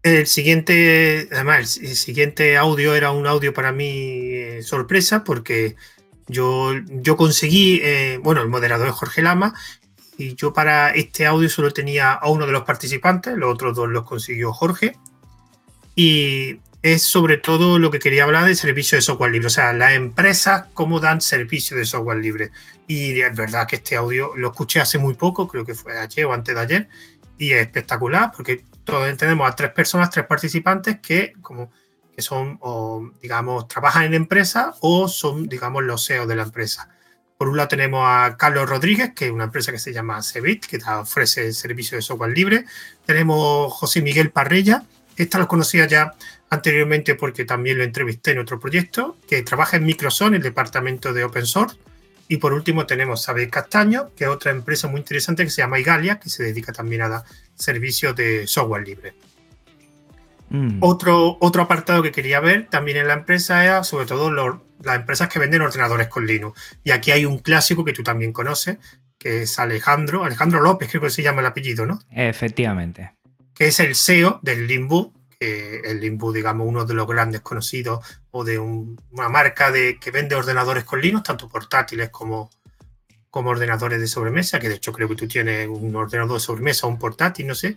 El 0.03 0.27
siguiente, 0.27 1.29
además, 1.33 1.79
el 1.79 1.97
siguiente 1.97 2.57
audio 2.57 2.95
era 2.95 3.11
un 3.11 3.27
audio 3.27 3.53
para 3.53 3.73
mí 3.73 3.89
eh, 3.89 4.63
sorpresa 4.63 5.25
porque 5.25 5.77
yo, 6.29 6.73
yo 6.89 7.17
conseguí, 7.17 7.81
eh, 7.83 8.19
bueno, 8.23 8.43
el 8.43 8.49
moderador 8.49 8.89
es 8.89 8.95
Jorge 8.95 9.23
Lama 9.23 9.55
y 10.17 10.35
yo 10.35 10.53
para 10.53 10.91
este 10.91 11.27
audio 11.27 11.49
solo 11.49 11.73
tenía 11.73 12.13
a 12.13 12.29
uno 12.29 12.47
de 12.47 12.53
los 12.53 12.63
participantes, 12.63 13.37
los 13.37 13.53
otros 13.53 13.75
dos 13.75 13.89
los 13.89 14.05
consiguió 14.05 14.53
Jorge 14.53 14.97
y 15.97 16.61
es 16.83 17.03
sobre 17.03 17.39
todo 17.39 17.79
lo 17.79 17.91
que 17.91 17.99
quería 17.99 18.25
hablar 18.25 18.47
de 18.47 18.55
servicio 18.55 18.97
de 18.97 19.03
software 19.03 19.33
libre, 19.33 19.49
o 19.49 19.51
sea, 19.51 19.73
las 19.73 19.95
empresas 19.95 20.67
cómo 20.75 21.01
dan 21.01 21.21
servicio 21.21 21.77
de 21.77 21.85
software 21.85 22.19
libre. 22.19 22.51
Y 22.87 23.21
es 23.21 23.35
verdad 23.37 23.67
que 23.67 23.77
este 23.77 23.97
audio 23.97 24.33
lo 24.37 24.51
escuché 24.51 24.81
hace 24.81 24.99
muy 24.99 25.15
poco, 25.15 25.49
creo 25.49 25.65
que 25.65 25.75
fue 25.75 25.99
ayer 25.99 26.27
o 26.27 26.33
antes 26.33 26.55
de 26.55 26.61
ayer, 26.61 26.89
y 27.37 27.53
es 27.53 27.63
espectacular 27.63 28.33
porque 28.37 28.65
todos 28.89 29.17
tenemos 29.19 29.47
a 29.47 29.55
tres 29.55 29.71
personas, 29.73 30.09
tres 30.09 30.25
participantes 30.25 30.99
que, 31.01 31.35
como, 31.43 31.71
que 32.15 32.23
son, 32.23 32.57
o, 32.63 33.11
digamos, 33.21 33.69
trabajan 33.69 34.05
en 34.05 34.15
empresa 34.15 34.73
o 34.81 35.09
son, 35.09 35.47
digamos, 35.47 35.85
los 35.85 36.07
CEO 36.07 36.27
de 36.27 36.35
la 36.35 36.45
empresa. 36.45 36.89
Por 37.37 37.51
un 37.51 37.59
lado 37.59 37.69
tenemos 37.69 38.03
a 38.03 38.37
Carlos 38.39 38.67
Rodríguez, 38.67 39.13
que 39.15 39.27
es 39.27 39.31
una 39.31 39.45
empresa 39.45 39.73
que 39.73 39.79
se 39.79 39.93
llama 39.93 40.23
Cebit, 40.23 40.65
que 40.65 40.79
ofrece 40.91 41.47
el 41.47 41.53
servicio 41.53 41.99
de 41.99 42.03
software 42.03 42.33
libre. 42.33 42.65
Tenemos 43.05 43.75
José 43.75 44.01
Miguel 44.01 44.31
Parrella, 44.31 44.85
esta 45.19 45.39
lo 45.39 45.47
conocía 45.47 45.87
ya 45.87 46.15
anteriormente 46.49 47.15
porque 47.15 47.45
también 47.45 47.77
lo 47.77 47.85
entrevisté 47.85 48.31
en 48.31 48.39
otro 48.39 48.59
proyecto, 48.59 49.19
que 49.29 49.43
trabaja 49.43 49.77
en 49.77 49.85
Microsoft, 49.85 50.33
el 50.33 50.43
departamento 50.43 51.13
de 51.13 51.25
Open 51.25 51.45
Source. 51.45 51.77
Y 52.29 52.37
por 52.37 52.53
último 52.53 52.87
tenemos 52.87 53.27
a 53.29 53.33
Abel 53.33 53.51
Castaño, 53.51 54.11
que 54.15 54.25
es 54.25 54.31
otra 54.31 54.53
empresa 54.53 54.87
muy 54.87 55.01
interesante 55.01 55.45
que 55.45 55.51
se 55.51 55.63
llama 55.63 55.79
Igalia, 55.79 56.21
que 56.21 56.29
se 56.29 56.43
dedica 56.45 56.73
también 56.73 57.03
a 57.03 57.09
dar 57.09 57.23
servicios 57.55 58.15
de 58.15 58.47
software 58.47 58.87
libre. 58.87 59.15
Mm. 60.51 60.79
Otro, 60.81 61.39
otro 61.41 61.63
apartado 61.63 62.03
que 62.03 62.13
quería 62.13 62.41
ver 62.41 62.69
también 62.69 62.99
en 62.99 63.09
la 63.09 63.15
empresa 63.15 63.65
era 63.65 63.85
sobre 63.85 64.07
todo 64.07 64.31
las 64.83 64.97
empresas 64.97 65.29
que 65.29 65.39
venden 65.39 65.63
ordenadores 65.63 66.09
con 66.09 66.27
Linux. 66.27 66.61
Y 66.85 66.91
aquí 66.91 67.11
hay 67.11 67.25
un 67.25 67.39
clásico 67.39 67.85
que 67.85 67.93
tú 67.95 68.03
también 68.03 68.33
conoces, 68.33 68.79
que 69.19 69.43
es 69.43 69.59
Alejandro, 69.59 70.25
Alejandro 70.25 70.61
López, 70.61 70.89
creo 70.91 71.03
que 71.03 71.11
se 71.11 71.23
llama 71.23 71.41
el 71.41 71.47
apellido, 71.47 71.87
¿no? 71.87 72.01
Efectivamente. 72.11 73.13
Que 73.55 73.69
es 73.69 73.81
el 73.81 73.95
CEO 73.95 74.39
del 74.43 74.67
Limbo, 74.67 75.13
el 75.41 76.01
Limbo, 76.01 76.33
digamos, 76.33 76.67
uno 76.67 76.85
de 76.85 76.95
los 76.95 77.07
grandes 77.07 77.41
conocidos 77.43 78.05
o 78.31 78.45
de 78.45 78.59
una 78.59 79.29
marca 79.29 79.71
de, 79.71 79.99
que 79.99 80.11
vende 80.11 80.35
ordenadores 80.35 80.85
con 80.85 81.01
Linux, 81.01 81.25
tanto 81.25 81.49
portátiles 81.49 82.11
como, 82.11 82.51
como 83.31 83.51
ordenadores 83.51 84.01
de 84.01 84.07
sobremesa, 84.07 84.59
que 84.59 84.69
de 84.69 84.77
hecho 84.77 84.93
creo 84.93 85.09
que 85.09 85.15
tú 85.15 85.29
tienes 85.29 85.69
un 85.69 85.95
ordenador 85.95 86.35
de 86.35 86.41
sobremesa 86.41 86.87
o 86.87 86.91
un 86.91 86.99
portátil, 86.99 87.47
no 87.47 87.55
sé, 87.55 87.77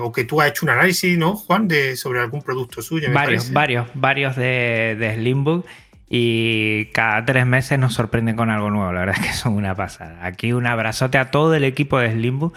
o 0.00 0.10
que 0.10 0.24
tú 0.24 0.40
has 0.40 0.48
hecho 0.48 0.66
un 0.66 0.70
análisis, 0.70 1.16
¿no, 1.16 1.36
Juan, 1.36 1.68
de, 1.68 1.96
sobre 1.96 2.20
algún 2.20 2.42
producto 2.42 2.82
suyo. 2.82 3.08
varios, 3.12 3.52
varios, 3.52 3.88
varios 3.94 4.34
de, 4.34 4.96
de 4.98 5.14
Slimbook 5.14 5.64
y 6.08 6.86
cada 6.86 7.24
tres 7.24 7.46
meses 7.46 7.78
nos 7.78 7.94
sorprenden 7.94 8.34
con 8.34 8.50
algo 8.50 8.70
nuevo, 8.70 8.92
la 8.92 9.00
verdad 9.00 9.16
es 9.20 9.26
que 9.28 9.32
son 9.32 9.54
una 9.54 9.76
pasada. 9.76 10.24
Aquí 10.26 10.52
un 10.52 10.66
abrazote 10.66 11.18
a 11.18 11.30
todo 11.30 11.54
el 11.54 11.62
equipo 11.62 11.98
de 11.98 12.10
Slimbook 12.10 12.54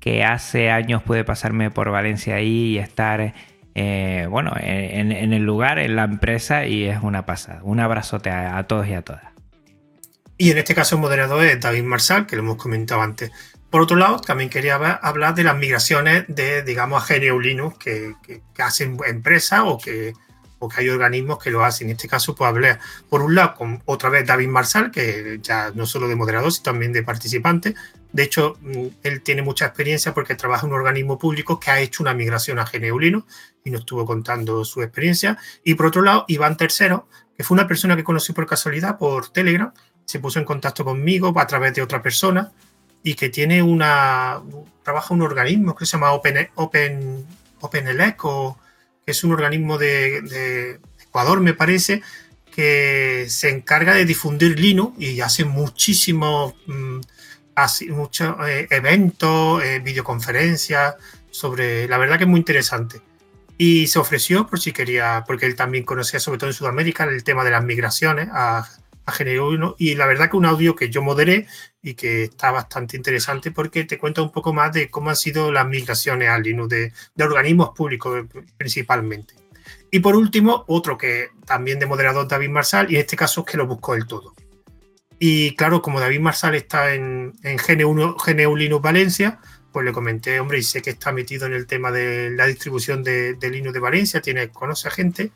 que 0.00 0.24
hace 0.24 0.70
años 0.70 1.02
pude 1.02 1.24
pasarme 1.24 1.70
por 1.70 1.90
Valencia 1.90 2.36
ahí 2.36 2.72
y 2.72 2.78
estar 2.78 3.34
eh, 3.74 4.26
bueno, 4.28 4.52
en, 4.56 5.32
el 5.32 5.42
lugar, 5.42 5.78
en 5.78 5.96
la 5.96 6.04
empresa 6.04 6.66
y 6.66 6.84
es 6.84 7.02
una 7.02 7.26
pasada. 7.26 7.60
Un 7.62 7.80
abrazote 7.80 8.30
a, 8.30 8.62
todos 8.66 8.86
y 8.88 8.94
a 8.94 9.02
todas. 9.02 9.22
Y 10.36 10.50
en 10.50 10.58
este 10.58 10.74
caso 10.74 10.96
el 10.96 11.02
moderador 11.02 11.44
es 11.44 11.60
David 11.60 11.82
Marsal, 11.82 12.26
que 12.26 12.36
lo 12.36 12.42
hemos 12.42 12.56
comentado 12.56 13.02
antes. 13.02 13.30
Por 13.68 13.82
otro 13.82 13.96
lado, 13.96 14.18
también 14.18 14.50
quería 14.50 14.74
hablar 14.74 15.34
de 15.34 15.44
las 15.44 15.56
migraciones 15.56 16.24
de, 16.28 16.62
digamos, 16.62 17.08
a 17.08 17.14
GNU 17.14 17.38
Linux 17.38 17.78
que, 17.78 18.14
hacen 18.58 18.98
empresas 19.06 19.60
o 19.64 19.78
que, 19.78 20.12
o 20.60 20.68
que 20.68 20.80
hay 20.80 20.88
organismos 20.88 21.42
que 21.42 21.50
lo 21.50 21.64
hacen. 21.64 21.88
En 21.88 21.96
este 21.96 22.06
caso, 22.06 22.34
pues 22.34 22.48
hablé, 22.48 22.78
por 23.08 23.22
un 23.22 23.34
lado, 23.34 23.54
con 23.56 23.82
otra 23.86 24.08
vez 24.08 24.26
David 24.26 24.48
Marsal, 24.48 24.90
que 24.92 25.40
ya 25.42 25.72
no 25.74 25.86
solo 25.86 26.06
de 26.06 26.14
moderador, 26.14 26.52
sino 26.52 26.64
también 26.64 26.92
de 26.92 27.02
participante, 27.02 27.74
de 28.12 28.22
hecho, 28.24 28.56
mm, 28.60 28.86
él 29.02 29.22
tiene 29.22 29.42
mucha 29.42 29.66
experiencia 29.66 30.12
porque 30.12 30.34
trabaja 30.34 30.66
en 30.66 30.72
un 30.72 30.78
organismo 30.78 31.18
público 31.18 31.60
que 31.60 31.70
ha 31.70 31.80
hecho 31.80 32.02
una 32.02 32.14
migración 32.14 32.58
a 32.58 32.64
GNU 32.64 33.24
y 33.64 33.70
nos 33.70 33.80
estuvo 33.80 34.04
contando 34.04 34.64
su 34.64 34.82
experiencia. 34.82 35.38
Y 35.64 35.74
por 35.74 35.86
otro 35.86 36.02
lado, 36.02 36.24
Iván 36.28 36.56
Tercero, 36.56 37.06
que 37.36 37.44
fue 37.44 37.54
una 37.54 37.68
persona 37.68 37.96
que 37.96 38.04
conocí 38.04 38.32
por 38.32 38.46
casualidad 38.46 38.98
por 38.98 39.28
Telegram, 39.28 39.72
se 40.04 40.18
puso 40.18 40.38
en 40.38 40.44
contacto 40.44 40.84
conmigo 40.84 41.32
a 41.38 41.46
través 41.46 41.74
de 41.74 41.82
otra 41.82 42.02
persona 42.02 42.50
y 43.02 43.14
que 43.14 43.28
tiene 43.28 43.62
una. 43.62 44.40
trabaja 44.82 45.14
un 45.14 45.22
organismo 45.22 45.74
que 45.74 45.86
se 45.86 45.92
llama 45.92 46.12
Open, 46.12 46.50
Open, 46.56 47.24
OpenELEC, 47.60 48.24
o, 48.24 48.58
es 49.10 49.24
un 49.24 49.32
organismo 49.32 49.78
de, 49.78 50.78
Ecuador, 51.00 51.40
me 51.40 51.54
parece, 51.54 52.02
que 52.54 53.26
se 53.28 53.50
encarga 53.50 53.94
de 53.94 54.04
difundir 54.04 54.58
Linux 54.58 55.00
y 55.00 55.20
hace 55.20 55.44
muchísimos 55.44 56.54
mm, 56.66 57.00
muchos 57.90 58.36
eh, 58.48 58.66
eventos, 58.70 59.62
eh, 59.62 59.80
videoconferencias 59.80 60.94
sobre. 61.30 61.88
La 61.88 61.98
verdad 61.98 62.18
que 62.18 62.24
es 62.24 62.30
muy 62.30 62.40
interesante. 62.40 63.00
Y 63.58 63.88
se 63.88 63.98
ofreció 63.98 64.46
por 64.46 64.58
si 64.58 64.72
quería, 64.72 65.24
porque 65.26 65.44
él 65.44 65.54
también 65.54 65.84
conocía, 65.84 66.18
sobre 66.18 66.38
todo 66.38 66.48
en 66.48 66.54
Sudamérica, 66.54 67.04
el 67.04 67.22
tema 67.22 67.44
de 67.44 67.50
las 67.50 67.62
migraciones 67.62 68.28
a, 68.32 68.66
a 69.10 69.14
Género 69.16 69.48
1. 69.48 69.76
Y 69.78 69.94
la 69.94 70.06
verdad 70.06 70.30
que 70.30 70.36
un 70.36 70.46
audio 70.46 70.74
que 70.74 70.90
yo 70.90 71.02
moderé 71.02 71.46
y 71.82 71.94
que 71.94 72.24
está 72.24 72.50
bastante 72.50 72.96
interesante 72.96 73.50
porque 73.50 73.84
te 73.84 73.98
cuenta 73.98 74.22
un 74.22 74.32
poco 74.32 74.52
más 74.52 74.72
de 74.72 74.90
cómo 74.90 75.10
han 75.10 75.16
sido 75.16 75.52
las 75.52 75.66
migraciones 75.66 76.28
al 76.28 76.42
Linux 76.42 76.68
de, 76.68 76.92
de 77.14 77.24
organismos 77.24 77.70
públicos 77.70 78.26
principalmente. 78.56 79.34
Y 79.90 80.00
por 80.00 80.16
último, 80.16 80.64
otro 80.68 80.96
que 80.96 81.30
también 81.46 81.78
de 81.78 81.86
moderador 81.86 82.28
David 82.28 82.50
Marsal, 82.50 82.90
y 82.90 82.94
en 82.94 83.00
este 83.00 83.16
caso 83.16 83.40
es 83.40 83.50
que 83.50 83.58
lo 83.58 83.66
buscó 83.66 83.94
el 83.94 84.06
todo. 84.06 84.34
Y 85.18 85.54
claro, 85.54 85.82
como 85.82 86.00
David 86.00 86.20
Marsal 86.20 86.54
está 86.54 86.94
en, 86.94 87.34
en 87.42 87.58
GNU, 87.58 88.16
GNU 88.16 88.56
Linux 88.56 88.82
Valencia, 88.82 89.40
pues 89.72 89.84
le 89.84 89.92
comenté, 89.92 90.40
hombre, 90.40 90.58
y 90.58 90.62
sé 90.62 90.82
que 90.82 90.90
está 90.90 91.12
metido 91.12 91.46
en 91.46 91.52
el 91.52 91.66
tema 91.66 91.92
de 91.92 92.30
la 92.30 92.46
distribución 92.46 93.02
de, 93.04 93.36
Linux 93.40 93.72
de 93.72 93.80
Valencia, 93.80 94.20
tiene, 94.20 94.48
conoce 94.48 94.88
a 94.88 94.90
gente, 94.90 95.32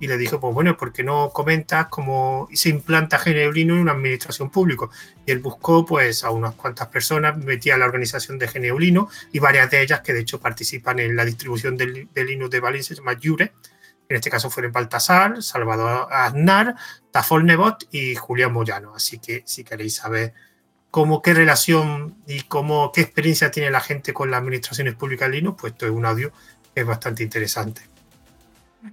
y 0.00 0.06
le 0.06 0.16
dije, 0.16 0.38
pues 0.38 0.54
bueno, 0.54 0.76
¿por 0.76 0.92
qué 0.92 1.02
no 1.02 1.30
comentas 1.30 1.88
cómo 1.88 2.48
se 2.52 2.68
implanta 2.68 3.20
Linux 3.24 3.56
en 3.56 3.72
una 3.72 3.92
administración 3.92 4.50
pública? 4.50 4.86
Y 5.26 5.32
él 5.32 5.40
buscó 5.40 5.84
pues 5.84 6.22
a 6.22 6.30
unas 6.30 6.54
cuantas 6.54 6.86
personas, 6.88 7.36
metía 7.36 7.74
a 7.74 7.78
la 7.78 7.86
organización 7.86 8.38
de 8.38 8.46
GNU 8.46 8.78
Linux 8.78 9.28
y 9.32 9.40
varias 9.40 9.70
de 9.70 9.82
ellas 9.82 10.00
que 10.00 10.12
de 10.12 10.20
hecho 10.20 10.40
participan 10.40 11.00
en 11.00 11.16
la 11.16 11.24
distribución 11.24 11.76
de, 11.76 12.06
Linux 12.14 12.50
de 12.50 12.60
Valencia, 12.60 12.94
se 12.94 13.02
llama 13.02 13.18
Jure. 13.20 13.52
En 14.08 14.16
este 14.16 14.30
caso 14.30 14.50
fueron 14.50 14.72
Baltasar, 14.72 15.42
Salvador 15.42 16.08
Aznar, 16.10 16.76
Tafol 17.10 17.44
Nebot 17.44 17.88
y 17.90 18.14
Julián 18.14 18.52
Moyano. 18.52 18.94
Así 18.94 19.18
que 19.18 19.42
si 19.46 19.64
queréis 19.64 19.96
saber 19.96 20.32
cómo 20.90 21.20
qué 21.22 21.34
relación 21.34 22.16
y 22.26 22.42
cómo 22.42 22.92
qué 22.92 23.02
experiencia 23.02 23.50
tiene 23.50 23.70
la 23.70 23.80
gente 23.80 24.14
con 24.14 24.30
las 24.30 24.40
administraciones 24.40 24.94
públicas 24.94 25.28
Linux, 25.28 25.60
pues 25.60 25.72
esto 25.72 25.86
es 25.86 25.92
un 25.92 26.06
audio 26.06 26.32
que 26.72 26.80
es 26.80 26.86
bastante 26.86 27.24
interesante. 27.24 27.82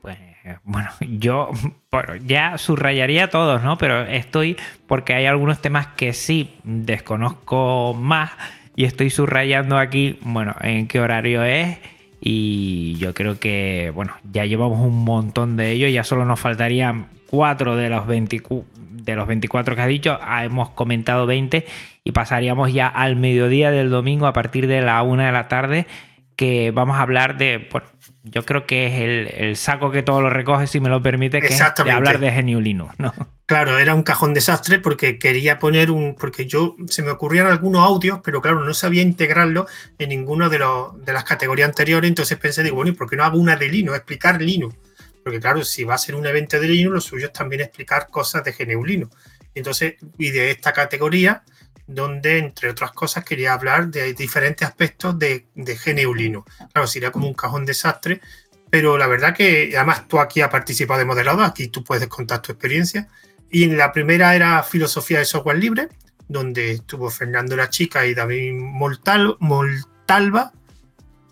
Pues 0.01 0.34
bueno, 0.63 0.89
yo 0.99 1.49
bueno, 1.91 2.15
ya 2.17 2.57
subrayaría 2.57 3.29
todos, 3.29 3.63
¿no? 3.63 3.77
Pero 3.77 4.03
estoy 4.03 4.57
porque 4.87 5.13
hay 5.13 5.25
algunos 5.25 5.61
temas 5.61 5.87
que 5.87 6.13
sí 6.13 6.55
desconozco 6.63 7.93
más 7.93 8.31
y 8.75 8.85
estoy 8.85 9.09
subrayando 9.09 9.77
aquí, 9.77 10.19
bueno, 10.21 10.55
en 10.61 10.87
qué 10.87 10.99
horario 10.99 11.43
es. 11.43 11.77
Y 12.21 12.95
yo 12.97 13.13
creo 13.13 13.39
que, 13.39 13.91
bueno, 13.93 14.13
ya 14.31 14.45
llevamos 14.45 14.79
un 14.79 15.05
montón 15.05 15.57
de 15.57 15.71
ellos, 15.71 15.91
ya 15.91 16.03
solo 16.03 16.25
nos 16.25 16.39
faltarían 16.39 17.07
cuatro 17.29 17.75
de 17.75 17.89
los, 17.89 18.07
de 18.07 19.15
los 19.15 19.27
24 19.27 19.75
que 19.75 19.81
has 19.81 19.87
dicho, 19.87 20.17
ah, 20.21 20.43
hemos 20.43 20.69
comentado 20.71 21.25
20 21.25 21.65
y 22.03 22.11
pasaríamos 22.11 22.73
ya 22.73 22.87
al 22.87 23.15
mediodía 23.15 23.71
del 23.71 23.89
domingo 23.89 24.27
a 24.27 24.33
partir 24.33 24.67
de 24.67 24.81
la 24.81 25.01
una 25.03 25.27
de 25.27 25.31
la 25.31 25.47
tarde 25.47 25.87
que 26.35 26.71
vamos 26.71 26.97
a 26.97 27.01
hablar 27.01 27.37
de, 27.37 27.67
bueno, 27.71 27.87
yo 28.23 28.43
creo 28.43 28.65
que 28.65 28.87
es 28.87 29.39
el, 29.39 29.55
saco 29.55 29.91
que 29.91 30.03
todo 30.03 30.21
lo 30.21 30.29
recoge, 30.29 30.67
si 30.67 30.79
me 30.79 30.89
lo 30.89 31.01
permite, 31.01 31.39
que 31.41 31.47
es 31.47 31.59
de 31.59 31.91
hablar 31.91 32.19
de 32.19 32.31
Geniulino. 32.31 32.91
¿no? 32.97 33.13
Claro, 33.45 33.77
era 33.77 33.93
un 33.93 34.01
cajón 34.01 34.33
desastre 34.33 34.79
porque 34.79 35.19
quería 35.19 35.59
poner 35.59 35.91
un. 35.91 36.15
Porque 36.15 36.47
yo 36.47 36.75
se 36.87 37.03
me 37.03 37.11
ocurrían 37.11 37.45
algunos 37.45 37.83
audios, 37.83 38.19
pero 38.23 38.41
claro, 38.41 38.65
no 38.65 38.73
sabía 38.73 39.03
integrarlo 39.03 39.67
en 39.99 40.09
ninguno 40.09 40.49
de, 40.49 40.59
los, 40.59 41.05
de 41.05 41.13
las 41.13 41.23
categorías 41.23 41.69
anteriores. 41.69 42.07
Entonces 42.07 42.37
pensé, 42.39 42.63
digo, 42.63 42.77
bueno, 42.77 42.91
¿y 42.91 42.95
por 42.95 43.07
qué 43.07 43.15
no 43.15 43.23
hago 43.23 43.37
una 43.37 43.55
de 43.55 43.69
Linux? 43.69 43.97
Explicar 43.97 44.41
Linux. 44.41 44.75
Porque 45.23 45.39
claro, 45.39 45.63
si 45.63 45.83
va 45.83 45.95
a 45.95 45.99
ser 45.99 46.15
un 46.15 46.25
evento 46.25 46.59
de 46.59 46.67
Linux, 46.67 46.93
lo 46.93 47.01
suyo 47.01 47.27
es 47.27 47.33
también 47.33 47.61
explicar 47.61 48.09
cosas 48.09 48.43
de 48.43 48.51
GNU 48.51 48.83
Linux. 48.83 49.15
Entonces, 49.53 49.95
y 50.17 50.31
de 50.31 50.51
esta 50.51 50.73
categoría, 50.73 51.43
donde, 51.87 52.39
entre 52.39 52.69
otras 52.69 52.91
cosas, 52.91 53.23
quería 53.23 53.53
hablar 53.53 53.89
de 53.89 54.13
diferentes 54.13 54.67
aspectos 54.67 55.17
de, 55.19 55.45
de 55.55 55.75
GNU 55.75 56.13
Linux. 56.13 56.51
Claro, 56.73 56.87
sería 56.87 57.11
como 57.11 57.27
un 57.27 57.33
cajón 57.33 57.65
desastre, 57.65 58.21
pero 58.69 58.97
la 58.97 59.07
verdad 59.07 59.35
que, 59.35 59.73
además, 59.75 60.07
tú 60.07 60.19
aquí 60.19 60.41
has 60.41 60.49
participado 60.49 60.99
de 60.99 61.05
moderador, 61.05 61.45
aquí 61.45 61.67
tú 61.67 61.83
puedes 61.83 62.07
contar 62.07 62.41
tu 62.41 62.51
experiencia. 62.51 63.07
Y 63.49 63.63
en 63.63 63.77
la 63.77 63.91
primera 63.91 64.35
era 64.35 64.61
Filosofía 64.63 65.19
de 65.19 65.25
Software 65.25 65.57
Libre, 65.57 65.89
donde 66.27 66.71
estuvo 66.71 67.09
Fernando 67.09 67.55
La 67.55 67.69
Chica 67.69 68.05
y 68.05 68.13
David 68.13 68.53
Moltalba. 68.53 70.51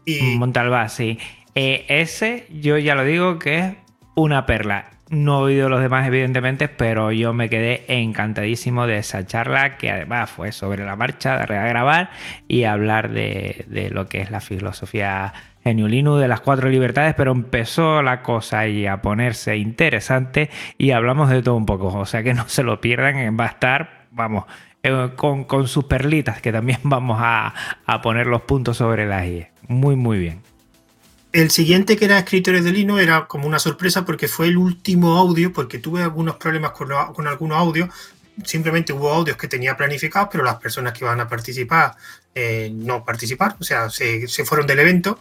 Y... 0.06 0.38
Montalva, 0.38 0.88
sí. 0.90 1.20
Eh, 1.56 1.86
ese, 1.90 2.48
yo 2.50 2.78
ya 2.78 2.96
lo 2.96 3.04
digo 3.04 3.40
que 3.40 3.60
es 3.60 3.76
una 4.16 4.46
perla. 4.46 4.93
No 5.14 5.42
he 5.42 5.44
oído 5.44 5.70
los 5.70 5.80
demás, 5.80 6.08
evidentemente, 6.08 6.68
pero 6.68 7.12
yo 7.12 7.34
me 7.34 7.48
quedé 7.48 7.86
encantadísimo 7.88 8.88
de 8.88 8.98
esa 8.98 9.28
charla, 9.28 9.78
que 9.78 9.92
además 9.92 10.32
fue 10.32 10.52
sobre 10.52 10.84
la 10.86 10.96
marcha, 10.96 11.38
de 11.38 11.46
grabar 11.46 12.10
y 12.48 12.64
hablar 12.64 13.12
de, 13.12 13.92
lo 13.92 14.08
que 14.08 14.22
es 14.22 14.32
la 14.32 14.42
filosofía 14.42 15.32
geniulino 15.64 16.18
de 16.18 16.28
las 16.28 16.42
cuatro 16.42 16.68
libertades, 16.68 17.14
pero 17.14 17.32
empezó 17.32 18.02
la 18.02 18.24
cosa 18.24 18.60
ahí 18.60 18.88
a 18.88 19.04
ponerse 19.04 19.56
interesante 19.56 20.50
y 20.80 20.92
hablamos 20.92 21.30
de 21.30 21.44
todo 21.44 21.58
un 21.58 21.68
poco. 21.68 21.90
O 21.90 22.08
sea 22.08 22.24
que 22.24 22.34
no 22.34 22.50
se 22.50 22.64
lo 22.64 22.82
pierdan, 22.82 23.38
va 23.40 23.44
a 23.44 23.50
estar, 23.50 24.08
vamos, 24.10 24.46
eh, 24.82 25.12
con, 25.16 25.68
sus 25.68 25.86
perlitas, 25.86 26.42
que 26.42 26.52
también 26.52 26.80
vamos 26.84 27.20
a, 27.22 27.54
a 27.86 28.02
poner 28.02 28.26
los 28.26 28.42
puntos 28.42 28.78
sobre 28.78 29.06
las 29.06 29.28
I. 29.28 29.46
Muy, 29.68 29.96
muy 29.96 30.18
bien. 30.18 30.53
El 31.34 31.50
siguiente, 31.50 31.98
que 31.98 32.06
era 32.06 32.20
escritorio 32.20 32.62
de 32.62 32.72
Linux, 32.72 33.02
era 33.02 33.26
como 33.26 33.48
una 33.48 33.58
sorpresa 33.58 34.06
porque 34.06 34.28
fue 34.28 34.48
el 34.50 34.58
último 34.58 35.18
audio, 35.18 35.52
porque 35.52 35.80
tuve 35.80 36.04
algunos 36.04 36.36
problemas 36.36 36.74
con, 36.74 36.92
algunos 37.28 37.58
audios. 37.58 37.90
Simplemente 38.46 38.94
hubo 38.94 39.12
audios 39.12 39.36
que 39.36 39.48
tenía 39.48 39.76
planificados, 39.76 40.30
pero 40.32 40.44
las 40.44 40.58
personas 40.58 40.94
que 40.94 41.04
iban 41.04 41.20
a 41.20 41.28
participar 41.28 41.96
eh, 42.36 42.72
no 42.72 43.04
participaron, 43.04 43.58
o 43.60 43.64
sea, 43.64 43.90
se, 43.90 44.28
fueron 44.46 44.68
del 44.68 44.78
evento. 44.78 45.18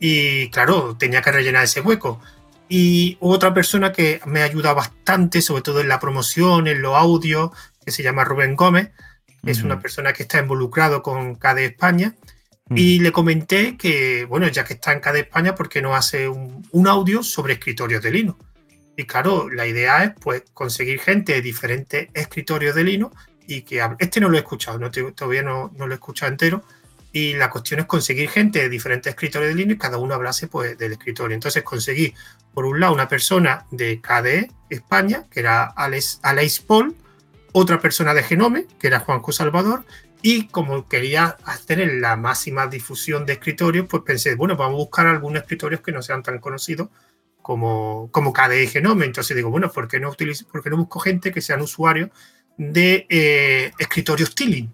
Y 0.00 0.50
claro, 0.50 0.96
tenía 0.98 1.22
que 1.22 1.30
rellenar 1.30 1.62
ese 1.62 1.80
hueco. 1.80 2.20
Y 2.68 3.16
otra 3.20 3.54
persona 3.54 3.92
que 3.92 4.20
me 4.26 4.42
ha 4.42 4.46
ayudado 4.46 4.74
bastante, 4.74 5.40
sobre 5.42 5.62
todo 5.62 5.80
en 5.80 5.86
la 5.86 6.00
promoción, 6.00 6.66
en 6.66 6.82
los 6.82 6.96
audios, 6.96 7.50
que 7.84 7.92
se 7.92 8.02
llama 8.02 8.24
Rubén 8.24 8.56
Gómez, 8.56 8.90
es 9.44 9.62
una 9.62 9.78
persona 9.78 10.12
que 10.12 10.24
está 10.24 10.40
involucrado 10.40 11.04
con 11.04 11.36
KDE 11.36 11.66
España 11.66 12.16
y 12.74 12.98
le 12.98 13.12
comenté 13.12 13.76
que, 13.76 14.24
bueno, 14.24 14.48
ya 14.48 14.64
que 14.64 14.74
está 14.74 14.92
en 14.92 15.00
cada 15.00 15.18
España, 15.18 15.54
¿por 15.54 15.68
qué 15.68 15.80
no 15.80 15.94
hace 15.94 16.28
un, 16.28 16.88
audio 16.88 17.22
sobre 17.22 17.54
escritorios 17.54 18.02
de 18.02 18.10
Linux? 18.10 18.44
Y 18.96 19.04
claro, 19.04 19.48
la 19.48 19.66
idea 19.66 20.02
es 20.02 20.12
pues 20.20 20.42
conseguir 20.52 20.98
gente 20.98 21.34
de 21.34 21.42
diferentes 21.42 22.08
escritorios 22.12 22.74
de 22.74 22.82
Linux 22.82 23.14
y 23.46 23.62
que 23.62 23.86
este 23.98 24.20
no 24.20 24.28
lo 24.28 24.36
he 24.36 24.40
escuchado, 24.40 24.78
no, 24.78 24.90
todavía 24.90 25.42
no, 25.42 25.70
no, 25.76 25.86
lo 25.86 25.92
he 25.92 25.96
escuchado 25.96 26.32
entero. 26.32 26.64
Y 27.12 27.34
la 27.34 27.50
cuestión 27.50 27.80
es 27.80 27.86
conseguir 27.86 28.28
gente 28.30 28.58
de 28.58 28.68
diferentes 28.68 29.10
escritorios 29.10 29.50
de 29.50 29.54
Linux 29.54 29.80
cada 29.80 29.96
uno 29.96 30.14
hablase 30.14 30.48
pues 30.48 30.76
del 30.76 30.92
escritorio. 30.92 31.34
Entonces 31.34 31.62
conseguí, 31.62 32.14
por 32.52 32.66
un 32.66 32.80
lado, 32.80 32.92
una 32.92 33.08
persona 33.08 33.64
de 33.70 34.00
KDE 34.00 34.50
España, 34.70 35.24
que 35.30 35.40
era 35.40 35.64
Alex, 35.64 36.18
Alex 36.22 36.60
Paul, 36.60 36.96
otra 37.52 37.80
persona 37.80 38.12
de 38.12 38.22
Genome, 38.22 38.66
que 38.78 38.88
era 38.88 39.00
Juanjo 39.00 39.32
Salvador, 39.32 39.84
y 40.22 40.48
como 40.48 40.88
quería 40.88 41.36
hacer 41.44 41.86
la 42.00 42.16
máxima 42.16 42.66
difusión 42.66 43.26
de 43.26 43.34
escritorios, 43.34 43.86
pues 43.88 44.02
pensé, 44.02 44.34
bueno, 44.34 44.56
vamos 44.56 44.74
a 44.74 44.78
buscar 44.78 45.06
algunos 45.06 45.42
escritorios 45.42 45.80
que 45.80 45.92
no 45.92 46.02
sean 46.02 46.22
tan 46.22 46.38
conocidos 46.38 46.88
como, 47.42 48.08
como 48.10 48.32
KDE 48.32 48.66
Genome. 48.66 49.04
Entonces 49.04 49.36
digo, 49.36 49.50
bueno, 49.50 49.70
¿por 49.70 49.88
qué 49.88 50.00
no, 50.00 50.10
utilizo, 50.10 50.46
por 50.48 50.62
qué 50.62 50.70
no 50.70 50.78
busco 50.78 51.00
gente 51.00 51.32
que 51.32 51.40
sean 51.40 51.60
usuarios 51.60 52.10
de 52.56 53.06
eh, 53.08 53.70
escritorios 53.78 54.34
Tilling? 54.34 54.72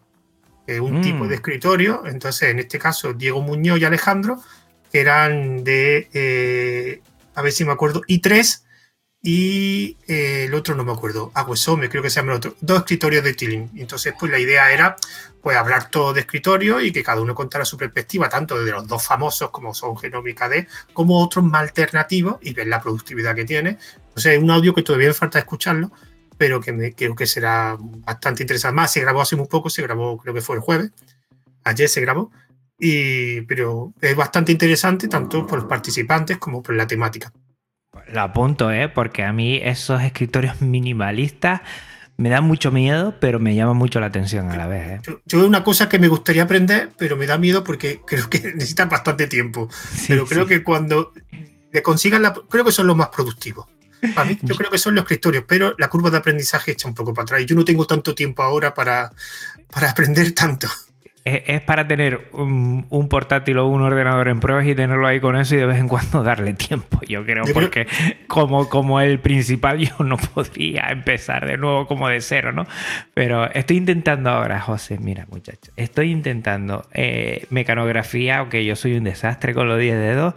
un 0.81 1.01
mm. 1.01 1.03
tipo 1.03 1.27
de 1.27 1.35
escritorio. 1.35 2.03
Entonces, 2.07 2.51
en 2.51 2.59
este 2.61 2.79
caso, 2.79 3.13
Diego 3.13 3.43
Muñoz 3.43 3.79
y 3.81 3.85
Alejandro, 3.85 4.41
que 4.91 5.01
eran 5.01 5.65
de, 5.65 6.09
eh, 6.13 7.03
a 7.35 7.43
ver 7.43 7.53
si 7.53 7.65
me 7.65 7.73
acuerdo, 7.73 8.03
i3 8.03 8.63
y 9.25 9.99
eh, 10.09 10.47
el 10.47 10.55
otro 10.55 10.75
no 10.75 10.85
me 10.85 10.91
acuerdo, 10.91 11.31
Aguesome, 11.35 11.89
creo 11.89 12.03
que 12.03 12.11
se 12.11 12.17
llama 12.17 12.33
el 12.33 12.39
otro, 12.39 12.57
dos 12.61 12.79
escritorios 12.79 13.23
de 13.23 13.35
Tilling. 13.35 13.71
Entonces, 13.77 14.15
pues 14.19 14.33
la 14.33 14.41
idea 14.41 14.73
era 14.73 14.97
pues 15.41 15.57
hablar 15.57 15.91
todo 15.91 16.13
de 16.13 16.21
escritorio 16.21 16.81
y 16.81 16.91
que 16.93 17.05
cada 17.05 17.21
uno 17.21 17.33
contara 17.33 17.65
su 17.65 17.77
perspectiva, 17.77 18.29
tanto 18.29 18.63
de 18.63 18.73
los 18.73 18.87
dos 18.87 19.05
famosos 19.07 19.51
como 19.51 19.75
son 19.75 19.97
Genómica 19.97 20.49
D, 20.49 20.67
como 20.93 21.23
otros 21.23 21.45
más 21.45 21.63
alternativos 21.63 22.39
y 22.43 22.53
ver 22.53 22.67
la 22.67 22.81
productividad 22.83 23.37
que 23.37 23.45
tiene. 23.45 23.79
O 24.17 24.21
sea, 24.21 24.33
es 24.33 24.43
un 24.43 24.51
audio 24.51 24.75
que 24.75 24.83
todavía 24.83 25.15
falta 25.15 25.39
escucharlo, 25.39 25.93
pero 26.37 26.61
que 26.61 26.73
me, 26.73 26.93
creo 26.93 27.15
que 27.15 27.27
será 27.27 27.77
bastante 27.79 28.43
interesante. 28.43 28.75
Más, 28.75 28.93
se 28.93 29.01
grabó 29.01 29.21
hace 29.21 29.37
muy 29.37 29.47
poco, 29.47 29.71
se 29.71 29.83
grabó, 29.83 30.19
creo 30.19 30.35
que 30.35 30.41
fue 30.41 30.57
el 30.57 30.63
jueves, 30.63 30.91
ayer 31.63 31.89
se 31.89 32.01
grabó, 32.01 32.33
y, 32.77 33.43
pero 33.43 33.93
es 34.01 34.17
bastante 34.17 34.51
interesante 34.51 35.07
tanto 35.07 35.47
por 35.47 35.61
los 35.61 35.69
participantes 35.69 36.39
como 36.39 36.61
por 36.61 36.75
la 36.75 36.89
temática. 36.89 37.33
Lo 38.13 38.21
apunto, 38.21 38.71
¿eh? 38.71 38.89
Porque 38.89 39.25
a 39.25 39.33
mí 39.33 39.61
esos 39.63 40.03
escritorios 40.03 40.61
minimalistas 40.61 41.63
me 42.17 42.29
dan 42.29 42.45
mucho 42.45 42.71
miedo, 42.71 43.17
pero 43.21 43.39
me 43.41 43.55
llaman 43.55 43.77
mucho 43.77 43.99
la 44.01 44.07
atención 44.07 44.51
a 44.51 44.57
la 44.57 44.67
vez. 44.67 44.91
¿eh? 44.91 45.01
Yo, 45.03 45.21
yo 45.27 45.47
una 45.47 45.65
cosa 45.65 45.89
que 45.89 45.99
me 45.99 46.09
gustaría 46.09 46.43
aprender, 46.43 46.91
pero 46.99 47.17
me 47.17 47.27
da 47.27 47.39
miedo 47.39 47.65
porque 47.65 48.01
creo 48.07 48.29
que 48.29 48.41
necesitan 48.55 48.89
bastante 48.89 49.27
tiempo. 49.27 49.69
pero 50.07 50.27
creo 50.27 50.47
que 50.47 50.63
cuando 50.63 51.13
le 51.73 51.83
consigan 51.83 52.23
la... 52.23 52.35
Creo 52.35 52.65
que 52.65 52.73
son 52.73 52.87
los 52.87 52.97
más 52.97 53.09
productivos. 53.09 53.67
Mí 54.03 54.39
yo 54.43 54.57
creo 54.57 54.69
que 54.69 54.79
son 54.79 54.97
los 54.97 55.03
escritorios, 55.03 55.45
pero 55.47 55.77
la 55.79 55.89
curva 55.89 56.11
de 56.11 56.17
aprendizaje 56.17 56.73
echa 56.73 56.89
un 56.89 56.95
poco 56.95 57.15
para 57.15 57.23
atrás. 57.23 57.47
Yo 57.47 57.55
no 57.55 57.65
tengo 57.65 57.87
tanto 57.87 58.15
tiempo 58.15 58.43
ahora 58.43 58.75
para, 58.75 59.13
para 59.71 59.91
aprender 59.91 60.33
tanto 60.33 60.69
es, 61.25 61.61
para 61.61 61.87
tener 61.87 62.29
un, 62.33 63.07
portátil 63.09 63.59
o 63.59 63.69
un 63.69 63.83
ordenador 63.83 64.29
en 64.29 64.41
pruebas 64.41 64.67
y 64.67 64.75
tenerlo 64.75 65.07
ahí 65.07 65.21
con 65.21 65.37
eso 65.37 65.55
y 65.55 65.59
de 65.59 65.67
vez 65.67 65.79
en 65.79 65.89
cuando 65.89 66.23
darle 66.25 66.55
tiempo, 66.55 67.01
yo 67.07 67.25
creo, 67.25 67.45
porque 67.53 67.87
como, 68.27 68.69
como 68.69 69.01
el 69.01 69.21
principal 69.21 69.79
yo 69.99 70.05
no 70.05 70.17
podría 70.17 70.91
empezar 70.91 71.47
de 71.47 71.57
nuevo 71.57 71.87
como 71.87 72.09
de 72.09 72.21
cero, 72.21 72.53
¿no? 72.53 72.67
Pero 73.15 73.51
estoy 73.53 73.77
intentando 73.77 74.31
ahora, 74.31 74.61
José, 74.61 74.99
mira 74.99 75.27
muchachos, 75.31 75.73
estoy 75.77 76.11
intentando 76.11 76.87
eh, 76.93 77.47
mecanografía, 77.51 78.39
aunque 78.39 78.65
yo 78.65 78.75
soy 78.75 78.97
un 78.97 79.05
desastre 79.05 79.55
con 79.55 79.69
los 79.69 79.79
10 79.79 79.97
dedos, 79.97 80.35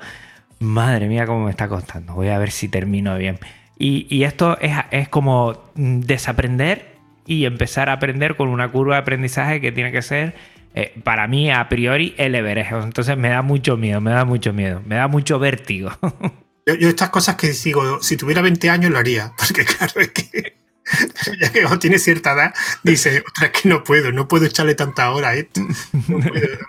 madre 0.60 1.07
mía 1.07 1.26
cómo 1.26 1.45
me 1.45 1.52
está 1.52 1.68
costando, 1.68 2.14
voy 2.14 2.30
a 2.30 2.38
ver 2.38 2.52
si 2.52 2.70
termino 2.70 3.18
bien. 3.18 3.40
Y, 3.78 4.07
y 4.10 4.24
esto 4.24 4.57
es, 4.62 4.74
es 4.91 5.10
como 5.10 5.72
desaprender 5.76 6.95
y 7.26 7.45
empezar 7.45 7.90
a 7.90 7.94
aprender 7.94 8.36
con 8.36 8.49
una 8.49 8.70
curva 8.70 8.95
de 8.95 9.02
aprendizaje 9.02 9.60
que 9.60 9.72
tiene 9.72 9.91
que 9.91 10.02
ser 10.02 10.36
eh, 10.76 10.93
para 11.03 11.26
mí 11.27 11.49
a 11.49 11.68
priori 11.69 12.14
el 12.18 12.35
Everest. 12.35 12.72
Entonces 12.84 13.18
me 13.18 13.30
da 13.30 13.41
mucho 13.41 13.77
miedo, 13.77 14.02
me 14.02 14.11
da 14.11 14.26
mucho 14.26 14.52
miedo, 14.52 14.81
me 14.85 14.95
da 14.95 15.07
mucho 15.07 15.39
vértigo. 15.39 15.91
Yo, 16.65 16.89
estas 16.89 17.10
cosas 17.10 17.35
que 17.35 17.52
digo, 17.52 18.02
si 18.02 18.18
tuviera 18.18 18.41
20 18.41 18.69
años 18.69 18.91
lo 18.91 18.97
haría, 18.97 19.31
porque 19.38 19.64
claro, 19.64 20.02
es 20.02 20.10
que 20.10 20.57
ya 21.41 21.52
que 21.52 21.65
tiene 21.80 21.97
cierta 21.97 22.34
edad, 22.34 22.53
dice, 22.84 23.23
otra 23.27 23.52
que 23.52 23.69
no 23.69 23.84
puedo, 23.84 24.11
no 24.11 24.27
puedo 24.27 24.45
echarle 24.45 24.76
tanta 24.76 25.10
hora 25.11 25.30
a 25.30 25.35
esto. 25.35 25.61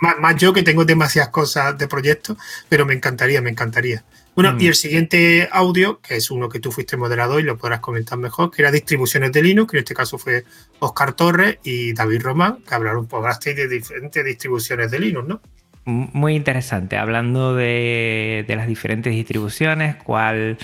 más, 0.00 0.36
yo 0.36 0.52
que 0.52 0.62
tengo 0.62 0.84
demasiadas 0.84 1.30
cosas 1.30 1.76
de 1.76 1.88
proyecto, 1.88 2.36
pero 2.68 2.86
me 2.86 2.94
encantaría, 2.94 3.42
me 3.42 3.50
encantaría. 3.50 4.04
Bueno, 4.36 4.54
y 4.58 4.64
mm. 4.64 4.68
el 4.68 4.74
siguiente 4.74 5.48
audio, 5.50 5.98
que 6.00 6.16
es 6.16 6.30
uno 6.30 6.50
que 6.50 6.60
tú 6.60 6.70
fuiste 6.70 6.98
moderador 6.98 7.40
y 7.40 7.44
lo 7.44 7.56
podrás 7.56 7.80
comentar 7.80 8.18
mejor, 8.18 8.50
que 8.50 8.60
era 8.60 8.70
distribuciones 8.70 9.32
de 9.32 9.42
Linux, 9.42 9.70
que 9.70 9.78
en 9.78 9.82
este 9.82 9.94
caso 9.94 10.18
fue 10.18 10.44
Oscar 10.78 11.14
Torres 11.14 11.58
y 11.64 11.94
David 11.94 12.20
Román, 12.20 12.58
que 12.68 12.74
hablaron 12.74 13.06
por 13.06 13.26
de 13.26 13.66
diferentes 13.66 14.22
distribuciones 14.22 14.90
de 14.90 15.00
Linux, 15.00 15.26
¿no? 15.26 15.40
Muy 15.86 16.34
interesante, 16.34 16.98
hablando 16.98 17.54
de, 17.54 18.44
de 18.46 18.56
las 18.56 18.66
diferentes 18.66 19.12
distribuciones, 19.12 19.96
cuál 19.96 20.58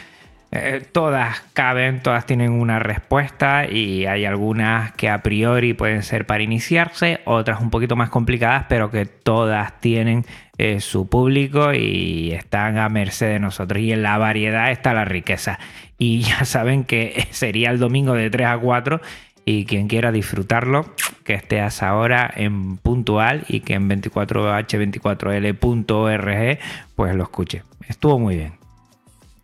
eh, 0.55 0.86
todas 0.93 1.40
caben, 1.55 2.03
todas 2.03 2.27
tienen 2.27 2.53
una 2.53 2.78
respuesta 2.78 3.66
y 3.66 4.05
hay 4.05 4.27
algunas 4.27 4.93
que 4.93 5.09
a 5.09 5.23
priori 5.23 5.73
pueden 5.73 6.03
ser 6.03 6.27
para 6.27 6.43
iniciarse, 6.43 7.20
otras 7.24 7.62
un 7.62 7.70
poquito 7.70 7.97
más 7.97 8.11
complicadas, 8.11 8.66
pero 8.69 8.90
que 8.90 9.07
todas 9.07 9.81
tienen 9.81 10.27
eh, 10.59 10.81
su 10.81 11.09
público 11.09 11.73
y 11.73 12.33
están 12.33 12.79
a 12.79 12.89
merced 12.89 13.29
de 13.29 13.41
nosotros. 13.41 13.83
Y 13.83 13.93
en 13.93 14.03
la 14.03 14.19
variedad 14.19 14.70
está 14.70 14.93
la 14.93 15.05
riqueza. 15.05 15.59
Y 15.99 16.20
ya 16.23 16.45
saben 16.45 16.85
que 16.85 17.27
sería 17.31 17.70
el 17.70 17.79
domingo 17.79 18.15
de 18.15 18.31
3 18.31 18.47
a 18.47 18.59
4 18.59 19.01
y 19.45 19.65
quien 19.65 19.89
quiera 19.89 20.12
disfrutarlo, 20.12 20.95
que 21.24 21.35
esté 21.35 21.61
hasta 21.61 21.89
ahora 21.89 22.33
en 22.35 22.77
puntual 22.77 23.45
y 23.49 23.61
que 23.61 23.74
en 23.74 23.89
24h24l.org 23.89 26.59
pues 26.95 27.15
lo 27.15 27.24
escuche. 27.24 27.62
Estuvo 27.89 28.19
muy 28.19 28.37
bien. 28.37 28.53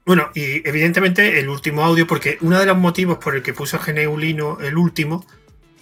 Bueno, 0.07 0.31
y 0.35 0.67
evidentemente 0.67 1.39
el 1.39 1.49
último 1.49 1.83
audio, 1.83 2.07
porque 2.07 2.39
uno 2.41 2.59
de 2.59 2.65
los 2.65 2.79
motivos 2.79 3.19
por 3.19 3.37
el 3.37 3.43
que 3.43 3.53
puso 3.53 3.79
Geneulino 3.79 4.59
el 4.61 4.79
último 4.79 5.27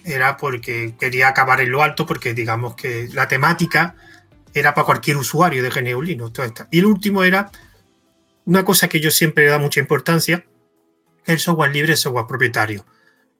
era 0.03 0.35
porque 0.37 0.95
quería 0.99 1.29
acabar 1.29 1.61
en 1.61 1.71
lo 1.71 1.83
alto, 1.83 2.05
porque 2.05 2.33
digamos 2.33 2.75
que 2.75 3.07
la 3.13 3.27
temática 3.27 3.95
era 4.59 4.73
para 4.73 4.85
cualquier 4.85 5.17
usuario 5.17 5.63
de 5.63 5.71
Geneulino. 5.71 6.31
Y 6.71 6.79
el 6.79 6.85
último 6.85 7.23
era 7.23 7.51
una 8.45 8.63
cosa 8.63 8.87
que 8.87 8.99
yo 8.99 9.11
siempre 9.11 9.45
le 9.45 9.51
da 9.51 9.59
mucha 9.59 9.79
importancia, 9.79 10.45
el 11.25 11.39
software 11.39 11.71
libre, 11.71 11.91
el 11.93 11.97
software 11.97 12.27
propietario. 12.27 12.85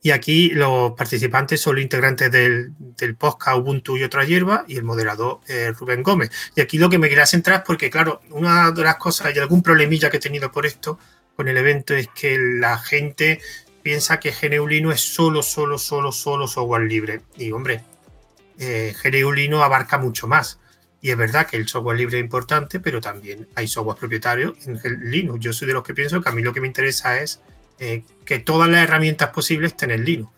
Y 0.01 0.11
aquí 0.11 0.49
los 0.49 0.93
participantes 0.93 1.59
son 1.59 1.75
los 1.75 1.83
integrantes 1.83 2.31
del, 2.31 2.73
del 2.77 3.15
podcast 3.15 3.57
Ubuntu 3.57 3.97
y 3.97 4.03
otra 4.03 4.23
hierba 4.25 4.63
y 4.67 4.77
el 4.77 4.83
moderador 4.83 5.39
Rubén 5.77 6.03
Gómez. 6.03 6.29
Y 6.55 6.61
aquí 6.61 6.77
lo 6.77 6.89
que 6.89 6.99
me 6.99 7.09
quería 7.09 7.25
centrar 7.25 7.63
porque, 7.63 7.89
claro, 7.89 8.21
una 8.29 8.71
de 8.71 8.83
las 8.83 8.97
cosas 8.97 9.35
y 9.35 9.39
algún 9.39 9.63
problemilla 9.63 10.09
que 10.09 10.17
he 10.17 10.19
tenido 10.19 10.51
por 10.51 10.65
esto, 10.65 10.99
con 11.35 11.47
el 11.47 11.57
evento, 11.57 11.93
es 11.93 12.09
que 12.09 12.37
la 12.37 12.77
gente 12.77 13.41
piensa 13.81 14.19
que 14.19 14.31
Geneulino 14.31 14.91
es 14.91 15.01
solo, 15.01 15.41
solo, 15.41 15.77
solo, 15.77 16.11
solo 16.11 16.47
software 16.47 16.83
libre. 16.83 17.21
Y 17.37 17.51
hombre, 17.51 17.83
eh, 18.59 18.93
Geneulino 18.99 19.63
abarca 19.63 19.97
mucho 19.97 20.27
más. 20.27 20.59
Y 21.01 21.11
es 21.11 21.17
verdad 21.17 21.47
que 21.47 21.57
el 21.57 21.67
software 21.67 21.97
libre 21.97 22.17
es 22.17 22.23
importante, 22.23 22.79
pero 22.79 22.99
también 22.99 23.47
hay 23.55 23.67
software 23.67 23.97
propietario 23.97 24.55
en 24.65 24.79
Linux. 25.11 25.39
Yo 25.39 25.53
soy 25.53 25.67
de 25.67 25.73
los 25.73 25.83
que 25.83 25.93
pienso 25.93 26.21
que 26.21 26.29
a 26.29 26.31
mí 26.31 26.41
lo 26.41 26.53
que 26.53 26.61
me 26.61 26.67
interesa 26.67 27.21
es 27.21 27.41
eh, 27.79 28.03
que 28.25 28.39
todas 28.39 28.69
las 28.69 28.83
herramientas 28.83 29.29
posibles 29.29 29.73
estén 29.73 29.91
en 29.91 30.03
Linux. 30.03 30.31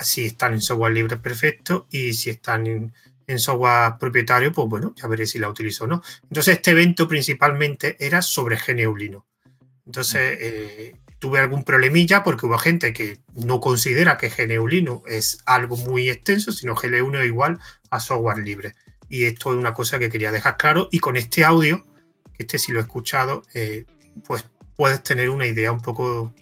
Si 0.00 0.26
están 0.26 0.54
en 0.54 0.62
software 0.62 0.92
libre, 0.92 1.16
perfecto, 1.18 1.86
y 1.90 2.14
si 2.14 2.30
están 2.30 2.66
en, 2.66 2.92
software 3.38 3.98
propietario, 4.00 4.52
pues 4.52 4.68
bueno, 4.68 4.94
ya 4.96 5.06
veré 5.06 5.26
si 5.26 5.38
la 5.38 5.50
utilizo 5.50 5.84
o 5.84 5.86
no. 5.86 6.02
Entonces, 6.22 6.56
este 6.56 6.70
evento 6.70 7.06
principalmente 7.06 7.96
era 8.00 8.22
sobre 8.22 8.56
GNU 8.56 8.96
Linux. 8.96 9.26
Entonces, 9.84 10.38
eh, 10.40 10.96
tuve 11.18 11.40
algún 11.40 11.62
problemilla 11.64 12.22
porque 12.22 12.46
hubo 12.46 12.56
gente 12.58 12.94
que 12.94 13.18
no 13.34 13.60
considera 13.60 14.16
que 14.16 14.30
GNU 14.30 14.66
Linux 14.66 15.10
es 15.10 15.42
algo 15.44 15.76
muy 15.76 16.08
extenso, 16.08 16.52
sino 16.52 16.74
GNU 16.74 17.14
es 17.16 17.26
igual 17.26 17.58
a 17.90 18.00
software 18.00 18.38
libre. 18.38 18.74
Y 19.08 19.24
esto 19.24 19.52
es 19.52 19.58
una 19.58 19.74
cosa 19.74 19.98
que 19.98 20.10
quería 20.10 20.32
dejar 20.32 20.56
claro. 20.56 20.88
Y 20.90 20.98
con 20.98 21.16
este 21.16 21.44
audio, 21.44 21.84
que 22.34 22.42
este 22.42 22.58
sí 22.58 22.72
lo 22.72 22.80
he 22.80 22.82
escuchado, 22.82 23.42
eh, 23.54 23.86
pues 24.26 24.44
puedes 24.76 25.02
tener 25.02 25.30
una 25.30 25.46
idea 25.46 25.72
un 25.72 25.80
poco 25.80 26.32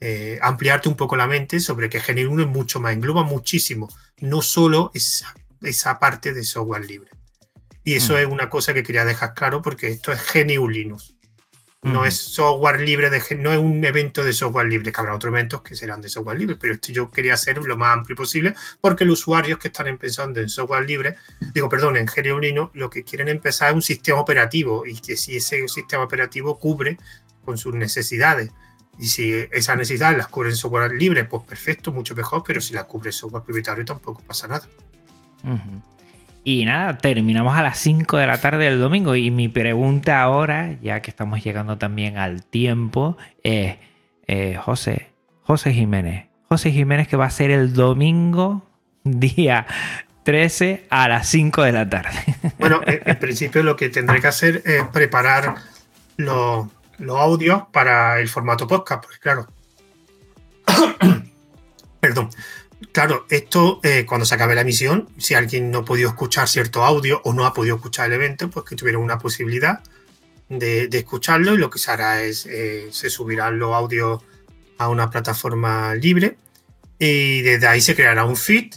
eh, 0.00 0.38
ampliarte 0.42 0.88
un 0.88 0.94
poco 0.94 1.16
la 1.16 1.26
mente 1.26 1.58
sobre 1.58 1.88
que 1.88 2.00
GNU 2.00 2.40
es 2.40 2.46
mucho 2.46 2.78
más, 2.78 2.92
engloba 2.92 3.24
muchísimo, 3.24 3.88
no 4.20 4.42
solo 4.42 4.92
esa, 4.94 5.34
esa 5.62 5.98
parte 5.98 6.32
de 6.32 6.44
software 6.44 6.84
libre. 6.84 7.10
Y 7.82 7.94
eso 7.94 8.14
mm. 8.14 8.18
es 8.18 8.26
una 8.26 8.48
cosa 8.48 8.74
que 8.74 8.82
quería 8.82 9.04
dejar 9.04 9.34
claro 9.34 9.60
porque 9.60 9.88
esto 9.88 10.12
es 10.12 10.20
GNU 10.32 10.68
Linux. 10.68 11.14
No 11.82 12.04
es 12.04 12.16
software 12.16 12.80
libre, 12.80 13.08
de, 13.08 13.22
no 13.36 13.52
es 13.52 13.58
un 13.58 13.84
evento 13.84 14.24
de 14.24 14.32
software 14.32 14.66
libre, 14.66 14.90
que 14.90 15.00
habrá 15.00 15.14
otros 15.14 15.32
eventos 15.32 15.62
que 15.62 15.76
serán 15.76 16.00
de 16.00 16.08
software 16.08 16.36
libre, 16.36 16.56
pero 16.56 16.74
esto 16.74 16.90
yo 16.90 17.08
quería 17.08 17.34
hacer 17.34 17.58
lo 17.58 17.76
más 17.76 17.96
amplio 17.96 18.16
posible 18.16 18.54
porque 18.80 19.04
los 19.04 19.20
usuarios 19.20 19.60
que 19.60 19.68
están 19.68 19.86
empezando 19.86 20.40
en 20.40 20.48
software 20.48 20.84
libre, 20.84 21.14
digo, 21.54 21.68
perdón, 21.68 21.96
en 21.96 22.06
GNU 22.06 22.70
lo 22.74 22.90
que 22.90 23.04
quieren 23.04 23.28
empezar 23.28 23.68
es 23.68 23.74
un 23.76 23.82
sistema 23.82 24.18
operativo 24.18 24.84
y 24.86 24.98
que 24.98 25.16
si 25.16 25.36
ese 25.36 25.68
sistema 25.68 26.02
operativo 26.02 26.58
cubre 26.58 26.98
con 27.44 27.56
sus 27.56 27.74
necesidades 27.74 28.50
y 28.98 29.06
si 29.06 29.32
esa 29.52 29.76
necesidad 29.76 30.16
las 30.16 30.26
cubre 30.26 30.50
en 30.50 30.56
software 30.56 30.90
libre, 30.92 31.24
pues 31.26 31.44
perfecto, 31.44 31.92
mucho 31.92 32.16
mejor, 32.16 32.42
pero 32.44 32.60
si 32.60 32.74
las 32.74 32.86
cubre 32.86 33.12
software 33.12 33.44
propietario 33.44 33.84
tampoco 33.84 34.20
pasa 34.22 34.48
nada. 34.48 34.68
Y 36.48 36.64
nada, 36.64 36.96
terminamos 36.96 37.54
a 37.58 37.62
las 37.62 37.76
5 37.76 38.16
de 38.16 38.26
la 38.26 38.40
tarde 38.40 38.64
del 38.64 38.80
domingo. 38.80 39.14
Y 39.14 39.30
mi 39.30 39.50
pregunta 39.50 40.22
ahora, 40.22 40.78
ya 40.80 41.02
que 41.02 41.10
estamos 41.10 41.44
llegando 41.44 41.76
también 41.76 42.16
al 42.16 42.42
tiempo, 42.42 43.18
es, 43.42 43.76
eh, 44.28 44.58
José, 44.58 45.10
José 45.42 45.74
Jiménez. 45.74 46.28
José 46.48 46.70
Jiménez 46.72 47.06
que 47.06 47.18
va 47.18 47.26
a 47.26 47.30
ser 47.30 47.50
el 47.50 47.74
domingo 47.74 48.66
día 49.04 49.66
13 50.22 50.86
a 50.88 51.06
las 51.08 51.28
5 51.28 51.64
de 51.64 51.72
la 51.72 51.90
tarde. 51.90 52.18
Bueno, 52.58 52.80
en 52.86 53.18
principio 53.18 53.62
lo 53.62 53.76
que 53.76 53.90
tendré 53.90 54.22
que 54.22 54.28
hacer 54.28 54.62
es 54.64 54.84
preparar 54.84 55.56
los 56.16 56.66
los 56.96 57.18
audios 57.18 57.64
para 57.72 58.20
el 58.20 58.28
formato 58.30 58.66
podcast, 58.66 59.02
porque 59.02 59.18
claro. 59.18 59.46
Perdón. 62.00 62.30
Claro, 62.98 63.26
esto 63.30 63.78
eh, 63.84 64.04
cuando 64.04 64.26
se 64.26 64.34
acabe 64.34 64.56
la 64.56 64.62
emisión, 64.62 65.08
si 65.18 65.34
alguien 65.34 65.70
no 65.70 65.78
ha 65.78 65.84
podido 65.84 66.08
escuchar 66.08 66.48
cierto 66.48 66.84
audio 66.84 67.20
o 67.22 67.32
no 67.32 67.46
ha 67.46 67.54
podido 67.54 67.76
escuchar 67.76 68.08
el 68.08 68.14
evento, 68.14 68.50
pues 68.50 68.66
que 68.66 68.74
tuviera 68.74 68.98
una 68.98 69.20
posibilidad 69.20 69.84
de, 70.48 70.88
escucharlo 70.90 71.54
y 71.54 71.58
lo 71.58 71.70
que 71.70 71.78
se 71.78 71.92
hará 71.92 72.24
es, 72.24 72.44
eh, 72.46 72.88
se 72.90 73.08
subirán 73.08 73.60
los 73.60 73.72
audios 73.72 74.20
a 74.78 74.88
una 74.88 75.10
plataforma 75.10 75.94
libre 75.94 76.38
y 76.98 77.42
desde 77.42 77.68
ahí 77.68 77.80
se 77.80 77.94
creará 77.94 78.24
un 78.24 78.34
feed 78.34 78.74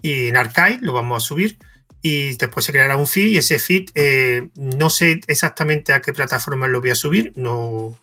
y 0.00 0.28
en 0.28 0.36
Archive 0.36 0.78
lo 0.82 0.92
vamos 0.92 1.20
a 1.20 1.26
subir 1.26 1.58
y 2.02 2.36
después 2.36 2.64
se 2.64 2.70
creará 2.70 2.96
un 2.96 3.08
feed 3.08 3.32
y 3.32 3.38
ese 3.38 3.58
feed 3.58 3.90
eh, 3.96 4.46
no 4.54 4.90
sé 4.90 5.20
exactamente 5.26 5.92
a 5.92 6.00
qué 6.00 6.12
plataforma 6.12 6.68
lo 6.68 6.80
voy 6.80 6.90
a 6.90 6.94
subir, 6.94 7.32
no, 7.34 7.98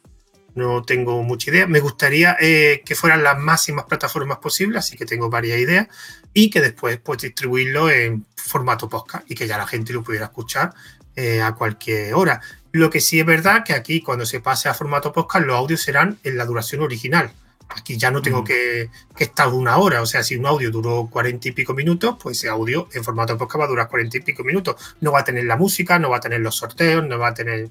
no 0.56 0.84
tengo 0.84 1.24
mucha 1.24 1.52
idea. 1.52 1.68
Me 1.68 1.80
gustaría 1.80 2.36
eh, 2.40 2.82
que 2.86 2.96
fueran 2.96 3.24
las 3.24 3.40
máximas 3.40 3.86
plataformas 3.86 4.40
posibles, 4.40 4.80
así 4.80 4.98
que 4.98 5.06
tengo 5.06 5.30
varias 5.30 5.60
ideas 5.60 5.88
y 6.34 6.50
que 6.50 6.62
después 6.62 7.00
pues 7.00 7.22
distribuirlo 7.22 7.90
en 7.90 8.26
formato 8.36 8.90
podcast 8.90 9.30
y 9.30 9.36
que 9.36 9.48
ya 9.48 9.58
la 9.58 9.68
gente 9.68 9.94
lo 9.94 10.04
pudiera 10.04 10.26
escuchar 10.26 10.74
eh, 11.16 11.42
a 11.42 11.54
cualquier 11.54 12.14
hora. 12.14 12.42
Lo 12.72 12.90
que 12.90 13.02
sí 13.02 13.20
es 13.20 13.26
verdad 13.26 13.64
que 13.66 13.74
aquí 13.74 14.02
cuando 14.02 14.26
se 14.26 14.40
pase 14.40 14.70
a 14.70 14.74
formato 14.74 15.12
podcast 15.12 15.46
los 15.46 15.58
audios 15.58 15.82
serán 15.82 16.20
en 16.24 16.38
la 16.38 16.46
duración 16.46 16.82
original. 16.82 17.32
Aquí 17.76 17.98
ya 17.98 18.12
no 18.12 18.22
tengo 18.22 18.42
mm. 18.42 18.46
que, 18.46 18.90
estar 19.18 19.48
una 19.50 19.78
hora. 19.78 20.02
O 20.02 20.06
sea, 20.06 20.24
si 20.24 20.36
un 20.36 20.46
audio 20.46 20.72
duró 20.72 21.08
cuarenta 21.10 21.48
y 21.48 21.52
pico 21.52 21.74
minutos, 21.74 22.18
pues 22.22 22.38
ese 22.38 22.50
audio 22.50 22.88
en 22.94 23.04
formato 23.04 23.38
podcast 23.38 23.62
va 23.62 23.66
a 23.66 23.70
durar 23.70 23.90
cuarenta 23.90 24.18
y 24.18 24.22
pico 24.22 24.44
minutos. 24.44 24.76
No 25.02 25.12
va 25.12 25.20
a 25.20 25.24
tener 25.24 25.46
la 25.46 25.58
música, 25.58 26.00
no 26.00 26.10
va 26.10 26.18
a 26.18 26.22
tener 26.22 26.42
los 26.42 26.56
sorteos, 26.56 27.06
no 27.06 27.18
va 27.18 27.30
a 27.30 27.34
tener. 27.34 27.70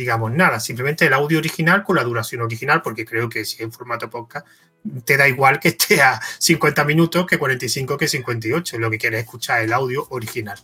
Digamos, 0.00 0.32
nada, 0.32 0.58
simplemente 0.60 1.04
el 1.04 1.12
audio 1.12 1.38
original 1.38 1.84
con 1.84 1.94
la 1.94 2.02
duración 2.02 2.40
original, 2.40 2.80
porque 2.80 3.04
creo 3.04 3.28
que 3.28 3.44
si 3.44 3.56
es 3.56 3.60
en 3.60 3.70
formato 3.70 4.08
podcast, 4.08 4.46
te 5.04 5.18
da 5.18 5.28
igual 5.28 5.60
que 5.60 5.68
esté 5.68 6.00
a 6.00 6.18
50 6.38 6.84
minutos 6.84 7.26
que 7.26 7.38
45 7.38 7.98
que 7.98 8.08
58, 8.08 8.78
lo 8.78 8.90
que 8.90 8.96
quieres 8.96 9.20
escuchar 9.20 9.60
el 9.60 9.74
audio 9.74 10.06
original. 10.08 10.58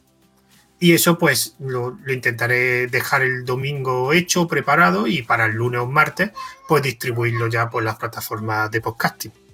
Y 0.80 0.94
eso 0.94 1.18
pues 1.18 1.54
lo, 1.58 1.98
intentaré 2.08 2.86
dejar 2.86 3.22
el 3.22 3.44
domingo 3.44 4.14
hecho, 4.14 4.48
preparado 4.48 5.06
y 5.06 5.20
para 5.20 5.44
el 5.44 5.52
lunes 5.52 5.82
o 5.82 5.86
martes 5.86 6.30
pues 6.66 6.82
distribuirlo 6.82 7.48
ya 7.48 7.68
por 7.68 7.82
las 7.82 7.96
plataformas 7.96 8.70
de 8.70 8.80
podcasting. 8.80 9.45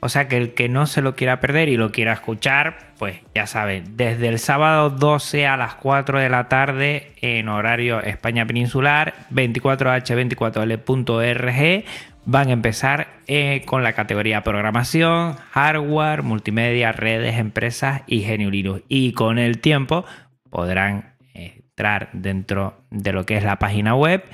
O 0.00 0.08
sea 0.08 0.28
que 0.28 0.36
el 0.36 0.54
que 0.54 0.68
no 0.68 0.86
se 0.86 1.02
lo 1.02 1.16
quiera 1.16 1.40
perder 1.40 1.68
y 1.68 1.76
lo 1.76 1.90
quiera 1.90 2.12
escuchar, 2.12 2.92
pues 2.98 3.20
ya 3.34 3.46
saben, 3.46 3.96
desde 3.96 4.28
el 4.28 4.38
sábado 4.38 4.90
12 4.90 5.46
a 5.46 5.56
las 5.56 5.74
4 5.74 6.20
de 6.20 6.28
la 6.28 6.48
tarde 6.48 7.12
en 7.20 7.48
horario 7.48 8.00
España 8.02 8.46
Peninsular, 8.46 9.14
24h24l.org, 9.32 11.84
van 12.26 12.48
a 12.48 12.52
empezar 12.52 13.08
eh, 13.26 13.62
con 13.64 13.82
la 13.82 13.94
categoría 13.94 14.42
programación, 14.42 15.36
hardware, 15.52 16.22
multimedia, 16.22 16.92
redes, 16.92 17.38
empresas 17.38 18.02
y 18.06 18.26
Linux. 18.36 18.82
Y 18.88 19.12
con 19.12 19.38
el 19.38 19.60
tiempo 19.60 20.04
podrán 20.50 21.14
entrar 21.32 22.10
dentro 22.12 22.82
de 22.90 23.12
lo 23.12 23.24
que 23.24 23.36
es 23.36 23.44
la 23.44 23.58
página 23.58 23.94
web 23.94 24.24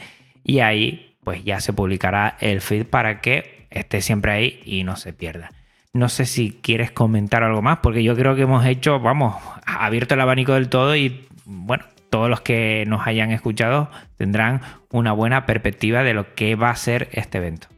y 0.44 0.60
ahí 0.60 1.16
pues 1.24 1.44
ya 1.44 1.60
se 1.60 1.72
publicará 1.72 2.36
el 2.40 2.60
feed 2.60 2.86
para 2.86 3.20
que 3.20 3.51
esté 3.74 4.00
siempre 4.00 4.32
ahí 4.32 4.60
y 4.64 4.84
no 4.84 4.96
se 4.96 5.12
pierda. 5.12 5.50
No 5.92 6.08
sé 6.08 6.24
si 6.24 6.58
quieres 6.62 6.90
comentar 6.90 7.42
algo 7.42 7.60
más, 7.60 7.80
porque 7.82 8.02
yo 8.02 8.16
creo 8.16 8.34
que 8.34 8.42
hemos 8.42 8.64
hecho, 8.64 8.98
vamos, 9.00 9.36
abierto 9.66 10.14
el 10.14 10.20
abanico 10.20 10.54
del 10.54 10.68
todo 10.68 10.96
y 10.96 11.26
bueno, 11.44 11.84
todos 12.08 12.30
los 12.30 12.40
que 12.40 12.84
nos 12.86 13.06
hayan 13.06 13.30
escuchado 13.30 13.90
tendrán 14.16 14.62
una 14.90 15.12
buena 15.12 15.44
perspectiva 15.46 16.02
de 16.02 16.14
lo 16.14 16.34
que 16.34 16.54
va 16.54 16.70
a 16.70 16.76
ser 16.76 17.08
este 17.12 17.38
evento. 17.38 17.68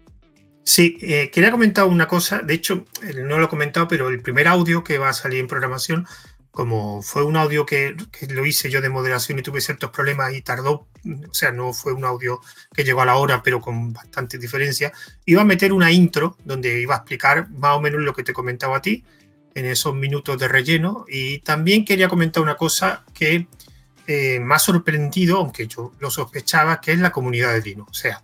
Sí, 0.64 0.96
eh, 1.02 1.30
quería 1.32 1.50
comentar 1.50 1.84
una 1.84 2.08
cosa, 2.08 2.38
de 2.38 2.54
hecho, 2.54 2.86
no 3.16 3.38
lo 3.38 3.44
he 3.44 3.48
comentado, 3.48 3.86
pero 3.86 4.08
el 4.08 4.20
primer 4.22 4.48
audio 4.48 4.82
que 4.82 4.98
va 4.98 5.10
a 5.10 5.12
salir 5.12 5.40
en 5.40 5.46
programación 5.46 6.06
como 6.54 7.02
fue 7.02 7.24
un 7.24 7.36
audio 7.36 7.66
que, 7.66 7.96
lo 8.28 8.46
hice 8.46 8.70
yo 8.70 8.80
de 8.80 8.88
moderación 8.88 9.40
y 9.40 9.42
tuve 9.42 9.60
ciertos 9.60 9.90
problemas 9.90 10.32
y 10.34 10.40
tardó, 10.40 10.86
o 11.04 11.34
sea, 11.34 11.50
no 11.50 11.72
fue 11.72 11.92
un 11.92 12.04
audio 12.04 12.40
que 12.72 12.84
llegó 12.84 13.02
a 13.02 13.06
la 13.06 13.16
hora, 13.16 13.42
pero 13.42 13.60
con 13.60 13.92
bastante 13.92 14.38
diferencia, 14.38 14.92
iba 15.26 15.42
a 15.42 15.44
meter 15.44 15.72
una 15.72 15.90
intro 15.90 16.36
donde 16.44 16.80
iba 16.80 16.94
a 16.94 16.98
explicar 16.98 17.50
más 17.50 17.76
o 17.76 17.80
menos 17.80 18.02
lo 18.02 18.14
que 18.14 18.22
te 18.22 18.32
comentaba 18.32 18.76
a 18.76 18.82
ti 18.82 19.02
en 19.52 19.66
esos 19.66 19.96
minutos 19.96 20.38
de 20.38 20.46
relleno. 20.46 21.04
Y 21.08 21.40
también 21.40 21.84
quería 21.84 22.08
comentar 22.08 22.40
una 22.40 22.56
cosa 22.56 23.04
que 23.12 23.48
eh, 24.06 24.38
me 24.38 24.54
ha 24.54 24.58
sorprendido, 24.60 25.38
aunque 25.38 25.66
yo 25.66 25.92
lo 25.98 26.08
sospechaba, 26.08 26.80
que 26.80 26.92
es 26.92 27.00
la 27.00 27.10
comunidad 27.10 27.52
de 27.52 27.62
Linux. 27.62 27.90
O 27.90 27.94
sea, 27.94 28.22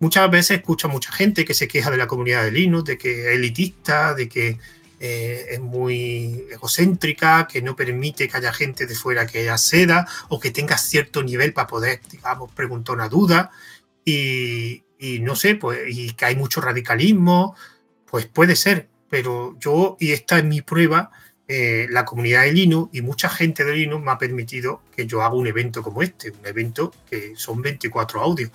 muchas 0.00 0.30
veces 0.30 0.58
escucho 0.58 0.90
mucha 0.90 1.12
gente 1.12 1.46
que 1.46 1.54
se 1.54 1.66
queja 1.66 1.90
de 1.90 1.96
la 1.96 2.06
comunidad 2.06 2.44
de 2.44 2.52
Linux, 2.52 2.84
de 2.84 2.98
que 2.98 3.30
es 3.30 3.36
elitista, 3.36 4.12
de 4.12 4.28
que 4.28 4.58
eh, 5.02 5.46
es 5.52 5.60
muy 5.60 6.46
egocéntrica, 6.50 7.48
que 7.48 7.62
no 7.62 7.74
permite 7.74 8.28
que 8.28 8.36
haya 8.36 8.52
gente 8.52 8.86
de 8.86 8.94
fuera 8.94 9.26
que 9.26 9.48
acceda 9.48 10.06
o 10.28 10.38
que 10.38 10.50
tenga 10.50 10.76
cierto 10.76 11.22
nivel 11.22 11.54
para 11.54 11.66
poder, 11.66 12.00
digamos, 12.10 12.52
preguntar 12.52 12.96
una 12.96 13.08
duda. 13.08 13.50
Y, 14.04 14.82
no 15.22 15.36
sé, 15.36 15.54
pues, 15.54 15.80
y 15.88 16.12
que 16.12 16.26
hay 16.26 16.36
mucho 16.36 16.60
radicalismo, 16.60 17.56
pues 18.04 18.26
puede 18.26 18.56
ser, 18.56 18.88
pero 19.08 19.56
yo, 19.58 19.96
y 19.98 20.12
esta 20.12 20.38
es 20.38 20.44
mi 20.44 20.60
prueba, 20.60 21.10
eh, 21.48 21.86
la 21.90 22.04
comunidad 22.04 22.42
de 22.42 22.52
Linux 22.52 22.90
y 22.94 23.00
mucha 23.00 23.28
gente 23.30 23.64
de 23.64 23.72
Linux 23.72 24.04
me 24.04 24.10
ha 24.12 24.18
permitido 24.18 24.82
que 24.94 25.06
yo 25.06 25.22
haga 25.22 25.34
un 25.34 25.46
evento 25.46 25.82
como 25.82 26.02
este, 26.02 26.30
un 26.30 26.46
evento 26.46 26.92
que 27.08 27.32
son 27.36 27.62
24 27.62 28.20
audios. 28.20 28.50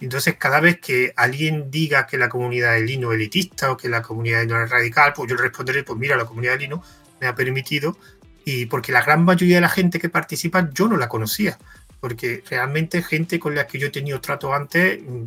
Entonces, 0.00 0.36
cada 0.36 0.60
vez 0.60 0.80
que 0.80 1.12
alguien 1.16 1.70
diga 1.70 2.06
que 2.06 2.16
la 2.16 2.28
comunidad 2.28 2.72
de 2.72 2.82
Linux 2.82 3.12
es 3.12 3.20
elitista 3.20 3.70
o 3.70 3.76
que 3.76 3.88
la 3.88 4.00
comunidad 4.02 4.38
de 4.38 4.46
Linux 4.46 4.64
es 4.64 4.70
radical, 4.70 5.12
pues 5.14 5.28
yo 5.28 5.36
le 5.36 5.42
responderé, 5.42 5.82
pues 5.84 5.98
mira, 5.98 6.16
la 6.16 6.24
comunidad 6.24 6.52
de 6.52 6.60
Linux 6.60 6.86
me 7.20 7.26
ha 7.26 7.34
permitido, 7.34 7.96
y 8.44 8.66
porque 8.66 8.92
la 8.92 9.02
gran 9.02 9.24
mayoría 9.24 9.56
de 9.56 9.60
la 9.60 9.68
gente 9.68 9.98
que 9.98 10.08
participa 10.08 10.70
yo 10.72 10.88
no 10.88 10.96
la 10.96 11.08
conocía, 11.08 11.58
porque 12.00 12.42
realmente 12.48 13.02
gente 13.02 13.38
con 13.38 13.54
la 13.54 13.66
que 13.66 13.78
yo 13.78 13.88
he 13.88 13.90
tenido 13.90 14.20
trato 14.20 14.54
antes 14.54 15.00
mm, 15.02 15.24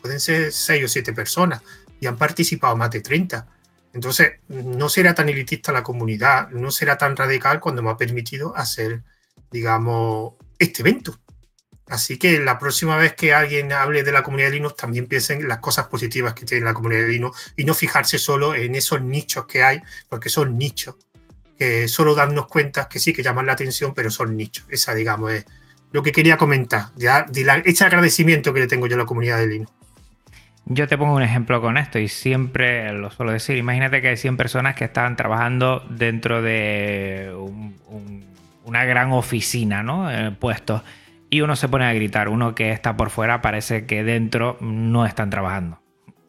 pueden 0.00 0.20
ser 0.20 0.52
seis 0.52 0.84
o 0.84 0.88
siete 0.88 1.12
personas 1.12 1.62
y 2.00 2.06
han 2.06 2.16
participado 2.16 2.76
más 2.76 2.90
de 2.90 3.00
30. 3.00 3.46
Entonces, 3.92 4.32
no 4.48 4.88
será 4.88 5.14
tan 5.14 5.28
elitista 5.28 5.70
la 5.70 5.82
comunidad, 5.82 6.50
no 6.50 6.70
será 6.70 6.98
tan 6.98 7.14
radical 7.16 7.60
cuando 7.60 7.82
me 7.82 7.90
ha 7.90 7.96
permitido 7.96 8.56
hacer, 8.56 9.02
digamos, 9.50 10.34
este 10.58 10.82
evento. 10.82 11.20
Así 11.88 12.18
que 12.18 12.40
la 12.40 12.58
próxima 12.58 12.96
vez 12.96 13.14
que 13.14 13.34
alguien 13.34 13.72
hable 13.72 14.02
de 14.02 14.12
la 14.12 14.22
comunidad 14.22 14.48
de 14.48 14.56
Linux, 14.56 14.76
también 14.76 15.06
piensen 15.06 15.42
en 15.42 15.48
las 15.48 15.58
cosas 15.58 15.86
positivas 15.86 16.32
que 16.32 16.46
tiene 16.46 16.64
la 16.64 16.72
comunidad 16.72 17.02
de 17.02 17.08
Linux 17.08 17.52
y 17.56 17.64
no 17.64 17.74
fijarse 17.74 18.18
solo 18.18 18.54
en 18.54 18.74
esos 18.74 19.02
nichos 19.02 19.46
que 19.46 19.62
hay, 19.62 19.82
porque 20.08 20.30
son 20.30 20.56
nichos, 20.56 20.96
que 21.58 21.86
solo 21.88 22.14
darnos 22.14 22.46
cuenta 22.46 22.88
que 22.88 22.98
sí, 22.98 23.12
que 23.12 23.22
llaman 23.22 23.46
la 23.46 23.52
atención, 23.52 23.92
pero 23.94 24.10
son 24.10 24.34
nichos. 24.36 24.64
Esa, 24.70 24.94
digamos, 24.94 25.32
es 25.32 25.44
lo 25.92 26.02
que 26.02 26.10
quería 26.10 26.38
comentar, 26.38 26.86
ya 26.96 27.24
de 27.24 27.62
ese 27.66 27.84
agradecimiento 27.84 28.54
que 28.54 28.60
le 28.60 28.66
tengo 28.66 28.86
yo 28.86 28.96
a 28.96 28.98
la 28.98 29.06
comunidad 29.06 29.38
de 29.38 29.46
Linux. 29.46 29.72
Yo 30.66 30.88
te 30.88 30.96
pongo 30.96 31.14
un 31.14 31.22
ejemplo 31.22 31.60
con 31.60 31.76
esto 31.76 31.98
y 31.98 32.08
siempre 32.08 32.90
lo 32.94 33.10
suelo 33.10 33.32
decir. 33.32 33.58
Imagínate 33.58 34.00
que 34.00 34.08
hay 34.08 34.16
100 34.16 34.38
personas 34.38 34.74
que 34.74 34.84
estaban 34.86 35.14
trabajando 35.14 35.84
dentro 35.90 36.40
de 36.40 37.30
una 38.64 38.84
gran 38.86 39.12
oficina, 39.12 39.82
¿no? 39.82 40.10
Eh, 40.10 40.30
puestos 40.30 40.80
y 41.34 41.40
uno 41.40 41.56
se 41.56 41.68
pone 41.68 41.84
a 41.84 41.92
gritar. 41.92 42.28
Uno 42.28 42.54
que 42.54 42.70
está 42.70 42.96
por 42.96 43.10
fuera 43.10 43.42
parece 43.42 43.86
que 43.86 44.04
dentro 44.04 44.56
no 44.60 45.04
están 45.04 45.30
trabajando. 45.30 45.80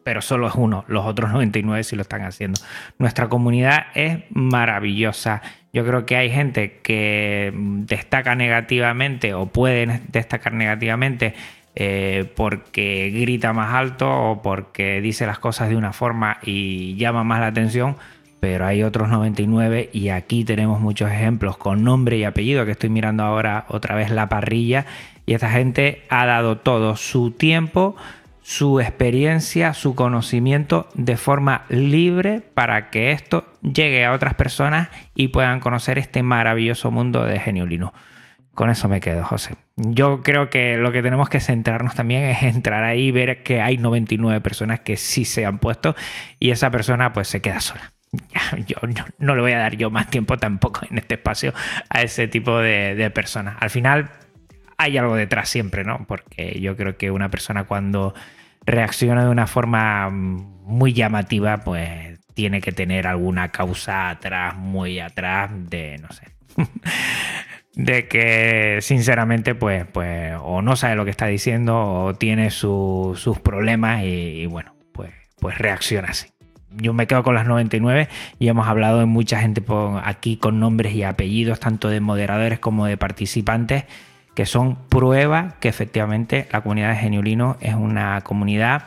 Pero 0.02 0.20
solo 0.20 0.48
es 0.48 0.54
uno, 0.56 0.84
los 0.88 1.06
otros 1.06 1.30
99 1.30 1.84
sí 1.84 1.94
lo 1.94 2.02
están 2.02 2.22
haciendo. 2.22 2.60
Nuestra 2.98 3.28
comunidad 3.28 3.86
es 3.94 4.24
maravillosa. 4.30 5.42
Yo 5.72 5.86
creo 5.86 6.06
que 6.06 6.16
hay 6.16 6.28
gente 6.28 6.80
que 6.82 7.52
destaca 7.54 8.34
negativamente 8.34 9.32
o 9.34 9.46
puede 9.46 10.00
destacar 10.08 10.54
negativamente 10.54 11.34
eh, 11.76 12.24
porque 12.34 13.10
grita 13.14 13.52
más 13.52 13.74
alto 13.74 14.10
o 14.10 14.42
porque 14.42 15.00
dice 15.00 15.24
las 15.24 15.38
cosas 15.38 15.68
de 15.68 15.76
una 15.76 15.92
forma 15.92 16.38
y 16.42 16.96
llama 16.96 17.22
más 17.22 17.38
la 17.38 17.46
atención 17.46 17.96
pero 18.40 18.66
hay 18.66 18.82
otros 18.82 19.08
99 19.08 19.90
y 19.92 20.10
aquí 20.10 20.44
tenemos 20.44 20.80
muchos 20.80 21.10
ejemplos 21.10 21.56
con 21.56 21.84
nombre 21.84 22.16
y 22.16 22.24
apellido 22.24 22.64
que 22.64 22.72
estoy 22.72 22.90
mirando 22.90 23.22
ahora 23.22 23.64
otra 23.68 23.94
vez 23.94 24.10
la 24.10 24.28
parrilla 24.28 24.86
y 25.26 25.34
esta 25.34 25.50
gente 25.50 26.02
ha 26.08 26.24
dado 26.24 26.58
todo 26.58 26.96
su 26.96 27.32
tiempo, 27.32 27.96
su 28.42 28.80
experiencia, 28.80 29.74
su 29.74 29.96
conocimiento 29.96 30.88
de 30.94 31.16
forma 31.16 31.64
libre 31.68 32.42
para 32.54 32.90
que 32.90 33.10
esto 33.10 33.44
llegue 33.62 34.04
a 34.04 34.12
otras 34.12 34.34
personas 34.34 34.88
y 35.16 35.28
puedan 35.28 35.58
conocer 35.58 35.98
este 35.98 36.22
maravilloso 36.22 36.92
mundo 36.92 37.24
de 37.24 37.40
Genio 37.40 37.92
Con 38.54 38.70
eso 38.70 38.88
me 38.88 39.00
quedo, 39.00 39.24
José. 39.24 39.56
Yo 39.74 40.22
creo 40.22 40.48
que 40.48 40.76
lo 40.76 40.92
que 40.92 41.02
tenemos 41.02 41.28
que 41.28 41.40
centrarnos 41.40 41.96
también 41.96 42.22
es 42.22 42.44
entrar 42.44 42.84
ahí 42.84 43.08
y 43.08 43.10
ver 43.10 43.42
que 43.42 43.60
hay 43.60 43.78
99 43.78 44.40
personas 44.40 44.80
que 44.80 44.96
sí 44.96 45.24
se 45.24 45.44
han 45.44 45.58
puesto 45.58 45.96
y 46.38 46.50
esa 46.50 46.70
persona 46.70 47.12
pues 47.12 47.26
se 47.26 47.42
queda 47.42 47.60
sola. 47.60 47.95
yo 48.66 48.76
no, 49.18 49.34
le 49.34 49.42
voy 49.42 49.52
a 49.52 49.58
dar 49.58 49.76
yo 49.76 49.90
más 49.90 50.08
tiempo 50.08 50.36
tampoco 50.38 50.80
en 50.90 50.98
este 50.98 51.14
espacio 51.14 51.52
a 51.88 52.02
ese 52.02 52.28
tipo 52.28 52.58
de, 52.58 53.10
personas. 53.14 53.56
Al 53.60 53.70
final 53.70 54.10
hay 54.78 54.98
algo 54.98 55.16
detrás 55.16 55.48
siempre, 55.48 55.84
¿no? 55.84 56.04
Porque 56.06 56.60
yo 56.60 56.76
creo 56.76 56.96
que 56.96 57.10
una 57.10 57.30
persona 57.30 57.64
cuando 57.64 58.14
reacciona 58.64 59.24
de 59.24 59.30
una 59.30 59.46
forma 59.46 60.10
muy 60.10 60.92
llamativa, 60.92 61.58
pues 61.58 62.18
tiene 62.34 62.60
que 62.60 62.72
tener 62.72 63.06
alguna 63.06 63.50
causa 63.50 64.10
atrás, 64.10 64.56
muy 64.56 65.00
atrás, 65.00 65.50
de 65.54 65.98
no 65.98 66.08
sé. 66.10 66.24
de 67.74 68.08
que 68.08 68.78
sinceramente 68.80 69.54
pues, 69.54 69.86
pues 69.86 70.34
o 70.40 70.62
no 70.62 70.76
sabe 70.76 70.96
lo 70.96 71.04
que 71.04 71.10
está 71.10 71.26
diciendo 71.26 71.78
o 71.78 72.14
tiene 72.14 72.50
sus 72.50 73.38
problemas 73.42 74.02
y, 74.02 74.42
y 74.42 74.46
bueno, 74.46 74.74
pues, 74.92 75.12
pues 75.38 75.58
reacciona 75.58 76.08
así 76.08 76.35
yo 76.70 76.92
me 76.92 77.06
quedo 77.06 77.22
con 77.22 77.34
las 77.34 77.46
99 77.46 78.08
y 78.38 78.48
hemos 78.48 78.66
hablado 78.66 78.98
de 78.98 79.06
mucha 79.06 79.40
gente 79.40 79.62
aquí 80.02 80.36
con 80.36 80.60
nombres 80.60 80.94
y 80.94 81.02
apellidos, 81.02 81.60
tanto 81.60 81.88
de 81.88 82.00
moderadores 82.00 82.58
como 82.58 82.86
de 82.86 82.96
participantes, 82.96 83.84
que 84.34 84.46
son 84.46 84.76
prueba 84.88 85.54
que 85.60 85.68
efectivamente 85.68 86.48
la 86.52 86.60
comunidad 86.60 86.90
de 86.90 86.96
Geniulino 86.96 87.56
es 87.60 87.74
una 87.74 88.20
comunidad 88.20 88.84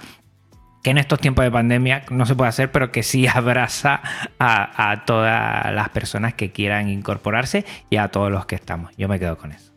que 0.83 0.91
en 0.91 0.97
estos 0.97 1.19
tiempos 1.19 1.43
de 1.43 1.51
pandemia 1.51 2.03
no 2.09 2.25
se 2.25 2.35
puede 2.35 2.49
hacer, 2.49 2.71
pero 2.71 2.91
que 2.91 3.03
sí 3.03 3.27
abraza 3.33 4.01
a, 4.39 5.03
todas 5.05 5.73
las 5.73 5.89
personas 5.89 6.33
que 6.33 6.51
quieran 6.51 6.89
incorporarse 6.89 7.65
y 7.89 7.97
a 7.97 8.09
todos 8.09 8.31
los 8.31 8.45
que 8.45 8.55
estamos. 8.55 8.95
Yo 8.97 9.07
me 9.07 9.19
quedo 9.19 9.37
con 9.37 9.51
eso. 9.51 9.73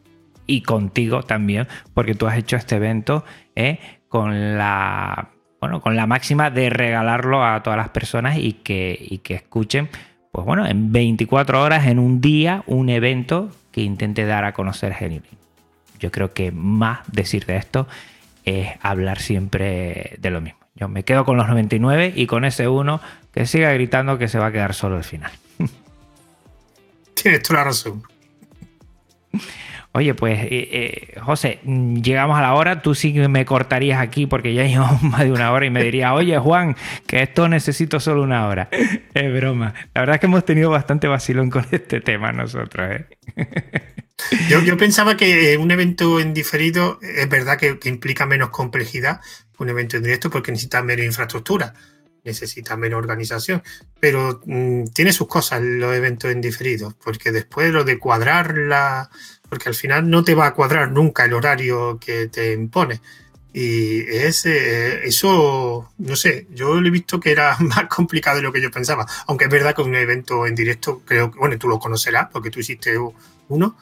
Y 0.47 0.63
contigo 0.63 1.23
también, 1.23 1.69
porque 1.95 2.15
tú 2.15 2.27
has 2.27 2.37
hecho 2.37 2.57
este 2.57 2.77
evento 2.77 3.25
eh, 3.55 3.79
con 4.09 4.59
la 4.59 5.31
bueno, 5.63 5.81
con 5.81 5.95
la 5.95 6.09
máxima 6.09 6.51
de 6.51 6.71
regalarlo 6.71 7.45
a 7.45 7.63
todas 7.63 7.77
las 7.77 7.91
personas 7.91 8.37
y 8.37 8.55
que, 8.55 9.21
que 9.23 9.35
escuchen, 9.35 9.89
pues 10.33 10.45
bueno, 10.45 10.67
en 10.67 10.91
24 10.91 11.63
horas, 11.63 11.87
en 11.87 12.01
un 12.01 12.21
día, 12.21 12.65
un 12.67 12.89
evento 12.89 13.49
que 13.71 13.83
intente 13.83 14.27
dar 14.27 14.45
a 14.45 14.55
conocer 14.55 14.93
Genuine. 14.93 15.23
Yo 16.01 16.11
creo 16.11 16.35
que 16.35 16.51
más 16.51 17.03
decir 17.13 17.47
de 17.47 17.59
esto 17.59 17.87
es 18.45 18.71
hablar 18.81 19.21
siempre 19.21 20.17
de 20.19 20.31
lo 20.31 20.41
mismo. 20.41 20.59
Yo 20.75 20.89
me 20.89 21.05
quedo 21.05 21.25
con 21.25 21.37
los 21.37 21.47
99 21.47 22.13
y 22.17 22.27
con 22.27 22.45
ese 22.45 22.67
uno 22.67 23.01
que 23.33 23.47
siga 23.47 23.73
gritando 23.73 24.19
que 24.19 24.27
se 24.27 24.41
va 24.41 24.47
a 24.47 24.53
quedar 24.53 24.75
solo 24.75 24.97
al 24.97 25.05
final. 25.05 25.31
Tienes 27.15 27.41
toda 27.45 27.61
la 27.61 27.65
razón. 27.67 28.03
Oye, 29.95 30.15
pues, 30.15 30.41
eh, 30.41 30.49
eh, 30.51 31.21
José, 31.21 31.61
llegamos 31.65 32.39
a 32.39 32.43
la 32.43 32.55
hora. 32.55 32.81
Tú 32.81 32.95
sí 32.95 33.13
me 33.13 33.45
cortarías 33.45 34.01
aquí 34.01 34.27
porque 34.27 34.55
ya 34.55 34.65
llevamos 34.67 35.03
más 35.03 35.21
de 35.21 35.33
una 35.33 35.53
hora 35.53 35.67
y 35.67 35.71
me 35.71 35.83
dirías, 35.83 36.13
oye, 36.13 36.39
Juan, 36.39 36.77
que 37.07 37.23
esto 37.23 37.49
necesito 37.49 38.01
solo 38.01 38.23
una 38.23 38.47
hora. 38.49 38.69
Es 39.15 39.33
broma. 39.33 39.75
La 39.95 40.01
verdad 40.01 40.15
es 40.15 40.21
que 40.21 40.27
hemos 40.27 40.45
tenido 40.45 40.71
bastante 40.71 41.07
vacilón 41.07 41.51
con 41.51 41.67
este 41.71 42.01
tema 42.01 42.33
nosotros. 42.33 42.91
¿eh? 42.91 43.07
Yo, 44.49 44.77
pensaba 44.79 45.17
que 45.17 45.59
un 45.59 45.71
evento 45.71 46.21
en 46.21 46.33
diferido 46.33 46.99
es 47.03 47.29
verdad 47.29 47.59
que, 47.59 47.79
implica 47.85 48.25
menos 48.25 48.49
complejidad 48.49 49.21
que 49.55 49.63
un 49.63 49.69
evento 49.69 49.99
en 49.99 50.05
directo 50.05 50.31
porque 50.31 50.53
necesita 50.53 50.83
menos 50.83 51.05
infraestructura, 51.05 51.75
necesita 52.25 52.77
menos 52.77 52.99
organización, 52.99 53.63
pero 54.01 54.41
mm, 54.47 54.85
tiene 54.95 55.13
sus 55.13 55.27
cosas 55.27 55.61
los 55.61 55.95
eventos 55.95 56.31
en 56.31 56.41
diferido, 56.41 56.97
porque 57.05 57.33
después 57.33 57.71
lo 57.71 57.85
de 57.85 57.99
cuadrar 57.99 58.57
la 58.57 59.11
porque 59.53 59.69
al 59.69 59.75
final 59.75 60.09
no 60.09 60.25
te 60.25 60.35
va 60.35 60.47
a 60.47 60.55
cuadrar 60.55 60.91
nunca 60.91 61.27
el 61.27 61.35
horario 61.35 61.99
que 62.01 62.29
te 62.29 62.55
impone. 62.55 63.03
Y 63.53 64.01
es 64.01 64.47
eh, 64.47 65.05
eso, 65.05 65.93
no 65.99 66.17
sé, 66.17 66.47
yo 66.55 66.81
lo 66.81 66.89
he 66.89 66.91
visto 66.91 67.21
que 67.21 67.33
era 67.33 67.55
más 67.61 67.85
complicado 67.85 68.39
de 68.39 68.43
lo 68.45 68.51
que 68.51 68.63
yo 68.63 68.71
pensaba. 68.71 69.05
Aunque 69.27 69.45
es 69.45 69.51
verdad 69.51 69.75
que 69.75 69.83
un 69.83 69.95
evento 69.95 70.47
en 70.47 70.55
directo, 70.55 71.03
creo 71.05 71.31
que, 71.31 71.39
bueno, 71.39 71.59
tú 71.59 71.69
lo 71.69 71.79
conocerás 71.79 72.29
porque 72.33 72.49
tú 72.49 72.61
hiciste 72.61 72.99
uno. 73.49 73.77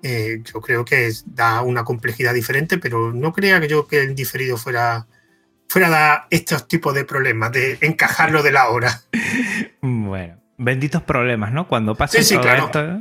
Eh, 0.00 0.42
yo 0.44 0.60
creo 0.60 0.84
que 0.84 1.10
da 1.24 1.62
una 1.62 1.82
complejidad 1.82 2.32
diferente, 2.32 2.78
pero 2.78 3.12
no 3.12 3.32
creía 3.32 3.60
que 3.60 3.66
yo 3.66 3.88
que 3.88 4.02
el 4.02 4.14
diferido 4.14 4.56
fuera, 4.56 5.08
fuera 5.66 5.88
dar 5.88 6.26
estos 6.30 6.68
tipos 6.68 6.94
de 6.94 7.04
problemas, 7.04 7.50
de 7.50 7.78
encajarlo 7.80 8.44
de 8.44 8.52
la 8.52 8.68
hora. 8.68 9.02
Bueno, 9.82 10.40
benditos 10.58 11.02
problemas, 11.02 11.52
¿no? 11.52 11.66
Cuando 11.68 11.94
pase 11.94 12.22
todo 12.36 12.48
esto, 12.48 13.00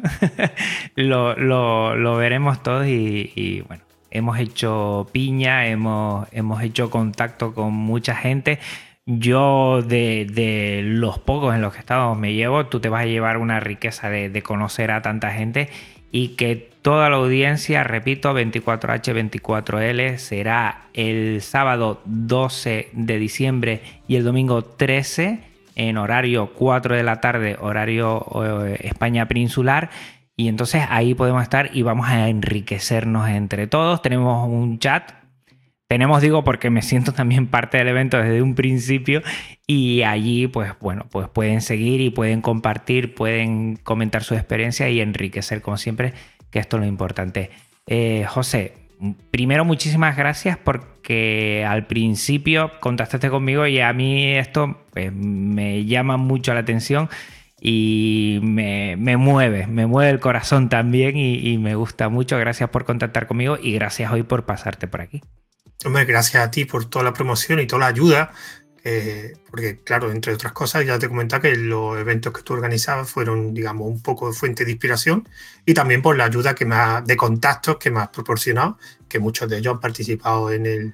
lo, 0.95 2.17
veremos 2.17 2.61
todos 2.63 2.85
y, 2.87 3.63
bueno, 3.67 3.83
hemos 4.11 4.39
hecho 4.39 5.07
piña, 5.11 5.67
hemos, 5.67 6.27
hemos 6.31 6.61
hecho 6.63 6.89
contacto 6.89 7.53
con 7.53 7.73
mucha 7.73 8.15
gente. 8.15 8.59
Yo 9.05 9.83
de, 9.83 10.81
los 10.83 11.19
pocos 11.19 11.53
en 11.53 11.61
los 11.61 11.73
que 11.73 11.79
estamos 11.79 12.17
me 12.17 12.33
llevo, 12.33 12.65
tú 12.65 12.79
te 12.79 12.89
vas 12.89 13.03
a 13.03 13.05
llevar 13.05 13.37
una 13.37 13.59
riqueza 13.59 14.09
de, 14.09 14.29
de 14.29 14.41
conocer 14.41 14.91
a 14.91 15.01
tanta 15.01 15.31
gente 15.31 15.69
y 16.11 16.29
que 16.29 16.71
toda 16.81 17.09
la 17.09 17.17
audiencia, 17.17 17.83
repito, 17.83 18.33
24H24L 18.33 20.17
será 20.17 20.85
el 20.93 21.41
sábado 21.41 22.01
12 22.05 22.89
de 22.93 23.19
diciembre 23.19 23.81
y 24.07 24.15
el 24.15 24.23
domingo 24.23 24.63
13 24.63 25.54
en 25.75 25.97
horario 25.97 26.53
4 26.53 26.95
de 26.95 27.03
la 27.03 27.21
tarde, 27.21 27.57
horario 27.59 28.25
eh, 28.65 28.77
España 28.81 29.27
peninsular. 29.27 29.89
Y 30.37 30.47
entonces 30.47 30.83
ahí 30.89 31.13
podemos 31.13 31.43
estar 31.43 31.69
y 31.73 31.81
vamos 31.81 32.07
a 32.09 32.27
enriquecernos 32.27 33.29
entre 33.29 33.67
todos. 33.67 34.01
Tenemos 34.01 34.47
un 34.49 34.79
chat. 34.79 35.11
Tenemos, 35.87 36.21
digo, 36.21 36.43
porque 36.43 36.69
me 36.69 36.81
siento 36.81 37.13
también 37.13 37.47
parte 37.47 37.77
del 37.77 37.89
evento 37.89 38.17
desde 38.17 38.41
un 38.41 38.55
principio 38.55 39.21
y 39.67 40.01
allí, 40.01 40.47
pues 40.47 40.73
bueno, 40.81 41.05
pues 41.11 41.29
pueden 41.29 41.61
seguir 41.61 42.01
y 42.01 42.09
pueden 42.09 42.41
compartir, 42.41 43.13
pueden 43.13 43.75
comentar 43.77 44.23
su 44.23 44.33
experiencia 44.33 44.89
y 44.89 44.99
enriquecer, 44.99 45.61
como 45.61 45.77
siempre, 45.77 46.13
que 46.49 46.59
esto 46.59 46.77
es 46.77 46.81
lo 46.81 46.87
importante. 46.87 47.51
Eh, 47.85 48.25
José, 48.27 48.84
primero 49.31 49.65
muchísimas 49.65 50.15
gracias 50.17 50.57
porque 50.57 51.65
al 51.67 51.87
principio 51.87 52.71
contactaste 52.79 53.29
conmigo 53.29 53.67
y 53.67 53.79
a 53.79 53.93
mí 53.93 54.35
esto 54.35 54.85
pues, 54.91 55.11
me 55.13 55.85
llama 55.85 56.17
mucho 56.17 56.53
la 56.53 56.61
atención 56.61 57.09
y 57.59 58.39
me, 58.43 58.95
mueve, 59.17 59.65
me 59.67 59.87
mueve 59.87 60.11
el 60.11 60.19
corazón 60.19 60.69
también 60.69 61.17
y, 61.17 61.57
me 61.57 61.75
gusta 61.75 62.09
mucho. 62.09 62.37
Gracias 62.37 62.69
por 62.69 62.85
contactar 62.85 63.27
conmigo 63.27 63.57
y 63.61 63.73
gracias 63.73 64.11
hoy 64.11 64.23
por 64.23 64.45
pasarte 64.45 64.87
por 64.87 65.01
aquí. 65.01 65.21
Gracias 65.83 66.43
a 66.43 66.51
ti 66.51 66.65
por 66.65 66.85
toda 66.89 67.05
la 67.05 67.13
promoción 67.13 67.59
y 67.59 67.65
toda 67.65 67.81
la 67.81 67.87
ayuda 67.87 68.31
eh, 68.87 69.33
porque 69.49 69.79
claro, 69.79 70.11
entre 70.11 70.31
otras 70.31 70.53
cosas, 70.53 70.85
ya 70.85 70.99
te 70.99 71.09
comentaba 71.09 71.41
que 71.41 71.55
los 71.55 71.97
eventos 71.97 72.31
que 72.31 72.43
tú 72.43 72.53
organizabas 72.53 73.09
fueron, 73.09 73.51
digamos, 73.51 73.87
un 73.87 73.99
poco 73.99 74.27
de 74.27 74.33
fuente 74.33 74.63
de 74.63 74.73
inspiración 74.73 75.27
y 75.65 75.73
también 75.73 76.03
por 76.03 76.15
la 76.15 76.25
ayuda 76.25 76.53
que 76.53 76.65
me 76.65 76.75
de 77.03 77.17
contactos 77.17 77.77
que 77.77 77.89
me 77.89 78.01
has 78.01 78.09
proporcionado, 78.09 78.77
que 79.09 79.17
muchos 79.17 79.49
de 79.49 79.57
ellos 79.57 79.73
han 79.73 79.79
participado 79.79 80.51
en, 80.51 80.67
el, 80.67 80.93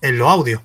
en 0.00 0.16
los 0.16 0.28
audios. 0.28 0.62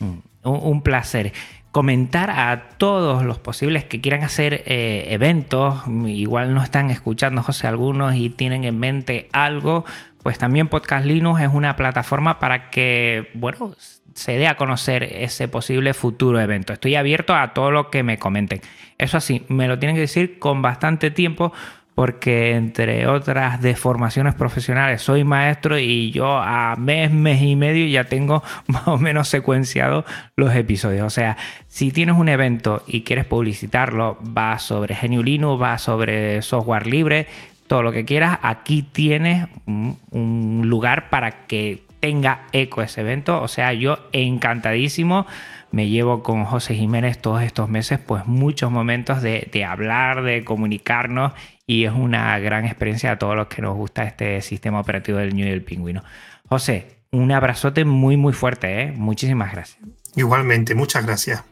Mm, 0.00 0.18
un, 0.42 0.82
placer 0.82 1.32
comentar 1.70 2.28
a 2.30 2.70
todos 2.76 3.22
los 3.22 3.38
posibles 3.38 3.84
que 3.84 4.00
quieran 4.00 4.24
hacer 4.24 4.64
eh, 4.66 5.06
eventos, 5.10 5.80
igual 6.06 6.52
no 6.54 6.64
están 6.64 6.90
escuchando 6.90 7.44
José 7.44 7.68
algunos 7.68 8.16
y 8.16 8.30
tienen 8.30 8.64
en 8.64 8.80
mente 8.80 9.28
algo, 9.32 9.84
pues 10.22 10.38
también 10.38 10.68
Podcast 10.68 11.06
Linux 11.06 11.40
es 11.40 11.50
una 11.52 11.76
plataforma 11.76 12.38
para 12.38 12.70
que, 12.70 13.30
bueno, 13.34 13.74
se 14.14 14.32
dé 14.32 14.46
a 14.46 14.56
conocer 14.56 15.02
ese 15.02 15.48
posible 15.48 15.94
futuro 15.94 16.40
evento. 16.40 16.72
Estoy 16.72 16.94
abierto 16.94 17.34
a 17.34 17.54
todo 17.54 17.70
lo 17.70 17.90
que 17.90 18.02
me 18.02 18.18
comenten. 18.18 18.60
Eso 18.98 19.20
sí, 19.20 19.44
me 19.48 19.68
lo 19.68 19.78
tienen 19.78 19.96
que 19.96 20.02
decir 20.02 20.38
con 20.38 20.62
bastante 20.62 21.10
tiempo 21.10 21.52
porque 21.94 22.54
entre 22.54 23.06
otras 23.06 23.60
deformaciones 23.60 24.34
profesionales 24.34 25.02
soy 25.02 25.22
maestro 25.24 25.78
y 25.78 26.10
yo 26.12 26.38
a 26.38 26.74
mes, 26.76 27.10
mes 27.10 27.42
y 27.42 27.56
medio 27.56 27.86
ya 27.86 28.04
tengo 28.04 28.42
más 28.68 28.88
o 28.88 28.96
menos 28.96 29.28
secuenciado 29.28 30.04
los 30.36 30.54
episodios. 30.54 31.06
O 31.06 31.10
sea, 31.10 31.36
si 31.68 31.90
tienes 31.90 32.16
un 32.16 32.28
evento 32.28 32.82
y 32.86 33.02
quieres 33.02 33.26
publicitarlo, 33.26 34.18
va 34.36 34.58
sobre 34.58 34.94
Geniulino, 34.94 35.58
va 35.58 35.76
sobre 35.78 36.40
software 36.42 36.86
libre, 36.86 37.26
todo 37.70 37.84
lo 37.84 37.92
que 37.92 38.04
quieras, 38.04 38.40
aquí 38.42 38.82
tienes 38.82 39.46
un 39.64 40.62
lugar 40.64 41.08
para 41.08 41.46
que 41.46 41.84
tenga 42.00 42.48
eco 42.50 42.82
ese 42.82 43.02
evento. 43.02 43.40
O 43.40 43.46
sea, 43.46 43.72
yo 43.72 44.08
encantadísimo. 44.10 45.24
Me 45.70 45.88
llevo 45.88 46.24
con 46.24 46.44
José 46.44 46.74
Jiménez 46.74 47.22
todos 47.22 47.42
estos 47.42 47.68
meses, 47.68 48.00
pues 48.00 48.26
muchos 48.26 48.72
momentos 48.72 49.22
de, 49.22 49.64
hablar, 49.64 50.24
de 50.24 50.42
comunicarnos 50.42 51.32
y 51.64 51.84
es 51.84 51.92
una 51.92 52.36
gran 52.40 52.64
experiencia 52.64 53.12
a 53.12 53.18
todos 53.20 53.36
los 53.36 53.46
que 53.46 53.62
nos 53.62 53.76
gusta 53.76 54.02
este 54.02 54.42
sistema 54.42 54.80
operativo 54.80 55.18
del 55.18 55.36
New 55.36 55.46
y 55.46 55.50
el 55.50 55.62
Pingüino. 55.62 56.02
José, 56.48 56.96
un 57.12 57.30
abrazote 57.30 57.84
muy 57.84 58.16
muy 58.16 58.32
fuerte, 58.32 58.82
¿eh? 58.82 58.92
muchísimas 58.96 59.52
gracias. 59.52 59.78
Igualmente, 60.16 60.74
muchas 60.74 61.06
gracias. 61.06 61.44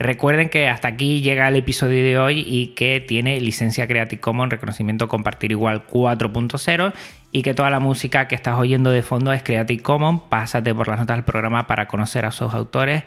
Recuerden 0.00 0.48
que 0.48 0.66
hasta 0.66 0.88
aquí 0.88 1.20
llega 1.20 1.46
el 1.46 1.56
episodio 1.56 2.02
de 2.02 2.18
hoy 2.18 2.42
y 2.46 2.68
que 2.68 3.04
tiene 3.06 3.38
licencia 3.38 3.86
Creative 3.86 4.18
Commons, 4.18 4.50
reconocimiento 4.50 5.08
compartir 5.08 5.50
igual 5.50 5.86
4.0 5.86 6.94
y 7.32 7.42
que 7.42 7.52
toda 7.52 7.68
la 7.68 7.80
música 7.80 8.26
que 8.26 8.34
estás 8.34 8.58
oyendo 8.58 8.90
de 8.90 9.02
fondo 9.02 9.30
es 9.30 9.42
Creative 9.42 9.82
Commons. 9.82 10.22
Pásate 10.30 10.74
por 10.74 10.88
las 10.88 10.98
notas 10.98 11.18
del 11.18 11.24
programa 11.26 11.66
para 11.66 11.86
conocer 11.86 12.24
a 12.24 12.30
sus 12.30 12.54
autores. 12.54 13.02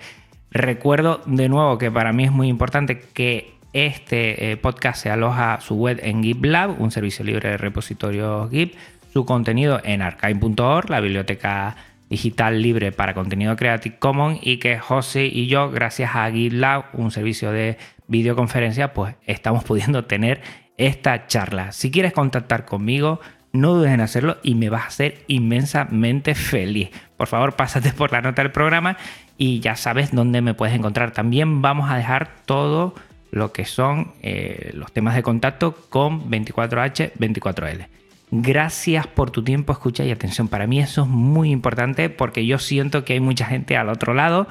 Recuerdo 0.52 1.24
de 1.26 1.49
nuevo 1.49 1.80
que 1.80 1.90
para 1.90 2.14
mí 2.14 2.26
es 2.26 2.32
muy 2.32 2.48
importante 2.48 2.99
que 2.99 3.56
este 3.74 4.52
eh, 4.52 4.57
podcast 4.57 5.02
se 5.02 5.10
aloja 5.10 5.61
su 5.61 5.74
web 5.74 5.99
en 6.03 6.22
GitLab, 6.22 6.80
un 6.80 6.91
servicio 6.91 7.26
libre 7.26 7.49
de 7.49 7.57
repositorio 7.57 8.48
Git, 8.52 8.76
su 9.11 9.26
contenido 9.26 9.82
en 9.84 10.03
archive.org, 10.03 10.91
la 10.91 10.99
biblioteca 10.99 11.76
digital 12.14 12.61
libre 12.61 12.91
para 12.91 13.15
contenido 13.15 13.56
Creative 13.56 13.98
Commons 13.98 14.40
y 14.44 14.57
que 14.57 14.77
José 14.77 15.26
y 15.26 15.48
yo, 15.48 15.72
gracias 15.72 16.11
a 16.14 16.30
GitLab, 16.30 16.85
un 16.94 17.10
servicio 17.10 17.52
de 17.52 17.80
videoconferencia, 18.07 18.94
pues 18.94 19.15
estamos 19.26 19.64
pudiendo 19.64 20.06
tener 20.06 20.41
esta 20.77 21.26
charla. 21.26 21.72
Si 21.72 21.90
quieres 21.90 22.14
contactar 22.14 22.65
conmigo, 22.65 23.19
no 23.52 23.73
dudes 23.73 23.91
en 23.91 24.02
hacerlo 24.02 24.38
y 24.44 24.53
me 24.53 24.69
vas 24.69 24.84
a 24.84 24.88
hacer 24.88 25.23
inmensamente 25.26 26.35
feliz. 26.35 26.91
Por 27.18 27.27
favor, 27.27 27.56
pásate 27.56 27.91
por 27.94 28.11
la 28.11 28.22
nota 28.22 28.44
del 28.44 28.52
programa 28.52 28.95
y 29.35 29.60
ya 29.60 29.76
sabes 29.76 30.11
dónde 30.11 30.41
me 30.41 30.53
puedes 30.53 30.76
encontrar. 30.76 31.14
También 31.14 31.64
vamos 31.64 31.90
a 31.90 31.98
dejar 31.98 32.30
todo 32.45 32.94
lo 33.31 33.52
que 33.52 33.65
son 33.65 34.14
eh, 34.22 34.69
los 34.76 34.91
temas 34.91 35.15
de 35.15 35.23
contacto 35.23 35.76
con 35.90 36.30
24H, 36.30 37.14
24L. 37.14 37.88
Gracias 38.35 39.05
por 39.05 39.30
tu 39.30 39.43
tiempo, 39.43 39.73
escucha 39.73 40.03
y 40.03 40.10
atención. 40.10 40.47
Para 40.47 40.65
mí 40.65 40.80
eso 40.80 41.03
es 41.03 41.07
muy 41.07 41.51
importante 41.51 42.10
porque 42.10 42.47
yo 42.47 42.57
siento 42.57 43.05
que 43.05 43.14
hay 43.14 43.19
mucha 43.19 43.45
gente 43.45 43.77
al 43.77 43.89
otro 43.89 44.15
lado. 44.15 44.47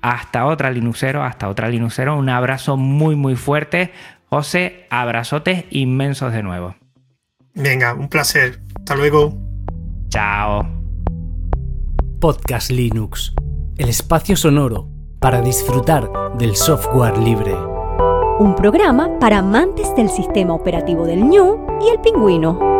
Hasta 0.00 0.46
otra 0.46 0.70
Linuxero, 0.70 1.22
hasta 1.22 1.50
otra 1.50 1.68
Linuxero. 1.68 2.16
Un 2.16 2.30
abrazo 2.30 2.78
muy, 2.78 3.14
muy 3.14 3.36
fuerte. 3.36 3.92
José, 4.30 4.86
abrazotes 4.88 5.66
inmensos 5.68 6.32
de 6.32 6.42
nuevo. 6.42 6.76
Venga, 7.52 7.92
un 7.92 8.08
placer. 8.08 8.62
Hasta 8.74 8.96
luego. 8.96 9.36
Chao. 10.08 10.66
Podcast 12.18 12.70
Linux, 12.70 13.34
el 13.76 13.90
espacio 13.90 14.36
sonoro 14.36 14.88
para 15.20 15.42
disfrutar 15.42 16.08
del 16.38 16.56
software 16.56 17.18
libre. 17.18 17.54
Un 18.38 18.54
programa 18.56 19.10
para 19.18 19.38
amantes 19.38 19.94
del 19.94 20.08
sistema 20.08 20.54
operativo 20.54 21.04
del 21.04 21.22
ñu 21.22 21.66
y 21.84 21.90
el 21.90 22.00
pingüino. 22.00 22.75